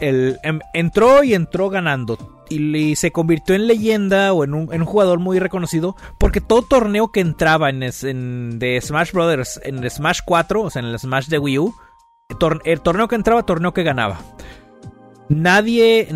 él, 0.00 0.38
em, 0.42 0.60
entró 0.74 1.22
y 1.22 1.34
entró 1.34 1.70
ganando 1.70 2.35
y, 2.48 2.96
se 2.96 3.10
convirtió 3.10 3.54
en 3.54 3.66
leyenda 3.66 4.32
o 4.32 4.44
en 4.44 4.54
un, 4.54 4.84
jugador 4.84 5.18
muy 5.18 5.38
reconocido 5.38 5.96
porque 6.18 6.40
todo 6.40 6.62
torneo 6.62 7.12
que 7.12 7.20
entraba 7.20 7.70
en, 7.70 8.58
de 8.58 8.80
Smash 8.80 9.12
Brothers, 9.12 9.60
en 9.64 9.88
Smash 9.88 10.20
4, 10.24 10.62
o 10.62 10.70
sea, 10.70 10.80
en 10.80 10.88
el 10.88 10.98
Smash 10.98 11.26
de 11.26 11.38
Wii 11.38 11.58
U, 11.58 11.74
el 12.64 12.80
torneo 12.80 13.08
que 13.08 13.14
entraba, 13.14 13.44
torneo 13.44 13.72
que 13.72 13.82
ganaba. 13.82 14.20
Nadie, 15.28 16.08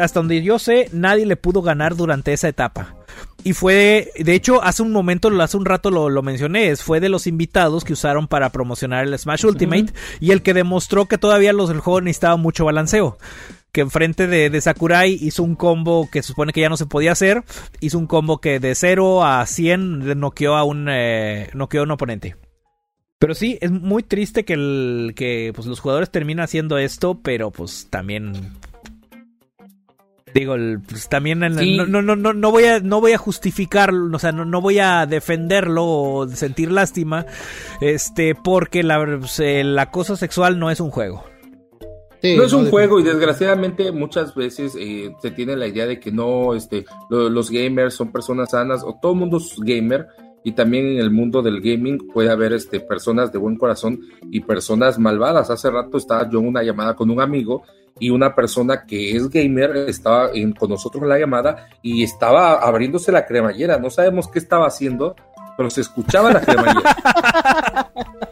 hasta 0.00 0.20
donde 0.20 0.42
yo 0.42 0.58
sé, 0.58 0.88
nadie 0.92 1.26
le 1.26 1.36
pudo 1.36 1.62
ganar 1.62 1.96
durante 1.96 2.32
esa 2.32 2.48
etapa. 2.48 2.94
Y 3.42 3.52
fue, 3.52 4.10
de 4.16 4.34
hecho, 4.34 4.62
hace 4.62 4.82
un 4.82 4.92
momento, 4.92 5.28
hace 5.42 5.56
un 5.56 5.66
rato 5.66 5.90
lo, 5.90 6.22
mencioné, 6.22 6.74
fue 6.76 7.00
de 7.00 7.08
los 7.08 7.26
invitados 7.26 7.84
que 7.84 7.92
usaron 7.92 8.26
para 8.26 8.50
promocionar 8.50 9.04
el 9.04 9.18
Smash 9.18 9.44
Ultimate 9.44 9.92
y 10.20 10.30
el 10.30 10.42
que 10.42 10.54
demostró 10.54 11.06
que 11.06 11.18
todavía 11.18 11.52
los 11.52 11.68
del 11.68 11.80
juego 11.80 12.00
necesitaban 12.00 12.40
mucho 12.40 12.64
balanceo 12.64 13.18
que 13.74 13.80
enfrente 13.80 14.28
de, 14.28 14.50
de, 14.50 14.60
Sakurai 14.60 15.18
hizo 15.20 15.42
un 15.42 15.56
combo 15.56 16.08
que 16.08 16.22
supone 16.22 16.52
que 16.52 16.60
ya 16.60 16.68
no 16.68 16.76
se 16.76 16.86
podía 16.86 17.10
hacer. 17.10 17.42
Hizo 17.80 17.98
un 17.98 18.06
combo 18.06 18.38
que 18.38 18.60
de 18.60 18.72
0 18.76 19.24
a 19.24 19.44
100 19.44 20.18
noqueó 20.18 20.54
a 20.54 20.62
un, 20.62 20.86
eh, 20.88 21.50
noqueó 21.54 21.80
a 21.80 21.82
un 21.82 21.90
oponente. 21.90 22.36
Pero 23.18 23.34
sí, 23.34 23.58
es 23.60 23.72
muy 23.72 24.04
triste 24.04 24.44
que, 24.44 24.52
el, 24.52 25.14
que 25.16 25.50
pues, 25.56 25.66
los 25.66 25.80
jugadores 25.80 26.10
terminen 26.10 26.44
haciendo 26.44 26.78
esto, 26.78 27.18
pero 27.20 27.50
pues 27.50 27.88
también... 27.90 28.52
Digo, 30.32 30.56
pues 30.88 31.08
también 31.08 31.40
no, 31.40 31.48
no, 31.86 32.02
no, 32.02 32.32
no, 32.32 32.50
voy 32.50 32.64
a, 32.64 32.80
no 32.80 33.00
voy 33.00 33.12
a 33.12 33.18
justificarlo, 33.18 34.16
o 34.16 34.18
sea, 34.18 34.32
no, 34.32 34.44
no 34.44 34.60
voy 34.60 34.80
a 34.80 35.06
defenderlo 35.06 35.86
o 35.86 36.28
sentir 36.28 36.72
lástima, 36.72 37.24
este, 37.80 38.34
porque 38.34 38.82
la, 38.82 39.04
pues, 39.18 39.38
el 39.38 39.78
acoso 39.78 40.16
sexual 40.16 40.58
no 40.58 40.72
es 40.72 40.80
un 40.80 40.90
juego 40.90 41.24
no 42.36 42.44
es 42.44 42.52
un 42.52 42.70
juego 42.70 42.98
y 42.98 43.02
desgraciadamente 43.02 43.92
muchas 43.92 44.34
veces 44.34 44.74
eh, 44.78 45.14
se 45.20 45.30
tiene 45.30 45.56
la 45.56 45.66
idea 45.66 45.86
de 45.86 46.00
que 46.00 46.10
no, 46.10 46.54
este, 46.54 46.86
los 47.10 47.50
gamers 47.50 47.94
son 47.94 48.10
personas 48.10 48.50
sanas 48.50 48.82
o 48.82 48.98
todo 49.00 49.12
el 49.12 49.18
mundo 49.18 49.36
es 49.36 49.54
gamer 49.58 50.06
y 50.42 50.52
también 50.52 50.86
en 50.86 50.98
el 50.98 51.10
mundo 51.10 51.42
del 51.42 51.60
gaming 51.60 52.08
puede 52.12 52.30
haber 52.30 52.52
este, 52.52 52.80
personas 52.80 53.32
de 53.32 53.38
buen 53.38 53.56
corazón 53.56 54.00
y 54.30 54.40
personas 54.40 54.98
malvadas. 54.98 55.50
Hace 55.50 55.70
rato 55.70 55.96
estaba 55.96 56.28
yo 56.30 56.38
en 56.38 56.48
una 56.48 56.62
llamada 56.62 56.94
con 56.94 57.10
un 57.10 57.20
amigo 57.20 57.62
y 57.98 58.10
una 58.10 58.34
persona 58.34 58.84
que 58.86 59.16
es 59.16 59.30
gamer 59.30 59.76
estaba 59.88 60.30
con 60.58 60.70
nosotros 60.70 61.02
en 61.02 61.08
la 61.08 61.18
llamada 61.18 61.68
y 61.82 62.02
estaba 62.02 62.54
abriéndose 62.56 63.10
la 63.10 63.24
cremallera. 63.24 63.78
No 63.78 63.88
sabemos 63.88 64.28
qué 64.28 64.38
estaba 64.38 64.66
haciendo, 64.66 65.14
pero 65.56 65.70
se 65.70 65.80
escuchaba 65.80 66.32
la 66.32 66.40
cremallera. 66.40 67.90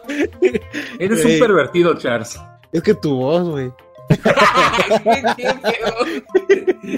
Eres 0.99 1.25
un 1.25 1.39
pervertido, 1.39 1.97
Charles. 1.97 2.39
Es 2.73 2.81
que 2.81 2.93
tu 2.95 3.15
voz, 3.15 3.47
güey. 3.49 3.71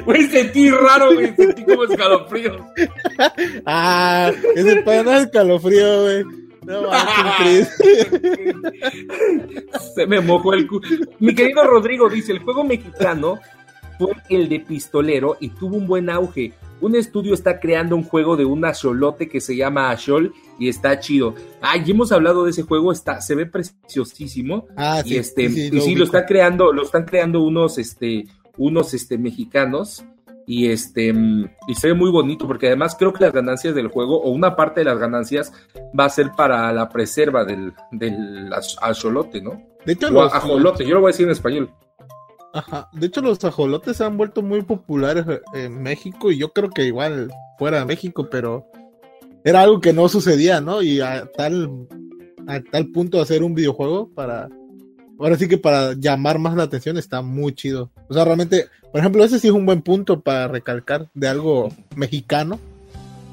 Güey, 0.06 0.24
sentí 0.24 0.70
raro, 0.72 1.14
güey. 1.14 1.36
Sentí 1.36 1.64
como 1.64 1.84
escalofrío. 1.84 2.66
ah, 3.66 4.32
ese 4.56 4.82
pana 4.82 5.18
escalofrío, 5.18 6.02
güey. 6.04 6.24
No 6.64 6.90
Se 9.96 10.08
me 10.08 10.20
mojó 10.22 10.54
el 10.54 10.68
cu. 10.68 10.82
Mi 11.20 11.36
querido 11.36 11.64
Rodrigo 11.66 12.10
dice: 12.10 12.32
el 12.32 12.40
juego 12.40 12.64
mexicano 12.64 13.40
fue 14.00 14.14
el 14.30 14.50
de 14.50 14.62
pistolero 14.62 15.38
y 15.40 15.50
tuvo 15.50 15.78
un 15.78 15.86
buen 15.86 16.10
auge 16.10 16.54
un 16.82 16.96
estudio 16.96 17.34
está 17.34 17.60
creando 17.60 17.96
un 17.96 18.04
juego 18.04 18.36
de 18.36 18.46
un 18.46 18.66
axolote 18.66 19.28
que 19.28 19.42
se 19.42 19.56
llama 19.56 19.90
Ashol 19.90 20.34
y 20.60 20.70
está 20.70 21.00
chido. 21.00 21.36
Ah, 21.62 21.78
ya 21.78 21.94
hemos 21.94 22.12
hablado 22.12 22.44
de 22.44 22.52
ese 22.52 22.64
juego, 22.64 22.92
está, 22.92 23.22
se 23.22 23.36
ve 23.36 23.46
preciosísimo. 23.46 24.68
Ah, 24.76 25.02
y 25.06 25.16
este, 25.16 25.50
sí, 25.50 25.70
y 25.72 25.82
sí, 25.82 25.96
lo 25.96 26.06
está 26.06 26.26
creando, 26.26 26.72
lo 26.72 26.84
están 26.84 27.06
creando 27.06 27.42
unos, 27.42 27.78
este, 27.78 28.26
unos, 28.58 28.94
este, 28.94 29.18
mexicanos. 29.18 30.04
Y 30.48 30.68
este, 30.68 31.12
y 31.68 31.74
se 31.74 31.88
ve 31.88 31.94
muy 31.96 32.12
bonito, 32.12 32.46
porque 32.46 32.68
además 32.68 32.96
creo 33.00 33.12
que 33.12 33.24
las 33.24 33.34
ganancias 33.34 33.74
del 33.74 33.88
juego, 33.88 34.22
o 34.22 34.30
una 34.30 34.56
parte 34.56 34.82
de 34.82 34.86
las 34.86 35.00
ganancias, 35.00 35.52
va 36.00 36.06
a 36.06 36.10
ser 36.10 36.34
para 36.38 36.72
la 36.72 36.88
preserva 36.88 37.44
del, 37.46 37.74
del 37.92 38.54
axolote, 38.80 39.42
¿no? 39.42 39.64
De 39.86 39.94
hecho, 39.94 40.08
o 40.10 40.22
ajolote, 40.22 40.86
yo 40.86 40.94
lo 40.94 41.02
voy 41.02 41.10
a 41.10 41.14
decir 41.14 41.26
en 41.26 41.32
español. 41.32 41.72
Ajá. 42.56 42.90
De 42.94 43.08
hecho, 43.08 43.20
los 43.22 43.44
ajolotes 43.44 43.98
se 43.98 44.06
han 44.06 44.16
vuelto 44.16 44.42
muy 44.42 44.62
populares 44.62 45.26
en 45.54 45.84
México 45.84 46.32
y 46.32 46.38
yo 46.38 46.54
creo 46.54 46.70
que 46.70 46.86
igual 46.86 47.30
fuera 47.60 47.80
de 47.80 47.86
México, 47.86 48.30
pero 48.32 48.66
era 49.44 49.62
algo 49.62 49.82
que 49.82 49.92
no 49.92 50.08
sucedía, 50.08 50.62
¿no? 50.62 50.82
Y 50.82 51.02
a 51.02 51.30
tal, 51.36 51.70
a 52.48 52.62
tal 52.62 52.88
punto 52.92 53.18
de 53.18 53.24
hacer 53.24 53.44
un 53.44 53.56
videojuego 53.56 54.10
para. 54.16 54.48
Ahora 55.20 55.38
sí 55.38 55.50
que 55.50 55.58
para 55.58 55.94
llamar 55.94 56.40
más 56.40 56.56
la 56.56 56.64
atención 56.64 56.98
está 56.98 57.22
muy 57.22 57.54
chido. 57.54 57.92
O 58.08 58.14
sea, 58.14 58.24
realmente, 58.24 58.68
por 58.90 59.02
ejemplo, 59.02 59.24
ese 59.26 59.38
sí 59.40 59.48
es 59.48 59.54
un 59.54 59.66
buen 59.66 59.82
punto 59.82 60.22
para 60.22 60.48
recalcar 60.48 61.10
de 61.14 61.28
algo 61.28 61.70
mexicano 61.96 62.58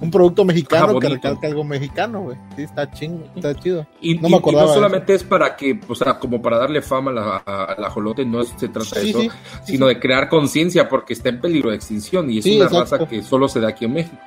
un 0.02 0.10
producto 0.10 0.44
mexicano 0.44 0.98
que 0.98 1.08
recalca 1.08 1.46
algo 1.46 1.62
mexicano, 1.62 2.22
güey. 2.22 2.36
Sí, 2.56 2.62
está 2.62 2.90
chingo, 2.90 3.24
está 3.36 3.54
chido. 3.54 3.86
Y 4.00 4.16
no, 4.16 4.28
me 4.28 4.36
acordaba 4.36 4.66
no 4.66 4.74
solamente 4.74 5.14
es 5.14 5.22
para 5.22 5.54
que, 5.56 5.78
o 5.88 5.94
sea, 5.94 6.18
como 6.18 6.42
para 6.42 6.58
darle 6.58 6.82
fama 6.82 7.12
a 7.46 7.76
la, 7.78 7.90
jolote, 7.90 8.24
no 8.24 8.42
se 8.42 8.68
trata 8.68 9.00
de 9.00 9.10
eso, 9.10 9.20
sino 9.64 9.86
de 9.86 10.00
crear 10.00 10.28
conciencia 10.28 10.88
porque 10.88 11.12
está 11.12 11.28
en 11.28 11.40
peligro 11.40 11.70
de 11.70 11.76
extinción 11.76 12.30
y 12.30 12.38
es 12.38 12.46
una 12.46 12.68
raza 12.68 13.06
que 13.06 13.22
solo 13.22 13.48
se 13.48 13.60
da 13.60 13.68
aquí 13.68 13.84
en 13.84 13.94
México. 13.94 14.18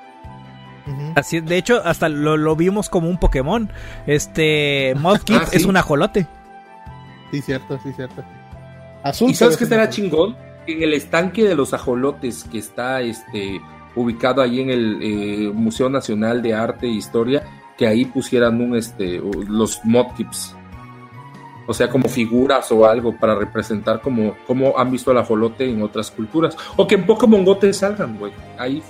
Así, 1.15 1.41
de 1.41 1.57
hecho, 1.57 1.82
hasta 1.84 2.09
lo, 2.09 2.55
vimos 2.55 2.89
como 2.89 3.09
un 3.09 3.17
Pokémon. 3.17 3.69
Este 4.07 4.93
Mudkip 4.97 5.36
ah, 5.41 5.49
es 5.51 5.65
un 5.65 5.76
ajolote. 5.76 6.28
Sí, 7.32 7.41
cierto, 7.41 7.80
sí, 7.84 7.91
cierto. 7.93 8.23
Azul. 9.03 9.32
¿Y 9.32 9.34
sabes 9.34 9.57
qué 9.57 9.65
estará 9.65 9.89
chingón? 9.89 10.38
En 10.67 10.82
el 10.82 10.93
estanque 10.93 11.43
de 11.43 11.55
los 11.55 11.73
ajolotes 11.73 12.43
que 12.45 12.59
está 12.59 13.01
este 13.01 13.59
ubicado 13.96 14.41
ahí 14.41 14.60
en 14.60 14.70
el 14.70 15.00
eh, 15.02 15.52
Museo 15.54 15.89
Nacional 15.89 16.41
de 16.41 16.54
Arte 16.54 16.88
e 16.88 16.91
Historia, 16.91 17.43
que 17.78 17.88
ahí 17.88 18.06
pusieran 18.06 18.62
un 18.62 18.76
este 18.76 19.22
los 19.48 19.80
modkips. 19.84 20.56
o 21.68 21.74
sea, 21.74 21.89
como 21.89 22.08
figuras 22.08 22.72
o 22.72 22.86
algo 22.86 23.18
para 23.18 23.36
representar 23.36 24.02
como, 24.02 24.36
como 24.46 24.78
han 24.78 24.91
visto 24.91 25.12
el 25.12 25.18
ajolote 25.18 25.70
en 25.70 25.82
otras 25.82 26.12
culturas. 26.12 26.56
O 26.76 26.88
que 26.88 26.96
en 26.96 27.06
Pokémon 27.06 27.43
Go 27.43 27.58
te 27.58 27.74
salgan, 27.74 28.18
güey. 28.18 28.32
Ahí. 28.58 28.84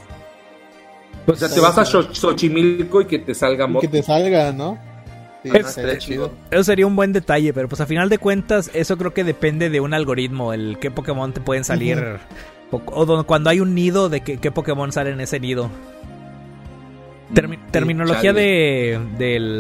o 1.26 1.36
sea, 1.36 1.50
te 1.50 1.60
vas 1.60 1.78
a 1.78 1.86
Xochimilco 1.86 3.02
y 3.02 3.06
que 3.06 3.20
te 3.20 3.34
salga 3.34 3.68
Que 3.80 3.88
te 3.88 4.04
salga, 4.04 4.52
¿no? 4.52 4.78
Eso 6.52 6.64
sería 6.64 6.88
un 6.88 6.96
buen 6.96 7.14
detalle, 7.14 7.54
pero 7.54 7.70
pues 7.70 7.82
a 7.82 7.86
final 7.86 8.10
de 8.10 8.18
cuentas, 8.18 8.72
eso 8.74 8.98
creo 8.98 9.14
que 9.14 9.24
depende 9.24 9.70
de 9.70 9.80
un 9.80 9.94
algoritmo, 9.94 10.54
el 10.54 10.78
qué 10.80 10.92
Pokémon 10.92 11.34
te 11.34 11.42
pueden 11.42 11.64
salir. 11.64 12.20
O, 12.72 13.24
cuando 13.26 13.50
hay 13.50 13.60
un 13.60 13.76
nido, 13.76 14.10
de 14.10 14.22
qué, 14.22 14.38
qué 14.38 14.52
Pokémon 14.52 14.92
sale 14.92 15.12
en 15.12 15.22
ese 15.22 15.40
nido. 15.40 15.70
Mm, 17.30 17.72
terminología 17.72 18.34
de, 18.34 19.00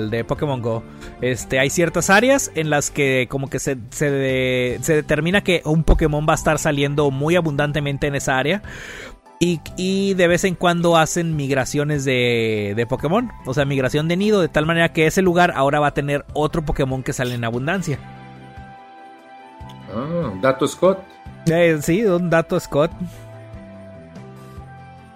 de, 0.10 0.24
Pokémon 0.24 0.62
Go. 0.62 0.84
Este, 1.22 1.60
hay 1.60 1.70
ciertas 1.70 2.10
áreas 2.10 2.52
en 2.56 2.70
las 2.70 2.92
que 2.92 3.28
como 3.30 3.50
que 3.50 3.60
se, 3.60 3.78
se, 3.90 4.10
determina 4.10 5.42
que 5.42 5.62
un 5.66 5.84
Pokémon 5.84 6.26
va 6.28 6.34
a 6.34 6.36
estar 6.36 6.60
saliendo 6.60 7.10
muy 7.12 7.36
abundantemente 7.36 8.08
en 8.08 8.16
esa 8.16 8.38
área. 8.38 8.62
Y, 9.40 10.14
de 10.16 10.28
vez 10.28 10.44
en 10.44 10.56
cuando 10.56 10.98
hacen 10.98 11.36
migraciones 11.36 12.04
de, 12.04 12.74
de, 12.76 12.86
Pokémon. 12.88 13.32
O 13.46 13.54
sea, 13.54 13.66
migración 13.66 14.08
de 14.08 14.18
nido. 14.18 14.42
De 14.42 14.48
tal 14.48 14.66
manera 14.66 14.92
que 14.92 15.06
ese 15.06 15.22
lugar 15.22 15.54
ahora 15.56 15.80
va 15.80 15.88
a 15.88 15.94
tener 15.94 16.26
otro 16.34 16.64
Pokémon 16.64 17.04
que 17.04 17.14
sale 17.14 17.36
en 17.36 17.44
abundancia. 17.44 18.00
Ah, 19.94 20.34
dato 20.42 20.68
Scott. 20.68 21.00
Eh, 21.48 21.78
sí, 21.82 22.04
un 22.04 22.30
dato 22.30 22.60
Scott. 22.60 22.92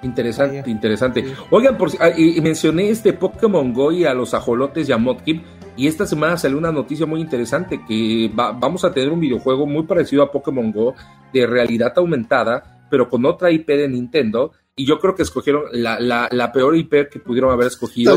Interesante, 0.02 0.70
interesante. 0.70 1.26
Oigan, 1.50 1.78
por, 1.78 1.90
ah, 2.00 2.12
y, 2.16 2.40
mencioné 2.42 2.90
este 2.90 3.12
Pokémon 3.14 3.74
Go 3.74 3.92
y 3.92 4.06
a 4.06 4.14
los 4.14 4.34
ajolotes 4.34 4.88
y 4.88 4.92
a 4.92 4.98
Modkip. 4.98 5.44
Y 5.76 5.88
esta 5.88 6.06
semana 6.06 6.38
salió 6.38 6.58
una 6.58 6.72
noticia 6.72 7.06
muy 7.06 7.22
interesante 7.22 7.82
que 7.88 8.32
vamos 8.34 8.84
a 8.84 8.94
tener 8.94 9.10
un 9.10 9.20
videojuego 9.20 9.66
muy 9.66 9.84
parecido 9.84 10.24
a 10.24 10.32
Pokémon 10.32 10.72
Go 10.72 10.94
de 11.34 11.48
realidad 11.48 11.94
aumentada, 11.96 12.86
pero 12.90 13.08
con 13.08 13.26
otra 13.26 13.50
IP 13.50 13.68
de 13.68 13.88
Nintendo 13.88 14.52
y 14.80 14.86
yo 14.86 14.98
creo 14.98 15.14
que 15.14 15.24
escogieron 15.24 15.64
la, 15.74 16.00
la, 16.32 16.52
peor 16.54 16.74
IP 16.78 17.10
que 17.10 17.20
pudieron 17.20 17.52
haber 17.52 17.68
escogido. 17.68 18.14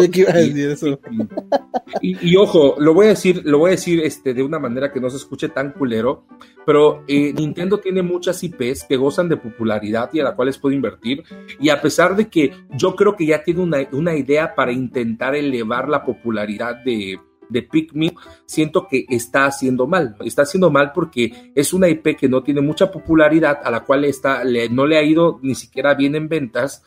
y, 2.00 2.36
ojo, 2.36 2.76
lo 2.78 2.94
voy 2.94 3.06
a 3.06 3.08
decir, 3.08 3.42
lo 3.44 3.58
voy 3.58 3.70
a 3.70 3.72
decir 3.72 3.98
este, 3.98 4.32
de 4.32 4.44
una 4.44 4.60
manera 4.60 4.92
que 4.92 5.00
no 5.00 5.10
se 5.10 5.16
escuche 5.16 5.48
tan 5.48 5.72
culero, 5.72 6.24
pero 6.64 7.02
eh, 7.08 7.32
Nintendo 7.32 7.80
tiene 7.80 8.02
muchas 8.02 8.40
IPs 8.44 8.84
que 8.84 8.96
gozan 8.96 9.28
de 9.28 9.38
popularidad 9.38 10.10
y 10.12 10.20
a 10.20 10.24
las 10.24 10.34
cuales 10.34 10.56
puede 10.56 10.76
invertir. 10.76 11.24
Y 11.58 11.70
a 11.70 11.82
pesar 11.82 12.14
de 12.14 12.28
que 12.28 12.52
yo 12.76 12.94
creo 12.94 13.16
que 13.16 13.26
ya 13.26 13.42
tiene 13.42 13.60
una, 13.60 13.78
una 13.90 14.14
idea 14.14 14.54
para 14.54 14.70
intentar 14.70 15.34
elevar 15.34 15.88
la 15.88 16.04
popularidad 16.04 16.76
de, 16.84 17.18
de 17.52 17.62
Pikmin, 17.62 18.14
siento 18.46 18.86
que 18.88 19.04
está 19.08 19.46
haciendo 19.46 19.86
mal. 19.86 20.16
Está 20.24 20.42
haciendo 20.42 20.70
mal 20.70 20.92
porque 20.92 21.52
es 21.54 21.72
una 21.72 21.88
IP 21.88 22.16
que 22.16 22.28
no 22.28 22.42
tiene 22.42 22.60
mucha 22.60 22.90
popularidad, 22.90 23.60
a 23.62 23.70
la 23.70 23.80
cual 23.84 24.04
está, 24.04 24.42
no 24.70 24.86
le 24.86 24.96
ha 24.96 25.02
ido 25.02 25.38
ni 25.42 25.54
siquiera 25.54 25.94
bien 25.94 26.14
en 26.14 26.28
ventas. 26.28 26.82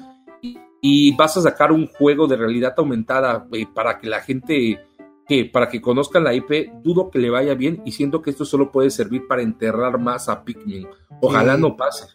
Y, 0.82 1.16
vas 1.16 1.36
a 1.38 1.42
sacar 1.42 1.72
un 1.72 1.88
juego 1.88 2.28
de 2.28 2.36
realidad 2.36 2.76
aumentada 2.78 3.48
eh, 3.54 3.66
para 3.74 3.98
que 3.98 4.08
la 4.08 4.22
gente, 4.22 4.80
que 5.28 5.46
para 5.46 5.68
que 5.68 5.82
conozcan 5.82 6.24
la 6.24 6.36
IP, 6.36 6.72
dudo 6.84 7.10
que 7.10 7.18
le 7.18 7.32
vaya 7.32 7.56
bien 7.56 7.82
y 7.86 7.92
siento 7.92 8.22
que 8.22 8.30
esto 8.30 8.46
solo 8.46 8.72
puede 8.72 8.92
servir 8.92 9.26
para 9.28 9.42
enterrar 9.42 9.98
más 10.00 10.30
a 10.30 10.44
Pikmin. 10.44 10.88
Ojalá 11.22 11.58
no 11.58 11.76
pase. 11.76 12.06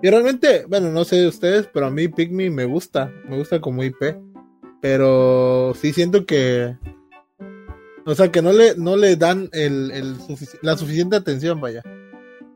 Y 0.00 0.08
realmente, 0.08 0.64
bueno, 0.68 0.92
no 0.92 1.02
sé 1.02 1.16
de 1.16 1.26
ustedes, 1.26 1.68
pero 1.72 1.86
a 1.86 1.90
mí 1.90 2.06
Pikmin 2.06 2.54
me 2.54 2.66
gusta, 2.66 3.12
me 3.28 3.36
gusta 3.36 3.60
como 3.60 3.82
IP. 3.82 4.16
Pero 4.80 5.74
sí 5.74 5.92
siento 5.92 6.24
que 6.24 6.76
o 8.06 8.14
sea, 8.14 8.30
que 8.30 8.42
no 8.42 8.52
le, 8.52 8.74
no 8.76 8.96
le 8.96 9.16
dan 9.16 9.48
el, 9.52 9.90
el 9.90 10.16
la 10.62 10.76
suficiente 10.76 11.16
atención, 11.16 11.60
vaya. 11.60 11.82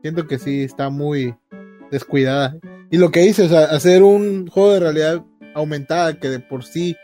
Siento 0.01 0.27
que 0.27 0.39
sí 0.39 0.63
está 0.63 0.89
muy 0.89 1.35
descuidada. 1.91 2.57
Y 2.91 2.97
lo 2.97 3.11
que 3.11 3.21
dice, 3.21 3.43
o 3.43 3.49
sea, 3.49 3.65
hacer 3.65 4.03
un 4.03 4.47
juego 4.47 4.73
de 4.73 4.79
realidad 4.79 5.25
aumentada 5.53 6.19
que 6.19 6.29
de 6.29 6.39
por 6.39 6.63
sí 6.63 6.95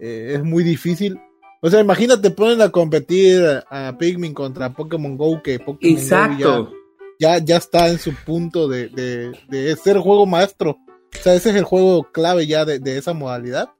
eh, 0.00 0.32
es 0.34 0.44
muy 0.44 0.64
difícil. 0.64 1.18
O 1.62 1.70
sea, 1.70 1.80
imagínate, 1.80 2.30
ponen 2.30 2.60
a 2.60 2.70
competir 2.70 3.42
a, 3.70 3.96
Pikmin 3.98 4.34
contra 4.34 4.74
Pokémon 4.74 5.16
Go, 5.16 5.42
que 5.42 5.58
Pokémon 5.58 5.98
Exacto. 5.98 6.72
ya, 7.18 7.38
ya, 7.38 7.56
está 7.56 7.88
en 7.88 7.98
su 7.98 8.12
punto 8.14 8.68
de, 8.68 8.88
de, 8.88 9.32
de, 9.48 9.76
ser 9.76 9.98
juego 9.98 10.26
maestro. 10.26 10.78
O 11.18 11.22
sea, 11.22 11.34
ese 11.34 11.50
es 11.50 11.56
el 11.56 11.64
juego 11.64 12.10
clave 12.12 12.46
ya 12.46 12.64
de, 12.64 12.78
de 12.78 12.98
esa 12.98 13.14
modalidad. 13.14 13.70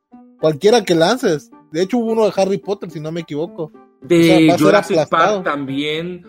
Cualquiera 0.40 0.84
que 0.84 0.94
lances. 0.94 1.50
De 1.70 1.82
hecho, 1.82 1.98
hubo 1.98 2.12
uno 2.12 2.24
de 2.24 2.32
Harry 2.36 2.58
Potter, 2.58 2.90
si 2.90 3.00
no 3.00 3.12
me 3.12 3.20
equivoco 3.20 3.70
de 4.08 4.56
Jurassic 4.58 5.08
Park 5.08 5.44
también. 5.44 6.24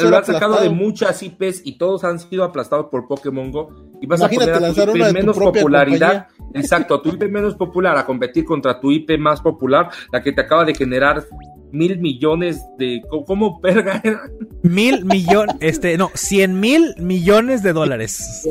lo 0.00 0.16
han 0.16 0.24
sacado 0.24 0.60
de 0.60 0.70
muchas 0.70 1.22
IPs 1.22 1.62
y 1.64 1.78
todos 1.78 2.04
han 2.04 2.18
sido 2.18 2.44
aplastados 2.44 2.86
por 2.90 3.06
Pokémon 3.06 3.50
Go. 3.50 3.70
Y 4.00 4.06
vas 4.06 4.22
a 4.22 4.28
poner 4.28 4.52
a 4.52 4.72
tu 4.72 4.80
IP 4.80 5.12
menos 5.12 5.38
popularidad. 5.38 6.28
Exacto, 6.52 7.00
tu 7.00 7.10
IP 7.10 7.30
menos 7.30 7.54
popular 7.54 7.96
a 7.96 8.06
competir 8.06 8.44
contra 8.44 8.80
tu 8.80 8.90
IP 8.92 9.18
más 9.18 9.40
popular, 9.40 9.90
la 10.12 10.22
que 10.22 10.32
te 10.32 10.40
acaba 10.40 10.64
de 10.64 10.74
generar 10.74 11.24
mil 11.72 11.98
millones 11.98 12.64
de. 12.78 13.02
¿Cómo 13.26 13.60
perga 13.60 14.02
Mil 14.62 15.04
millones, 15.04 15.56
este, 15.60 15.98
no, 15.98 16.10
cien 16.14 16.60
mil 16.60 16.94
millones 16.98 17.62
de 17.62 17.72
dólares. 17.72 18.48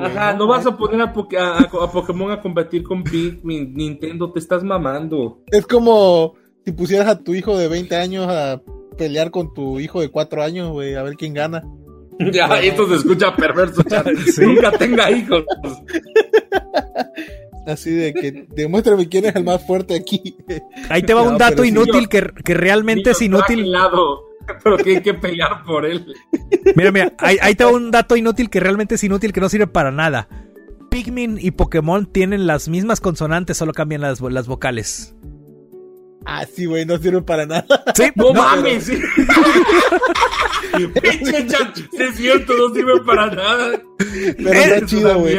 Ajá, 0.00 0.32
no 0.32 0.46
vas 0.46 0.64
a 0.64 0.76
poner 0.76 1.00
a, 1.02 1.12
a 1.58 1.92
Pokémon 1.92 2.30
a 2.30 2.40
competir 2.40 2.82
con 2.82 3.04
Pikmin, 3.04 3.74
Nintendo, 3.74 4.32
te 4.32 4.38
estás 4.38 4.64
mamando. 4.64 5.42
Es 5.50 5.66
como 5.66 6.36
si 6.68 6.72
pusieras 6.72 7.08
a 7.08 7.18
tu 7.18 7.34
hijo 7.34 7.56
de 7.56 7.66
20 7.66 7.96
años 7.96 8.26
a 8.28 8.60
pelear 8.98 9.30
con 9.30 9.54
tu 9.54 9.80
hijo 9.80 10.02
de 10.02 10.10
4 10.10 10.42
años, 10.42 10.70
güey, 10.70 10.96
a 10.96 11.02
ver 11.02 11.14
quién 11.14 11.32
gana. 11.32 11.62
Ya, 12.32 12.60
esto 12.60 12.86
se 12.88 12.96
escucha 12.96 13.34
perverso, 13.34 13.80
Nunca 14.42 14.72
tenga 14.72 15.08
hijos. 15.08 15.44
Así 17.66 17.90
de 17.90 18.12
que 18.12 18.46
demuéstrame 18.54 19.08
quién 19.08 19.24
es 19.24 19.36
el 19.36 19.44
más 19.44 19.64
fuerte 19.64 19.94
aquí. 19.94 20.36
Ahí 20.90 21.02
te 21.02 21.14
va 21.14 21.22
un 21.22 21.38
dato 21.38 21.64
inútil 21.64 22.08
que, 22.08 22.28
que, 22.44 22.54
realmente 22.54 23.12
es 23.12 23.22
inútil. 23.22 23.72
pero 24.64 24.76
que 24.78 24.96
hay 24.96 25.02
que 25.02 25.14
pelear 25.14 25.62
por 25.64 25.86
él. 25.86 26.04
Mira, 26.74 26.90
mira, 26.90 27.12
ahí, 27.18 27.38
ahí, 27.40 27.54
te 27.54 27.64
va 27.64 27.70
un 27.70 27.92
dato 27.92 28.16
inútil 28.16 28.50
que 28.50 28.58
realmente 28.58 28.96
es 28.96 29.04
inútil, 29.04 29.32
que 29.32 29.40
no 29.40 29.48
sirve 29.48 29.68
para 29.68 29.92
nada. 29.92 30.28
Pikmin 30.90 31.38
y 31.40 31.52
Pokémon 31.52 32.04
tienen 32.06 32.46
las 32.46 32.68
mismas 32.68 33.00
consonantes, 33.00 33.56
solo 33.56 33.72
cambian 33.72 34.00
las, 34.00 34.20
las 34.20 34.48
vocales. 34.48 35.14
Ah, 36.30 36.44
sí, 36.44 36.66
güey, 36.66 36.84
no 36.84 36.98
sirve 36.98 37.22
para 37.22 37.46
nada. 37.46 37.64
Sí, 37.96 38.10
no, 38.14 38.34
mames. 38.34 38.84
Sí. 38.84 39.00
es 40.78 42.16
cierto, 42.16 42.56
no 42.56 42.74
sirve 42.74 43.00
para 43.04 43.30
nada. 43.30 43.80
Pero 44.36 44.52
está 44.52 44.86
chido, 44.86 45.18
güey. 45.18 45.38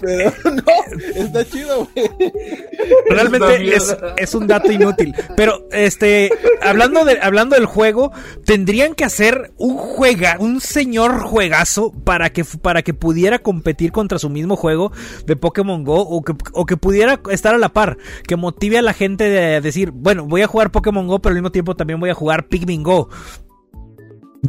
Pero 0.00 0.32
no, 0.44 1.24
está 1.24 1.44
chido, 1.44 1.88
güey. 1.94 2.10
Realmente 3.10 3.74
es, 3.74 3.96
es, 4.16 4.34
un 4.34 4.46
dato 4.46 4.70
inútil. 4.70 5.14
Pero, 5.36 5.66
este, 5.72 6.30
hablando, 6.62 7.04
de, 7.04 7.18
hablando 7.20 7.56
del 7.56 7.66
juego, 7.66 8.12
tendrían 8.44 8.94
que 8.94 9.04
hacer 9.04 9.52
un 9.56 9.76
juega, 9.76 10.36
un 10.38 10.60
señor 10.60 11.20
juegazo 11.22 11.92
para 12.04 12.30
que, 12.30 12.44
para 12.44 12.82
que 12.82 12.94
pudiera 12.94 13.40
competir 13.40 13.92
contra 13.92 14.18
su 14.18 14.30
mismo 14.30 14.56
juego 14.56 14.92
de 15.26 15.36
Pokémon 15.36 15.82
Go 15.84 16.00
o 16.00 16.22
que, 16.22 16.34
o 16.52 16.66
que 16.66 16.76
pudiera 16.76 17.20
estar 17.30 17.54
a 17.54 17.58
la 17.58 17.70
par, 17.70 17.98
que 18.26 18.36
motive 18.36 18.78
a 18.78 18.82
la 18.82 18.92
gente 18.92 19.24
de 19.24 19.60
decir, 19.60 19.90
bueno, 19.90 20.26
voy 20.26 20.42
a 20.42 20.46
jugar 20.46 20.70
Pokémon 20.70 21.06
Go, 21.06 21.20
pero 21.20 21.30
al 21.30 21.36
mismo 21.36 21.50
tiempo 21.50 21.74
también 21.74 21.98
voy 21.98 22.10
a 22.10 22.14
jugar 22.14 22.48
Pikmin 22.48 22.82
Go. 22.82 23.08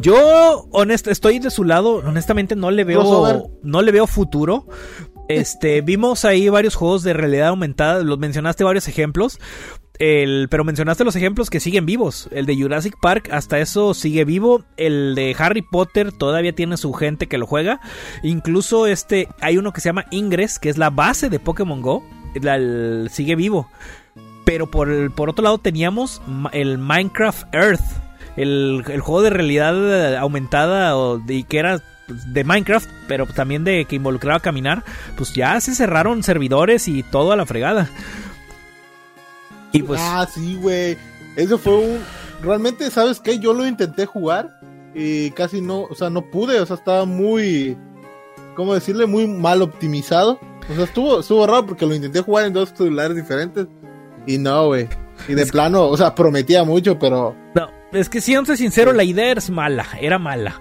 Yo, 0.00 0.66
honesto, 0.70 1.10
estoy 1.10 1.38
de 1.38 1.50
su 1.50 1.64
lado. 1.64 1.96
Honestamente, 1.96 2.56
no 2.56 2.70
le 2.70 2.84
veo, 2.84 3.50
no 3.62 3.82
le 3.82 3.92
veo 3.92 4.06
futuro. 4.06 4.66
Este, 5.28 5.80
vimos 5.82 6.24
ahí 6.24 6.48
varios 6.48 6.74
juegos 6.74 7.02
de 7.02 7.12
realidad 7.12 7.48
aumentada. 7.48 8.02
Los 8.02 8.18
mencionaste 8.18 8.64
varios 8.64 8.88
ejemplos. 8.88 9.38
El, 9.98 10.46
pero 10.48 10.62
mencionaste 10.62 11.02
los 11.04 11.16
ejemplos 11.16 11.50
que 11.50 11.58
siguen 11.58 11.84
vivos. 11.84 12.28
El 12.30 12.46
de 12.46 12.56
Jurassic 12.56 12.94
Park, 13.00 13.30
hasta 13.32 13.58
eso 13.58 13.94
sigue 13.94 14.24
vivo. 14.24 14.64
El 14.76 15.14
de 15.14 15.34
Harry 15.38 15.62
Potter 15.62 16.12
todavía 16.12 16.54
tiene 16.54 16.76
su 16.76 16.92
gente 16.92 17.26
que 17.26 17.38
lo 17.38 17.46
juega. 17.46 17.80
Incluso 18.22 18.86
este, 18.86 19.28
hay 19.40 19.58
uno 19.58 19.72
que 19.72 19.80
se 19.80 19.88
llama 19.88 20.06
Ingress, 20.10 20.58
que 20.58 20.68
es 20.68 20.78
la 20.78 20.90
base 20.90 21.28
de 21.28 21.40
Pokémon 21.40 21.82
Go. 21.82 22.04
sigue 23.10 23.34
vivo. 23.34 23.68
Pero 24.44 24.70
por, 24.70 25.12
por 25.14 25.30
otro 25.30 25.42
lado 25.42 25.58
teníamos 25.58 26.22
el 26.52 26.78
Minecraft 26.78 27.52
Earth 27.52 28.07
el, 28.38 29.00
juego 29.00 29.22
de 29.22 29.30
realidad 29.30 30.16
aumentada 30.16 30.96
o 30.96 31.18
de, 31.18 31.42
que 31.42 31.58
era 31.58 31.82
de 32.06 32.44
Minecraft, 32.44 32.88
pero 33.06 33.26
también 33.26 33.64
de 33.64 33.84
que 33.84 33.96
involucraba 33.96 34.40
caminar, 34.40 34.84
pues 35.16 35.34
ya 35.34 35.60
se 35.60 35.74
cerraron 35.74 36.22
servidores 36.22 36.88
y 36.88 37.02
todo 37.02 37.32
a 37.32 37.36
la 37.36 37.46
fregada. 37.46 37.90
Y 39.72 39.82
pues. 39.82 40.00
Ah, 40.02 40.26
sí, 40.32 40.56
güey. 40.60 40.96
Eso 41.36 41.58
fue 41.58 41.76
un. 41.76 41.98
Realmente, 42.42 42.90
¿sabes 42.90 43.20
qué? 43.20 43.38
Yo 43.38 43.52
lo 43.52 43.66
intenté 43.66 44.06
jugar 44.06 44.60
y 44.94 45.32
casi 45.32 45.60
no, 45.60 45.82
o 45.82 45.94
sea, 45.94 46.08
no 46.08 46.22
pude, 46.30 46.60
o 46.60 46.66
sea, 46.66 46.76
estaba 46.76 47.04
muy. 47.04 47.76
¿Cómo 48.54 48.74
decirle? 48.74 49.06
Muy 49.06 49.26
mal 49.26 49.62
optimizado. 49.62 50.38
O 50.70 50.74
sea, 50.74 50.84
estuvo, 50.84 51.20
estuvo 51.20 51.46
raro 51.46 51.66
porque 51.66 51.86
lo 51.86 51.94
intenté 51.94 52.20
jugar 52.20 52.46
en 52.46 52.52
dos 52.52 52.72
celulares 52.76 53.16
diferentes 53.16 53.66
y 54.26 54.38
no, 54.38 54.66
güey. 54.66 54.88
Y 55.26 55.34
de 55.34 55.46
plano, 55.46 55.88
o 55.88 55.96
sea, 55.96 56.14
prometía 56.14 56.64
mucho, 56.64 56.98
pero. 56.98 57.34
No, 57.54 57.77
es 57.92 58.08
que 58.08 58.20
siendo 58.20 58.54
sincero, 58.56 58.92
la 58.92 59.04
idea 59.04 59.32
es 59.32 59.50
mala, 59.50 59.86
era 60.00 60.18
mala. 60.18 60.60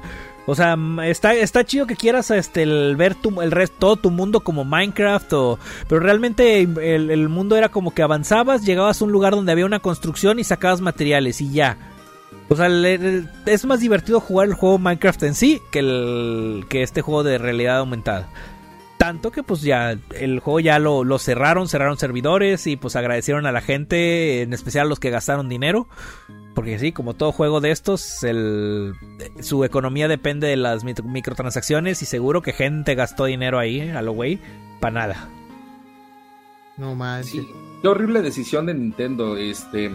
O 0.49 0.56
sea, 0.56 0.78
está, 1.04 1.34
está 1.34 1.66
chido 1.66 1.88
que 1.88 1.98
quieras 1.98 2.32
este, 2.32 2.64
el, 2.64 2.95
ver 2.95 3.16
tu, 3.16 3.41
el 3.41 3.52
resto, 3.52 3.76
todo 3.80 3.95
tu 3.98 4.12
mundo 4.12 4.40
como 4.40 4.64
Minecraft, 4.64 5.34
o, 5.34 5.60
pero 5.90 5.99
realmente 5.99 6.62
el, 6.62 7.12
el, 7.12 7.28
mundo 7.28 7.58
era 7.58 7.68
como 7.68 7.94
que 7.94 8.02
avanzabas, 8.02 8.66
llegabas 8.66 9.02
a 9.02 9.06
un 9.06 9.12
lugar 9.12 9.34
donde 9.34 9.52
había 9.52 9.66
una 9.66 9.82
construcción 9.82 10.40
y 10.40 10.45
sacabas 10.45 10.80
materiales 10.80 11.41
y 11.41 11.52
ya. 11.52 11.78
O 12.48 12.56
sea, 12.56 12.70
es 13.45 13.66
más 13.66 13.82
divertido 13.82 14.22
jugar 14.22 14.48
el 14.48 14.54
juego 14.54 14.78
Minecraft 14.78 15.24
en 15.24 15.36
sí 15.36 15.62
que, 15.70 15.80
el, 15.80 16.66
que 16.70 16.82
este 16.82 17.02
juego 17.02 17.24
de 17.24 17.38
realidad 17.38 17.80
aumentada. 17.80 18.30
Tanto 18.98 19.32
que 19.32 19.44
pues 19.44 19.62
ya 19.62 19.98
el 20.16 20.40
juego 20.40 20.62
ya 20.62 20.80
lo, 20.80 21.04
lo, 21.04 21.20
cerraron, 21.20 21.68
cerraron 21.68 21.98
servidores 21.98 22.66
y 22.68 22.78
pues 22.78 22.95
agradecieron 22.95 23.45
a 23.45 23.52
la 23.52 23.60
gente, 23.60 24.44
en 24.44 24.54
especial 24.54 24.86
a 24.86 24.90
los 24.90 24.99
que 24.99 25.10
gastaron 25.10 25.49
dinero. 25.49 25.90
Porque 26.57 26.79
sí, 26.79 26.91
como 26.91 27.13
todo 27.13 27.31
juego 27.31 27.61
de 27.61 27.69
estos, 27.69 28.23
el, 28.23 28.95
su 29.41 29.63
economía 29.63 30.07
depende 30.07 30.47
de 30.47 30.55
las 30.57 30.84
microtransacciones 30.84 32.01
y 32.01 32.07
seguro 32.07 32.41
que 32.41 32.51
gente 32.51 32.95
gastó 32.95 33.25
dinero 33.25 33.59
ahí, 33.59 33.91
a 33.91 34.01
lo 34.01 34.13
güey, 34.13 34.39
para 34.79 34.91
nada. 34.91 35.29
No 36.75 36.95
más. 36.95 37.27
Sí, 37.27 37.47
qué 37.84 37.88
horrible 37.88 38.23
decisión 38.23 38.65
de 38.65 38.73
Nintendo. 38.73 39.38
Este, 39.38 39.91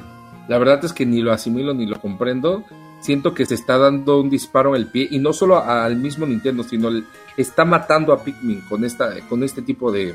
la 0.46 0.56
verdad 0.58 0.84
es 0.84 0.92
que 0.92 1.04
ni 1.04 1.20
lo 1.20 1.32
asimilo 1.32 1.74
ni 1.74 1.84
lo 1.84 2.00
comprendo. 2.00 2.62
Siento 3.00 3.34
que 3.34 3.44
se 3.44 3.56
está 3.56 3.76
dando 3.76 4.20
un 4.20 4.30
disparo 4.30 4.76
en 4.76 4.82
el 4.82 4.88
pie 4.88 5.08
y 5.10 5.18
no 5.18 5.32
solo 5.32 5.58
al 5.58 5.96
mismo 5.96 6.26
Nintendo, 6.26 6.62
sino 6.62 6.90
está 7.36 7.64
matando 7.64 8.12
a 8.12 8.22
Pikmin 8.22 8.60
con 8.68 8.84
esta, 8.84 9.20
con 9.28 9.42
este 9.42 9.62
tipo 9.62 9.90
de, 9.90 10.14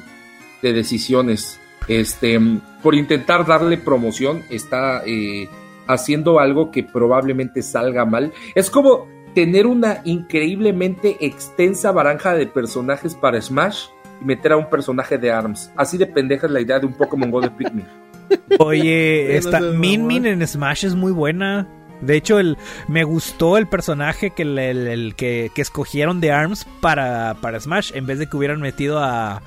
de 0.62 0.72
decisiones. 0.72 1.60
Este, 1.90 2.40
por 2.82 2.96
intentar 2.96 3.46
darle 3.46 3.78
promoción, 3.78 4.44
está 4.50 5.04
eh, 5.06 5.50
haciendo 5.88 6.40
algo 6.40 6.72
que 6.72 6.84
probablemente 6.84 7.62
salga 7.62 8.06
mal. 8.06 8.34
Es 8.56 8.70
como 8.70 9.08
tener 9.34 9.68
una 9.68 10.02
increíblemente 10.04 11.18
extensa 11.26 11.92
baranja 11.92 12.34
de 12.34 12.48
personajes 12.48 13.16
para 13.16 13.40
Smash 13.40 13.86
y 14.22 14.26
meter 14.26 14.54
a 14.54 14.58
un 14.58 14.70
personaje 14.70 15.18
de 15.18 15.32
ARMS. 15.32 15.72
Así 15.76 15.98
de 15.98 16.08
pendeja 16.08 16.48
es 16.48 16.52
la 16.52 16.62
idea 16.62 16.80
de 16.80 16.88
un 16.88 16.94
Pokémon 16.94 17.30
Go 17.30 17.42
de 17.42 17.52
Pikmin. 17.52 17.86
Oye, 18.60 19.38
esta 19.38 19.60
Min 19.60 20.08
Min 20.08 20.26
en 20.26 20.46
Smash 20.46 20.86
es 20.86 20.96
muy 20.96 21.12
buena. 21.12 21.68
De 22.02 22.16
hecho, 22.16 22.40
el, 22.40 22.58
me 22.88 23.04
gustó 23.04 23.58
el 23.58 23.68
personaje 23.68 24.32
que, 24.32 24.44
el, 24.44 25.16
que, 25.16 25.52
escogieron 25.56 26.22
de 26.22 26.32
ARMS 26.32 26.66
para, 26.82 27.36
para 27.42 27.60
Smash, 27.60 27.92
en 27.96 28.06
vez 28.06 28.20
de 28.20 28.28
que 28.28 28.38
hubieran 28.38 28.62
metido 28.62 29.00
a, 29.00 29.42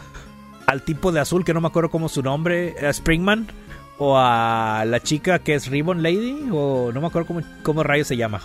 al 0.67 0.83
tipo 0.83 1.13
de 1.13 1.21
azul, 1.21 1.45
que 1.45 1.55
no 1.55 1.61
me 1.61 1.69
acuerdo 1.69 1.91
cómo 1.91 2.09
su 2.09 2.23
nombre, 2.23 2.75
a 2.85 2.93
Springman 2.93 3.49
o 4.01 4.17
a 4.17 4.83
la 4.87 4.99
chica 5.01 5.41
que 5.41 5.55
es 5.55 5.69
Ribbon 5.69 6.03
Lady, 6.03 6.49
o 6.51 6.91
no 6.91 7.03
me 7.03 7.07
acuerdo 7.09 7.29
cómo, 7.29 7.43
cómo 7.63 7.83
rayos 7.83 8.09
se 8.09 8.17
llama. 8.17 8.41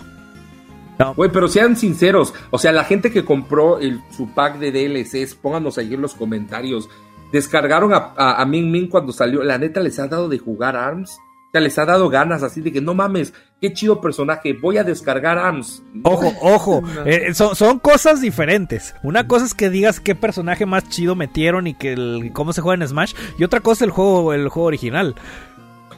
No. 0.98 1.14
Güey, 1.14 1.30
pero 1.32 1.48
sean 1.48 1.76
sinceros, 1.76 2.34
o 2.50 2.58
sea, 2.58 2.72
la 2.72 2.84
gente 2.84 3.10
que 3.10 3.24
compró 3.24 3.78
el, 3.78 4.00
su 4.14 4.28
pack 4.28 4.58
de 4.58 4.70
DLCs, 4.70 5.34
pónganos 5.34 5.78
ahí 5.78 5.94
en 5.94 6.02
los 6.02 6.14
comentarios, 6.14 6.90
descargaron 7.32 7.94
a, 7.94 8.12
a, 8.16 8.44
Min 8.44 8.70
Min 8.70 8.88
cuando 8.88 9.12
salió, 9.12 9.42
la 9.42 9.56
neta 9.56 9.80
les 9.80 9.98
ha 9.98 10.08
dado 10.08 10.28
de 10.28 10.38
jugar 10.38 10.76
ARMS, 10.76 11.10
o 11.12 11.50
sea, 11.52 11.60
les 11.62 11.78
ha 11.78 11.86
dado 11.86 12.10
ganas 12.10 12.42
así 12.42 12.60
de 12.60 12.70
que 12.70 12.82
no 12.82 12.92
mames, 12.92 13.32
qué 13.58 13.72
chido 13.72 14.02
personaje, 14.02 14.52
voy 14.52 14.76
a 14.76 14.84
descargar 14.84 15.38
ARMS. 15.38 15.82
Ojo, 16.02 16.34
ojo, 16.42 16.82
eh, 17.06 17.32
son, 17.32 17.56
son, 17.56 17.78
cosas 17.78 18.20
diferentes. 18.20 18.94
Una 19.02 19.26
cosa 19.26 19.46
es 19.46 19.54
que 19.54 19.70
digas 19.70 20.00
qué 20.00 20.14
personaje 20.14 20.66
más 20.66 20.86
chido 20.90 21.14
metieron 21.14 21.66
y 21.66 21.72
que 21.72 21.94
el, 21.94 22.30
cómo 22.34 22.52
se 22.52 22.60
juega 22.60 22.82
en 22.82 22.88
Smash, 22.88 23.14
y 23.38 23.44
otra 23.44 23.60
cosa 23.60 23.84
es 23.84 23.88
el 23.88 23.90
juego, 23.90 24.34
el 24.34 24.48
juego 24.50 24.66
original 24.66 25.14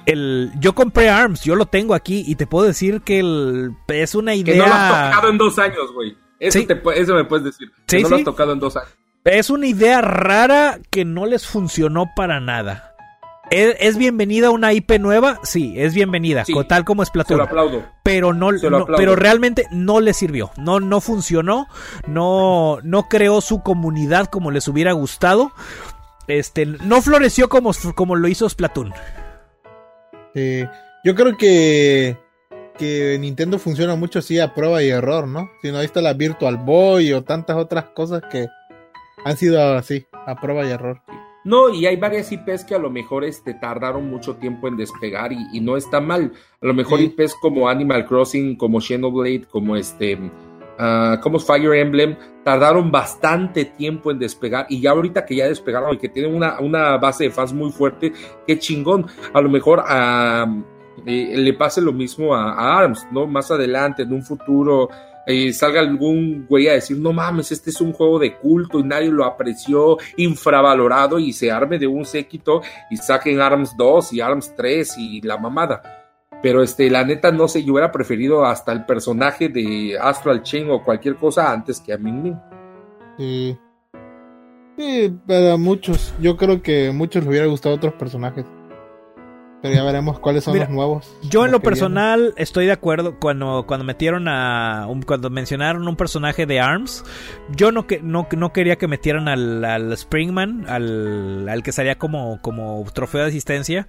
el, 0.08 0.50
yo 0.58 0.74
compré 0.74 1.10
ARMS, 1.10 1.42
yo 1.42 1.54
lo 1.54 1.66
tengo 1.66 1.94
aquí 1.94 2.24
y 2.26 2.34
te 2.34 2.46
puedo 2.46 2.66
decir 2.66 3.02
que 3.02 3.20
el, 3.20 3.72
es 3.88 4.14
una 4.14 4.34
idea. 4.34 4.54
Que 4.54 4.58
no 4.58 4.66
lo 4.66 4.72
has 4.72 5.10
tocado 5.10 5.28
en 5.28 5.38
dos 5.38 5.58
años, 5.58 5.92
güey. 5.92 6.16
Eso, 6.40 6.58
eso 6.94 7.14
me 7.14 7.24
puedes 7.24 7.44
decir. 7.44 7.70
Que 7.86 8.00
no 8.00 8.08
lo 8.08 8.16
has 8.16 8.24
tocado 8.24 8.52
en 8.52 8.58
dos 8.58 8.76
años. 8.76 8.88
Es 9.24 9.50
una 9.50 9.66
idea 9.66 10.00
rara 10.00 10.78
que 10.90 11.04
no 11.04 11.26
les 11.26 11.46
funcionó 11.46 12.06
para 12.16 12.40
nada. 12.40 12.94
¿Es, 13.50 13.98
bienvenida 13.98 14.50
una 14.50 14.72
IP 14.72 14.98
nueva? 14.98 15.40
Sí, 15.42 15.74
es 15.76 15.92
bienvenida, 15.92 16.44
tal 16.68 16.84
como 16.86 17.02
es 17.02 17.10
Platón. 17.10 17.42
Aplaudo. 17.42 17.84
Pero 18.02 18.32
no, 18.32 18.50
pero 18.96 19.14
realmente 19.14 19.66
no 19.70 20.00
le 20.00 20.14
sirvió. 20.14 20.50
No, 20.56 20.80
no 20.80 21.02
funcionó. 21.02 21.66
No, 22.06 22.78
no 22.82 23.08
creó 23.08 23.42
su 23.42 23.62
comunidad 23.62 24.26
como 24.26 24.50
les 24.50 24.68
hubiera 24.68 24.92
gustado. 24.92 25.52
Este, 26.28 26.64
no 26.64 27.02
floreció 27.02 27.48
como, 27.50 27.72
como 27.94 28.16
lo 28.16 28.28
hizo 28.28 28.48
Splatoon. 28.48 28.94
Eh, 30.38 30.68
yo 31.04 31.14
creo 31.14 31.36
que, 31.36 32.16
que 32.78 33.18
Nintendo 33.18 33.58
funciona 33.58 33.96
mucho 33.96 34.20
así 34.20 34.38
a 34.38 34.54
prueba 34.54 34.82
y 34.82 34.88
error, 34.88 35.26
¿no? 35.26 35.50
Si 35.62 35.72
no, 35.72 35.78
ahí 35.78 35.84
está 35.84 36.00
la 36.00 36.14
Virtual 36.14 36.56
Boy 36.56 37.12
o 37.12 37.24
tantas 37.24 37.56
otras 37.56 37.86
cosas 37.86 38.22
que 38.30 38.46
han 39.24 39.36
sido 39.36 39.60
así, 39.74 40.06
a 40.12 40.40
prueba 40.40 40.64
y 40.64 40.70
error. 40.70 41.02
No, 41.44 41.70
y 41.70 41.86
hay 41.86 41.96
varias 41.96 42.30
IPs 42.30 42.64
que 42.64 42.74
a 42.74 42.78
lo 42.78 42.90
mejor 42.90 43.24
este, 43.24 43.54
tardaron 43.54 44.08
mucho 44.10 44.36
tiempo 44.36 44.68
en 44.68 44.76
despegar 44.76 45.32
y, 45.32 45.60
no 45.60 45.76
está 45.76 46.00
mal. 46.00 46.32
A 46.60 46.66
lo 46.66 46.74
mejor 46.74 47.00
IPs 47.00 47.36
como 47.40 47.68
Animal 47.68 48.06
Crossing, 48.06 48.56
como 48.56 48.80
Xenoblade, 48.80 49.46
como 49.50 49.76
este 49.76 50.18
uh, 50.78 51.20
como 51.20 51.38
Fire 51.38 51.74
Emblem, 51.74 52.16
tardaron 52.44 52.90
bastante 52.90 53.66
tiempo 53.66 54.10
en 54.10 54.18
despegar 54.18 54.66
y 54.68 54.80
ya 54.80 54.90
ahorita 54.90 55.26
que 55.26 55.36
ya 55.36 55.46
despegaron 55.46 55.94
y 55.94 55.98
que 55.98 56.08
tienen 56.08 56.34
una, 56.34 56.60
una 56.60 56.96
base 56.96 57.24
de 57.24 57.30
fans 57.30 57.52
muy 57.52 57.70
fuerte, 57.70 58.12
qué 58.46 58.58
chingón. 58.58 59.06
A 59.32 59.40
lo 59.40 59.48
mejor 59.48 59.84
eh, 61.06 61.36
le 61.36 61.52
pase 61.54 61.80
lo 61.80 61.92
mismo 61.92 62.34
a, 62.34 62.78
ARMS, 62.78 63.06
¿no? 63.12 63.26
Más 63.26 63.50
adelante, 63.50 64.02
en 64.02 64.12
un 64.12 64.22
futuro, 64.22 64.88
eh, 65.26 65.52
salga 65.52 65.80
algún 65.80 66.46
güey 66.48 66.68
a 66.68 66.72
decir, 66.72 66.96
no 66.96 67.12
mames, 67.12 67.52
este 67.52 67.70
es 67.70 67.80
un 67.82 67.92
juego 67.92 68.18
de 68.18 68.36
culto 68.36 68.78
y 68.78 68.82
nadie 68.82 69.10
lo 69.10 69.24
apreció, 69.24 69.98
infravalorado 70.16 71.18
y 71.18 71.34
se 71.34 71.50
arme 71.50 71.78
de 71.78 71.86
un 71.86 72.06
séquito 72.06 72.62
y 72.90 72.96
saquen 72.96 73.40
ARMS 73.40 73.76
2 73.76 74.12
y 74.14 74.20
ARMS 74.20 74.54
3 74.56 74.96
y 74.96 75.20
la 75.20 75.36
mamada. 75.36 75.97
Pero 76.42 76.62
este, 76.62 76.88
la 76.90 77.04
neta, 77.04 77.32
no 77.32 77.48
sé, 77.48 77.64
yo 77.64 77.72
hubiera 77.72 77.90
preferido 77.90 78.44
hasta 78.44 78.72
el 78.72 78.86
personaje 78.86 79.48
de 79.48 79.98
Astral 80.00 80.42
Chain 80.42 80.70
o 80.70 80.82
cualquier 80.82 81.16
cosa 81.16 81.52
antes 81.52 81.80
que 81.80 81.92
a 81.92 81.98
Min 81.98 82.38
Sí. 83.16 83.58
Sí, 84.76 85.12
para 85.26 85.56
muchos. 85.56 86.14
Yo 86.20 86.36
creo 86.36 86.62
que 86.62 86.88
a 86.88 86.92
muchos 86.92 87.22
les 87.22 87.30
hubiera 87.30 87.46
gustado 87.46 87.74
otros 87.74 87.94
personajes. 87.94 88.44
Pero 89.60 89.74
ya 89.74 89.82
veremos 89.82 90.20
cuáles 90.20 90.44
son 90.44 90.56
los 90.56 90.68
nuevos. 90.70 91.16
Yo 91.22 91.44
en 91.44 91.50
lo 91.50 91.60
personal 91.60 92.32
estoy 92.36 92.66
de 92.66 92.72
acuerdo 92.72 93.18
cuando, 93.18 93.64
cuando 93.66 93.84
metieron 93.84 94.28
a... 94.28 94.86
cuando 95.04 95.30
mencionaron 95.30 95.88
un 95.88 95.96
personaje 95.96 96.46
de 96.46 96.60
ARMS. 96.60 97.04
Yo 97.56 97.72
no, 97.72 97.86
que, 97.88 98.00
no, 98.00 98.28
no 98.36 98.52
quería 98.52 98.76
que 98.76 98.86
metieran 98.86 99.26
al, 99.26 99.64
al 99.64 99.92
Springman, 99.96 100.66
al, 100.68 101.48
al, 101.48 101.62
que 101.64 101.72
salía 101.72 101.98
como, 101.98 102.40
como 102.40 102.84
trofeo 102.92 103.22
de 103.22 103.28
asistencia. 103.28 103.88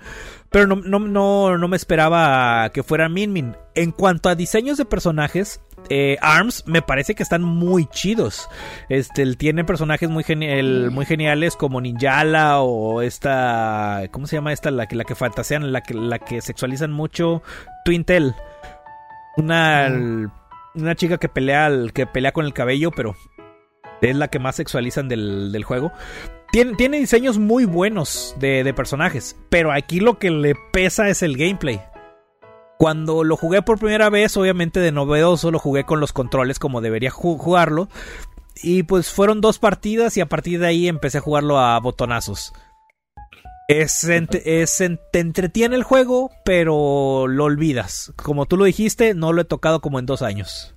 Pero 0.50 0.66
no, 0.66 0.78
no, 0.78 1.00
no, 1.00 1.58
no 1.58 1.68
me 1.68 1.78
esperaba 1.78 2.70
que 2.70 2.82
fuera 2.82 3.08
Min 3.08 3.32
Min. 3.32 3.56
En 3.76 3.92
cuanto 3.92 4.30
a 4.30 4.36
diseños 4.36 4.80
de 4.80 4.86
personajes, 4.86 5.62
eh, 5.90 6.18
ARMS 6.22 6.66
me 6.68 6.82
parece 6.82 7.16
que 7.16 7.24
están 7.24 7.44
muy 7.44 7.86
chidos. 7.88 8.50
Este, 8.90 9.36
tiene 9.36 9.64
personajes 9.64 10.10
muy, 10.10 10.24
muy 10.92 11.06
geniales 11.06 11.56
como 11.56 11.82
Ninjala 11.82 12.62
o 12.62 13.02
esta. 13.02 14.04
¿Cómo 14.12 14.28
se 14.28 14.36
llama 14.36 14.54
esta? 14.54 14.72
La 14.72 14.88
que, 14.88 14.96
la 14.96 15.04
que 15.04 15.16
fantasean, 15.16 15.72
la 15.72 15.82
que, 15.82 15.94
la 15.94 16.20
que 16.20 16.42
sexualizan 16.42 16.92
mucho. 16.92 17.42
Twintel. 17.86 18.36
Una. 19.38 19.90
Una 20.76 20.96
chica 20.96 21.18
que 21.18 21.30
pelea, 21.30 21.70
que 21.94 22.06
pelea 22.06 22.32
con 22.32 22.46
el 22.46 22.54
cabello, 22.54 22.92
pero 22.92 23.16
es 24.02 24.16
la 24.16 24.28
que 24.28 24.40
más 24.40 24.56
sexualizan 24.56 25.08
del, 25.08 25.64
juego. 25.64 25.92
Tiene, 26.52 26.76
tiene, 26.76 27.00
diseños 27.00 27.38
muy 27.38 27.66
buenos 27.66 28.36
de, 28.40 28.64
de 28.64 28.74
personajes, 28.74 29.36
pero 29.50 29.72
aquí 29.72 30.00
lo 30.00 30.20
que 30.20 30.30
le 30.30 30.54
pesa 30.72 31.10
es 31.10 31.24
el 31.24 31.38
gameplay. 31.38 31.82
Cuando 32.80 33.26
lo 33.26 33.36
jugué 33.36 33.62
por 33.62 33.78
primera 33.78 34.10
vez, 34.10 34.38
obviamente 34.38 34.80
de 34.80 34.94
novedoso, 34.94 35.52
lo 35.52 35.60
jugué 35.60 35.84
con 35.84 36.00
los 36.00 36.14
controles 36.14 36.60
como 36.60 36.80
debería 36.80 37.12
jugarlo. 37.12 37.90
Y 38.64 38.84
pues 38.84 39.12
fueron 39.12 39.42
dos 39.42 39.60
partidas 39.60 40.16
y 40.16 40.22
a 40.22 40.28
partir 40.28 40.62
de 40.62 40.68
ahí 40.68 40.88
empecé 40.88 41.18
a 41.18 41.22
jugarlo 41.22 41.60
a 41.60 41.78
botonazos. 41.82 42.54
Es, 43.68 44.08
te 45.12 45.20
entretiene 45.20 45.76
el 45.76 45.84
juego, 45.84 46.32
pero 46.46 47.28
lo 47.28 47.44
olvidas. 47.44 48.14
Como 48.16 48.46
tú 48.46 48.56
lo 48.56 48.64
dijiste, 48.64 49.14
no 49.14 49.34
lo 49.34 49.42
he 49.42 49.46
tocado 49.46 49.82
como 49.82 50.00
en 50.00 50.06
dos 50.06 50.22
años. 50.22 50.74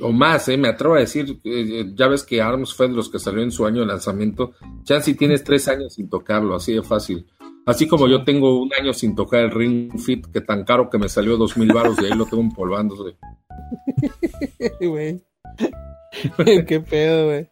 O 0.00 0.12
más, 0.12 0.48
eh, 0.48 0.56
me 0.56 0.68
atrevo 0.68 0.94
a 0.94 1.00
decir, 1.00 1.40
eh, 1.42 1.90
ya 1.92 2.06
ves 2.06 2.22
que 2.22 2.40
ARMS 2.40 2.72
fue 2.72 2.86
de 2.86 2.94
los 2.94 3.10
que 3.10 3.18
salió 3.18 3.42
en 3.42 3.50
su 3.50 3.66
año 3.66 3.80
de 3.80 3.86
lanzamiento. 3.86 4.52
Ya 4.84 5.00
si 5.00 5.14
tienes 5.14 5.42
tres 5.42 5.66
años 5.66 5.94
sin 5.94 6.08
tocarlo, 6.08 6.54
así 6.54 6.72
de 6.72 6.84
fácil. 6.84 7.26
Así 7.66 7.86
como 7.86 8.08
yo 8.08 8.24
tengo 8.24 8.60
un 8.60 8.70
año 8.78 8.92
sin 8.92 9.14
tocar 9.14 9.40
el 9.40 9.50
Ring 9.50 9.98
Fit, 9.98 10.26
que 10.26 10.40
tan 10.40 10.64
caro 10.64 10.90
que 10.90 10.98
me 10.98 11.08
salió 11.08 11.36
dos 11.36 11.56
mil 11.56 11.72
baros 11.72 11.96
y 12.00 12.06
ahí 12.06 12.16
lo 12.16 12.26
tengo 12.26 12.42
empolvándose. 12.42 13.16
Güey. 14.80 15.22
Qué 16.66 16.80
pedo, 16.80 17.26
güey. 17.26 17.48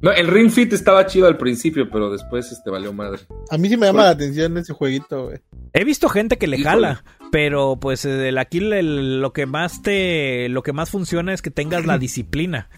No, 0.00 0.12
el 0.12 0.26
Ring 0.26 0.50
Fit 0.50 0.72
estaba 0.72 1.06
chido 1.06 1.26
al 1.26 1.38
principio, 1.38 1.88
pero 1.90 2.10
después 2.10 2.52
este 2.52 2.68
valió 2.68 2.92
madre. 2.92 3.20
A 3.50 3.56
mí 3.56 3.68
sí 3.68 3.76
me 3.76 3.86
llama 3.86 4.04
la 4.04 4.10
atención 4.10 4.56
ese 4.58 4.74
jueguito, 4.74 5.28
güey. 5.28 5.38
He 5.72 5.84
visto 5.84 6.08
gente 6.08 6.36
que 6.36 6.46
le 6.46 6.58
jala, 6.58 7.04
Pero 7.32 7.78
pues 7.80 8.04
el, 8.04 8.36
aquí 8.36 8.60
lo 8.60 9.32
que 9.32 9.46
más 9.46 9.82
te 9.82 10.48
lo 10.50 10.62
que 10.62 10.72
más 10.72 10.90
funciona 10.90 11.32
es 11.32 11.42
que 11.42 11.50
tengas 11.50 11.86
la 11.86 11.96
disciplina. 11.98 12.68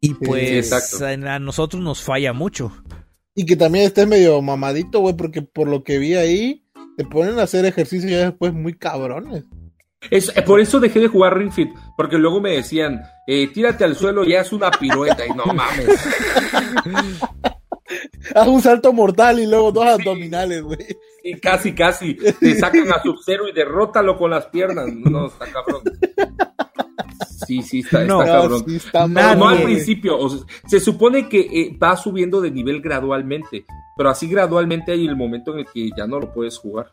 Y 0.00 0.14
pues 0.14 0.72
a 1.02 1.38
nosotros 1.38 1.82
nos 1.82 2.02
falla 2.02 2.32
mucho. 2.32 2.72
Y 3.36 3.44
que 3.44 3.54
también 3.54 3.84
estés 3.84 4.06
medio 4.06 4.40
mamadito, 4.40 5.00
güey, 5.00 5.14
porque 5.14 5.42
por 5.42 5.68
lo 5.68 5.84
que 5.84 5.98
vi 5.98 6.14
ahí, 6.14 6.64
te 6.96 7.04
ponen 7.04 7.38
a 7.38 7.42
hacer 7.42 7.66
ejercicio 7.66 8.08
ya 8.08 8.30
después 8.30 8.54
muy 8.54 8.74
cabrones. 8.74 9.44
Es, 10.10 10.34
eh, 10.34 10.42
por 10.42 10.60
eso 10.60 10.80
dejé 10.80 11.00
de 11.00 11.08
jugar 11.08 11.36
Ring 11.36 11.52
Fit, 11.52 11.68
porque 11.96 12.16
luego 12.16 12.40
me 12.40 12.52
decían, 12.52 13.02
eh, 13.26 13.48
tírate 13.48 13.84
al 13.84 13.94
suelo 13.94 14.24
y 14.24 14.34
haz 14.34 14.52
una 14.52 14.70
pirueta, 14.70 15.26
y 15.26 15.30
no 15.30 15.44
mames. 15.54 15.88
Haz 18.34 18.48
un 18.48 18.62
salto 18.62 18.92
mortal 18.92 19.38
y 19.38 19.46
luego 19.46 19.70
dos 19.70 19.86
abdominales, 19.86 20.62
güey. 20.62 20.78
Y 21.22 21.38
casi, 21.38 21.74
casi. 21.74 22.14
Te 22.14 22.54
sacan 22.54 22.90
a 22.90 23.02
Sub-Zero 23.02 23.48
y 23.48 23.52
derrótalo 23.52 24.16
con 24.16 24.30
las 24.30 24.46
piernas. 24.46 24.86
No, 24.92 25.26
está 25.26 25.46
cabrón. 25.52 25.82
Sí, 27.46 27.62
sí, 27.62 27.80
está, 27.80 28.04
no, 28.04 28.18
cabrón. 28.20 28.64
no, 29.10 29.48
al 29.48 29.62
principio. 29.62 30.18
se 30.66 30.80
supone 30.80 31.28
que 31.28 31.40
eh, 31.40 31.78
va 31.80 31.96
subiendo 31.96 32.40
de 32.40 32.50
nivel 32.50 32.80
gradualmente. 32.80 33.64
Pero 33.96 34.10
así 34.10 34.28
gradualmente 34.28 34.92
hay 34.92 35.06
el 35.06 35.16
momento 35.16 35.52
en 35.52 35.60
el 35.60 35.66
que 35.72 35.90
ya 35.96 36.06
no 36.06 36.18
lo 36.18 36.32
puedes 36.32 36.58
jugar. 36.58 36.92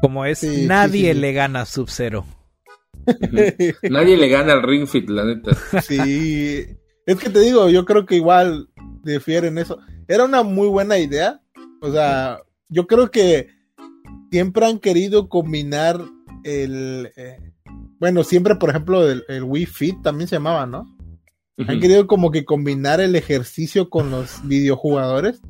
Como 0.00 0.24
es, 0.24 0.42
nadie 0.42 1.14
le 1.14 1.32
gana 1.32 1.64
Sub-Zero. 1.64 2.24
nadie 3.82 4.16
le 4.16 4.28
gana 4.28 4.52
al 4.52 4.62
Ring 4.62 4.86
Fit, 4.86 5.08
la 5.08 5.24
neta. 5.24 5.52
Sí. 5.82 6.66
Es 7.06 7.16
que 7.16 7.28
te 7.28 7.40
digo, 7.40 7.68
yo 7.68 7.84
creo 7.84 8.06
que 8.06 8.16
igual 8.16 8.68
difieren 9.02 9.58
eso. 9.58 9.78
Era 10.08 10.24
una 10.24 10.42
muy 10.42 10.68
buena 10.68 10.98
idea. 10.98 11.40
O 11.80 11.90
sea, 11.90 12.38
yo 12.68 12.86
creo 12.86 13.10
que 13.10 13.48
siempre 14.30 14.66
han 14.66 14.78
querido 14.78 15.28
combinar 15.28 16.00
el... 16.44 17.12
Eh, 17.16 17.53
bueno, 18.04 18.22
siempre, 18.22 18.56
por 18.56 18.68
ejemplo, 18.68 19.08
el, 19.08 19.42
Wii 19.42 19.64
Fit 19.64 20.02
también 20.02 20.28
se 20.28 20.36
llamaba, 20.36 20.66
¿no? 20.66 20.94
Han 21.56 21.80
querido 21.80 22.06
como 22.06 22.30
que 22.30 22.44
combinar 22.44 23.00
el 23.00 23.16
ejercicio 23.16 23.88
con 23.88 24.10
los 24.10 24.46
videojugadores. 24.46 25.40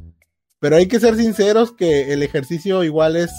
Pero 0.60 0.76
hay 0.76 0.86
que 0.86 1.00
ser 1.00 1.16
sinceros 1.16 1.72
que 1.72 2.12
el 2.12 2.22
ejercicio 2.22 2.84
igual 2.84 3.16
es 3.16 3.32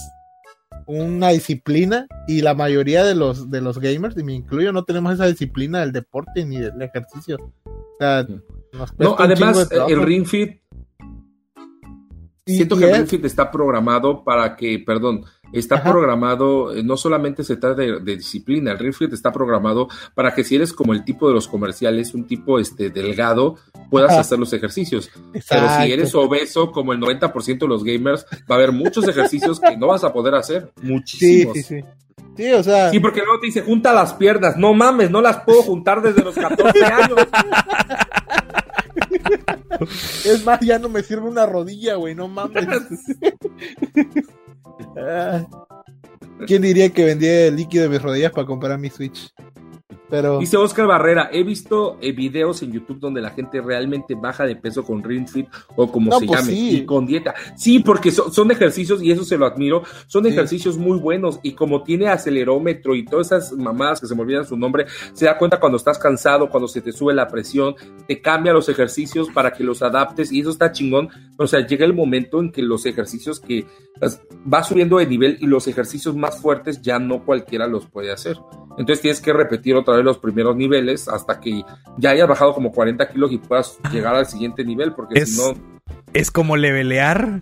una 0.86 1.30
disciplina 1.30 2.08
y 2.28 2.42
la 2.42 2.56
mayoría 2.56 3.06
de 3.06 3.16
los 3.16 3.50
de 3.50 3.62
los 3.62 3.80
gamers, 3.80 4.18
y 4.18 4.24
me 4.24 4.34
incluyo, 4.34 4.74
no 4.74 4.84
tenemos 4.84 5.14
esa 5.14 5.28
disciplina 5.28 5.80
del 5.80 5.94
deporte 5.94 6.44
ni 6.44 6.58
del 6.58 6.82
ejercicio. 6.82 7.38
O 7.64 7.98
sea, 7.98 8.28
no, 8.98 9.16
además 9.18 9.70
el 9.88 10.04
Ring 10.04 10.26
Fit 10.26 10.60
siento 12.46 12.76
que 12.76 12.84
el 12.84 12.98
Ring 12.98 13.08
Fit 13.08 13.24
está 13.24 13.50
programado 13.50 14.26
para 14.26 14.58
que, 14.58 14.84
perdón, 14.86 15.24
está 15.60 15.84
programado, 15.84 16.76
eh, 16.76 16.84
no 16.84 16.98
solamente 16.98 17.44
se 17.44 17.58
trata 17.58 17.82
de, 17.82 18.00
disciplina, 18.16 18.72
el 18.72 18.80
Ring 18.80 18.94
Fit 18.94 19.14
está 19.14 19.32
programado 19.32 19.88
para 20.14 20.34
que 20.34 20.44
si 20.44 20.56
eres 20.56 20.74
como 20.74 20.94
el 20.94 21.04
tipo 21.04 21.28
de 21.28 21.34
los 21.34 21.48
comerciales, 21.48 22.14
un 22.14 22.26
tipo 22.26 22.60
este 22.60 22.90
delgado, 22.90 23.56
puedas 23.90 24.18
hacer 24.18 24.40
los 24.40 24.54
ejercicios. 24.54 25.10
Pero 25.50 25.70
si 25.70 25.92
eres 25.92 26.14
obeso, 26.16 26.72
como 26.72 26.94
el 26.94 27.00
90% 27.00 27.60
de 27.60 27.68
los 27.68 27.84
gamers, 27.84 28.26
va 28.50 28.56
a 28.56 28.58
haber 28.58 28.72
muchos 28.72 29.08
ejercicios 29.08 29.60
que 29.60 29.78
no 29.78 29.88
vas 29.88 30.04
a 30.04 30.14
poder 30.14 30.36
hacer. 30.36 30.72
Muchísimos. 30.82 31.54
Sí, 31.56 31.64
sí, 31.64 31.82
sí. 31.82 31.86
Sí, 32.36 32.52
o 32.52 32.64
sea. 32.64 32.92
Sí, 32.92 33.00
porque 33.00 33.22
luego 33.22 33.40
te 33.40 33.48
dice, 33.48 33.62
junta 33.62 33.94
las 33.94 34.14
piernas. 34.14 34.58
No 34.58 34.74
mames, 34.74 35.10
no 35.10 35.22
las 35.22 35.42
puedo 35.42 35.62
juntar 35.64 36.02
desde 36.02 36.24
los 36.24 36.36
14 36.36 36.84
años. 36.86 37.18
es 40.26 40.46
más, 40.46 40.60
ya 40.60 40.80
no 40.80 40.90
me 40.90 41.02
sirve 41.02 41.28
una 41.28 41.46
rodilla, 41.46 41.96
güey, 41.96 42.14
no 42.16 42.28
mames. 42.28 42.68
¿Quién 46.48 46.62
diría 46.62 46.90
que 46.90 47.06
vendía 47.06 47.48
el 47.48 47.56
líquido 47.56 47.84
de 47.84 47.90
mis 47.90 48.02
rodillas 48.02 48.32
para 48.32 48.48
comprar 48.48 48.78
mi 48.78 48.90
Switch? 48.90 49.34
Dice 50.40 50.58
Oscar 50.58 50.86
Barrera, 50.86 51.30
he 51.32 51.44
visto 51.44 51.98
eh, 52.00 52.12
videos 52.12 52.62
en 52.62 52.72
YouTube 52.72 53.00
donde 53.00 53.22
la 53.22 53.32
gente 53.32 53.60
realmente 53.60 54.14
baja 54.14 54.46
de 54.46 54.56
peso 54.56 54.84
con 54.84 55.04
Ring 55.04 55.28
Fit 55.28 55.48
o 55.76 55.92
como 55.92 56.20
se 56.20 56.26
pues 56.28 56.40
llame, 56.40 56.54
y 56.54 56.86
con 56.86 57.06
dieta. 57.06 57.34
Sí, 57.58 57.80
porque 57.80 58.12
son 58.12 58.52
ejercicios, 58.52 59.02
y 59.02 59.12
eso 59.12 59.24
se 59.24 59.38
lo 59.38 59.46
admiro, 59.46 59.84
son 60.08 60.26
ejercicios 60.28 60.78
muy 60.78 61.00
buenos, 61.00 61.40
y 61.42 61.54
como 61.54 61.84
tiene 61.84 62.08
acelerómetro 62.08 62.96
y 62.96 63.04
todas 63.04 63.28
esas 63.28 63.54
mamadas 63.54 64.00
que 64.00 64.08
se 64.08 64.16
me 64.16 64.22
olvidan 64.22 64.46
su 64.46 64.56
nombre, 64.56 64.86
se 65.14 65.26
da 65.26 65.38
cuenta 65.38 65.60
cuando 65.60 65.78
estás 65.78 65.98
cansado, 65.98 66.50
cuando 66.50 66.68
se 66.68 66.82
te 66.82 66.92
sube 66.92 67.14
la 67.14 67.28
presión, 67.28 67.76
te 68.08 68.22
cambia 68.22 68.54
los 68.54 68.70
ejercicios 68.70 69.30
para 69.30 69.54
que 69.54 69.64
los 69.64 69.82
adaptes, 69.82 70.32
y 70.32 70.42
eso 70.42 70.52
está 70.52 70.72
chingón. 70.72 71.10
O 71.38 71.48
sea, 71.48 71.66
llega 71.66 71.86
el 71.86 71.94
momento 71.94 72.40
en 72.40 72.52
que 72.52 72.62
los 72.62 72.86
ejercicios 72.86 73.40
que 73.40 73.66
pues, 74.00 74.22
va 74.52 74.64
subiendo 74.64 74.98
de 74.98 75.08
nivel 75.08 75.38
y 75.42 75.48
los 75.48 75.68
ejercicios 75.68 76.16
más 76.16 76.40
fuertes 76.40 76.82
ya 76.82 77.00
no 77.00 77.26
cualquiera 77.26 77.68
los 77.68 77.88
puede 77.88 78.12
hacer. 78.12 78.38
Entonces 78.78 79.02
tienes 79.02 79.22
que 79.22 79.34
repetir 79.34 79.76
otra 79.76 79.95
vez 79.96 80.06
los 80.06 80.18
primeros 80.18 80.56
niveles 80.56 81.08
hasta 81.08 81.40
que 81.40 81.64
ya 81.98 82.12
hayas 82.12 82.28
bajado 82.28 82.54
como 82.54 82.72
40 82.72 83.10
kilos 83.10 83.32
y 83.32 83.38
puedas 83.38 83.80
llegar 83.92 84.16
al 84.16 84.26
siguiente 84.26 84.64
nivel, 84.64 84.94
porque 84.94 85.26
si 85.26 85.38
no... 85.38 85.58
Es 86.14 86.32
como 86.32 86.58
levelear. 86.58 87.42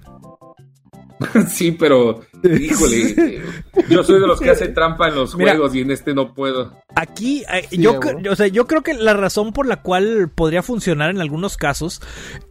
sí, 1.47 1.71
pero 1.71 2.21
híjole, 2.43 3.41
yo 3.89 4.03
soy 4.03 4.19
de 4.19 4.27
los 4.27 4.39
que 4.39 4.49
hacen 4.49 4.73
trampa 4.73 5.07
en 5.07 5.15
los 5.15 5.34
juegos 5.34 5.73
y 5.75 5.81
en 5.81 5.91
este 5.91 6.13
no 6.13 6.34
puedo. 6.34 6.73
Aquí, 6.95 7.43
eh, 7.53 7.67
yo, 7.71 7.99
o 8.30 8.35
sea, 8.35 8.47
yo 8.47 8.67
creo 8.67 8.84
que 8.84 8.93
la 8.93 9.13
razón 9.13 9.53
por 9.53 9.67
la 9.67 9.81
cual 9.81 10.30
podría 10.34 10.63
funcionar 10.63 11.09
en 11.09 11.21
algunos 11.21 11.57
casos 11.57 12.01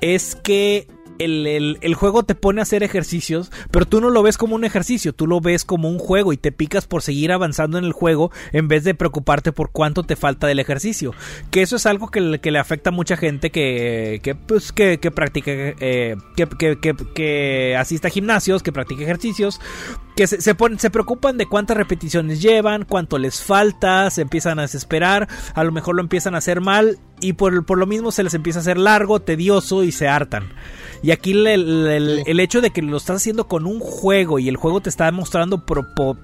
es 0.01 0.35
que 0.37 0.89
el, 1.25 1.95
juego 1.95 2.23
te 2.23 2.35
pone 2.35 2.61
a 2.61 2.63
hacer 2.63 2.83
ejercicios, 2.83 3.51
pero 3.71 3.87
tú 3.87 4.01
no 4.01 4.11
lo 4.11 4.23
ves 4.23 4.39
como 4.39 4.55
un 4.55 4.65
ejercicio, 4.65 5.13
tú 5.13 5.27
lo 5.27 5.41
ves 5.41 5.65
como 5.65 5.89
un 5.89 5.99
juego 5.99 6.33
y 6.33 6.37
te 6.37 6.53
picas 6.53 6.87
por 6.87 7.03
seguir 7.03 7.33
avanzando 7.33 7.79
en 7.79 7.85
el 7.85 7.93
juego 7.93 8.31
en 8.53 8.69
vez 8.69 8.85
de 8.85 8.95
preocuparte 8.95 9.53
por 9.53 9.71
cuánto 9.71 10.03
te 10.03 10.17
falta 10.17 10.47
del 10.47 10.59
ejercicio. 10.59 11.15
Que 11.51 11.63
eso 11.63 11.77
es 11.77 11.87
algo 11.87 12.09
que, 12.11 12.21
le 12.21 12.59
afecta 12.59 12.91
a 12.91 12.93
mucha 12.93 13.17
gente 13.17 13.51
que, 13.51 14.21
que, 14.23 14.35
pues, 14.35 14.73
que, 14.73 14.99
practica, 15.15 15.51
eh, 15.53 16.17
que, 16.37 16.97
que, 17.15 17.77
asista 17.77 18.09
a 18.09 18.11
gimnasios, 18.11 18.63
que 18.63 18.73
practica 18.73 19.03
ejercicios, 19.03 19.61
que 20.17 20.27
se, 20.27 20.41
se, 20.41 20.55
se 20.79 20.91
preocupan 20.91 21.39
de 21.39 21.47
cuántas 21.47 21.77
repeticiones 21.77 22.43
llevan, 22.43 22.85
cuánto 22.85 23.19
les 23.19 23.43
falta, 23.43 24.11
se 24.11 24.23
empiezan 24.23 24.59
a 24.59 24.63
desesperar, 24.63 25.29
a 25.55 25.65
lo 25.65 25.73
mejor 25.73 25.97
lo 25.97 26.03
empiezan 26.03 26.35
a 26.35 26.39
hacer 26.39 26.61
mal 26.61 26.99
y 27.21 27.35
por, 27.35 27.65
por 27.65 27.79
lo 27.79 27.87
mismo 27.87 28.11
se 28.13 28.23
les 28.23 28.35
empieza 28.35 28.59
a 28.59 28.63
hacer 28.63 28.79
largo, 28.79 29.21
tedioso 29.21 29.85
y 29.85 29.93
se 29.93 30.09
hartan. 30.09 30.53
Y 31.03 31.11
aquí 31.11 31.33
el, 31.33 32.41
hecho 32.41 32.61
de 32.61 32.71
que 32.71 32.81
lo 32.81 32.97
estás 32.97 33.17
haciendo 33.17 33.49
con 33.49 33.67
un 33.67 33.81
juego 33.81 34.39
y 34.39 34.49
el 34.49 34.57
juego 34.57 34.81
te 34.81 34.89
está 34.89 35.11
mostrando 35.11 35.65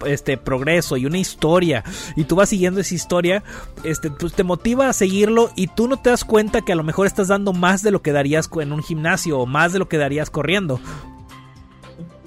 este 0.06 0.36
progreso 0.36 0.96
y 0.96 1.06
una 1.06 1.18
historia 1.18 1.82
y 2.14 2.24
tú 2.24 2.36
vas 2.36 2.50
siguiendo 2.50 2.80
esa 2.80 2.94
historia, 2.94 3.42
este, 3.82 4.10
pues 4.10 4.34
te 4.34 4.44
motiva 4.44 4.88
a 4.88 4.92
seguirlo 4.92 5.50
y 5.56 5.66
tú 5.66 5.88
no 5.88 5.96
te 5.96 6.10
das 6.10 6.24
cuenta 6.24 6.60
que 6.60 6.72
a 6.72 6.76
lo 6.76 6.84
mejor 6.84 7.08
estás 7.08 7.28
dando 7.28 7.52
más 7.52 7.82
de 7.82 7.90
lo 7.90 8.02
que 8.02 8.12
darías 8.12 8.48
en 8.60 8.72
un 8.72 8.82
gimnasio 8.82 9.40
o 9.40 9.46
más 9.46 9.72
de 9.72 9.80
lo 9.80 9.88
que 9.88 9.98
darías 9.98 10.30
corriendo. 10.30 10.80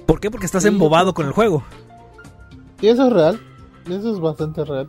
¿Por 0.06 0.20
qué? 0.20 0.30
Porque 0.30 0.46
estás 0.46 0.64
embobado 0.64 1.14
con 1.14 1.26
el 1.26 1.32
juego. 1.32 1.64
Y 2.80 2.88
eso 2.88 3.06
es 3.06 3.12
real. 3.12 3.40
Eso 3.88 4.12
es 4.12 4.20
bastante 4.20 4.64
real. 4.64 4.88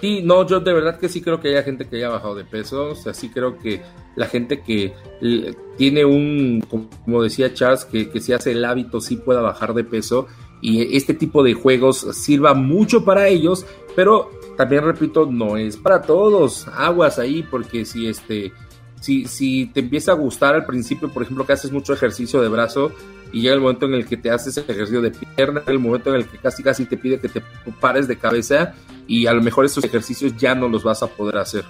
Sí, 0.00 0.22
no, 0.22 0.46
yo 0.46 0.60
de 0.60 0.72
verdad 0.72 0.98
que 0.98 1.08
sí 1.08 1.20
creo 1.20 1.40
que 1.40 1.48
haya 1.48 1.62
gente 1.62 1.88
que 1.88 1.96
haya 1.96 2.08
bajado 2.08 2.34
de 2.36 2.44
peso. 2.44 2.90
O 2.90 2.94
sea, 2.94 3.12
sí 3.14 3.30
creo 3.30 3.58
que 3.58 3.82
la 4.16 4.26
gente 4.26 4.62
que 4.62 4.94
tiene 5.76 6.04
un, 6.04 6.64
como 7.04 7.22
decía 7.22 7.52
Charles, 7.52 7.84
que, 7.84 8.08
que 8.10 8.20
si 8.20 8.32
hace 8.32 8.52
el 8.52 8.64
hábito 8.64 9.00
sí 9.00 9.16
pueda 9.16 9.40
bajar 9.40 9.74
de 9.74 9.84
peso. 9.84 10.26
Y 10.60 10.96
este 10.96 11.14
tipo 11.14 11.42
de 11.42 11.54
juegos 11.54 12.06
sirva 12.12 12.54
mucho 12.54 13.04
para 13.04 13.28
ellos, 13.28 13.64
pero 13.94 14.30
también 14.56 14.84
repito, 14.84 15.26
no 15.26 15.56
es 15.56 15.76
para 15.76 16.02
todos. 16.02 16.66
Aguas 16.68 17.18
ahí, 17.18 17.44
porque 17.48 17.84
si 17.84 18.08
este. 18.08 18.52
Si, 19.00 19.26
si 19.26 19.66
te 19.66 19.78
empieza 19.78 20.10
a 20.10 20.16
gustar 20.16 20.56
al 20.56 20.66
principio, 20.66 21.08
por 21.08 21.22
ejemplo, 21.22 21.46
que 21.46 21.52
haces 21.52 21.70
mucho 21.70 21.92
ejercicio 21.92 22.42
de 22.42 22.48
brazo, 22.48 22.90
y 23.32 23.42
llega 23.42 23.54
el 23.54 23.60
momento 23.60 23.86
en 23.86 23.94
el 23.94 24.06
que 24.06 24.16
te 24.16 24.30
haces 24.30 24.56
ejercicio 24.56 25.00
de 25.00 25.10
pierna, 25.10 25.62
el 25.66 25.78
momento 25.78 26.10
en 26.10 26.16
el 26.16 26.26
que 26.26 26.38
casi 26.38 26.62
casi 26.62 26.86
te 26.86 26.96
pide 26.96 27.20
que 27.20 27.28
te 27.28 27.42
pares 27.80 28.08
de 28.08 28.16
cabeza 28.16 28.74
y 29.06 29.26
a 29.26 29.32
lo 29.32 29.42
mejor 29.42 29.64
esos 29.64 29.84
ejercicios 29.84 30.36
ya 30.36 30.54
no 30.54 30.68
los 30.68 30.82
vas 30.84 31.02
a 31.02 31.06
poder 31.06 31.38
hacer. 31.38 31.64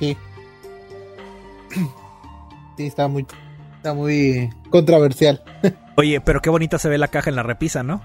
Sí. 0.00 0.16
Sí, 2.76 2.86
está 2.86 3.08
muy, 3.08 3.26
está 3.76 3.94
muy 3.94 4.50
controversial. 4.70 5.42
Oye, 5.96 6.20
pero 6.20 6.40
qué 6.40 6.50
bonita 6.50 6.78
se 6.78 6.88
ve 6.88 6.98
la 6.98 7.08
caja 7.08 7.30
en 7.30 7.36
la 7.36 7.42
repisa, 7.42 7.82
¿no? 7.82 8.02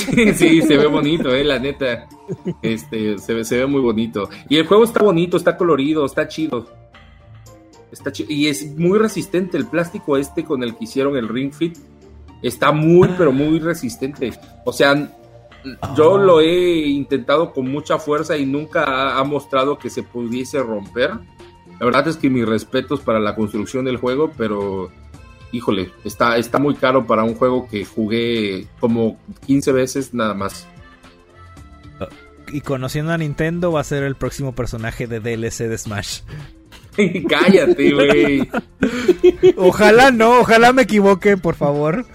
sí, 0.34 0.62
se 0.62 0.76
ve 0.76 0.86
bonito, 0.86 1.34
eh, 1.34 1.44
la 1.44 1.58
neta. 1.58 2.08
Este, 2.62 3.18
se 3.18 3.34
ve, 3.34 3.44
se 3.44 3.58
ve 3.58 3.66
muy 3.66 3.80
bonito. 3.80 4.28
Y 4.48 4.56
el 4.56 4.66
juego 4.66 4.84
está 4.84 5.02
bonito, 5.02 5.36
está 5.36 5.56
colorido, 5.56 6.04
está 6.04 6.28
chido. 6.28 6.79
Está 7.92 8.12
y 8.28 8.46
es 8.46 8.76
muy 8.76 8.98
resistente 8.98 9.56
el 9.56 9.66
plástico 9.66 10.16
este 10.16 10.44
con 10.44 10.62
el 10.62 10.76
que 10.76 10.84
hicieron 10.84 11.16
el 11.16 11.28
Ring 11.28 11.52
Fit. 11.52 11.76
Está 12.42 12.72
muy, 12.72 13.08
ah. 13.08 13.14
pero 13.18 13.32
muy 13.32 13.58
resistente. 13.58 14.32
O 14.64 14.72
sea, 14.72 14.94
yo 15.96 16.16
ah. 16.16 16.18
lo 16.18 16.40
he 16.40 16.86
intentado 16.86 17.52
con 17.52 17.70
mucha 17.70 17.98
fuerza 17.98 18.36
y 18.36 18.46
nunca 18.46 19.18
ha, 19.18 19.24
mostrado 19.24 19.78
que 19.78 19.90
se 19.90 20.02
pudiese 20.02 20.62
romper. 20.62 21.10
La 21.78 21.86
verdad 21.86 22.08
es 22.08 22.16
que 22.16 22.30
mis 22.30 22.46
respetos 22.46 23.00
para 23.00 23.18
la 23.20 23.34
construcción 23.34 23.84
del 23.84 23.96
juego, 23.96 24.30
pero 24.36 24.90
híjole, 25.52 25.90
está, 26.04 26.36
está 26.36 26.58
muy 26.58 26.74
caro 26.74 27.06
para 27.06 27.24
un 27.24 27.34
juego 27.34 27.66
que 27.68 27.84
jugué 27.84 28.66
como 28.78 29.18
15 29.46 29.72
veces 29.72 30.14
nada 30.14 30.34
más. 30.34 30.66
y 32.52 32.60
conociendo 32.60 33.12
a 33.12 33.18
Nintendo 33.18 33.72
va 33.72 33.80
a 33.80 33.84
ser 33.84 34.04
el 34.04 34.14
próximo 34.14 34.54
personaje 34.54 35.06
de 35.06 35.20
DLC 35.20 35.68
de 35.68 35.78
Smash. 35.78 36.20
Cállate, 37.28 37.92
güey. 37.92 38.48
Ojalá 39.56 40.10
no, 40.10 40.40
ojalá 40.40 40.72
me 40.72 40.82
equivoque, 40.82 41.36
por 41.36 41.54
favor. 41.54 42.06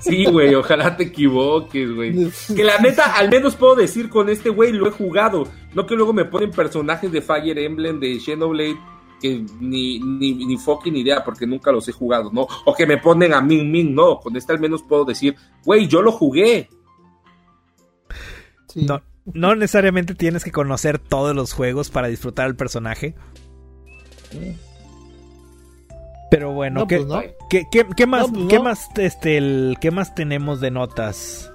Sí, 0.00 0.26
güey, 0.26 0.54
ojalá 0.54 0.96
te 0.96 1.04
equivoques, 1.04 1.90
güey. 1.94 2.30
Que 2.54 2.64
la 2.64 2.78
neta, 2.78 3.14
al 3.16 3.30
menos 3.30 3.56
puedo 3.56 3.74
decir 3.74 4.10
con 4.10 4.28
este 4.28 4.50
güey 4.50 4.72
lo 4.72 4.88
he 4.88 4.90
jugado. 4.90 5.48
No 5.74 5.86
que 5.86 5.94
luego 5.94 6.12
me 6.12 6.26
ponen 6.26 6.50
personajes 6.50 7.10
de 7.10 7.22
Fire 7.22 7.58
Emblem, 7.58 7.98
de 7.98 8.20
Xenoblade, 8.20 8.78
que 9.20 9.44
ni, 9.60 9.98
ni, 9.98 10.34
ni 10.34 10.56
fucking 10.56 10.96
idea, 10.96 11.24
porque 11.24 11.46
nunca 11.46 11.72
los 11.72 11.88
he 11.88 11.92
jugado, 11.92 12.30
¿no? 12.32 12.46
O 12.66 12.74
que 12.74 12.86
me 12.86 12.98
ponen 12.98 13.32
a 13.32 13.40
Min 13.40 13.70
Min, 13.70 13.94
no. 13.94 14.18
Con 14.20 14.36
este 14.36 14.52
al 14.52 14.60
menos 14.60 14.82
puedo 14.82 15.04
decir, 15.04 15.34
güey, 15.64 15.88
yo 15.88 16.02
lo 16.02 16.12
jugué. 16.12 16.68
No, 18.74 19.02
no 19.32 19.54
necesariamente 19.54 20.14
tienes 20.14 20.44
que 20.44 20.52
conocer 20.52 20.98
todos 20.98 21.34
los 21.34 21.52
juegos 21.52 21.90
para 21.90 22.08
disfrutar 22.08 22.46
el 22.46 22.56
personaje. 22.56 23.14
Pero 26.30 26.52
bueno, 26.52 26.86
¿qué, 26.88 26.98
pues 27.00 27.66
¿qué, 27.96 28.06
más, 28.06 28.30
pues 28.30 28.46
¿qué 28.48 28.58
más, 28.58 28.88
este, 28.96 29.36
el, 29.36 29.76
¿qué 29.80 29.90
más 29.90 30.14
tenemos 30.14 30.60
de 30.60 30.70
notas? 30.70 31.52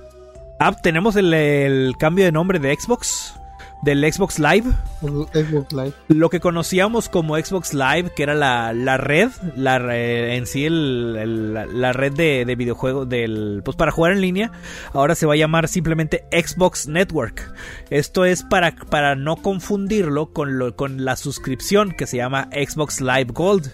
Ah, 0.59 0.73
tenemos 0.73 1.15
el, 1.15 1.95
cambio 1.97 2.25
de 2.25 2.31
nombre 2.31 2.59
de 2.59 2.75
Xbox 2.75 3.38
del 3.81 4.11
Xbox 4.11 4.39
Live. 4.39 4.65
Xbox 5.01 5.71
Live. 5.73 5.93
Lo 6.07 6.29
que 6.29 6.39
conocíamos 6.39 7.09
como 7.09 7.37
Xbox 7.37 7.73
Live, 7.73 8.11
que 8.15 8.23
era 8.23 8.35
la, 8.35 8.97
red, 8.97 9.29
la, 9.55 9.77
en 9.95 10.45
sí 10.45 10.67
la 10.69 11.93
red 11.93 12.13
de, 12.13 12.45
de, 12.45 12.55
videojuegos 12.55 13.07
del, 13.07 13.61
pues 13.63 13.77
para 13.77 13.91
jugar 13.91 14.11
en 14.11 14.21
línea, 14.21 14.51
ahora 14.93 15.15
se 15.15 15.25
va 15.25 15.33
a 15.33 15.37
llamar 15.37 15.67
simplemente 15.67 16.25
Xbox 16.31 16.87
Network. 16.87 17.53
Esto 17.89 18.25
es 18.25 18.43
para, 18.43 18.75
para 18.75 19.15
no 19.15 19.37
confundirlo 19.37 20.33
con, 20.33 20.59
lo, 20.59 20.75
con 20.75 21.05
la 21.05 21.15
suscripción 21.15 21.91
que 21.91 22.07
se 22.07 22.17
llama 22.17 22.49
Xbox 22.51 23.01
Live 23.01 23.31
Gold. 23.33 23.71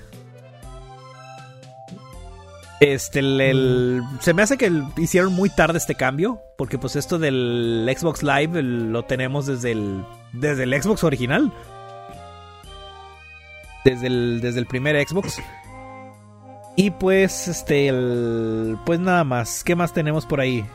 Este, 2.79 3.19
el, 3.19 4.03
se 4.19 4.33
me 4.33 4.41
hace 4.41 4.57
que 4.57 4.71
hicieron 4.97 5.33
muy 5.33 5.49
tarde 5.49 5.77
este 5.77 5.95
cambio, 5.95 6.41
porque 6.57 6.77
pues 6.77 6.95
esto 6.95 7.17
del 7.17 7.89
Xbox 7.97 8.21
Live 8.21 8.61
lo 8.61 9.03
tenemos 9.05 9.45
desde 9.45 9.71
el, 9.71 10.03
desde 10.33 10.63
el 10.63 10.81
Xbox 10.81 11.03
original. 11.03 11.53
Desde 13.85 14.07
el, 14.07 14.41
desde 14.41 14.59
el 14.59 14.65
primer 14.65 15.07
Xbox. 15.07 15.39
Y 16.75 16.91
pues, 16.91 17.47
este, 17.47 17.93
pues 18.85 18.99
nada 18.99 19.23
más. 19.23 19.63
¿Qué 19.63 19.75
más 19.75 19.93
tenemos 19.93 20.25
por 20.25 20.41
ahí? 20.41 20.65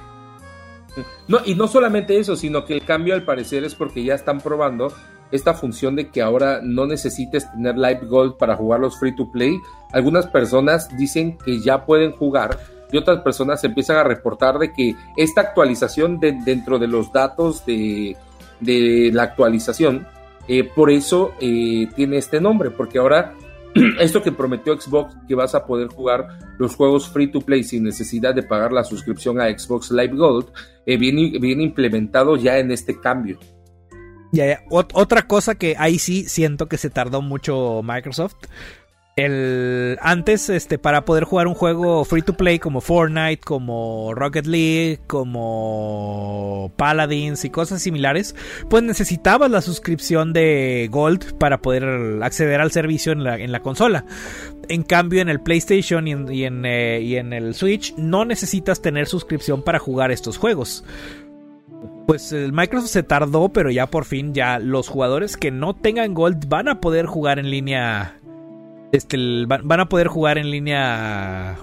No, 1.29 1.41
y 1.45 1.55
no 1.55 1.69
solamente 1.69 2.19
eso, 2.19 2.37
sino 2.37 2.65
que 2.65 2.75
el 2.75 2.85
cambio 2.85 3.15
al 3.15 3.25
parecer 3.25 3.65
es 3.65 3.75
porque 3.75 4.03
ya 4.03 4.15
están 4.15 4.41
probando 4.41 4.93
esta 5.33 5.55
función 5.55 5.97
de 5.97 6.09
que 6.09 6.23
ahora 6.23 6.61
no 6.63 6.87
necesites 6.87 7.51
tener 7.53 7.77
Live 7.77 8.07
Gold 8.07 8.37
para 8.37 8.57
jugar 8.57 8.81
los 8.81 8.99
free 8.99 9.15
to 9.15 9.31
play. 9.31 9.59
Algunas 9.93 10.27
personas 10.27 10.89
dicen 10.97 11.39
que 11.39 11.61
ya 11.61 11.85
pueden 11.85 12.13
jugar 12.13 12.59
y 12.93 12.97
otras 12.97 13.21
personas 13.21 13.63
empiezan 13.65 13.97
a 13.97 14.05
reportar 14.05 14.59
de 14.59 14.73
que 14.73 14.97
esta 15.17 15.41
actualización 15.41 16.19
dentro 16.19 16.79
de 16.79 16.89
los 16.89 17.13
datos 17.13 17.65
de, 17.65 18.17
la 18.61 19.23
actualización, 19.23 20.07
eh, 20.49 20.65
por 20.65 20.91
eso 20.91 21.33
eh, 21.41 21.89
tiene 21.95 22.19
este 22.19 22.41
nombre, 22.41 22.71
porque 22.71 22.99
ahora 22.99 23.35
esto 24.01 24.23
que 24.23 24.33
prometió 24.33 24.79
Xbox, 24.79 25.15
que 25.29 25.35
vas 25.35 25.55
a 25.55 25.65
poder 25.65 25.89
jugar 25.89 26.27
los 26.59 26.75
juegos 26.75 27.09
free 27.09 27.29
to 27.29 27.41
play 27.41 27.63
sin 27.63 27.85
necesidad 27.85 28.35
de 28.35 28.43
pagar 28.43 28.73
la 28.73 28.85
suscripción 28.85 29.41
a 29.41 29.47
Xbox 29.57 29.91
Live 29.93 30.17
Gold, 30.17 30.47
eh, 30.87 30.97
viene, 30.97 31.39
viene 31.39 31.63
implementado 31.63 32.37
ya 32.37 32.59
en 32.59 32.73
este 32.73 32.99
cambio. 32.99 33.39
Ya, 34.33 34.63
otra 34.71 35.23
cosa 35.23 35.57
que 35.57 35.75
ahí 35.79 35.99
sí 35.99 36.25
siento 36.29 36.69
que 36.69 36.79
se 36.79 36.91
tardó 36.91 37.21
mucho 37.21 37.83
Microsoft. 37.83 38.37
El, 39.17 39.99
antes, 40.01 40.49
este, 40.49 40.79
para 40.79 41.05
poder 41.05 41.25
jugar 41.25 41.47
un 41.47 41.55
juego 41.55 42.05
free 42.05 42.23
to 42.23 42.35
play 42.35 42.59
como 42.59 42.81
Fortnite, 42.81 43.41
como 43.41 44.15
Rocket 44.15 44.47
League, 44.47 45.01
como 45.07 46.73
Paladins 46.77 47.45
y 47.45 47.51
cosas 47.51 47.83
similares, 47.83 48.35
pues 48.71 48.83
necesitabas 48.83 49.51
la 49.51 49.61
suscripción 49.61 50.33
de 50.33 50.89
Gold 50.91 51.37
para 51.39 51.61
poder 51.61 52.23
acceder 52.23 52.61
al 52.61 52.71
servicio 52.71 53.13
en 53.13 53.25
la, 53.25 53.61
consola. 53.61 54.07
En 54.69 54.85
cambio, 54.85 55.21
en 55.21 55.29
el 55.29 55.41
PlayStation 55.41 56.07
y 56.07 56.13
y 56.13 56.45
eh, 56.47 57.01
y 57.03 57.17
en 57.17 57.33
el 57.33 57.55
Switch 57.55 57.95
no 57.97 58.25
necesitas 58.25 58.81
tener 58.81 59.07
suscripción 59.07 59.63
para 59.63 59.81
jugar 59.81 60.13
estos 60.13 60.39
juegos 60.39 60.85
pues 62.11 62.33
el 62.33 62.53
Microsoft 62.53 62.91
se 62.91 63.05
tardó, 63.05 63.51
pero 63.51 63.71
ya 63.71 63.87
por 63.87 64.05
fin 64.05 64.35
ya 64.35 64.59
los 64.59 64.89
jugadores 64.89 65.37
que 65.37 65.53
no 65.53 65.77
tengan 65.77 66.13
Gold 66.13 66.49
van 66.49 66.67
a 66.67 66.81
poder 66.81 67.07
jugar 67.07 67.39
en 67.39 67.49
línea. 67.51 68.19
Este, 68.91 69.17
van 69.47 69.79
a 69.79 69.89
poder 69.89 70.09
jugar 70.09 70.37
en 70.37 70.51
línea 70.51 71.57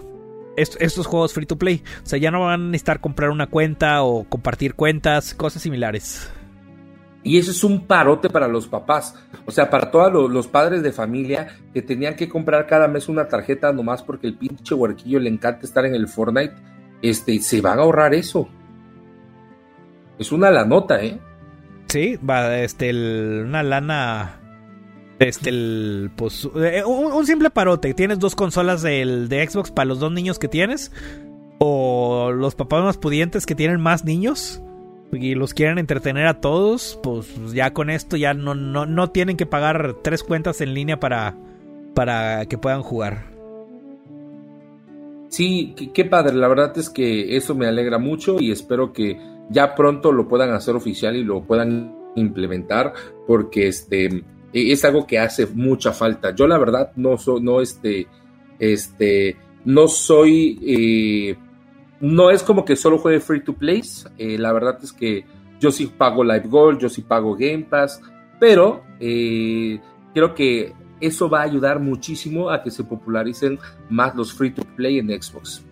estos 0.56 1.06
juegos 1.06 1.34
free 1.34 1.45
to 1.45 1.57
play. 1.57 1.84
O 2.02 2.06
sea, 2.06 2.18
ya 2.18 2.32
no 2.32 2.45
van 2.45 2.61
a 2.61 2.64
necesitar 2.64 3.02
comprar 3.02 3.30
una 3.30 3.48
cuenta 3.48 4.03
o 4.03 4.24
compartir 4.24 4.76
cuentas, 4.76 5.34
cosas 5.34 5.61
similares. 5.64 6.32
Y 7.24 7.38
eso 7.38 7.52
es 7.52 7.65
un 7.65 7.86
parote 7.86 8.30
para 8.30 8.48
los 8.48 8.69
papás. 8.69 9.15
O 9.45 9.52
sea, 9.52 9.69
para 9.69 9.91
todos 9.91 10.32
los, 10.32 10.48
padres 10.48 10.82
de 10.82 10.94
familia 10.94 11.57
que 11.74 11.82
tenían 11.82 12.15
que 12.15 12.30
comprar 12.30 12.68
cada 12.68 12.88
mes 12.88 13.10
una 13.10 13.28
tarjeta 13.28 13.74
nomás 13.74 14.02
porque 14.02 14.28
el 14.28 14.38
pinche 14.38 14.74
huerquillo 14.74 15.19
le 15.19 15.30
encanta 15.30 15.65
estar 15.65 15.86
en 15.86 15.94
el 15.94 16.07
Fortnite. 16.07 16.56
Este, 17.02 17.38
se 17.41 17.60
van 17.60 17.80
a 17.80 17.82
ahorrar 17.82 18.14
eso. 18.14 18.48
Es 20.19 20.31
una 20.31 20.49
lanota, 20.49 21.03
¿eh? 21.03 21.19
Sí, 21.88 22.18
va, 22.18 22.57
este, 22.60 22.91
una 23.41 23.64
lana. 23.64 24.39
Este, 25.19 25.49
el, 25.49 26.11
pues, 26.15 26.48
eh, 26.56 26.84
un, 26.85 27.26
simple 27.26 27.49
parote. 27.49 27.94
Tienes 27.94 28.19
dos 28.19 28.35
consolas 28.35 28.81
del, 28.81 29.30
de 29.30 29.48
Xbox 29.48 29.72
para 29.72 29.85
los 29.85 29.99
dos 29.99 30.11
niños 30.11 30.39
que 30.39 30.48
tienes. 30.48 30.91
O 31.60 32.31
los 32.31 32.56
papás 32.56 32.84
más 32.84 32.98
pudientes 32.98 33.45
que 33.45 33.56
tienen 33.56 33.80
más 33.80 34.06
niños. 34.06 34.61
Y 35.11 35.35
los 35.35 35.53
quieren 35.53 35.77
entretener 35.77 36.27
a 36.27 36.41
todos. 36.41 36.99
Pues 37.02 37.27
ya 37.53 37.73
con 37.73 37.89
esto 37.89 38.18
ya 38.18 38.34
no, 38.34 38.53
no, 38.53 38.85
no 38.85 39.10
tienen 39.11 39.38
que 39.38 39.45
pagar 39.45 39.95
tres 40.03 40.23
cuentas 40.23 40.61
en 40.61 40.73
línea 40.73 40.99
para, 40.99 41.35
para 41.94 42.45
que 42.48 42.57
puedan 42.57 42.84
jugar. 42.84 43.38
Sí, 45.30 45.73
qué 45.94 46.06
padre. 46.06 46.35
La 46.35 46.48
verdad 46.48 46.77
es 46.77 46.89
que 46.89 47.38
eso 47.38 47.56
me 47.56 47.68
alegra 47.68 47.98
mucho 47.98 48.38
y 48.39 48.52
espero 48.52 48.94
que 48.94 49.19
ya 49.49 49.76
pronto 49.76 50.11
lo 50.11 50.28
puedan 50.28 50.52
hacer 50.52 50.76
oficial 50.76 51.15
y 51.15 51.24
lo 51.24 51.41
puedan 51.44 51.95
implementar 52.15 52.94
porque 53.26 53.68
este 53.68 54.24
e, 54.53 54.72
es 54.72 54.84
algo 54.86 55.06
que 55.06 55.19
hace 55.19 55.48
mucha 55.48 55.91
falta. 55.94 56.34
Yo 56.34 56.48
la 56.48 56.57
verdad 56.57 56.91
no 56.95 57.18
soy, 57.18 57.41
no 57.41 57.61
este, 57.61 58.07
este, 58.60 59.38
no 59.65 59.88
soy, 59.88 60.60
eh, 60.65 61.38
no 61.99 62.30
es 62.30 62.44
como 62.44 62.65
que 62.65 62.76
solo 62.76 62.98
juegue 62.98 63.19
free 63.19 63.41
to 63.41 63.53
play. 63.53 63.82
Eh, 64.18 64.38
la 64.38 64.53
verdad 64.53 64.80
es 64.82 64.94
que 64.94 65.26
yo 65.60 65.72
sí 65.72 65.88
pago 65.88 66.24
Live 66.24 66.48
Gold, 66.48 66.80
yo 66.80 66.90
sí 66.90 67.02
pago 67.02 67.36
Game 67.36 67.68
Pass, 67.69 68.02
pero 68.40 68.84
eh, 68.99 69.80
creo 70.14 70.34
que 70.34 70.74
eso 70.99 71.30
va 71.30 71.41
a 71.41 71.44
ayudar 71.44 71.80
muchísimo 71.80 72.49
a 72.49 72.64
que 72.64 72.72
se 72.72 72.84
popularicen 72.84 73.60
más 73.90 74.15
los 74.15 74.34
free 74.34 74.52
to 74.52 74.64
play 74.76 74.98
en 74.98 75.10
Xbox 75.10 75.66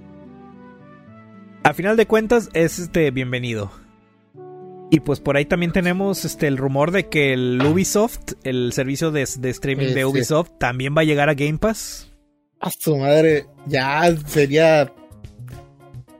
a 1.65 1.73
final 1.73 1.97
de 1.97 2.05
cuentas 2.05 2.49
es 2.53 2.77
este 2.77 3.09
bienvenido. 3.09 3.71
Y 4.91 4.99
pues 4.99 5.19
por 5.19 5.35
ahí 5.35 5.45
también 5.45 5.71
tenemos 5.71 6.23
este 6.23 6.45
el 6.45 6.57
rumor 6.57 6.91
de 6.91 7.09
que 7.09 7.33
el 7.33 7.59
Ubisoft, 7.65 8.33
el 8.43 8.71
servicio 8.71 9.09
de, 9.09 9.23
streaming 9.23 9.95
de 9.95 10.05
Ubisoft, 10.05 10.51
también 10.59 10.95
va 10.95 11.01
a 11.01 11.05
llegar 11.05 11.27
a 11.27 11.33
Game 11.33 11.57
Pass. 11.57 12.11
A 12.59 12.69
su 12.69 12.95
madre, 12.95 13.47
ya 13.65 14.15
sería. 14.27 14.93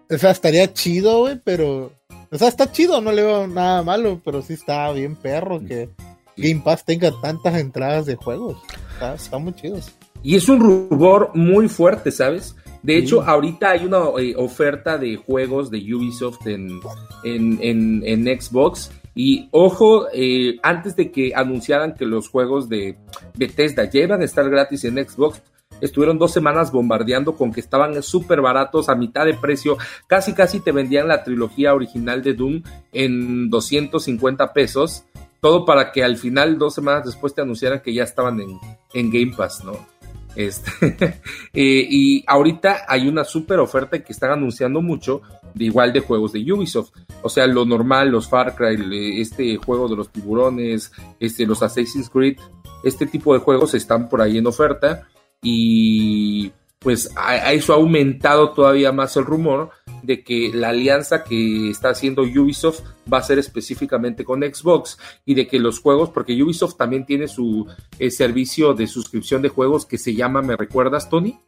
O 0.09 0.17
sea, 0.17 0.31
estaría 0.31 0.73
chido, 0.73 1.19
güey, 1.19 1.39
pero. 1.43 1.93
O 2.31 2.37
sea, 2.39 2.47
está 2.47 2.71
chido, 2.71 2.99
no 2.99 3.11
le 3.11 3.23
veo 3.23 3.45
nada 3.45 3.83
malo, 3.83 4.19
pero 4.25 4.41
sí 4.41 4.53
está 4.53 4.91
bien 4.93 5.15
perro 5.15 5.59
que 5.63 5.89
Game 6.37 6.61
Pass 6.65 6.85
tenga 6.85 7.11
tantas 7.21 7.55
entradas 7.59 8.07
de 8.07 8.15
juegos. 8.15 8.57
Está, 8.93 9.13
está 9.13 9.37
muy 9.37 9.53
chido. 9.53 9.77
Y 10.23 10.37
es 10.37 10.49
un 10.49 10.59
rumor 10.59 11.29
muy 11.35 11.69
fuerte, 11.69 12.09
¿sabes? 12.09 12.55
De 12.85 12.99
hecho, 12.99 13.23
ahorita 13.23 13.71
hay 13.71 13.85
una 13.85 14.03
eh, 14.19 14.35
oferta 14.37 14.99
de 14.99 15.15
juegos 15.15 15.71
de 15.71 15.79
Ubisoft 15.91 16.45
en, 16.45 16.79
en, 17.23 18.39
Xbox. 18.39 18.91
Y 19.15 19.49
ojo, 19.49 20.05
eh, 20.13 20.59
antes 20.61 20.95
de 20.95 21.11
que 21.11 21.33
anunciaran 21.33 21.95
que 21.95 22.05
los 22.05 22.29
juegos 22.29 22.69
de 22.69 22.95
Bethesda 23.35 23.89
llevan 23.89 24.21
a 24.21 24.25
estar 24.25 24.47
gratis 24.51 24.83
en 24.83 25.03
Xbox, 25.03 25.41
estuvieron 25.81 26.19
dos 26.19 26.31
semanas 26.31 26.71
bombardeando 26.71 27.35
con 27.35 27.51
que 27.51 27.59
estaban 27.59 28.03
súper 28.03 28.41
baratos, 28.41 28.87
a 28.87 28.93
mitad 28.93 29.25
de 29.25 29.33
precio. 29.33 29.77
Casi, 30.05 30.33
casi 30.33 30.59
te 30.59 30.71
vendían 30.71 31.07
la 31.07 31.23
trilogía 31.23 31.73
original 31.73 32.21
de 32.21 32.35
Doom 32.35 32.61
en 32.93 33.49
250 33.49 34.53
pesos. 34.53 35.05
Todo 35.41 35.65
para 35.65 35.91
que 35.91 36.03
al 36.03 36.17
final, 36.17 36.59
dos 36.59 36.75
semanas 36.75 37.05
después, 37.05 37.33
te 37.33 37.41
anunciaran 37.41 37.81
que 37.81 37.95
ya 37.95 38.03
estaban 38.03 38.39
en, 38.41 38.59
en 38.93 39.09
Game 39.09 39.33
Pass, 39.35 39.63
¿no? 39.65 39.94
Este, 40.35 40.71
eh, 41.53 41.87
y 41.89 42.23
ahorita 42.27 42.85
hay 42.87 43.07
una 43.07 43.23
súper 43.23 43.59
oferta 43.59 44.03
que 44.03 44.11
están 44.11 44.31
anunciando 44.31 44.81
mucho 44.81 45.21
igual 45.57 45.93
de 45.93 46.01
juegos 46.01 46.33
de 46.33 46.51
Ubisoft. 46.51 46.91
O 47.21 47.29
sea, 47.29 47.47
lo 47.47 47.65
normal, 47.65 48.09
los 48.09 48.27
Far 48.27 48.55
Cry, 48.55 49.21
este 49.21 49.57
juego 49.57 49.87
de 49.87 49.95
los 49.95 50.09
tiburones, 50.09 50.91
este, 51.19 51.45
los 51.45 51.63
Assassin's 51.63 52.09
Creed, 52.09 52.37
este 52.83 53.05
tipo 53.05 53.33
de 53.33 53.39
juegos 53.39 53.73
están 53.73 54.09
por 54.09 54.21
ahí 54.21 54.37
en 54.37 54.47
oferta 54.47 55.07
y 55.41 56.51
pues 56.79 57.11
a, 57.15 57.51
eso 57.53 57.73
ha 57.73 57.77
aumentado 57.77 58.51
todavía 58.51 58.91
más 58.91 59.17
el 59.17 59.25
rumor 59.25 59.71
de 60.05 60.23
que 60.23 60.51
la 60.53 60.69
alianza 60.69 61.23
que 61.23 61.69
está 61.69 61.89
haciendo 61.89 62.23
Ubisoft 62.23 62.81
va 63.11 63.19
a 63.19 63.23
ser 63.23 63.39
específicamente 63.39 64.23
con 64.23 64.41
Xbox 64.41 64.97
y 65.25 65.33
de 65.33 65.47
que 65.47 65.59
los 65.59 65.79
juegos, 65.79 66.09
porque 66.09 66.41
Ubisoft 66.41 66.77
también 66.77 67.05
tiene 67.05 67.27
su 67.27 67.67
eh, 67.99 68.11
servicio 68.11 68.73
de 68.73 68.87
suscripción 68.87 69.41
de 69.41 69.49
juegos 69.49 69.85
que 69.85 69.97
se 69.97 70.13
llama, 70.13 70.41
¿me 70.41 70.55
recuerdas, 70.55 71.09
Tony? 71.09 71.39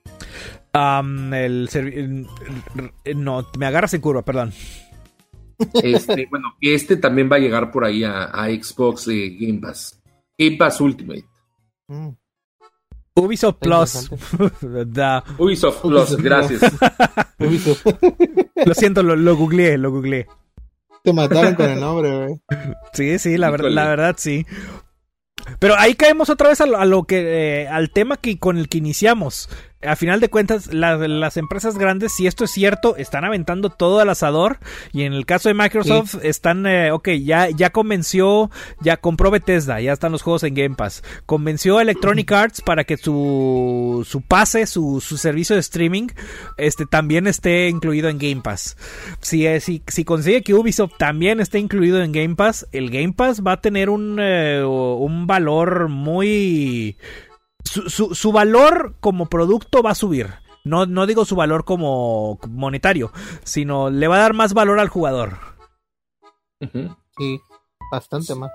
el, 0.74 2.28
no, 3.16 3.48
me 3.58 3.66
agarras 3.66 3.94
en 3.94 4.02
curva, 4.02 4.24
perdón. 4.24 4.54
Este, 5.74 6.28
bueno, 6.30 6.56
este 6.62 6.98
también 6.98 7.30
va 7.32 7.38
a 7.38 7.40
llegar 7.40 7.72
por 7.72 7.86
ahí 7.86 8.04
a, 8.04 8.46
Xbox 8.46 9.08
eh, 9.08 9.36
Game 9.40 9.60
Pass. 9.60 10.02
Game 10.38 10.58
Pass 10.58 10.80
Ultimate. 10.82 11.26
Mm. 11.88 12.10
Ubisoft 13.22 13.58
Plus. 13.60 14.12
Ubisoft 15.38 15.82
Plus, 15.82 16.18
gracias. 16.18 16.62
lo 18.66 18.74
siento, 18.74 19.02
lo, 19.02 19.16
lo 19.16 19.36
googleé, 19.36 19.78
lo 19.78 19.92
googleé. 19.92 20.28
Te 21.04 21.14
mataron 21.14 21.56
con 21.56 21.70
el 21.70 21.80
nombre, 21.80 22.18
güey. 22.18 22.42
Sí, 22.94 23.18
sí, 23.20 23.38
la, 23.38 23.52
la 23.52 23.88
verdad 23.88 24.16
sí. 24.18 24.46
Pero 25.60 25.76
ahí 25.78 25.96
caemos 25.96 26.30
otra 26.30 26.50
vez 26.50 26.62
a 26.62 26.66
lo, 26.66 27.04
que 27.04 27.62
eh, 27.64 27.68
al 27.68 27.92
tema 27.92 28.18
que 28.18 28.38
con 28.38 28.58
el 28.58 28.70
que 28.70 28.78
iniciamos 28.78 29.50
a 29.88 29.96
final 29.96 30.20
de 30.20 30.30
cuentas, 30.30 30.74
las 30.74 31.38
empresas 31.38 31.78
grandes, 31.78 32.14
si 32.14 32.28
esto 32.28 32.44
es 32.44 32.52
cierto, 32.52 32.96
están 32.98 33.26
aventando 33.26 33.70
todo 33.70 34.00
al 34.00 34.10
asador. 34.10 34.60
Y 34.92 35.04
en 35.04 35.14
el 35.14 35.26
caso 35.26 35.50
de 35.50 35.56
Microsoft, 35.56 36.16
están, 36.24 36.66
eh, 36.66 36.92
ok, 36.92 37.10
ya, 37.24 37.50
ya 37.50 37.72
convenció, 37.72 38.52
ya 38.82 38.98
compró 38.98 39.32
Bethesda, 39.32 39.80
ya 39.82 39.94
están 39.94 40.12
los 40.12 40.22
juegos 40.22 40.44
en 40.44 40.54
Game 40.54 40.76
Pass. 40.76 41.04
Convenció 41.26 41.78
a 41.78 41.82
Electronic 41.82 42.32
Arts 42.32 42.62
para 42.62 42.84
que 42.84 42.98
su, 42.98 44.06
su 44.08 44.22
pase, 44.22 44.66
su, 44.68 45.02
su 45.02 45.18
servicio 45.18 45.56
de 45.56 45.62
streaming, 45.62 46.08
este, 46.58 46.86
también 46.86 47.28
esté 47.28 47.70
incluido 47.70 48.10
en 48.10 48.18
Game 48.18 48.42
Pass. 48.42 48.78
Si, 49.22 49.46
eh, 49.46 49.60
si, 49.60 49.82
si 49.88 50.04
consigue 50.04 50.44
que 50.44 50.54
Ubisoft 50.54 50.98
también 50.98 51.40
esté 51.40 51.60
incluido 51.60 52.02
en 52.02 52.12
Game 52.12 52.36
Pass, 52.36 52.68
el 52.72 52.90
Game 52.90 53.14
Pass 53.14 53.42
va 53.46 53.54
a 53.54 53.62
tener 53.62 53.90
un, 53.90 54.18
eh, 54.20 54.64
un 54.64 55.28
valor 55.28 55.88
muy 55.90 56.98
su, 57.68 58.32
valor 58.32 58.96
como 59.00 59.28
producto 59.28 59.82
va 59.84 59.92
a 59.92 59.96
subir. 59.96 60.28
No, 60.64 60.86
no 60.86 61.06
digo 61.06 61.26
su 61.26 61.36
valor 61.36 61.64
como 61.64 62.40
monetario, 62.50 63.12
sino 63.44 63.90
le 63.90 64.08
va 64.08 64.18
a 64.18 64.22
dar 64.22 64.34
más 64.34 64.54
valor 64.54 64.80
al 64.80 64.90
jugador. 64.90 65.38
Sí, 67.18 67.40
bastante 67.92 68.36
más. 68.36 68.52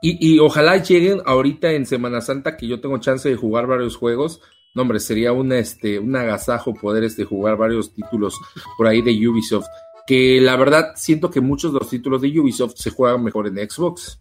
Y, 0.00 0.38
ojalá 0.38 0.78
lleguen 0.78 1.20
ahorita 1.24 1.72
en 1.72 1.86
Semana 1.86 2.20
Santa 2.20 2.56
que 2.56 2.66
yo 2.66 2.80
tengo 2.80 2.98
chance 2.98 3.28
de 3.28 3.36
jugar 3.36 3.66
varios 3.66 3.96
juegos. 3.96 4.40
No, 4.74 4.82
hombre, 4.82 5.00
sería 5.00 5.32
una, 5.32 5.58
este, 5.58 5.98
un 5.98 6.16
agasajo 6.16 6.74
poder 6.74 7.04
este, 7.04 7.24
jugar 7.24 7.56
varios 7.56 7.94
títulos 7.94 8.38
por 8.76 8.86
ahí 8.86 9.02
de 9.02 9.28
Ubisoft. 9.28 9.66
Que 10.06 10.40
la 10.40 10.56
verdad 10.56 10.92
siento 10.96 11.30
que 11.30 11.40
muchos 11.40 11.72
de 11.72 11.78
los 11.78 11.88
títulos 11.88 12.22
de 12.22 12.40
Ubisoft 12.40 12.74
se 12.76 12.90
juegan 12.90 13.22
mejor 13.22 13.46
en 13.46 13.70
Xbox. 13.70 14.20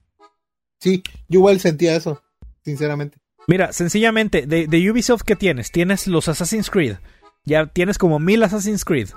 Sí, 0.80 1.04
yo 1.30 1.40
igual 1.40 1.60
sentía 1.60 1.96
eso, 1.96 2.22
sinceramente. 2.64 3.21
Mira, 3.48 3.74
sencillamente, 3.74 4.46
de, 4.46 4.92
Ubisoft, 4.92 5.24
¿qué 5.24 5.36
tienes? 5.36 5.72
Tienes 5.72 6.08
los 6.08 6.28
Assassin's 6.28 6.70
Creed. 6.70 6.96
Ya 7.44 7.66
tienes 7.66 7.98
como 7.98 8.20
mil 8.20 8.44
Assassin's 8.44 8.86
Creed. 8.86 9.10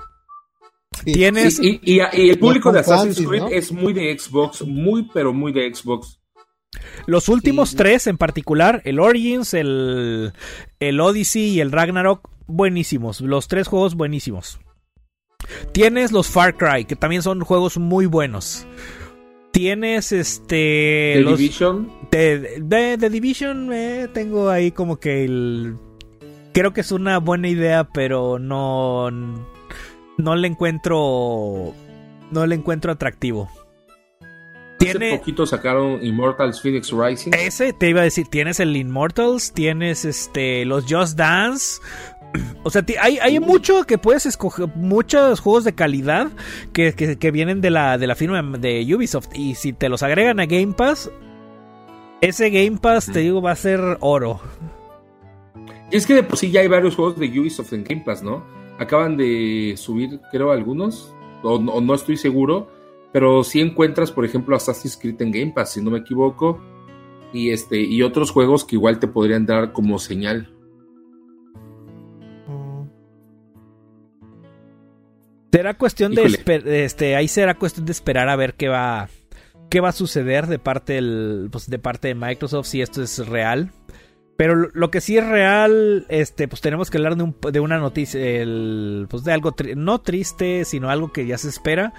Tienes. 1.03 1.59
y, 1.61 1.99
el 1.99 2.39
público 2.39 2.71
de 2.71 2.79
Assassin's 2.79 3.21
Creed 3.25 3.43
es 3.51 3.71
muy 3.71 3.93
de 3.93 4.17
Xbox, 4.17 4.61
muy, 4.65 5.09
pero 5.13 5.33
muy 5.33 5.51
de 5.51 5.73
Xbox. 5.73 6.19
Los 7.05 7.29
últimos 7.29 7.75
tres 7.75 8.07
en 8.07 8.17
particular, 8.17 8.81
el 8.85 8.99
Origins, 8.99 9.53
el, 9.53 10.33
el 10.79 10.99
Odyssey 10.99 11.49
y 11.49 11.59
el 11.61 11.71
Ragnarok, 11.71 12.29
buenísimos. 12.47 13.21
Los 13.21 13.47
tres 13.47 13.67
juegos 13.67 13.95
buenísimos. 13.95 14.59
Tienes 15.71 16.11
los 16.11 16.27
Far 16.27 16.57
Cry, 16.57 16.85
que 16.85 16.95
también 16.95 17.21
son 17.21 17.41
juegos 17.41 17.77
muy 17.77 18.05
buenos. 18.05 18.65
Tienes 19.51 20.11
este. 20.11 21.13
The 21.15 21.23
Division. 21.23 21.89
De, 22.17 22.97
The 22.99 23.09
Division 23.09 23.71
eh, 23.73 24.07
tengo 24.13 24.49
ahí 24.49 24.71
como 24.71 24.97
que 24.97 25.25
el. 25.25 25.75
Creo 26.53 26.73
que 26.73 26.81
es 26.81 26.91
una 26.91 27.17
buena 27.19 27.47
idea, 27.47 27.85
pero 27.85 28.39
no. 28.39 29.11
No 30.17 30.35
le 30.35 30.47
encuentro. 30.47 31.73
No 32.31 32.45
le 32.45 32.55
encuentro 32.55 32.91
atractivo. 32.91 33.49
Tiene, 34.79 35.07
Hace 35.07 35.17
poquito 35.19 35.45
sacaron 35.45 36.03
Immortals 36.03 36.61
Phoenix 36.61 36.91
Rising. 36.91 37.31
Ese 37.33 37.71
te 37.71 37.89
iba 37.89 38.01
a 38.01 38.03
decir, 38.03 38.27
tienes 38.27 38.59
el 38.59 38.75
Immortals, 38.75 39.53
tienes 39.53 40.03
este 40.03 40.65
los 40.65 40.85
Just 40.89 41.17
Dance, 41.17 41.79
o 42.63 42.69
sea, 42.69 42.83
hay, 42.99 43.19
hay 43.19 43.39
mucho 43.39 43.83
que 43.83 43.97
puedes 43.97 44.25
escoger, 44.25 44.67
muchos 44.75 45.39
juegos 45.39 45.63
de 45.63 45.73
calidad 45.73 46.29
que, 46.73 47.31
vienen 47.31 47.61
de 47.61 47.69
la, 47.69 47.97
de 47.97 48.07
la 48.07 48.15
firma 48.15 48.41
de 48.41 48.95
Ubisoft. 48.95 49.29
Y 49.33 49.55
si 49.55 49.73
te 49.73 49.89
los 49.89 50.03
agregan 50.03 50.39
a 50.39 50.45
Game 50.45 50.73
Pass, 50.73 51.09
ese 52.21 52.49
Game 52.49 52.77
Pass, 52.77 53.11
te 53.11 53.19
digo, 53.19 53.41
va 53.41 53.51
a 53.51 53.55
ser 53.55 53.79
oro. 53.99 54.39
Y 55.91 55.97
es 55.97 56.05
que 56.05 56.15
de 56.15 56.23
por 56.23 56.37
sí 56.37 56.51
ya 56.51 56.61
hay 56.61 56.67
varios 56.67 56.95
juegos 56.95 57.19
de 57.19 57.27
Ubisoft 57.39 57.73
en 57.73 57.83
Game 57.83 58.03
Pass, 58.05 58.23
¿no? 58.23 58.43
Acaban 58.79 59.17
de 59.17 59.75
subir, 59.77 60.19
creo, 60.31 60.51
algunos, 60.51 61.13
o, 61.43 61.59
no 61.59 61.93
estoy 61.93 62.17
seguro, 62.17 62.69
pero 63.13 63.43
sí 63.43 63.61
encuentras, 63.61 64.11
por 64.11 64.25
ejemplo, 64.25 64.55
Assassin's 64.55 64.97
Creed 64.97 65.21
en 65.21 65.31
Game 65.31 65.51
Pass, 65.53 65.73
si 65.73 65.81
no 65.81 65.91
me 65.91 65.99
equivoco, 65.99 66.59
y, 67.31 67.51
este, 67.51 67.79
y 67.79 68.01
otros 68.01 68.31
juegos 68.31 68.65
que 68.65 68.75
igual 68.75 68.99
te 68.99 69.07
podrían 69.07 69.45
dar 69.45 69.71
como 69.71 69.99
señal. 69.99 70.51
Será 75.51 75.73
cuestión 75.75 76.13
de 76.13 76.83
este, 76.83 77.15
ahí 77.15 77.29
será 77.29 77.53
cuestión 77.53 77.85
de 77.85 77.93
esperar 77.93 78.27
a 78.27 78.35
ver 78.35 78.55
qué 78.55 78.67
va 78.67 79.07
qué 79.75 79.81
va 79.81 79.89
a 79.89 79.91
suceder 79.91 80.47
de 80.47 80.57
parte 80.57 80.93
del, 80.93 81.49
pues, 81.51 81.69
de 81.69 81.79
parte 81.79 82.07
de 82.07 82.15
Microsoft 82.15 82.67
si 82.67 82.81
esto 82.81 83.03
es 83.03 83.27
real. 83.27 83.73
Pero 84.37 84.69
lo 84.73 84.89
que 84.89 85.01
sí 85.01 85.17
es 85.17 85.27
real, 85.27 86.05
este, 86.07 86.47
pues 86.47 86.61
tenemos 86.61 86.89
que 86.89 86.97
hablar 86.97 87.17
de, 87.17 87.23
un, 87.23 87.35
de 87.51 87.59
una 87.59 87.77
noticia, 87.77 88.21
el, 88.21 89.05
pues 89.09 89.25
de 89.25 89.33
algo 89.33 89.53
no 89.75 89.99
triste, 89.99 90.63
sino 90.63 90.89
algo 90.89 91.11
que 91.11 91.27
ya 91.27 91.37
se 91.37 91.49
espera. 91.49 91.91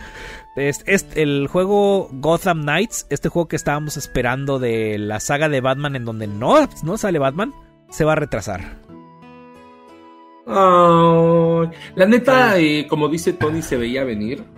Es, 0.57 0.85
es, 0.87 1.07
el 1.17 1.49
juego 1.49 2.09
Gotham 2.13 2.63
Knights, 2.63 3.07
este 3.11 3.29
juego 3.29 3.47
que 3.47 3.57
estábamos 3.57 3.99
esperando 3.99 4.59
de 4.59 4.97
la 4.97 5.21
saga 5.21 5.51
de 5.51 5.61
Batman 5.61 5.97
en 5.97 6.07
donde 6.07 6.29
no, 6.29 6.57
no 6.83 6.97
sale 6.97 7.19
Batman, 7.19 7.53
se 7.91 8.07
va 8.07 8.13
a 8.13 8.17
retrasar 8.17 8.87
la 10.47 12.07
neta, 12.07 12.59
eh, 12.59 12.87
como 12.89 13.09
dice 13.09 13.33
Tony, 13.33 13.61
se 13.63 13.77
veía 13.77 14.05
venir. 14.05 14.56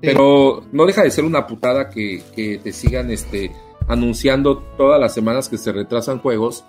Pero 0.00 0.64
no 0.72 0.86
deja 0.86 1.02
de 1.02 1.10
ser 1.10 1.24
una 1.24 1.46
putada 1.46 1.90
que, 1.90 2.22
que, 2.34 2.58
te 2.58 2.72
sigan 2.72 3.10
este, 3.10 3.52
anunciando 3.86 4.58
todas 4.76 5.00
las 5.00 5.12
semanas 5.12 5.48
que 5.48 5.58
se 5.58 5.72
retrasan 5.72 6.20
juegos, 6.20 6.64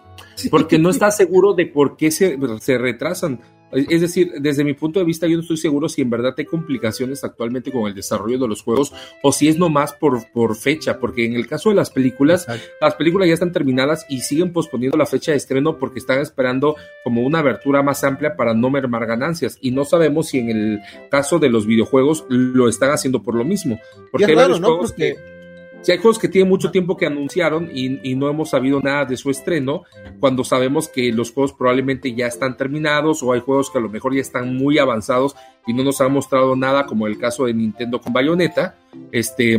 porque 0.49 0.78
no 0.78 0.90
estás 0.90 1.16
seguro 1.16 1.53
de 1.53 1.66
por 1.66 1.95
qué 1.98 2.12
se, 2.12 2.38
se 2.60 2.78
retrasan. 2.78 3.40
Es 3.72 4.02
decir, 4.02 4.34
desde 4.39 4.64
mi 4.64 4.73
punto 4.73 4.99
de 4.99 5.06
vista, 5.06 5.27
yo 5.27 5.35
no 5.35 5.41
estoy 5.41 5.57
seguro 5.57 5.88
si 5.89 6.02
en 6.02 6.10
verdad 6.10 6.34
hay 6.38 6.45
complicaciones 6.45 7.23
actualmente 7.23 7.72
con 7.72 7.88
el 7.88 7.95
desarrollo 7.95 8.38
de 8.38 8.48
los 8.48 8.61
juegos 8.61 8.93
o 9.23 9.31
si 9.31 9.48
es 9.48 9.57
nomás 9.57 9.93
por, 9.93 10.30
por 10.31 10.56
fecha, 10.56 10.99
porque 10.99 11.26
en 11.26 11.34
el 11.34 11.48
caso 11.48 11.69
de 11.69 11.76
las 11.76 11.89
películas, 11.89 12.48
las 12.80 12.95
películas 12.95 13.27
ya 13.27 13.34
están 13.34 13.52
terminadas 13.52 14.06
y 14.10 14.22
siguen 14.22 14.52
posponiendo 14.52 14.98
la 14.98 15.06
fecha 15.06 15.31
de 15.31 15.38
estreno 15.38 15.77
porque 15.77 15.99
están 15.99 16.19
esperando 16.19 16.76
como 17.03 17.22
una 17.22 17.39
abertura 17.39 17.81
más 17.81 18.03
amplia 18.03 18.35
para 18.35 18.53
no 18.53 18.69
mermar 18.69 19.06
ganancias. 19.06 19.57
Y 19.61 19.72
no 19.72 19.85
sabemos 19.85 20.27
si 20.27 20.39
en 20.39 20.49
el 20.49 20.80
caso 21.10 21.39
de 21.39 21.49
los 21.49 21.65
videojuegos 21.65 22.26
lo 22.30 22.68
están 22.68 22.91
haciendo 22.91 23.23
por 23.23 23.35
lo 23.35 23.43
mismo. 23.43 23.80
Porque 24.11 24.26
hay 24.26 24.35
varios 24.35 24.60
juegos 24.60 24.93
que 24.93 25.15
si 25.82 25.91
hay 25.91 25.98
juegos 25.98 26.20
que 26.20 26.28
tienen 26.28 26.49
mucho 26.49 26.72
tiempo 26.72 26.95
que 26.95 27.08
anunciaron 27.08 27.70
y, 27.74 28.16
no 28.16 28.30
hemos 28.30 28.52
sabido 28.52 28.80
nada 28.82 29.06
de 29.06 29.18
su 29.18 29.32
estreno, 29.32 29.84
cuando 30.20 30.44
sabemos 30.44 30.88
que 30.88 31.12
los 31.12 31.32
juegos 31.32 31.53
probablemente 31.53 32.14
ya 32.14 32.28
están 32.28 32.56
terminados 32.56 33.24
o 33.24 33.34
hay 33.34 33.40
juegos 33.40 33.72
que 33.72 33.80
a 33.80 33.82
lo 33.82 33.90
mejor 33.90 34.14
ya 34.14 34.22
están 34.22 34.56
muy 34.56 34.78
avanzados 34.78 35.36
y 35.66 35.74
no 35.74 35.84
nos 35.84 35.99
han 36.02 36.12
mostrado 36.12 36.56
nada, 36.56 36.86
como 36.86 37.08
el 37.08 37.18
caso 37.18 37.45
de 37.45 37.53
Nintendo 37.53 37.99
con 37.99 38.14
Bayonetta, 38.14 38.78
este, 39.12 39.56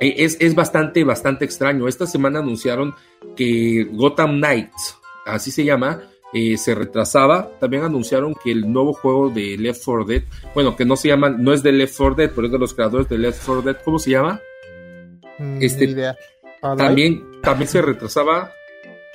e, 0.00 0.24
es, 0.24 0.36
es 0.40 0.54
bastante, 0.54 1.04
bastante 1.04 1.44
extraño. 1.44 1.86
Esta 1.86 2.06
semana 2.06 2.40
anunciaron 2.40 2.94
que 3.36 3.86
Gotham 3.92 4.38
Knights, 4.38 4.98
así 5.26 5.52
se 5.52 5.64
llama, 5.64 6.00
eh, 6.32 6.56
se 6.56 6.74
retrasaba. 6.74 7.50
También 7.60 7.84
anunciaron 7.84 8.34
que 8.34 8.50
el 8.50 8.72
nuevo 8.72 8.94
juego 8.94 9.30
de 9.30 9.56
Left 9.56 9.82
4 9.84 10.04
Dead, 10.04 10.22
bueno, 10.54 10.74
que 10.74 10.84
no 10.84 10.96
se 10.96 11.08
llama, 11.08 11.30
no 11.30 11.52
es 11.52 11.62
de 11.62 11.70
Left 11.70 11.96
4 11.96 12.14
Dead, 12.16 12.30
pero 12.34 12.46
es 12.46 12.52
de 12.52 12.58
los 12.58 12.74
creadores 12.74 13.08
de 13.08 13.18
Left 13.18 13.42
4 13.46 13.62
Dead, 13.62 13.76
¿cómo 13.84 13.98
se 13.98 14.10
llama? 14.10 14.40
Mm, 15.40 15.62
este, 15.62 16.14
también, 16.60 17.24
también 17.42 17.68
se 17.68 17.80
retrasaba, 17.80 18.52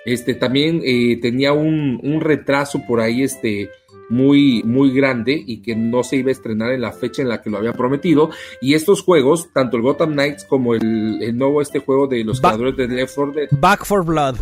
este, 0.06 0.34
también 0.34 0.82
eh, 0.84 1.20
tenía 1.22 1.54
un, 1.54 2.20
retraso 2.20 2.82
por 2.88 3.00
ahí, 3.00 3.22
este, 3.22 3.70
muy, 4.10 4.64
muy 4.64 4.92
grande 4.92 5.42
y 5.46 5.62
que 5.62 5.76
no 5.76 6.04
se 6.04 6.18
iba 6.18 6.30
a 6.30 6.32
estrenar 6.32 6.72
en 6.72 6.82
la 6.82 6.92
fecha 6.92 7.22
en 7.22 7.30
la 7.30 7.42
que 7.42 7.52
lo 7.52 7.58
había 7.58 7.74
prometido. 7.74 8.32
Y 8.60 8.74
estos 8.74 9.04
juegos, 9.04 9.50
tanto 9.54 9.78
el 9.78 9.84
Gotham 9.84 10.14
Knights 10.14 10.46
como 10.46 10.74
el, 10.74 11.38
nuevo 11.38 11.62
este 11.62 11.80
juego 11.80 12.08
de 12.08 12.24
los 12.24 12.42
creadores 12.42 12.76
de 12.76 12.88
Left 12.88 13.16
4 13.16 13.34
Dead. 13.34 13.48
Back 13.52 13.86
for 13.86 14.04
Blood. 14.04 14.36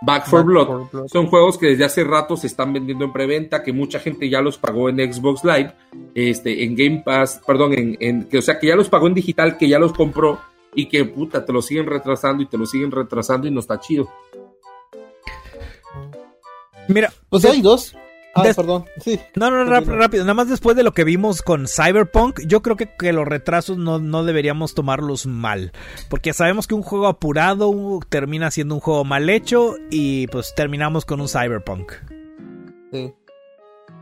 Back 0.00 0.26
for, 0.26 0.44
Blood. 0.44 1.08
Son 1.08 1.26
juegos 1.26 1.58
que 1.58 1.66
desde 1.66 1.84
hace 1.84 2.04
rato 2.04 2.36
se 2.36 2.46
están 2.46 2.72
vendiendo 2.72 3.04
en 3.04 3.12
preventa, 3.12 3.64
que 3.64 3.72
mucha 3.72 3.98
gente 3.98 4.28
ya 4.28 4.40
los 4.40 4.56
pagó 4.56 4.88
en 4.88 5.12
Xbox 5.12 5.42
Live, 5.42 5.74
este, 6.14 6.62
en 6.62 6.76
Game 6.76 7.02
Pass, 7.04 7.40
perdón, 7.44 7.72
en, 7.72 7.96
en, 7.98 8.24
que, 8.28 8.38
o 8.38 8.42
sea, 8.42 8.60
que 8.60 8.68
ya 8.68 8.76
los 8.76 8.88
pagó 8.88 9.08
en 9.08 9.14
digital, 9.14 9.58
que 9.58 9.68
ya 9.68 9.80
los 9.80 9.92
compró 9.92 10.38
y 10.74 10.88
que 10.88 11.04
puta, 11.04 11.44
te 11.44 11.52
lo 11.52 11.62
siguen 11.62 11.86
retrasando 11.86 12.42
y 12.42 12.46
te 12.46 12.58
lo 12.58 12.66
siguen 12.66 12.90
retrasando 12.90 13.46
y 13.46 13.50
no 13.50 13.60
está 13.60 13.80
chido. 13.80 14.08
Mira, 16.88 17.12
pues 17.28 17.44
hay 17.44 17.60
dos. 17.60 17.94
Ah, 18.34 18.44
perdón. 18.54 18.84
Sí. 19.00 19.18
No, 19.34 19.50
no, 19.50 19.64
rápido, 19.64 19.96
rápido. 19.96 20.24
Nada 20.24 20.34
más 20.34 20.48
después 20.48 20.76
de 20.76 20.82
lo 20.82 20.92
que 20.92 21.04
vimos 21.04 21.42
con 21.42 21.66
Cyberpunk, 21.66 22.40
yo 22.46 22.62
creo 22.62 22.76
que, 22.76 22.88
que 22.96 23.12
los 23.12 23.26
retrasos 23.26 23.78
no, 23.78 23.98
no, 23.98 24.24
deberíamos 24.24 24.74
tomarlos 24.74 25.26
mal. 25.26 25.72
Porque 26.08 26.32
sabemos 26.32 26.66
que 26.66 26.74
un 26.74 26.82
juego 26.82 27.06
apurado 27.08 27.72
termina 28.08 28.50
siendo 28.50 28.74
un 28.74 28.80
juego 28.80 29.04
mal 29.04 29.28
hecho 29.28 29.74
y 29.90 30.28
pues 30.28 30.54
terminamos 30.54 31.04
con 31.04 31.20
un 31.20 31.28
Cyberpunk. 31.28 31.92
Sí. 32.92 33.12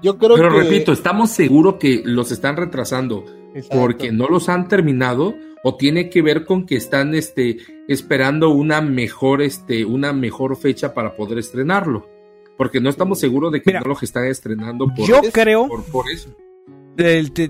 Yo 0.02 0.18
creo 0.18 0.36
Pero 0.36 0.50
repito, 0.50 0.92
estamos 0.92 1.30
seguros 1.30 1.76
que 1.80 2.02
los 2.04 2.30
están 2.30 2.56
retrasando 2.56 3.24
porque 3.70 4.12
no 4.12 4.28
los 4.28 4.48
han 4.48 4.68
terminado 4.68 5.34
o 5.62 5.76
tiene 5.76 6.10
que 6.10 6.22
ver 6.22 6.44
con 6.44 6.66
que 6.66 6.76
están 6.76 7.14
este, 7.14 7.58
esperando 7.88 8.50
una 8.50 8.80
mejor, 8.80 9.42
este, 9.42 9.84
una 9.84 10.12
mejor 10.12 10.56
fecha 10.56 10.94
para 10.94 11.16
poder 11.16 11.38
estrenarlo 11.38 12.16
porque 12.56 12.80
no 12.80 12.88
estamos 12.88 13.20
seguros 13.20 13.52
de 13.52 13.62
que 13.62 13.72
no 13.72 13.80
lo 13.80 13.96
están 14.00 14.24
estrenando 14.26 14.86
por, 14.94 15.06
yo 15.06 15.20
creo, 15.32 15.68
por, 15.92 16.06
eso. 16.10 16.34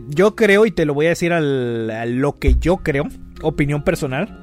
yo 0.08 0.34
creo, 0.34 0.66
y 0.66 0.70
te 0.70 0.84
lo 0.84 0.94
voy 0.94 1.06
a 1.06 1.10
decir 1.10 1.32
al, 1.32 1.90
a 1.90 2.06
lo 2.06 2.38
que 2.38 2.56
yo 2.56 2.78
creo, 2.78 3.04
opinión 3.42 3.84
personal. 3.84 4.42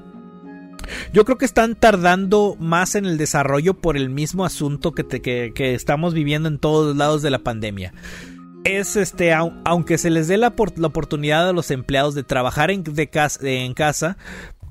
Yo 1.14 1.24
creo 1.24 1.38
que 1.38 1.46
están 1.46 1.76
tardando 1.76 2.58
más 2.60 2.96
en 2.96 3.06
el 3.06 3.18
desarrollo 3.18 3.74
por 3.74 3.96
el 3.96 4.10
mismo 4.10 4.44
asunto 4.44 4.92
que, 4.92 5.06
que, 5.54 5.74
estamos 5.74 6.14
viviendo 6.14 6.50
en 6.50 6.60
todos 6.60 6.96
lados 6.98 7.22
de 7.22 7.32
la 7.32 7.40
pandemia 7.40 7.94
es 8.64 8.96
este, 8.96 9.34
aunque 9.34 9.98
se 9.98 10.10
les 10.10 10.28
dé 10.28 10.38
la, 10.38 10.54
la, 10.76 10.88
oportunidad 10.88 11.50
a 11.50 11.54
los 11.54 11.72
empleados 11.72 12.16
de 12.16 12.24
trabajar 12.24 12.72
en, 12.72 12.84
de 12.84 13.08
casa, 13.08 13.40
en 13.48 13.74
casa, 13.74 14.18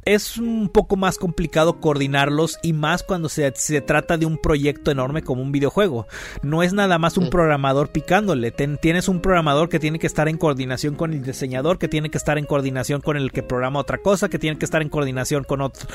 es 0.05 0.37
un 0.37 0.69
poco 0.69 0.97
más 0.97 1.19
complicado 1.19 1.81
coordinarlos 1.81 2.59
y 2.63 2.73
más 2.73 3.03
cuando 3.03 3.29
se, 3.29 3.51
trata 3.83 4.17
de 4.17 4.27
un 4.27 4.39
proyecto 4.39 4.91
enorme 4.91 5.23
como 5.23 5.43
un 5.43 5.53
videojuego. 5.53 6.07
No 6.43 6.63
es 6.63 6.73
nada 6.73 6.99
más 6.99 7.17
un 7.17 7.31
programador 7.31 7.91
picándole, 7.91 8.51
tienes 8.51 9.09
un 9.09 9.21
programador 9.21 9.69
que 9.69 9.79
tiene 9.79 9.99
que 9.99 10.07
estar 10.07 10.29
en 10.29 10.39
coordinación 10.39 10.97
con 10.97 11.13
el 11.13 11.23
diseñador, 11.23 11.79
que 11.79 11.89
tiene 11.89 12.11
que 12.11 12.19
estar 12.19 12.39
en 12.39 12.47
coordinación 12.47 13.01
con 13.01 13.17
el 13.17 13.31
que 13.31 13.43
programa 13.43 13.81
otra 13.81 13.99
cosa, 13.99 14.29
que 14.29 14.39
tiene 14.39 14.59
que 14.59 14.65
estar 14.65 14.83
en 14.83 14.89
coordinación 14.89 15.45
con 15.45 15.61
otro. 15.61 15.87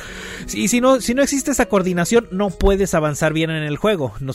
Y 0.53 0.69
si 0.69 0.79
no, 0.79 1.01
si 1.01 1.13
no 1.13 1.21
existe 1.21 1.51
esa 1.51 1.67
coordinación, 1.67 2.27
no 2.31 2.49
puedes 2.49 2.93
avanzar 2.93 3.34
bien 3.34 3.49
en 3.49 3.63
el 3.63 3.77
juego. 3.77 4.13
No 4.19 4.34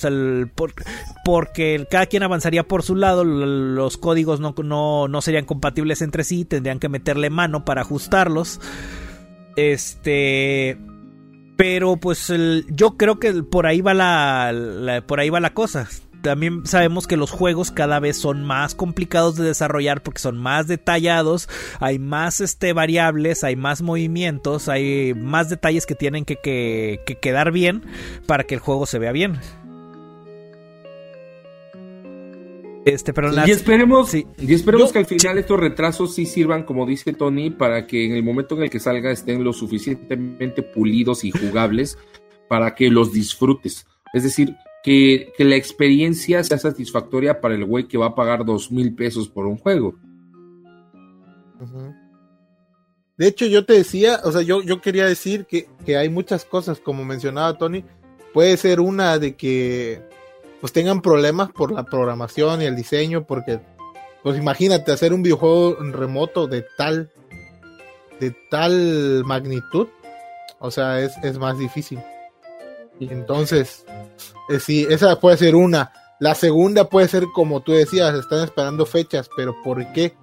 porque 1.25 1.87
cada 1.91 2.07
quien 2.07 2.23
avanzaría 2.23 2.65
por 2.65 2.83
su 2.83 2.97
lado, 2.97 3.25
los 3.25 3.97
códigos 3.97 4.41
no, 4.41 4.55
no, 4.63 5.09
no 5.09 5.23
serían 5.23 5.45
compatibles 5.45 6.03
entre 6.03 6.25
sí, 6.25 6.45
tendrían 6.45 6.79
que 6.79 6.89
meterle 6.89 7.31
mano 7.31 7.65
para 7.65 7.83
ajustarlos. 7.83 8.61
Este. 9.57 10.79
Pero 11.57 11.97
pues 11.97 12.33
yo 12.71 12.97
creo 12.97 13.19
que 13.21 13.43
por 13.43 13.67
ahí 13.67 13.81
va 13.81 13.95
la, 13.95 15.05
por 15.07 15.21
ahí 15.21 15.31
va 15.31 15.41
la 15.41 15.55
cosa. 15.55 15.89
También 16.23 16.67
sabemos 16.67 17.09
que 17.09 17.17
los 17.17 17.33
juegos 17.33 17.73
cada 17.73 17.99
vez 17.99 18.17
son 18.17 18.45
más 18.45 18.77
complicados 18.77 19.37
de 19.37 19.45
desarrollar 19.45 20.03
porque 20.03 20.21
son 20.21 20.39
más 20.39 20.69
detallados, 20.69 21.49
hay 21.81 21.99
más 21.99 22.41
este, 22.41 22.73
variables, 22.73 23.43
hay 23.43 23.57
más 23.57 23.83
movimientos, 23.83 24.69
hay 24.69 25.15
más 25.15 25.49
detalles 25.49 25.85
que 25.85 25.97
tienen 25.97 26.25
que, 26.25 26.37
que 26.37 27.19
quedar 27.21 27.51
bien 27.51 27.83
para 28.27 28.45
que 28.45 28.55
el 28.55 28.61
juego 28.61 28.87
se 28.87 29.01
vea 29.01 29.11
bien. 29.11 29.41
Este, 32.85 33.13
pero 33.13 33.31
y 33.47 33.51
esperemos, 33.51 34.13
y 34.15 34.27
esperemos 34.39 34.93
que 34.93 34.99
al 34.99 35.07
final 35.07 35.39
estos 35.39 35.61
retrasos 35.61 36.15
sí 36.15 36.27
sirvan, 36.27 36.65
como 36.65 36.85
dice 36.85 37.13
Tony, 37.13 37.51
para 37.51 37.87
que 37.87 38.07
en 38.07 38.13
el 38.13 38.25
momento 38.25 38.57
en 38.57 38.65
el 38.65 38.71
que 38.71 38.81
salga 38.81 39.13
estén 39.13 39.45
lo 39.45 39.53
suficientemente 39.53 40.63
pulidos 40.63 41.23
y 41.23 41.31
jugables 41.31 41.97
para 42.49 42.75
que 42.75 42.91
los 42.91 43.13
disfrutes. 43.13 43.87
Es 44.13 44.25
decir, 44.25 44.57
que, 44.83 45.33
la 45.39 45.55
experiencia 45.55 46.43
sea 46.43 46.59
satisfactoria 46.59 47.41
para 47.41 47.55
el 47.55 47.65
güey 47.65 47.87
que 47.87 47.99
va 47.99 48.07
a 48.07 48.15
pagar 48.15 48.45
dos 48.45 48.73
mil 48.73 48.95
pesos 48.95 49.29
por 49.29 49.47
un 49.47 49.59
juego. 49.59 49.95
De 53.17 53.29
hecho, 53.29 53.47
yo 53.47 53.65
te 53.65 53.75
decía, 53.75 54.19
o 54.25 54.33
sea, 54.33 54.43
yo, 54.43 54.61
yo 54.63 54.81
quería 54.81 55.07
decir 55.07 55.47
que, 55.47 55.69
que 55.87 55.97
hay 55.97 56.09
muchas 56.09 56.45
cosas, 56.45 56.81
como 56.81 57.05
mencionaba 57.05 57.57
Tony. 57.57 57.85
Puede 58.35 58.57
ser 58.57 58.81
una 58.81 59.19
de 59.19 59.37
que 59.37 60.03
pues 60.63 60.73
tengan 60.73 61.03
problemas 61.03 61.51
por 61.51 61.73
la 61.73 61.83
programación 61.83 62.63
y 62.63 62.67
el 62.67 62.77
diseño, 62.77 63.25
porque 63.27 63.61
pues 64.23 64.39
imagínate 64.39 64.93
hacer 64.93 65.13
un 65.13 65.25
videojuego 65.25 65.75
remoto 65.91 66.47
de 66.47 66.65
tal 66.79 67.11
de 68.21 68.31
tal 68.49 69.25
magnitud, 69.25 69.89
o 70.61 70.71
sea, 70.71 71.01
es, 71.01 71.37
más 71.37 71.59
difícil. 71.59 71.99
Entonces, 73.01 73.85
eh, 74.49 74.61
sí, 74.61 74.87
esa 74.89 75.19
puede 75.19 75.37
ser 75.37 75.57
una. 75.57 75.93
La 76.21 76.37
segunda 76.37 76.89
puede 76.89 77.09
ser 77.09 77.25
como 77.35 77.63
tú 77.63 77.73
decías, 77.73 78.15
están 78.15 78.45
esperando 78.45 78.87
fechas, 78.87 79.29
pero 79.37 79.57
¿por 79.65 79.93
qué? 79.93 80.15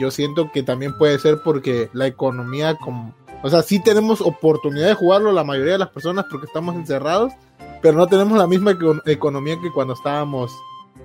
Yo 0.00 0.10
siento 0.10 0.50
que 0.50 0.64
también 0.64 0.98
puede 0.98 1.20
ser 1.20 1.38
porque 1.44 1.88
la 1.92 2.08
economía, 2.08 2.74
como, 2.74 3.14
o 3.42 3.50
sea, 3.50 3.62
sí 3.62 3.80
tenemos 3.80 4.20
oportunidad 4.20 4.88
de 4.88 4.94
jugarlo 4.94 5.32
la 5.32 5.44
mayoría 5.44 5.74
de 5.74 5.78
las 5.78 5.90
personas 5.90 6.26
porque 6.30 6.46
estamos 6.46 6.74
encerrados, 6.74 7.32
pero 7.80 7.96
no 7.96 8.06
tenemos 8.06 8.36
la 8.36 8.46
misma 8.46 8.76
economía 9.06 9.58
que 9.62 9.70
cuando 9.70 9.94
estábamos 9.94 10.52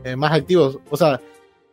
eh, 0.04 0.16
más 0.16 0.32
activos. 0.32 0.80
O 0.90 0.98
sea, 0.98 1.22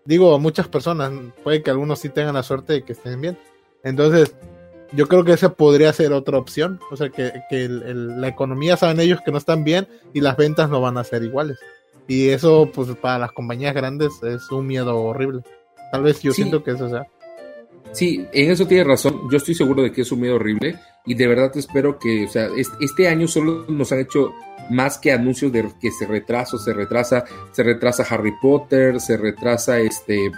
digo, 0.05 0.39
muchas 0.39 0.69
personas, 0.69 1.12
puede 1.43 1.62
que 1.62 1.70
algunos 1.70 1.99
sí 1.99 2.11
tengan 2.11 2.35
la 2.35 2.43
suerte 2.43 2.74
de 2.74 2.82
que 2.82 2.93
estén 2.93 3.20
bien. 3.20 3.39
Entonces, 3.82 4.35
yo 4.93 5.07
creo 5.07 5.24
que 5.24 5.32
esa 5.32 5.55
podría 5.55 5.93
ser 5.93 6.12
otra 6.12 6.39
opción. 6.39 6.81
O 6.91 6.97
sea, 6.97 7.09
que, 7.09 7.32
la 7.51 8.28
economía 8.28 8.77
saben 8.77 9.01
ellos 9.01 9.20
que 9.24 9.32
no 9.32 9.39
están 9.39 9.65
bien 9.65 9.89
y 10.12 10.20
las 10.20 10.37
ventas 10.37 10.69
no 10.69 10.81
van 10.81 10.99
a 10.99 11.05
ser 11.05 11.23
iguales. 11.23 11.59
Y 12.07 12.28
eso, 12.28 12.70
pues, 12.73 12.89
para 12.97 13.19
las 13.19 13.32
compañías 13.32 13.74
grandes 13.74 14.23
es 14.23 14.51
un 14.51 14.66
miedo 14.66 14.97
horrible. 14.97 15.43
Tal 15.93 16.03
vez 16.03 16.20
yo 16.20 16.32
siento 16.32 16.62
que 16.62 16.73
eso 16.73 16.89
sea. 16.89 17.07
Sí, 17.93 18.27
en 18.33 18.51
eso 18.51 18.67
tiene 18.67 18.85
razón. 18.85 19.29
Yo 19.31 19.37
estoy 19.37 19.55
seguro 19.55 19.83
de 19.83 19.93
que 19.93 20.03
es 20.03 20.12
un 20.12 20.21
miedo 20.21 20.37
horrible 20.37 20.79
y 21.07 21.15
de 21.15 21.27
verdad 21.27 21.51
espero 21.57 21.99
que, 21.99 22.27
o 22.27 22.29
sea, 22.29 22.49
este 22.81 23.09
año 23.09 23.27
solo 23.27 23.67
nos 23.69 23.91
han 23.93 24.01
hecho 24.01 24.33
más 24.71 24.99
que 24.99 25.12
anuncios 25.12 25.51
de 25.53 25.69
que 25.81 25.91
se 25.91 26.07
retrasa, 26.07 26.57
se 26.59 26.73
retrasa, 26.73 27.25
se 27.53 27.62
retrasa 27.62 28.07
Harry 28.09 28.33
Potter, 28.41 29.01
se 29.01 29.17
retrasa 29.17 29.81
este 29.81 30.31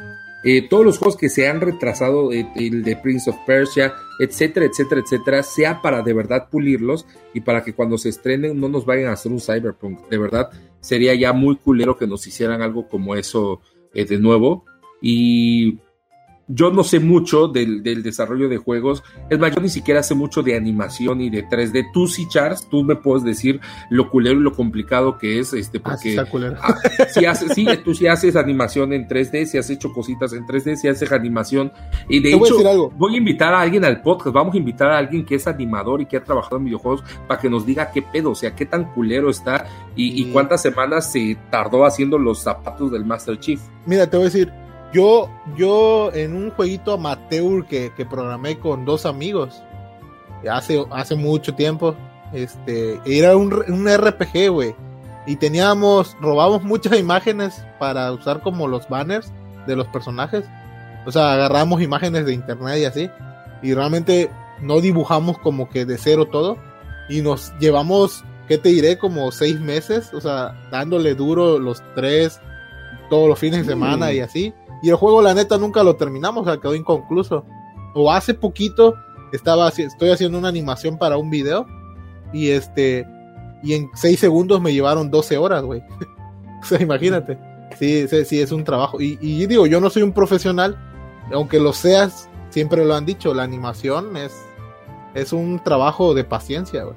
eh, 0.44 0.68
todos 0.68 0.84
los 0.84 0.98
juegos 0.98 1.16
que 1.16 1.28
se 1.28 1.46
han 1.46 1.60
retrasado, 1.60 2.32
eh, 2.32 2.48
el 2.56 2.82
de 2.82 2.96
Prince 2.96 3.30
of 3.30 3.36
Persia, 3.46 3.94
etcétera, 4.18 4.66
etcétera, 4.66 5.00
etcétera, 5.00 5.42
sea 5.44 5.80
para 5.80 6.02
de 6.02 6.12
verdad 6.12 6.48
pulirlos 6.50 7.06
y 7.32 7.42
para 7.42 7.62
que 7.62 7.74
cuando 7.74 7.96
se 7.96 8.08
estrenen 8.08 8.58
no 8.58 8.68
nos 8.68 8.84
vayan 8.84 9.10
a 9.10 9.12
hacer 9.12 9.30
un 9.30 9.40
cyberpunk. 9.40 10.08
De 10.08 10.18
verdad, 10.18 10.50
sería 10.80 11.14
ya 11.14 11.32
muy 11.32 11.56
culero 11.56 11.96
que 11.96 12.08
nos 12.08 12.26
hicieran 12.26 12.60
algo 12.60 12.88
como 12.88 13.14
eso 13.14 13.60
eh, 13.94 14.04
de 14.04 14.18
nuevo. 14.18 14.64
Y 15.00 15.78
yo 16.54 16.70
no 16.70 16.84
sé 16.84 17.00
mucho 17.00 17.48
del, 17.48 17.82
desarrollo 17.82 18.48
de 18.48 18.58
juegos. 18.58 19.02
Es 19.30 19.38
más, 19.38 19.54
yo 19.54 19.60
ni 19.60 19.68
siquiera 19.68 20.02
sé 20.02 20.14
mucho 20.14 20.42
de 20.42 20.56
animación 20.56 21.20
y 21.20 21.30
de 21.30 21.46
3D. 21.46 21.90
Tú 21.92 22.06
sí, 22.06 22.28
Charles, 22.28 22.66
tú 22.68 22.84
me 22.84 22.96
puedes 22.96 23.24
decir 23.24 23.60
lo 23.90 24.10
culero 24.10 24.38
y 24.38 24.42
lo 24.42 24.52
complicado 24.52 25.18
que 25.18 25.38
es, 25.38 25.52
este, 25.54 25.78
ah, 25.78 25.90
porque 25.90 26.18
ah, 26.18 26.78
si 27.08 27.24
haces, 27.24 27.52
sí, 27.54 27.66
tú 27.84 27.94
sí 27.94 28.06
haces 28.06 28.36
animación 28.36 28.92
en 28.92 29.08
3D, 29.08 29.46
si 29.46 29.58
has 29.58 29.70
hecho 29.70 29.92
cositas 29.92 30.32
en 30.32 30.46
3D, 30.46 30.76
si 30.76 30.88
haces 30.88 31.10
animación. 31.12 31.72
Y 32.08 32.20
de 32.20 32.34
hecho, 32.34 32.90
voy 32.96 33.14
a, 33.14 33.18
invitar 33.18 33.54
a 33.54 33.60
alguien 33.60 33.84
al 33.84 34.02
podcast, 34.02 34.34
vamos 34.34 34.54
a 34.54 34.58
invitar 34.58 34.90
a 34.90 34.98
alguien 34.98 35.24
que 35.24 35.36
es 35.36 35.46
animador 35.46 36.02
y 36.02 36.06
que 36.06 36.18
ha 36.18 36.24
trabajado 36.24 36.58
en 36.58 36.66
videojuegos 36.66 37.02
para 37.26 37.40
que 37.40 37.48
nos 37.48 37.64
diga 37.64 37.90
qué 37.90 38.02
pedo, 38.02 38.30
o 38.30 38.34
sea, 38.34 38.54
qué 38.54 38.66
tan 38.66 38.92
culero 38.92 39.30
está 39.30 39.66
y, 39.96 40.20
y 40.20 40.30
cuántas 40.32 40.60
semanas 40.62 41.10
se 41.10 41.36
tardó 41.50 41.86
haciendo 41.86 42.18
los 42.18 42.42
zapatos 42.42 42.92
del 42.92 43.04
Master 43.04 43.38
Chief. 43.38 43.60
Mira, 43.86 44.08
te 44.08 44.16
voy 44.16 44.26
a 44.26 44.30
decir, 44.30 44.52
yo, 44.92 45.30
yo 45.56 46.12
en 46.12 46.34
un 46.34 46.50
jueguito 46.50 46.92
amateur 46.92 47.66
que, 47.66 47.92
que 47.96 48.04
programé 48.04 48.58
con 48.58 48.84
dos 48.84 49.06
amigos 49.06 49.62
hace, 50.50 50.84
hace 50.90 51.14
mucho 51.14 51.54
tiempo, 51.54 51.94
este, 52.32 53.00
era 53.04 53.36
un, 53.36 53.52
un 53.52 53.88
RPG, 53.88 54.50
güey. 54.50 54.74
Y 55.26 55.36
teníamos, 55.36 56.16
robamos 56.20 56.64
muchas 56.64 56.98
imágenes 56.98 57.64
para 57.78 58.10
usar 58.12 58.40
como 58.40 58.66
los 58.66 58.88
banners 58.88 59.32
de 59.66 59.76
los 59.76 59.86
personajes. 59.88 60.44
O 61.06 61.12
sea, 61.12 61.34
agarramos 61.34 61.80
imágenes 61.80 62.26
de 62.26 62.34
internet 62.34 62.78
y 62.78 62.84
así. 62.84 63.10
Y 63.62 63.74
realmente 63.74 64.30
no 64.60 64.80
dibujamos 64.80 65.38
como 65.38 65.68
que 65.68 65.84
de 65.84 65.98
cero 65.98 66.26
todo. 66.26 66.56
Y 67.08 67.20
nos 67.20 67.52
llevamos, 67.60 68.24
¿qué 68.48 68.58
te 68.58 68.70
diré? 68.70 68.98
Como 68.98 69.30
seis 69.30 69.60
meses. 69.60 70.12
O 70.12 70.20
sea, 70.20 70.68
dándole 70.72 71.14
duro 71.14 71.58
los 71.58 71.82
tres 71.94 72.40
todos 73.08 73.28
los 73.28 73.38
fines 73.38 73.66
de 73.66 73.72
semana 73.72 74.12
y 74.12 74.20
así. 74.20 74.52
Y 74.82 74.90
el 74.90 74.96
juego, 74.96 75.22
la 75.22 75.34
neta, 75.34 75.58
nunca 75.58 75.82
lo 75.82 75.96
terminamos, 75.96 76.42
o 76.42 76.50
sea, 76.50 76.60
quedó 76.60 76.74
inconcluso. 76.74 77.44
O 77.94 78.10
hace 78.10 78.34
poquito 78.34 78.96
estaba 79.32 79.68
estoy 79.68 80.10
haciendo 80.10 80.38
una 80.38 80.48
animación 80.48 80.98
para 80.98 81.16
un 81.16 81.30
video 81.30 81.66
y 82.32 82.50
este 82.50 83.06
y 83.62 83.74
en 83.74 83.90
6 83.94 84.18
segundos 84.18 84.60
me 84.60 84.72
llevaron 84.72 85.10
12 85.10 85.38
horas, 85.38 85.62
güey. 85.62 85.82
o 86.62 86.64
sea, 86.64 86.80
imagínate. 86.80 87.38
Sí, 87.78 88.06
sí, 88.08 88.24
sí, 88.24 88.40
es 88.40 88.52
un 88.52 88.64
trabajo. 88.64 89.00
Y, 89.00 89.18
y 89.20 89.46
digo, 89.46 89.66
yo 89.66 89.80
no 89.80 89.88
soy 89.88 90.02
un 90.02 90.12
profesional, 90.12 90.76
aunque 91.32 91.60
lo 91.60 91.72
seas, 91.72 92.28
siempre 92.50 92.84
lo 92.84 92.94
han 92.94 93.06
dicho, 93.06 93.32
la 93.34 93.44
animación 93.44 94.16
es, 94.16 94.34
es 95.14 95.32
un 95.32 95.60
trabajo 95.62 96.12
de 96.12 96.24
paciencia, 96.24 96.84
güey. 96.84 96.96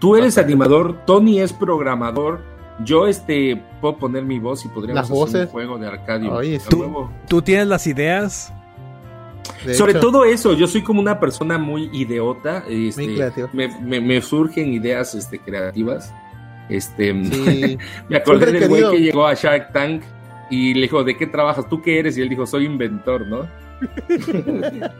Tú 0.00 0.16
eres 0.16 0.36
animador, 0.36 1.04
Tony 1.06 1.40
es 1.40 1.52
programador, 1.52 2.40
yo 2.84 3.06
este 3.06 3.62
puedo 3.80 3.96
poner 3.96 4.24
mi 4.24 4.38
voz 4.38 4.64
y 4.64 4.68
podríamos 4.68 5.10
hacer 5.10 5.46
un 5.46 5.52
juego 5.52 5.78
de 5.78 5.86
Arcadio. 5.86 6.40
¿Tú, 6.68 7.08
¿Tú, 7.28 7.42
tienes 7.42 7.66
las 7.66 7.86
ideas. 7.86 8.52
Sobre 9.74 9.94
todo 9.94 10.24
eso, 10.24 10.54
yo 10.54 10.66
soy 10.66 10.82
como 10.82 11.00
una 11.00 11.20
persona 11.20 11.58
muy 11.58 11.88
ideota. 11.92 12.64
Este, 12.68 13.32
me, 13.52 14.00
me, 14.00 14.20
surgen 14.20 14.72
ideas 14.72 15.14
este, 15.14 15.38
creativas. 15.38 16.12
Este, 16.68 17.12
me 18.08 18.16
acordé 18.16 18.52
del 18.52 18.68
güey 18.68 18.90
que 18.90 19.00
llegó 19.00 19.26
a 19.26 19.34
Shark 19.34 19.72
Tank 19.72 20.02
y 20.50 20.74
le 20.74 20.82
dijo, 20.82 21.04
¿de 21.04 21.16
qué 21.16 21.26
trabajas? 21.26 21.68
¿Tú 21.68 21.80
qué 21.80 21.98
eres? 21.98 22.16
Y 22.18 22.22
él 22.22 22.28
dijo, 22.28 22.46
soy 22.46 22.64
inventor, 22.64 23.26
¿no? 23.26 23.48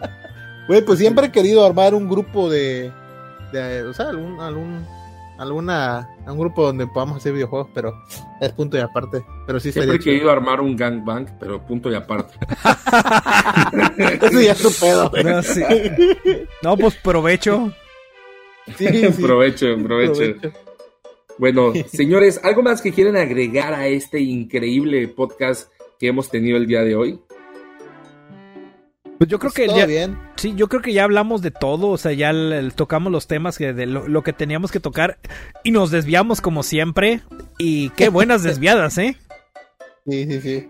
Güey, 0.69 0.81
pues 0.85 1.01
siempre 1.01 1.27
he 1.27 1.33
querido 1.33 1.67
armar 1.67 1.93
un 1.93 2.09
grupo 2.09 2.49
de, 2.49 2.93
de 3.53 3.83
o 3.83 3.93
sea, 3.93 4.11
algún, 4.11 4.41
algún 4.41 4.87
alguna 5.39 6.09
un 6.27 6.39
grupo 6.39 6.67
donde 6.67 6.87
podamos 6.87 7.17
hacer 7.17 7.33
videojuegos, 7.33 7.69
pero 7.75 7.95
es 8.41 8.53
punto 8.53 8.77
y 8.77 8.81
aparte. 8.81 9.25
Pero 9.47 9.61
sí 9.61 9.73
Siempre 9.73 9.97
he 9.97 9.99
querido 9.99 10.31
armar 10.31 10.61
un 10.61 10.77
gangbang, 10.77 11.27
pero 11.39 11.65
punto 11.65 11.91
y 11.91 11.95
aparte. 11.95 12.35
Eso 14.23 14.41
ya 14.41 14.53
es 14.53 14.63
tu 14.63 14.71
pedo. 14.73 15.11
No, 16.63 16.77
pues 16.77 16.95
provecho. 16.97 17.73
Sí, 18.77 18.87
provecho, 19.21 19.67
provecho. 19.83 20.23
Bueno, 21.39 21.73
señores, 21.89 22.41
¿algo 22.45 22.63
más 22.63 22.81
que 22.81 22.93
quieren 22.93 23.17
agregar 23.17 23.75
a 23.75 23.87
este 23.89 24.21
increíble 24.21 25.09
podcast 25.09 25.73
que 25.99 26.09
hemos 26.09 26.31
tenido 26.31 26.57
el 26.57 26.67
día 26.67 26.83
de 26.83 26.95
hoy? 26.95 27.21
Pues 29.23 29.31
yo 29.31 29.39
creo 29.39 29.53
que 29.53 29.69
ya, 29.69 29.87
bien. 29.87 30.19
sí, 30.35 30.53
yo 30.57 30.69
creo 30.69 30.83
que 30.83 30.93
ya 30.93 31.05
hablamos 31.05 31.43
de 31.43 31.53
todo, 31.53 31.91
o 31.91 31.97
sea, 31.97 32.13
ya 32.13 32.33
tocamos 32.75 33.13
los 33.13 33.29
temas 33.29 33.57
que 33.57 33.73
de 33.73 33.87
lo, 33.87 34.23
que 34.25 34.33
teníamos 34.33 34.73
que 34.73 34.81
tocar 34.81 35.17
y 35.63 35.71
nos 35.71 35.93
desviamos 35.93 36.41
como 36.41 36.65
siempre 36.65 37.21
y 37.57 37.91
qué 37.91 38.09
buenas 38.09 38.43
desviadas, 38.43 38.99
¿eh? 38.99 39.17
Sí, 40.09 40.27
sí, 40.27 40.41
sí. 40.41 40.69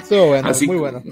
Estuvo 0.00 0.28
bueno, 0.28 0.52
muy 0.68 0.76
bueno 0.76 1.02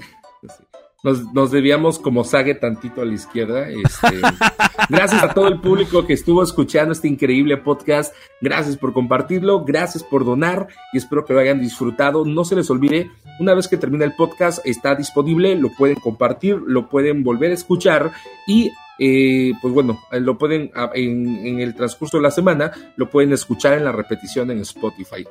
nos, 1.05 1.31
nos 1.33 1.51
debíamos 1.51 1.99
como 1.99 2.23
sague 2.23 2.55
tantito 2.55 3.01
a 3.01 3.05
la 3.05 3.13
izquierda. 3.13 3.69
Este, 3.69 4.19
gracias 4.89 5.21
a 5.21 5.33
todo 5.35 5.47
el 5.47 5.61
público 5.61 6.07
que 6.07 6.13
estuvo 6.13 6.41
escuchando 6.41 6.93
este 6.93 7.07
increíble 7.07 7.57
podcast. 7.57 8.13
Gracias 8.41 8.75
por 8.75 8.91
compartirlo, 8.91 9.63
gracias 9.63 10.03
por 10.03 10.25
donar 10.25 10.67
y 10.93 10.97
espero 10.97 11.23
que 11.23 11.33
lo 11.33 11.39
hayan 11.39 11.61
disfrutado. 11.61 12.25
No 12.25 12.43
se 12.43 12.55
les 12.55 12.71
olvide, 12.71 13.11
una 13.39 13.53
vez 13.53 13.67
que 13.67 13.77
termine 13.77 14.03
el 14.03 14.15
podcast 14.15 14.65
está 14.65 14.95
disponible, 14.95 15.55
lo 15.55 15.69
pueden 15.77 15.97
compartir, 15.97 16.59
lo 16.65 16.89
pueden 16.89 17.23
volver 17.23 17.51
a 17.51 17.53
escuchar 17.53 18.11
y 18.47 18.71
eh, 18.97 19.51
pues 19.61 19.75
bueno, 19.75 20.01
lo 20.11 20.39
pueden 20.39 20.71
en, 20.95 21.45
en, 21.45 21.59
el 21.59 21.75
transcurso 21.75 22.17
de 22.17 22.23
la 22.23 22.31
semana, 22.31 22.71
lo 22.95 23.11
pueden 23.11 23.31
escuchar 23.31 23.73
en 23.73 23.85
la 23.85 23.91
repetición 23.91 24.49
en 24.49 24.59
Spotify. 24.61 25.23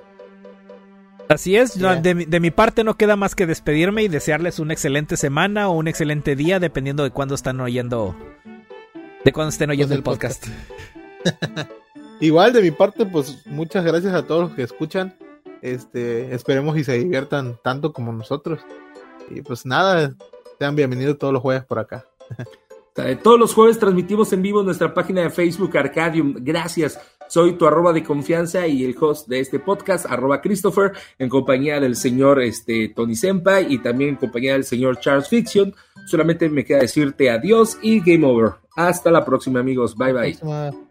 Así 1.28 1.56
es, 1.56 1.78
de, 1.78 2.40
mi 2.40 2.50
parte 2.50 2.84
no 2.84 2.96
queda 2.96 3.16
más 3.16 3.34
que 3.34 3.46
despedirme 3.46 4.02
y 4.02 4.08
desearles 4.08 4.58
una 4.58 4.74
excelente 4.74 5.16
semana 5.16 5.68
o 5.68 5.72
un 5.72 5.88
excelente 5.88 6.36
día, 6.36 6.60
dependiendo 6.60 7.02
de 7.02 7.10
cuándo 7.10 7.34
están 7.34 7.60
oyendo, 7.60 8.14
de 9.24 9.32
cuándo 9.32 9.48
estén 9.48 9.70
oyendo 9.70 9.94
el 9.94 10.02
podcast. 10.02 10.46
Igual 12.20 12.52
de 12.52 12.62
mi 12.62 12.70
parte, 12.70 13.06
pues 13.06 13.46
muchas 13.46 13.84
gracias 13.84 14.14
a 14.14 14.26
todos 14.26 14.48
los 14.48 14.52
que 14.52 14.62
escuchan. 14.62 15.16
Este, 15.62 16.34
esperemos 16.34 16.76
y 16.76 16.84
se 16.84 16.98
diviertan 16.98 17.58
tanto 17.62 17.92
como 17.92 18.12
nosotros. 18.12 18.60
Y 19.30 19.40
pues 19.40 19.64
nada, 19.64 20.14
sean 20.58 20.76
bienvenidos 20.76 21.18
todos 21.18 21.32
los 21.32 21.42
jueves 21.42 21.64
por 21.64 21.78
acá. 21.78 22.06
Todos 23.24 23.40
los 23.40 23.52
jueves 23.52 23.76
transmitimos 23.76 24.32
en 24.32 24.40
vivo 24.40 24.62
nuestra 24.62 24.94
página 24.94 25.22
de 25.22 25.30
Facebook 25.30 25.76
Arcadium. 25.76 26.36
Gracias. 26.38 26.96
Soy 27.34 27.54
tu 27.54 27.66
arroba 27.66 27.92
de 27.92 28.04
confianza 28.04 28.64
y 28.68 28.84
el 28.84 28.94
host 28.96 29.26
de 29.26 29.40
este 29.40 29.58
podcast, 29.58 30.06
arroba 30.08 30.40
Christopher, 30.40 30.92
en 31.18 31.28
compañía 31.28 31.80
del 31.80 31.96
señor 31.96 32.40
este, 32.40 32.92
Tony 32.94 33.16
Senpai 33.16 33.66
y 33.74 33.78
también 33.78 34.10
en 34.10 34.16
compañía 34.16 34.52
del 34.52 34.62
señor 34.62 35.00
Charles 35.00 35.28
Fiction. 35.28 35.74
Solamente 36.06 36.48
me 36.48 36.64
queda 36.64 36.78
decirte 36.78 37.30
adiós 37.30 37.76
y 37.82 37.98
game 37.98 38.24
over. 38.24 38.52
Hasta 38.76 39.10
la 39.10 39.24
próxima, 39.24 39.58
amigos. 39.58 39.96
Bye 39.96 40.12
bye. 40.12 40.83